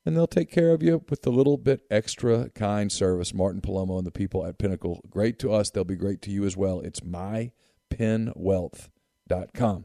and 0.04 0.16
they'll 0.16 0.26
take 0.26 0.50
care 0.50 0.72
of 0.72 0.82
you 0.82 1.04
with 1.08 1.24
a 1.26 1.30
little 1.30 1.56
bit 1.56 1.82
extra 1.90 2.50
kind 2.50 2.90
service. 2.90 3.32
Martin 3.32 3.60
Palomo 3.60 3.98
and 3.98 4.06
the 4.06 4.10
people 4.10 4.44
at 4.44 4.58
Pinnacle, 4.58 5.00
great 5.08 5.38
to 5.38 5.52
us. 5.52 5.70
They'll 5.70 5.84
be 5.84 5.94
great 5.94 6.20
to 6.22 6.30
you 6.30 6.44
as 6.44 6.56
well. 6.56 6.80
It's 6.80 7.00
mypinwealth.com. 7.00 9.84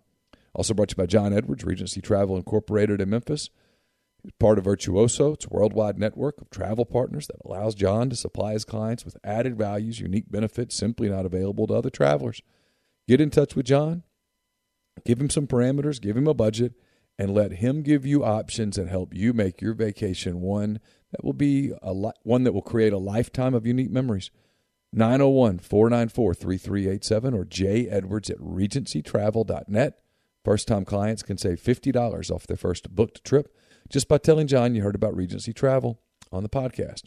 Also 0.53 0.73
brought 0.73 0.89
to 0.89 0.93
you 0.93 1.03
by 1.03 1.05
John 1.05 1.33
Edwards, 1.33 1.63
Regency 1.65 2.01
Travel 2.01 2.37
Incorporated 2.37 3.01
in 3.01 3.09
Memphis. 3.09 3.49
It's 4.25 4.35
part 4.39 4.57
of 4.57 4.63
Virtuoso. 4.63 5.33
It's 5.33 5.45
a 5.45 5.49
worldwide 5.49 5.99
network 5.99 6.41
of 6.41 6.49
travel 6.49 6.83
partners 6.83 7.27
that 7.27 7.37
allows 7.45 7.75
John 7.75 8.09
to 8.09 8.15
supply 8.15 8.53
his 8.53 8.65
clients 8.65 9.05
with 9.05 9.17
added 9.23 9.55
values, 9.55 9.99
unique 9.99 10.31
benefits 10.31 10.75
simply 10.75 11.09
not 11.09 11.27
available 11.27 11.67
to 11.67 11.75
other 11.75 11.91
travelers. 11.91 12.41
Get 13.07 13.21
in 13.21 13.29
touch 13.29 13.55
with 13.55 13.67
John, 13.67 14.01
give 15.05 15.21
him 15.21 15.29
some 15.29 15.45
parameters, 15.45 16.01
give 16.01 16.17
him 16.17 16.27
a 16.27 16.33
budget, 16.33 16.73
and 17.19 17.35
let 17.35 17.53
him 17.53 17.83
give 17.83 18.03
you 18.03 18.23
options 18.23 18.79
and 18.79 18.89
help 18.89 19.13
you 19.13 19.31
make 19.31 19.61
your 19.61 19.75
vacation 19.75 20.41
one 20.41 20.79
that 21.11 21.23
will 21.23 21.33
be 21.33 21.71
a 21.83 21.93
li- 21.93 22.11
one 22.23 22.43
that 22.45 22.53
will 22.53 22.63
create 22.63 22.93
a 22.93 22.97
lifetime 22.97 23.53
of 23.53 23.67
unique 23.67 23.91
memories. 23.91 24.31
901 24.91 25.59
494 25.59 26.33
3387 26.33 27.33
or 27.35 27.45
J 27.45 27.87
Edwards 27.89 28.31
at 28.31 28.39
regencytravel.net. 28.39 29.99
First 30.43 30.67
time 30.67 30.83
clients 30.83 31.21
can 31.21 31.37
save 31.37 31.61
$50 31.61 32.31
off 32.31 32.47
their 32.47 32.57
first 32.57 32.89
booked 32.95 33.23
trip 33.23 33.55
just 33.89 34.07
by 34.07 34.17
telling 34.17 34.47
John 34.47 34.75
you 34.75 34.81
heard 34.81 34.95
about 34.95 35.15
Regency 35.15 35.53
Travel 35.53 35.99
on 36.31 36.43
the 36.43 36.49
podcast. 36.49 37.03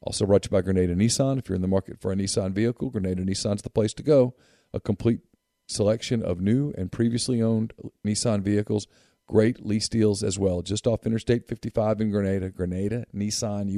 Also 0.00 0.26
brought 0.26 0.42
to 0.42 0.48
you 0.48 0.56
by 0.56 0.62
Grenada 0.62 0.94
Nissan. 0.94 1.38
If 1.38 1.48
you're 1.48 1.56
in 1.56 1.62
the 1.62 1.68
market 1.68 2.00
for 2.00 2.10
a 2.10 2.16
Nissan 2.16 2.52
vehicle, 2.52 2.90
Grenada 2.90 3.22
Nissan's 3.22 3.62
the 3.62 3.70
place 3.70 3.94
to 3.94 4.02
go. 4.02 4.34
A 4.74 4.80
complete 4.80 5.20
selection 5.68 6.22
of 6.22 6.40
new 6.40 6.72
and 6.76 6.90
previously 6.90 7.40
owned 7.40 7.72
Nissan 8.04 8.42
vehicles. 8.42 8.86
Great 9.28 9.64
lease 9.64 9.88
deals 9.88 10.22
as 10.22 10.38
well. 10.38 10.62
Just 10.62 10.86
off 10.86 11.06
Interstate 11.06 11.46
55 11.46 12.00
in 12.00 12.10
Grenada, 12.10 12.50
Grenada 12.50 13.06
Nissan. 13.14 13.70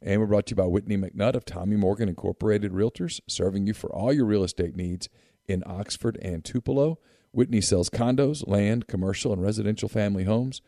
And 0.00 0.20
we're 0.20 0.26
brought 0.26 0.46
to 0.46 0.52
you 0.52 0.56
by 0.56 0.66
Whitney 0.66 0.96
McNutt 0.96 1.34
of 1.34 1.44
Tommy 1.44 1.76
Morgan 1.76 2.08
Incorporated 2.08 2.72
Realtors, 2.72 3.20
serving 3.28 3.66
you 3.66 3.74
for 3.74 3.92
all 3.92 4.12
your 4.12 4.26
real 4.26 4.44
estate 4.44 4.76
needs 4.76 5.08
in 5.46 5.62
Oxford 5.66 6.18
and 6.22 6.44
Tupelo. 6.44 6.98
Whitney 7.32 7.60
sells 7.60 7.90
condos, 7.90 8.46
land, 8.46 8.86
commercial, 8.86 9.32
and 9.32 9.42
residential 9.42 9.88
family 9.88 10.24
homes. 10.24 10.62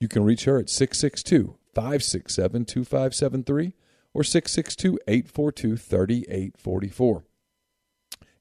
You 0.00 0.08
can 0.08 0.24
reach 0.24 0.44
her 0.44 0.58
at 0.58 0.70
662 0.70 1.56
567 1.74 2.64
2573 2.64 3.74
or 4.14 4.24
662 4.24 4.98
842 5.06 5.76
3844. 5.76 7.24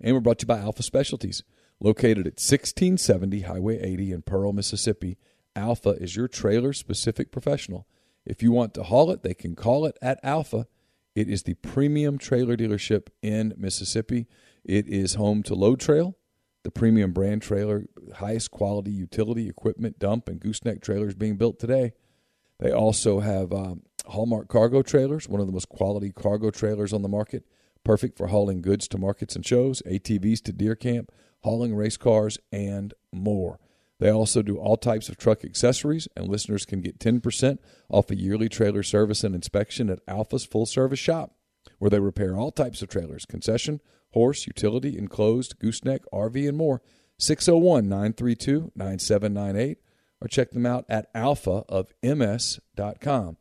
And 0.02 0.14
we're 0.14 0.22
brought 0.22 0.40
to 0.40 0.44
you 0.44 0.48
by 0.48 0.60
Alpha 0.60 0.84
Specialties. 0.84 1.44
Located 1.82 2.20
at 2.20 2.40
1670 2.40 3.42
Highway 3.42 3.80
80 3.80 4.12
in 4.14 4.22
Pearl, 4.22 4.54
Mississippi, 4.54 5.18
Alpha 5.56 5.92
is 5.92 6.16
your 6.16 6.28
trailer 6.28 6.74
specific 6.74 7.32
professional. 7.32 7.88
If 8.26 8.42
you 8.42 8.52
want 8.52 8.74
to 8.76 8.84
haul 8.84 9.12
it, 9.12 9.24
they 9.24 9.34
can 9.34 9.56
call 9.56 9.86
it 9.86 9.98
at 10.02 10.20
Alpha. 10.24 10.68
It 11.14 11.30
is 11.30 11.44
the 11.44 11.54
premium 11.56 12.18
trailer 12.18 12.58
dealership 12.58 13.08
in 13.22 13.54
Mississippi. 13.58 14.28
It 14.64 14.88
is 14.88 15.16
home 15.16 15.44
to 15.44 15.56
Load 15.56 15.80
Trail, 15.80 16.18
the 16.66 16.72
premium 16.72 17.12
brand 17.12 17.44
trailer, 17.44 17.86
highest 18.16 18.50
quality 18.50 18.90
utility 18.90 19.48
equipment 19.48 20.00
dump 20.00 20.28
and 20.28 20.42
gooseneck 20.42 20.82
trailers 20.82 21.14
being 21.14 21.38
built 21.38 21.60
today. 21.60 21.94
They 22.60 22.72
also 22.72 23.20
have 23.20 23.54
um, 23.54 23.84
Hallmark 24.08 24.48
cargo 24.48 24.82
trailers, 24.82 25.30
one 25.30 25.40
of 25.40 25.46
the 25.46 25.54
most 25.54 25.70
quality 25.70 26.12
cargo 26.12 26.50
trailers 26.50 26.92
on 26.92 27.04
the 27.04 27.08
market, 27.08 27.46
perfect 27.84 28.18
for 28.18 28.28
hauling 28.28 28.64
goods 28.64 28.88
to 28.88 28.98
markets 28.98 29.36
and 29.36 29.46
shows, 29.46 29.84
ATVs 29.84 30.42
to 30.42 30.52
deer 30.52 30.76
camp, 30.76 31.12
hauling 31.44 31.76
race 31.76 31.98
cars, 31.98 32.40
and 32.52 32.96
more. 33.14 33.60
They 34.00 34.10
also 34.10 34.42
do 34.42 34.58
all 34.58 34.76
types 34.76 35.08
of 35.08 35.18
truck 35.18 35.46
accessories, 35.46 36.08
and 36.18 36.28
listeners 36.28 36.66
can 36.66 36.82
get 36.82 36.98
10% 36.98 37.60
off 37.90 38.10
a 38.10 38.16
yearly 38.16 38.50
trailer 38.50 38.82
service 38.82 39.24
and 39.24 39.36
inspection 39.36 39.92
at 39.92 40.00
Alpha's 40.08 40.46
full 40.46 40.66
service 40.66 41.00
shop, 41.00 41.36
where 41.78 41.92
they 41.92 42.00
repair 42.00 42.36
all 42.36 42.52
types 42.52 42.82
of 42.82 42.90
trailers, 42.90 43.24
concession, 43.24 43.82
horse, 44.16 44.48
utility, 44.48 44.98
enclosed, 44.98 45.60
gooseneck, 45.60 46.02
RV, 46.12 46.50
and 46.50 46.58
more. 46.58 46.82
601 47.20 47.88
932 47.88 48.72
9798 48.76 49.78
or 50.22 50.28
check 50.28 50.52
them 50.52 50.66
out 50.66 50.86
at 50.90 51.14
alphaofms.com. 51.14 53.38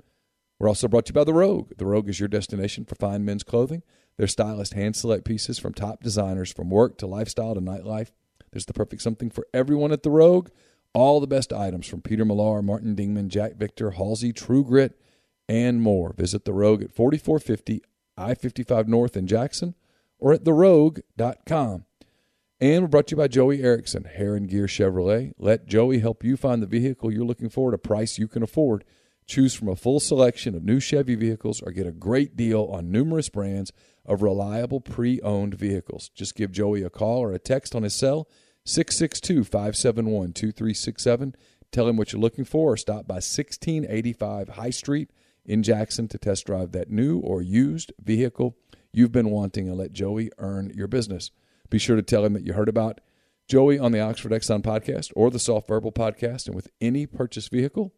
We're 0.58 0.68
also 0.68 0.86
brought 0.86 1.06
to 1.06 1.10
you 1.10 1.14
by 1.14 1.24
The 1.24 1.32
Rogue. 1.32 1.72
The 1.78 1.86
Rogue 1.86 2.10
is 2.10 2.20
your 2.20 2.28
destination 2.28 2.84
for 2.84 2.94
fine 2.96 3.24
men's 3.24 3.42
clothing. 3.42 3.82
Their 4.16 4.28
stylist 4.28 4.74
hand 4.74 4.94
select 4.94 5.24
pieces 5.24 5.58
from 5.58 5.74
top 5.74 6.00
designers 6.02 6.52
from 6.52 6.70
work 6.70 6.98
to 6.98 7.06
lifestyle 7.06 7.54
to 7.54 7.60
nightlife. 7.60 8.12
There's 8.52 8.66
the 8.66 8.72
perfect 8.72 9.02
something 9.02 9.30
for 9.30 9.48
everyone 9.52 9.90
at 9.92 10.04
The 10.04 10.10
Rogue. 10.10 10.50
All 10.92 11.18
the 11.20 11.26
best 11.26 11.52
items 11.52 11.88
from 11.88 12.02
Peter 12.02 12.24
Millar, 12.24 12.62
Martin 12.62 12.94
Dingman, 12.94 13.26
Jack 13.28 13.56
Victor, 13.56 13.90
Halsey, 13.92 14.32
True 14.32 14.62
Grit, 14.62 14.96
and 15.48 15.82
more. 15.82 16.12
Visit 16.12 16.44
The 16.44 16.52
Rogue 16.52 16.82
at 16.82 16.92
4450 16.92 17.82
I 18.16 18.34
55 18.34 18.88
North 18.88 19.16
in 19.16 19.26
Jackson 19.26 19.74
or 20.24 20.32
at 20.32 20.44
therogue.com. 20.44 21.84
And 22.58 22.82
we're 22.82 22.88
brought 22.88 23.08
to 23.08 23.12
you 23.12 23.18
by 23.18 23.28
Joey 23.28 23.62
Erickson, 23.62 24.04
Herrin-Gear 24.04 24.64
Chevrolet. 24.64 25.34
Let 25.38 25.66
Joey 25.66 25.98
help 25.98 26.24
you 26.24 26.38
find 26.38 26.62
the 26.62 26.66
vehicle 26.66 27.12
you're 27.12 27.26
looking 27.26 27.50
for 27.50 27.68
at 27.68 27.74
a 27.74 27.78
price 27.78 28.18
you 28.18 28.26
can 28.26 28.42
afford. 28.42 28.84
Choose 29.26 29.52
from 29.52 29.68
a 29.68 29.76
full 29.76 30.00
selection 30.00 30.54
of 30.54 30.64
new 30.64 30.80
Chevy 30.80 31.14
vehicles 31.14 31.60
or 31.60 31.72
get 31.72 31.86
a 31.86 31.92
great 31.92 32.38
deal 32.38 32.62
on 32.72 32.90
numerous 32.90 33.28
brands 33.28 33.70
of 34.06 34.22
reliable 34.22 34.80
pre 34.80 35.20
owned 35.20 35.56
vehicles. 35.56 36.08
Just 36.14 36.36
give 36.36 36.52
Joey 36.52 36.82
a 36.82 36.88
call 36.88 37.18
or 37.18 37.34
a 37.34 37.38
text 37.38 37.74
on 37.74 37.82
his 37.82 37.94
cell, 37.94 38.26
662 38.64 39.44
571 39.44 40.32
2367. 40.32 41.34
Tell 41.70 41.86
him 41.86 41.98
what 41.98 42.14
you're 42.14 42.22
looking 42.22 42.46
for 42.46 42.72
or 42.72 42.76
stop 42.78 43.06
by 43.06 43.16
1685 43.16 44.48
High 44.48 44.70
Street 44.70 45.10
in 45.44 45.62
Jackson 45.62 46.08
to 46.08 46.16
test 46.16 46.46
drive 46.46 46.72
that 46.72 46.90
new 46.90 47.18
or 47.18 47.42
used 47.42 47.92
vehicle 48.02 48.56
you've 48.96 49.12
been 49.12 49.30
wanting 49.30 49.68
and 49.68 49.76
let 49.78 49.92
Joey 49.92 50.30
earn 50.38 50.70
your 50.74 50.86
business. 50.88 51.30
Be 51.70 51.78
sure 51.78 51.96
to 51.96 52.02
tell 52.02 52.24
him 52.24 52.32
that 52.34 52.44
you 52.44 52.52
heard 52.52 52.68
about 52.68 53.00
Joey 53.48 53.78
on 53.78 53.92
the 53.92 54.00
Oxford 54.00 54.32
Exxon 54.32 54.62
podcast 54.62 55.12
or 55.16 55.30
the 55.30 55.38
Soft 55.38 55.68
Verbal 55.68 55.92
podcast. 55.92 56.46
And 56.46 56.54
with 56.54 56.68
any 56.80 57.06
purchase 57.06 57.48
vehicle, 57.48 57.92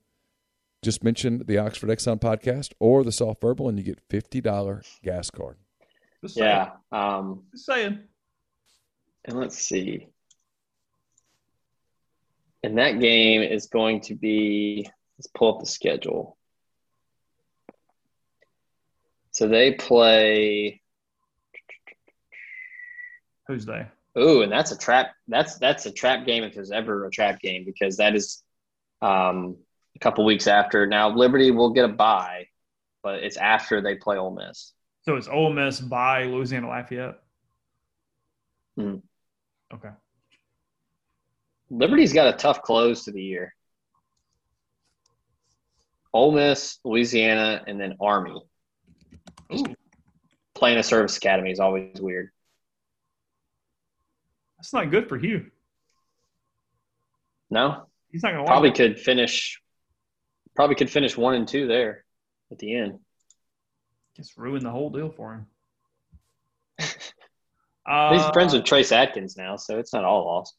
just 0.83 1.05
mention 1.05 1.43
the 1.47 1.59
Oxford 1.59 1.91
Exxon 1.91 2.21
podcast 2.21 2.73
or 2.79 3.05
the 3.05 3.13
Soft 3.13 3.41
Verbal 3.41 3.69
and 3.69 3.79
you 3.79 3.85
get 3.85 4.09
$50 4.09 4.87
gas 5.03 5.31
card. 5.31 5.57
Just. 6.23 6.37
Yeah. 6.37 6.71
Um, 6.91 7.45
Just 7.53 7.67
saying. 7.67 8.01
and 9.25 9.39
let's 9.39 9.59
see. 9.59 10.09
And 12.63 12.79
that 12.79 12.99
game 12.99 13.43
is 13.43 13.67
going 13.67 14.01
to 14.03 14.15
be, 14.15 14.89
let's 15.19 15.29
pull 15.29 15.55
up 15.55 15.61
the 15.61 15.67
schedule. 15.67 16.37
So 19.31 19.47
they 19.47 19.73
play, 19.73 20.81
Who's 23.49 23.67
they? 23.67 23.87
ooh, 24.19 24.43
and 24.43 24.51
that's 24.51 24.73
a 24.73 24.79
trap. 24.79 25.13
That's 25.29 25.59
that's 25.59 25.87
a 25.87 25.93
trap 25.93 26.27
game 26.27 26.43
if 26.43 26.55
there's 26.55 26.71
ever 26.71 27.05
a 27.07 27.11
trap 27.11 27.41
game 27.41 27.65
because 27.65 27.99
that 27.99 28.15
is 28.15 28.43
um, 29.03 29.57
a 29.95 29.99
couple 30.01 30.25
weeks 30.25 30.47
after. 30.47 30.87
Now 30.87 31.11
Liberty 31.11 31.51
will 31.51 31.71
get 31.71 31.85
a 31.85 31.89
bye, 31.89 32.47
but 33.03 33.23
it's 33.23 33.37
after 33.37 33.81
they 33.81 33.95
play 33.97 34.17
Ole 34.17 34.35
Miss. 34.35 34.73
So 35.03 35.17
it's 35.17 35.29
Ole 35.29 35.53
Miss 35.53 35.81
by 35.81 36.25
Louisiana 36.25 36.69
Lafayette. 36.69 37.19
Mhm. 38.79 39.03
Okay. 39.73 39.91
Liberty's 41.71 42.13
got 42.13 42.33
a 42.33 42.37
tough 42.37 42.63
close 42.63 43.05
to 43.05 43.13
the 43.13 43.23
year. 43.23 43.55
Ole 46.13 46.33
Miss, 46.33 46.79
Louisiana, 46.85 47.63
and 47.67 47.81
then 47.81 47.97
Army. 48.01 48.41
Playing 50.55 50.79
a 50.79 50.83
service 50.83 51.17
academy 51.19 51.51
is 51.51 51.61
always 51.61 52.01
weird. 52.01 52.31
That's 54.67 54.73
not 54.73 54.91
good 54.91 55.09
for 55.09 55.17
Hugh. 55.17 55.47
No, 57.51 57.87
He's 58.11 58.25
not 58.25 58.33
going 58.33 58.45
to 58.45 58.51
probably 58.51 58.73
could 58.73 58.99
finish. 58.99 59.61
Probably 60.57 60.75
could 60.75 60.91
finish 60.91 61.17
one 61.17 61.35
and 61.35 61.47
two 61.47 61.69
there 61.69 62.05
at 62.51 62.59
the 62.59 62.75
end. 62.75 62.99
Just 64.17 64.37
ruin 64.37 64.65
the 64.65 64.71
whole 64.71 64.91
deal 64.91 65.11
for 65.11 65.35
him. 65.35 65.47
He's 66.81 67.13
Uh, 67.87 68.33
friends 68.33 68.55
with 68.55 68.65
Trace 68.65 68.91
Atkins 68.91 69.37
now, 69.37 69.55
so 69.57 69.79
it's 69.79 69.93
not 69.93 70.03
all 70.03 70.25
lost. 70.25 70.57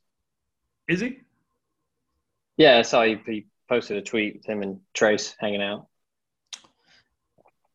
Is 0.87 1.01
he? 1.01 1.19
Yeah, 2.55 2.77
I 2.77 2.83
saw 2.83 3.03
he, 3.03 3.17
he 3.25 3.47
posted 3.67 3.97
a 3.97 4.01
tweet 4.01 4.37
with 4.37 4.45
him 4.45 4.61
and 4.61 4.79
Trace 4.93 5.35
hanging 5.37 5.61
out. 5.61 5.87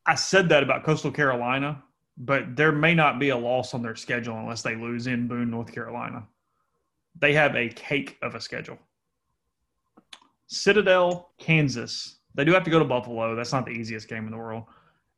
I 0.07 0.14
said 0.14 0.49
that 0.49 0.62
about 0.62 0.85
Coastal 0.85 1.12
Carolina, 1.12 1.83
but 2.16 2.56
there 2.56 2.72
may 2.72 2.94
not 2.94 3.18
be 3.18 3.30
a 3.30 3.36
loss 3.36 3.74
on 3.74 3.82
their 3.82 3.96
schedule 3.96 4.38
unless 4.38 4.62
they 4.62 4.74
lose 4.74 5.06
in 5.06 5.28
Boone, 5.28 5.50
North 5.50 5.72
Carolina. 5.72 6.26
They 7.18 7.34
have 7.34 7.56
a 7.56 7.68
cake 7.68 8.18
of 8.22 8.34
a 8.34 8.40
schedule. 8.40 8.78
Citadel, 10.46 11.30
Kansas. 11.38 12.16
They 12.34 12.44
do 12.44 12.52
have 12.52 12.64
to 12.64 12.70
go 12.70 12.78
to 12.78 12.84
Buffalo. 12.84 13.34
That's 13.34 13.52
not 13.52 13.66
the 13.66 13.72
easiest 13.72 14.08
game 14.08 14.24
in 14.26 14.30
the 14.30 14.38
world. 14.38 14.64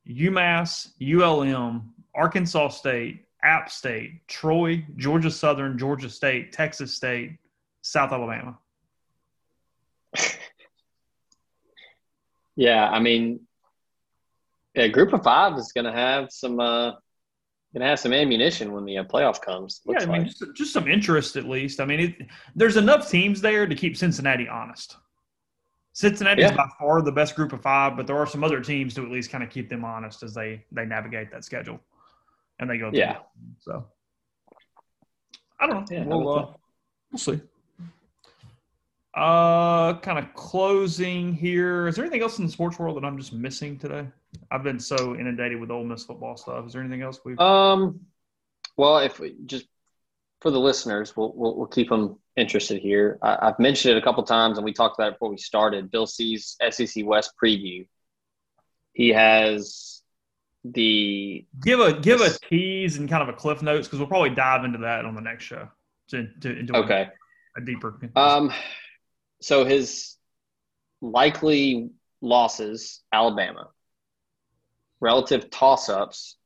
UMass, 0.07 0.89
ULM, 1.01 1.93
Arkansas 2.13 2.69
State, 2.69 3.25
App 3.43 3.69
State, 3.69 4.27
Troy, 4.27 4.85
Georgia 4.97 5.31
Southern, 5.31 5.77
Georgia 5.77 6.09
State, 6.09 6.51
Texas 6.51 6.95
State, 6.95 7.37
South 7.81 8.11
Alabama. 8.11 8.57
Yeah, 12.55 12.89
I 12.89 12.99
mean, 12.99 13.41
a 14.75 14.89
group 14.89 15.13
of 15.13 15.23
five 15.23 15.57
is 15.57 15.71
going 15.71 15.85
to 15.85 15.91
have 15.91 16.31
some 16.31 16.59
uh, 16.59 16.91
going 17.73 17.81
to 17.81 17.87
have 17.87 17.99
some 17.99 18.13
ammunition 18.13 18.71
when 18.71 18.85
the 18.85 18.97
uh, 18.99 19.03
playoff 19.03 19.41
comes. 19.41 19.81
Yeah, 19.85 19.97
I 19.99 20.05
mean, 20.05 20.23
like. 20.23 20.27
just, 20.27 20.43
just 20.55 20.73
some 20.73 20.87
interest 20.87 21.35
at 21.35 21.45
least. 21.45 21.79
I 21.79 21.85
mean, 21.85 21.99
it, 21.99 22.15
there's 22.55 22.77
enough 22.77 23.09
teams 23.09 23.41
there 23.41 23.67
to 23.67 23.75
keep 23.75 23.97
Cincinnati 23.97 24.47
honest. 24.47 24.95
Cincinnati 25.93 26.43
is 26.43 26.51
Yeah. 26.51 26.57
by 26.57 26.67
far 26.79 27.01
the 27.01 27.11
best 27.11 27.35
group 27.35 27.53
of 27.53 27.61
five, 27.61 27.95
but 27.95 28.05
there 28.05 28.17
are 28.17 28.25
some 28.27 28.43
other 28.43 28.59
teams 28.61 28.93
to 28.95 29.03
at 29.03 29.11
least 29.11 29.29
kind 29.29 29.43
of 29.43 29.49
keep 29.49 29.69
them 29.69 29.85
honest 29.85 30.23
as 30.23 30.33
they 30.33 30.63
they 30.71 30.85
navigate 30.85 31.31
that 31.31 31.43
schedule 31.45 31.79
and 32.59 32.69
they 32.69 32.77
go. 32.77 32.89
through 32.89 32.99
Yeah. 32.99 33.19
So 33.59 33.85
I 35.59 35.67
don't 35.67 35.89
know. 35.89 35.97
Yeah, 35.97 36.05
we'll, 36.05 36.29
uh, 36.29 36.47
we'll 37.11 37.19
see. 37.19 37.39
Uh, 39.15 39.97
kind 39.99 40.19
of 40.19 40.33
closing 40.33 41.33
here. 41.33 41.87
Is 41.87 41.95
there 41.95 42.03
anything 42.03 42.21
else 42.21 42.37
in 42.37 42.45
the 42.45 42.51
sports 42.51 42.77
world 42.77 42.97
that 42.97 43.05
I'm 43.05 43.17
just 43.17 43.31
missing 43.31 43.77
today? 43.79 44.07
I've 44.51 44.63
been 44.63 44.79
so 44.79 45.15
inundated 45.15 45.59
with 45.59 45.71
Ole 45.71 45.85
Miss 45.85 46.03
football 46.03 46.35
stuff. 46.35 46.65
Is 46.65 46.73
there 46.73 46.81
anything 46.81 47.01
else 47.01 47.19
we've? 47.23 47.39
Um, 47.39 48.01
well, 48.75 48.97
if 48.97 49.19
we 49.19 49.35
just 49.45 49.67
for 50.41 50.51
the 50.51 50.59
listeners, 50.59 51.15
we'll 51.15 51.31
we'll, 51.33 51.55
we'll 51.55 51.67
keep 51.67 51.87
them 51.87 52.19
interested 52.35 52.81
here. 52.81 53.17
I, 53.21 53.37
I've 53.41 53.59
mentioned 53.59 53.95
it 53.95 53.97
a 53.97 54.01
couple 54.01 54.21
times, 54.23 54.57
and 54.57 54.65
we 54.65 54.73
talked 54.73 54.99
about 54.99 55.09
it 55.09 55.13
before 55.13 55.29
we 55.29 55.37
started. 55.37 55.91
Bill 55.91 56.07
C's 56.07 56.57
SEC 56.69 57.05
West 57.05 57.31
preview. 57.41 57.87
He 58.91 59.09
has 59.09 60.01
the 60.65 61.45
give 61.63 61.79
a 61.79 61.93
give 61.93 62.21
a 62.21 62.31
tease 62.49 62.97
and 62.97 63.09
kind 63.09 63.23
of 63.23 63.29
a 63.29 63.33
cliff 63.33 63.61
notes 63.61 63.87
because 63.87 63.99
we'll 63.99 64.09
probably 64.09 64.31
dive 64.31 64.65
into 64.65 64.79
that 64.79 65.05
on 65.05 65.15
the 65.15 65.21
next 65.21 65.43
show 65.45 65.69
to, 66.09 66.27
to 66.41 66.71
a- 66.73 66.77
okay. 66.79 67.07
a, 67.55 67.61
deeper. 67.61 67.97
Um, 68.15 68.51
so 69.41 69.65
his 69.65 70.15
likely 71.01 71.89
losses: 72.21 73.01
Alabama, 73.11 73.69
relative 74.99 75.49
toss-ups: 75.49 76.37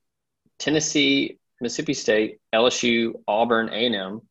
Tennessee, 0.57 1.39
Mississippi 1.61 1.93
State, 1.93 2.39
LSU, 2.53 3.13
Auburn, 3.27 3.69
A&M, 3.69 4.21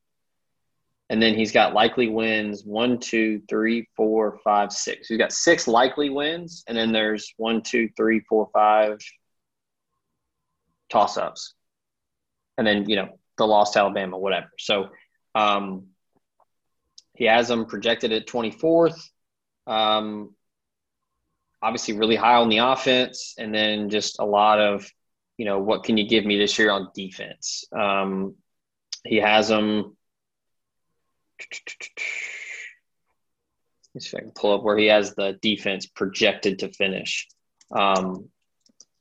and 1.10 1.22
then 1.22 1.34
he's 1.34 1.52
got 1.52 1.74
likely 1.74 2.08
wins: 2.08 2.64
one, 2.64 2.98
two, 2.98 3.42
three, 3.48 3.88
four, 3.96 4.38
five, 4.44 4.72
six. 4.72 5.08
He's 5.08 5.18
got 5.18 5.32
six 5.32 5.68
likely 5.68 6.10
wins, 6.10 6.64
and 6.66 6.76
then 6.76 6.92
there's 6.92 7.32
one, 7.36 7.62
two, 7.62 7.88
three, 7.96 8.20
four, 8.28 8.48
five 8.52 8.98
toss-ups, 10.90 11.54
and 12.56 12.66
then 12.66 12.88
you 12.88 12.96
know 12.96 13.18
the 13.36 13.46
lost 13.46 13.76
Alabama, 13.76 14.18
whatever. 14.18 14.50
So. 14.58 14.88
Um, 15.34 15.88
he 17.18 17.24
has 17.24 17.48
them 17.48 17.66
projected 17.66 18.12
at 18.12 18.28
24th. 18.28 18.96
Um, 19.66 20.36
obviously, 21.60 21.98
really 21.98 22.14
high 22.14 22.36
on 22.36 22.48
the 22.48 22.58
offense, 22.58 23.34
and 23.36 23.52
then 23.52 23.90
just 23.90 24.20
a 24.20 24.24
lot 24.24 24.60
of, 24.60 24.88
you 25.36 25.44
know, 25.44 25.58
what 25.58 25.82
can 25.82 25.96
you 25.96 26.08
give 26.08 26.24
me 26.24 26.38
this 26.38 26.56
year 26.60 26.70
on 26.70 26.90
defense? 26.94 27.64
Um, 27.76 28.36
he 29.04 29.16
has 29.16 29.48
them. 29.48 29.96
Let's 33.94 34.10
see 34.10 34.16
if 34.16 34.20
I 34.20 34.20
can 34.20 34.30
pull 34.30 34.54
up 34.54 34.62
where 34.62 34.78
he 34.78 34.86
has 34.86 35.16
the 35.16 35.36
defense 35.42 35.86
projected 35.86 36.60
to 36.60 36.68
finish. 36.72 37.26
Um, 37.72 38.28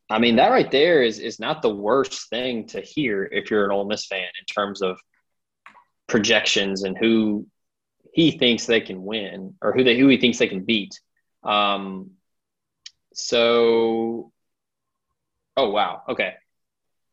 I 0.09 0.17
mean, 0.17 0.37
that 0.37 0.49
right 0.49 0.71
there 0.71 1.03
is 1.03 1.19
is 1.19 1.39
not 1.39 1.61
the 1.61 1.75
worst 1.75 2.31
thing 2.31 2.65
to 2.69 2.81
hear 2.81 3.25
if 3.25 3.51
you're 3.51 3.65
an 3.65 3.71
Ole 3.71 3.85
Miss 3.85 4.07
fan 4.07 4.21
in 4.21 4.45
terms 4.51 4.81
of 4.81 4.99
projections 6.07 6.81
and 6.83 6.97
who 6.97 7.45
he 8.17 8.31
thinks 8.31 8.65
they 8.65 8.81
can 8.81 9.03
win 9.05 9.53
or 9.61 9.73
who 9.73 9.83
they 9.83 9.97
who 9.99 10.07
he 10.07 10.17
thinks 10.17 10.39
they 10.39 10.47
can 10.47 10.65
beat. 10.65 10.99
Um, 11.43 12.11
so, 13.13 14.31
oh 15.55 15.69
wow, 15.69 16.01
okay. 16.09 16.33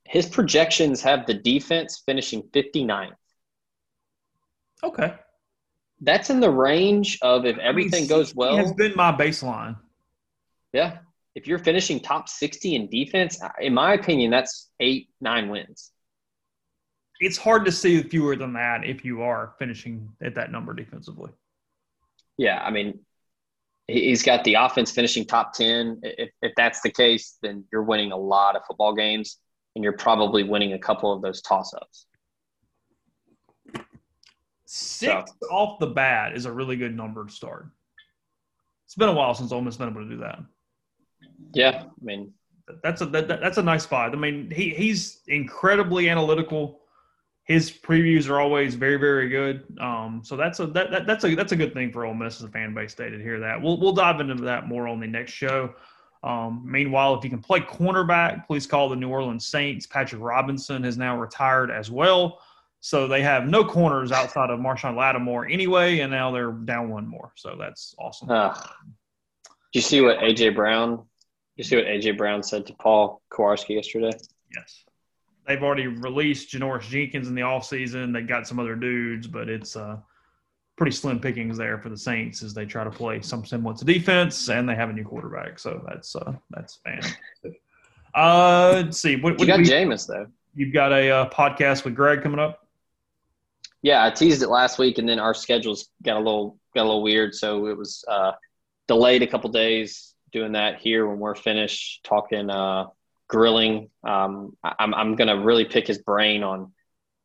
His 0.06 0.26
projections 0.26 1.02
have 1.02 1.26
the 1.26 1.34
defense 1.34 2.02
finishing 2.06 2.42
59th. 2.54 3.12
okay, 4.82 5.14
That's 6.00 6.30
in 6.30 6.40
the 6.40 6.50
range 6.50 7.18
of 7.22 7.46
if 7.46 7.58
everything 7.58 8.04
I 8.06 8.08
mean, 8.08 8.08
goes 8.08 8.32
he 8.32 8.34
well. 8.34 8.56
has 8.56 8.72
been 8.72 8.92
my 8.96 9.12
baseline. 9.12 9.76
yeah, 10.72 10.98
if 11.34 11.46
you're 11.46 11.58
finishing 11.58 12.00
top 12.00 12.28
60 12.28 12.74
in 12.76 12.88
defense, 12.90 13.40
in 13.60 13.74
my 13.74 13.94
opinion, 13.94 14.30
that's 14.30 14.70
eight, 14.80 15.08
nine 15.20 15.48
wins. 15.50 15.90
It's 17.20 17.36
hard 17.36 17.64
to 17.64 17.72
see 17.72 18.02
fewer 18.02 18.36
than 18.36 18.52
that 18.54 18.84
if 18.84 19.04
you 19.04 19.22
are 19.22 19.54
finishing 19.58 20.08
at 20.22 20.34
that 20.34 20.50
number 20.50 20.74
defensively. 20.74 21.30
Yeah, 22.36 22.60
I 22.62 22.70
mean, 22.70 22.98
he's 23.86 24.22
got 24.22 24.44
the 24.44 24.54
offense 24.54 24.90
finishing 24.90 25.24
top 25.24 25.52
10. 25.54 26.00
If, 26.02 26.30
if 26.42 26.52
that's 26.56 26.80
the 26.80 26.90
case, 26.90 27.38
then 27.42 27.64
you're 27.70 27.84
winning 27.84 28.12
a 28.12 28.16
lot 28.16 28.56
of 28.56 28.62
football 28.66 28.94
games 28.94 29.38
and 29.74 29.84
you're 29.84 29.92
probably 29.96 30.42
winning 30.42 30.72
a 30.72 30.78
couple 30.78 31.12
of 31.12 31.22
those 31.22 31.40
toss 31.42 31.72
ups. 31.74 32.06
Six 34.66 35.32
so. 35.40 35.48
off 35.50 35.78
the 35.78 35.86
bat 35.86 36.36
is 36.36 36.46
a 36.46 36.52
really 36.52 36.76
good 36.76 36.96
number 36.96 37.24
to 37.24 37.32
start. 37.32 37.68
It's 38.86 38.96
been 38.96 39.08
a 39.08 39.12
while 39.12 39.34
since 39.34 39.52
Ole 39.52 39.60
Miss 39.60 39.76
been 39.76 39.88
able 39.88 40.02
to 40.02 40.08
do 40.08 40.16
that. 40.18 40.40
Yeah, 41.52 41.84
I 41.84 42.04
mean 42.04 42.32
that's 42.82 43.00
a 43.00 43.06
that, 43.06 43.28
that's 43.28 43.58
a 43.58 43.62
nice 43.62 43.84
spot. 43.84 44.12
I 44.12 44.16
mean 44.16 44.50
he 44.50 44.70
he's 44.70 45.20
incredibly 45.28 46.08
analytical. 46.08 46.80
His 47.44 47.70
previews 47.70 48.28
are 48.30 48.40
always 48.40 48.74
very 48.74 48.96
very 48.96 49.28
good. 49.28 49.64
Um, 49.78 50.22
so 50.24 50.36
that's 50.36 50.60
a 50.60 50.66
that, 50.68 50.90
that 50.90 51.06
that's 51.06 51.24
a 51.24 51.34
that's 51.34 51.52
a 51.52 51.56
good 51.56 51.74
thing 51.74 51.92
for 51.92 52.06
Ole 52.06 52.14
Miss 52.14 52.36
as 52.36 52.44
a 52.44 52.48
fan 52.48 52.74
base 52.74 52.94
day 52.94 53.10
to 53.10 53.18
hear 53.18 53.40
that. 53.40 53.60
We'll 53.60 53.78
we'll 53.78 53.92
dive 53.92 54.20
into 54.20 54.34
that 54.44 54.66
more 54.66 54.88
on 54.88 55.00
the 55.00 55.06
next 55.06 55.32
show. 55.32 55.74
Um, 56.22 56.62
meanwhile, 56.64 57.14
if 57.14 57.22
you 57.22 57.28
can 57.28 57.40
play 57.40 57.60
cornerback, 57.60 58.46
please 58.46 58.66
call 58.66 58.88
the 58.88 58.96
New 58.96 59.10
Orleans 59.10 59.46
Saints. 59.46 59.86
Patrick 59.86 60.22
Robinson 60.22 60.82
has 60.84 60.96
now 60.96 61.18
retired 61.18 61.70
as 61.70 61.90
well. 61.90 62.40
So 62.80 63.06
they 63.06 63.22
have 63.22 63.46
no 63.46 63.64
corners 63.64 64.10
outside 64.12 64.50
of 64.50 64.58
Marshon 64.58 64.96
Lattimore 64.96 65.46
anyway, 65.46 66.00
and 66.00 66.10
now 66.10 66.30
they're 66.30 66.52
down 66.52 66.90
one 66.90 67.06
more. 67.06 67.32
So 67.34 67.56
that's 67.58 67.94
awesome. 67.98 68.30
Uh, 68.30 68.58
you 69.74 69.80
see 69.80 70.00
what 70.00 70.18
AJ 70.18 70.54
Brown 70.54 71.04
you 71.56 71.64
see 71.64 71.76
what 71.76 71.86
AJ 71.86 72.16
Brown 72.18 72.42
said 72.42 72.66
to 72.66 72.74
Paul 72.74 73.22
Kuharsky 73.30 73.76
yesterday? 73.76 74.10
Yes. 74.54 74.84
They've 75.46 75.62
already 75.62 75.86
released 75.86 76.50
Janoris 76.50 76.88
Jenkins 76.88 77.28
in 77.28 77.34
the 77.34 77.42
offseason. 77.42 78.12
They 78.12 78.22
got 78.22 78.46
some 78.46 78.58
other 78.58 78.74
dudes, 78.74 79.26
but 79.26 79.48
it's 79.48 79.76
uh, 79.76 79.98
pretty 80.76 80.92
slim 80.92 81.20
pickings 81.20 81.58
there 81.58 81.78
for 81.78 81.90
the 81.90 81.96
Saints 81.96 82.42
as 82.42 82.54
they 82.54 82.64
try 82.64 82.84
to 82.84 82.90
play 82.90 83.20
some 83.20 83.44
semblance 83.44 83.80
of 83.80 83.86
defense, 83.86 84.48
and 84.48 84.68
they 84.68 84.74
have 84.74 84.90
a 84.90 84.92
new 84.92 85.04
quarterback. 85.04 85.58
So 85.58 85.84
that's 85.86 86.16
uh, 86.16 86.32
that's 86.50 86.80
fantastic. 86.84 87.60
Uh, 88.14 88.82
let's 88.84 88.98
see. 88.98 89.16
What, 89.16 89.34
what 89.34 89.40
you 89.40 89.46
got 89.46 89.58
we, 89.58 89.64
Jameis 89.64 90.06
though. 90.06 90.26
You've 90.54 90.72
got 90.72 90.92
a 90.92 91.10
uh, 91.10 91.30
podcast 91.30 91.84
with 91.84 91.94
Greg 91.94 92.22
coming 92.22 92.38
up. 92.38 92.66
Yeah, 93.82 94.04
I 94.04 94.10
teased 94.10 94.42
it 94.42 94.48
last 94.48 94.78
week, 94.78 94.98
and 94.98 95.08
then 95.08 95.18
our 95.18 95.34
schedules 95.34 95.88
got 96.02 96.16
a 96.16 96.20
little 96.20 96.58
got 96.74 96.82
a 96.82 96.88
little 96.88 97.02
weird, 97.02 97.34
so 97.34 97.66
it 97.66 97.76
was 97.76 98.04
uh, 98.08 98.32
delayed 98.88 99.22
a 99.22 99.26
couple 99.26 99.50
days 99.50 100.14
doing 100.32 100.52
that 100.52 100.80
here 100.80 101.06
when 101.06 101.18
we're 101.18 101.34
finished 101.34 102.02
talking 102.02 102.50
uh, 102.50 102.86
grilling. 103.34 103.90
Um, 104.04 104.56
I'm, 104.62 104.94
I'm 104.94 105.16
going 105.16 105.26
to 105.26 105.44
really 105.44 105.64
pick 105.64 105.88
his 105.88 105.98
brain 105.98 106.44
on 106.44 106.72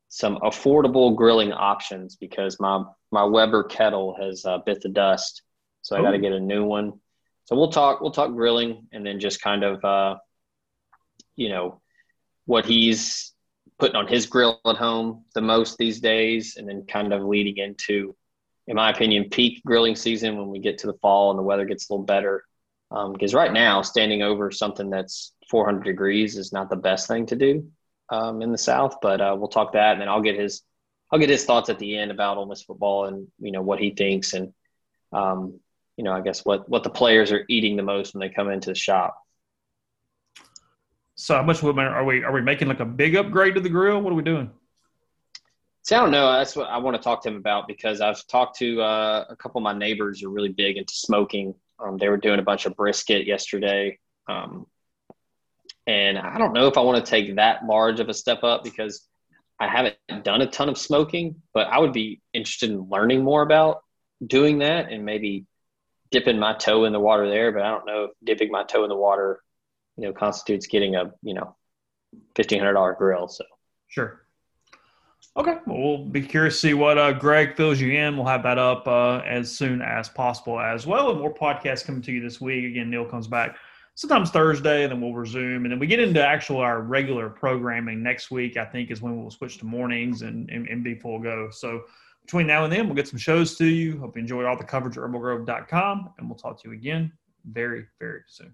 some 0.08 0.38
affordable 0.38 1.16
grilling 1.16 1.54
options 1.54 2.16
because 2.16 2.60
my, 2.60 2.84
my 3.12 3.24
Weber 3.24 3.64
kettle 3.64 4.16
has 4.20 4.44
uh, 4.44 4.58
bit 4.58 4.82
the 4.82 4.90
dust. 4.90 5.44
So 5.84 5.96
I 5.96 6.02
got 6.02 6.12
to 6.12 6.18
get 6.18 6.32
a 6.32 6.40
new 6.40 6.66
one. 6.66 6.94
So 7.46 7.56
we'll 7.56 7.72
talk, 7.72 8.02
we'll 8.02 8.10
talk 8.10 8.34
grilling 8.34 8.88
and 8.92 9.06
then 9.06 9.20
just 9.20 9.40
kind 9.40 9.64
of, 9.64 9.86
uh, 9.86 10.16
you 11.36 11.50
know, 11.50 11.80
what 12.46 12.66
he's 12.66 13.32
putting 13.78 13.96
on 13.96 14.08
his 14.08 14.26
grill 14.26 14.60
at 14.66 14.78
home 14.78 15.26
the 15.36 15.42
most 15.42 15.78
these 15.78 16.00
days. 16.00 16.58
And 16.58 16.68
then 16.68 16.88
kind 16.88 17.14
of 17.14 17.22
leading 17.22 17.58
into, 17.58 18.16
in 18.66 18.76
my 18.76 18.90
opinion, 18.90 19.30
peak 19.30 19.62
grilling 19.64 19.96
season 19.96 20.38
when 20.38 20.48
we 20.48 20.58
get 20.58 20.80
to 20.80 20.88
the 20.88 20.98
fall 21.04 21.30
and 21.30 21.38
the 21.38 21.44
weather 21.44 21.66
gets 21.66 21.88
a 21.88 21.94
little 21.94 22.06
better 22.06 22.46
because 22.90 23.34
um, 23.34 23.40
right 23.40 23.54
now 23.54 23.82
standing 23.82 24.24
over 24.24 24.52
something 24.52 24.90
that's 24.90 25.34
400 25.50 25.84
degrees 25.84 26.38
is 26.38 26.52
not 26.52 26.70
the 26.70 26.76
best 26.76 27.08
thing 27.08 27.26
to 27.28 27.36
do 27.36 27.70
um, 28.10 28.42
in 28.42 28.52
the 28.52 28.58
South. 28.58 28.98
But 29.02 29.22
uh, 29.22 29.36
we'll 29.38 29.48
talk 29.48 29.74
that, 29.74 29.94
and 29.94 30.02
then 30.02 30.10
I'll 30.10 30.22
get 30.22 30.40
his 30.40 30.64
I'll 31.12 31.20
get 31.20 31.30
his 31.30 31.46
thoughts 31.46 31.70
at 31.70 31.80
the 31.80 31.98
end 31.98 32.12
about 32.12 32.38
Ole 32.38 32.46
Miss 32.46 32.64
football 32.64 33.06
and 33.06 33.28
you 33.40 33.52
know 33.52 33.62
what 33.62 33.80
he 33.80 33.92
thinks, 33.92 34.34
and 34.34 34.54
um, 35.12 35.60
you 35.98 36.04
know 36.04 36.14
I 36.14 36.22
guess 36.22 36.44
what 36.44 36.68
what 36.68 36.84
the 36.84 36.90
players 36.90 37.32
are 37.32 37.46
eating 37.48 37.76
the 37.76 37.84
most 37.84 38.14
when 38.14 38.22
they 38.22 38.34
come 38.34 38.50
into 38.50 38.70
the 38.70 38.76
shop. 38.76 39.16
So 41.16 41.36
how 41.36 41.44
much 41.44 41.62
are 41.62 42.06
we 42.06 42.24
are 42.24 42.32
we 42.32 42.42
making 42.42 42.70
like 42.70 42.80
a 42.80 42.86
big 42.86 43.16
upgrade 43.16 43.56
to 43.56 43.62
the 43.62 43.70
grill? 43.70 44.02
What 44.02 44.14
are 44.14 44.16
we 44.16 44.24
doing? 44.24 44.50
See, 45.84 45.96
I 45.96 46.00
don't 46.00 46.12
know. 46.12 46.32
That's 46.32 46.56
what 46.56 46.70
I 46.70 46.78
want 46.78 46.98
to 46.98 47.04
talk 47.04 47.24
to 47.24 47.30
him 47.30 47.36
about 47.36 47.68
because 47.68 48.00
I've 48.02 48.26
talked 48.28 48.58
to 48.60 48.82
uh, 48.82 49.26
a 49.30 49.36
couple 49.36 49.60
of 49.60 49.64
my 49.64 49.74
neighbors 49.74 50.22
who 50.22 50.28
are 50.28 50.32
really 50.32 50.50
big 50.50 50.78
into 50.78 50.94
smoking 50.94 51.56
um, 51.84 51.98
they 51.98 52.10
were 52.10 52.18
doing 52.18 52.40
a 52.40 52.44
bunch 52.44 52.66
of 52.66 52.76
brisket 52.76 53.26
yesterday. 53.26 54.00
Um, 54.28 54.68
and 55.88 56.18
I 56.18 56.38
don't 56.38 56.54
know 56.54 56.68
if 56.68 56.78
I 56.78 56.82
want 56.82 57.04
to 57.04 57.10
take 57.10 57.36
that 57.36 57.66
large 57.66 58.00
of 58.00 58.10
a 58.10 58.14
step 58.14 58.44
up 58.44 58.64
because 58.64 59.08
I 59.60 59.68
haven't 59.68 59.98
done 60.24 60.42
a 60.42 60.48
ton 60.48 60.70
of 60.70 60.78
smoking, 60.78 61.42
but 61.54 61.68
I 61.68 61.80
would 61.80 61.94
be 61.94 62.22
interested 62.34 62.70
in 62.70 62.90
learning 62.90 63.24
more 63.24 63.42
about 63.42 63.82
doing 64.26 64.60
that 64.60 64.92
and 64.92 65.06
maybe 65.06 65.46
dipping 66.12 66.40
my 66.40 66.54
toe 66.54 66.86
in 66.86 66.94
the 66.94 67.00
water 67.00 67.28
there. 67.28 67.52
But 67.52 67.64
I 67.64 67.70
don't 67.70 67.86
know 67.86 68.04
if 68.06 68.12
dipping 68.24 68.52
my 68.52 68.64
toe 68.64 68.84
in 68.84 68.90
the 68.90 68.96
water, 68.96 69.42
you 69.98 70.06
know, 70.06 70.14
constitutes 70.14 70.68
getting 70.68 70.96
a, 70.96 71.12
you 71.22 71.34
know, 71.34 71.56
$1,500 72.36 72.98
grill. 72.98 73.28
So, 73.28 73.44
sure. 73.88 74.26
Okay, 75.40 75.56
well, 75.66 75.78
we'll 75.78 76.06
be 76.06 76.22
curious 76.22 76.56
to 76.56 76.60
see 76.60 76.74
what 76.74 76.98
uh, 76.98 77.14
Greg 77.14 77.56
fills 77.56 77.80
you 77.80 77.94
in. 77.94 78.18
We'll 78.18 78.26
have 78.26 78.44
that 78.44 78.58
up 78.58 78.86
uh, 78.86 79.20
as 79.20 79.50
soon 79.50 79.82
as 79.82 80.10
possible 80.10 80.60
as 80.60 80.86
well. 80.86 81.12
And 81.12 81.20
more 81.20 81.34
podcasts 81.34 81.86
coming 81.86 82.02
to 82.02 82.12
you 82.12 82.20
this 82.20 82.42
week. 82.42 82.66
Again, 82.66 82.90
Neil 82.90 83.06
comes 83.06 83.26
back 83.26 83.56
sometimes 83.96 84.32
Thursday, 84.32 84.84
and 84.84 84.92
then 84.92 85.00
we'll 85.00 85.14
resume. 85.14 85.64
And 85.64 85.72
then 85.72 85.80
we 85.80 85.88
get 85.88 86.02
into 86.02 86.22
actual 86.22 86.58
our 86.58 86.82
regular 86.82 87.30
programming 87.30 88.04
next 88.04 88.32
week, 88.32 88.58
I 88.58 88.66
think, 88.66 88.92
is 88.92 89.02
when 89.02 89.18
we'll 89.18 89.32
switch 89.32 89.60
to 89.60 89.66
mornings 89.66 90.24
and, 90.24 90.50
and, 90.50 90.68
and 90.68 90.84
be 90.84 90.96
full 90.96 91.20
go. 91.20 91.50
So 91.52 91.84
between 92.22 92.46
now 92.46 92.66
and 92.66 92.74
then, 92.74 92.88
we'll 92.88 92.96
get 92.98 93.08
some 93.08 93.20
shows 93.20 93.56
to 93.60 93.66
you. 93.66 93.98
Hope 93.98 94.18
you 94.18 94.22
enjoy 94.22 94.44
all 94.44 94.58
the 94.58 94.66
coverage 94.66 94.98
at 94.98 95.04
rebelgrove.com, 95.04 96.16
and 96.18 96.30
we'll 96.30 96.38
talk 96.38 96.62
to 96.64 96.68
you 96.68 96.74
again 96.74 97.14
very, 97.46 97.86
very 97.98 98.24
soon. 98.28 98.54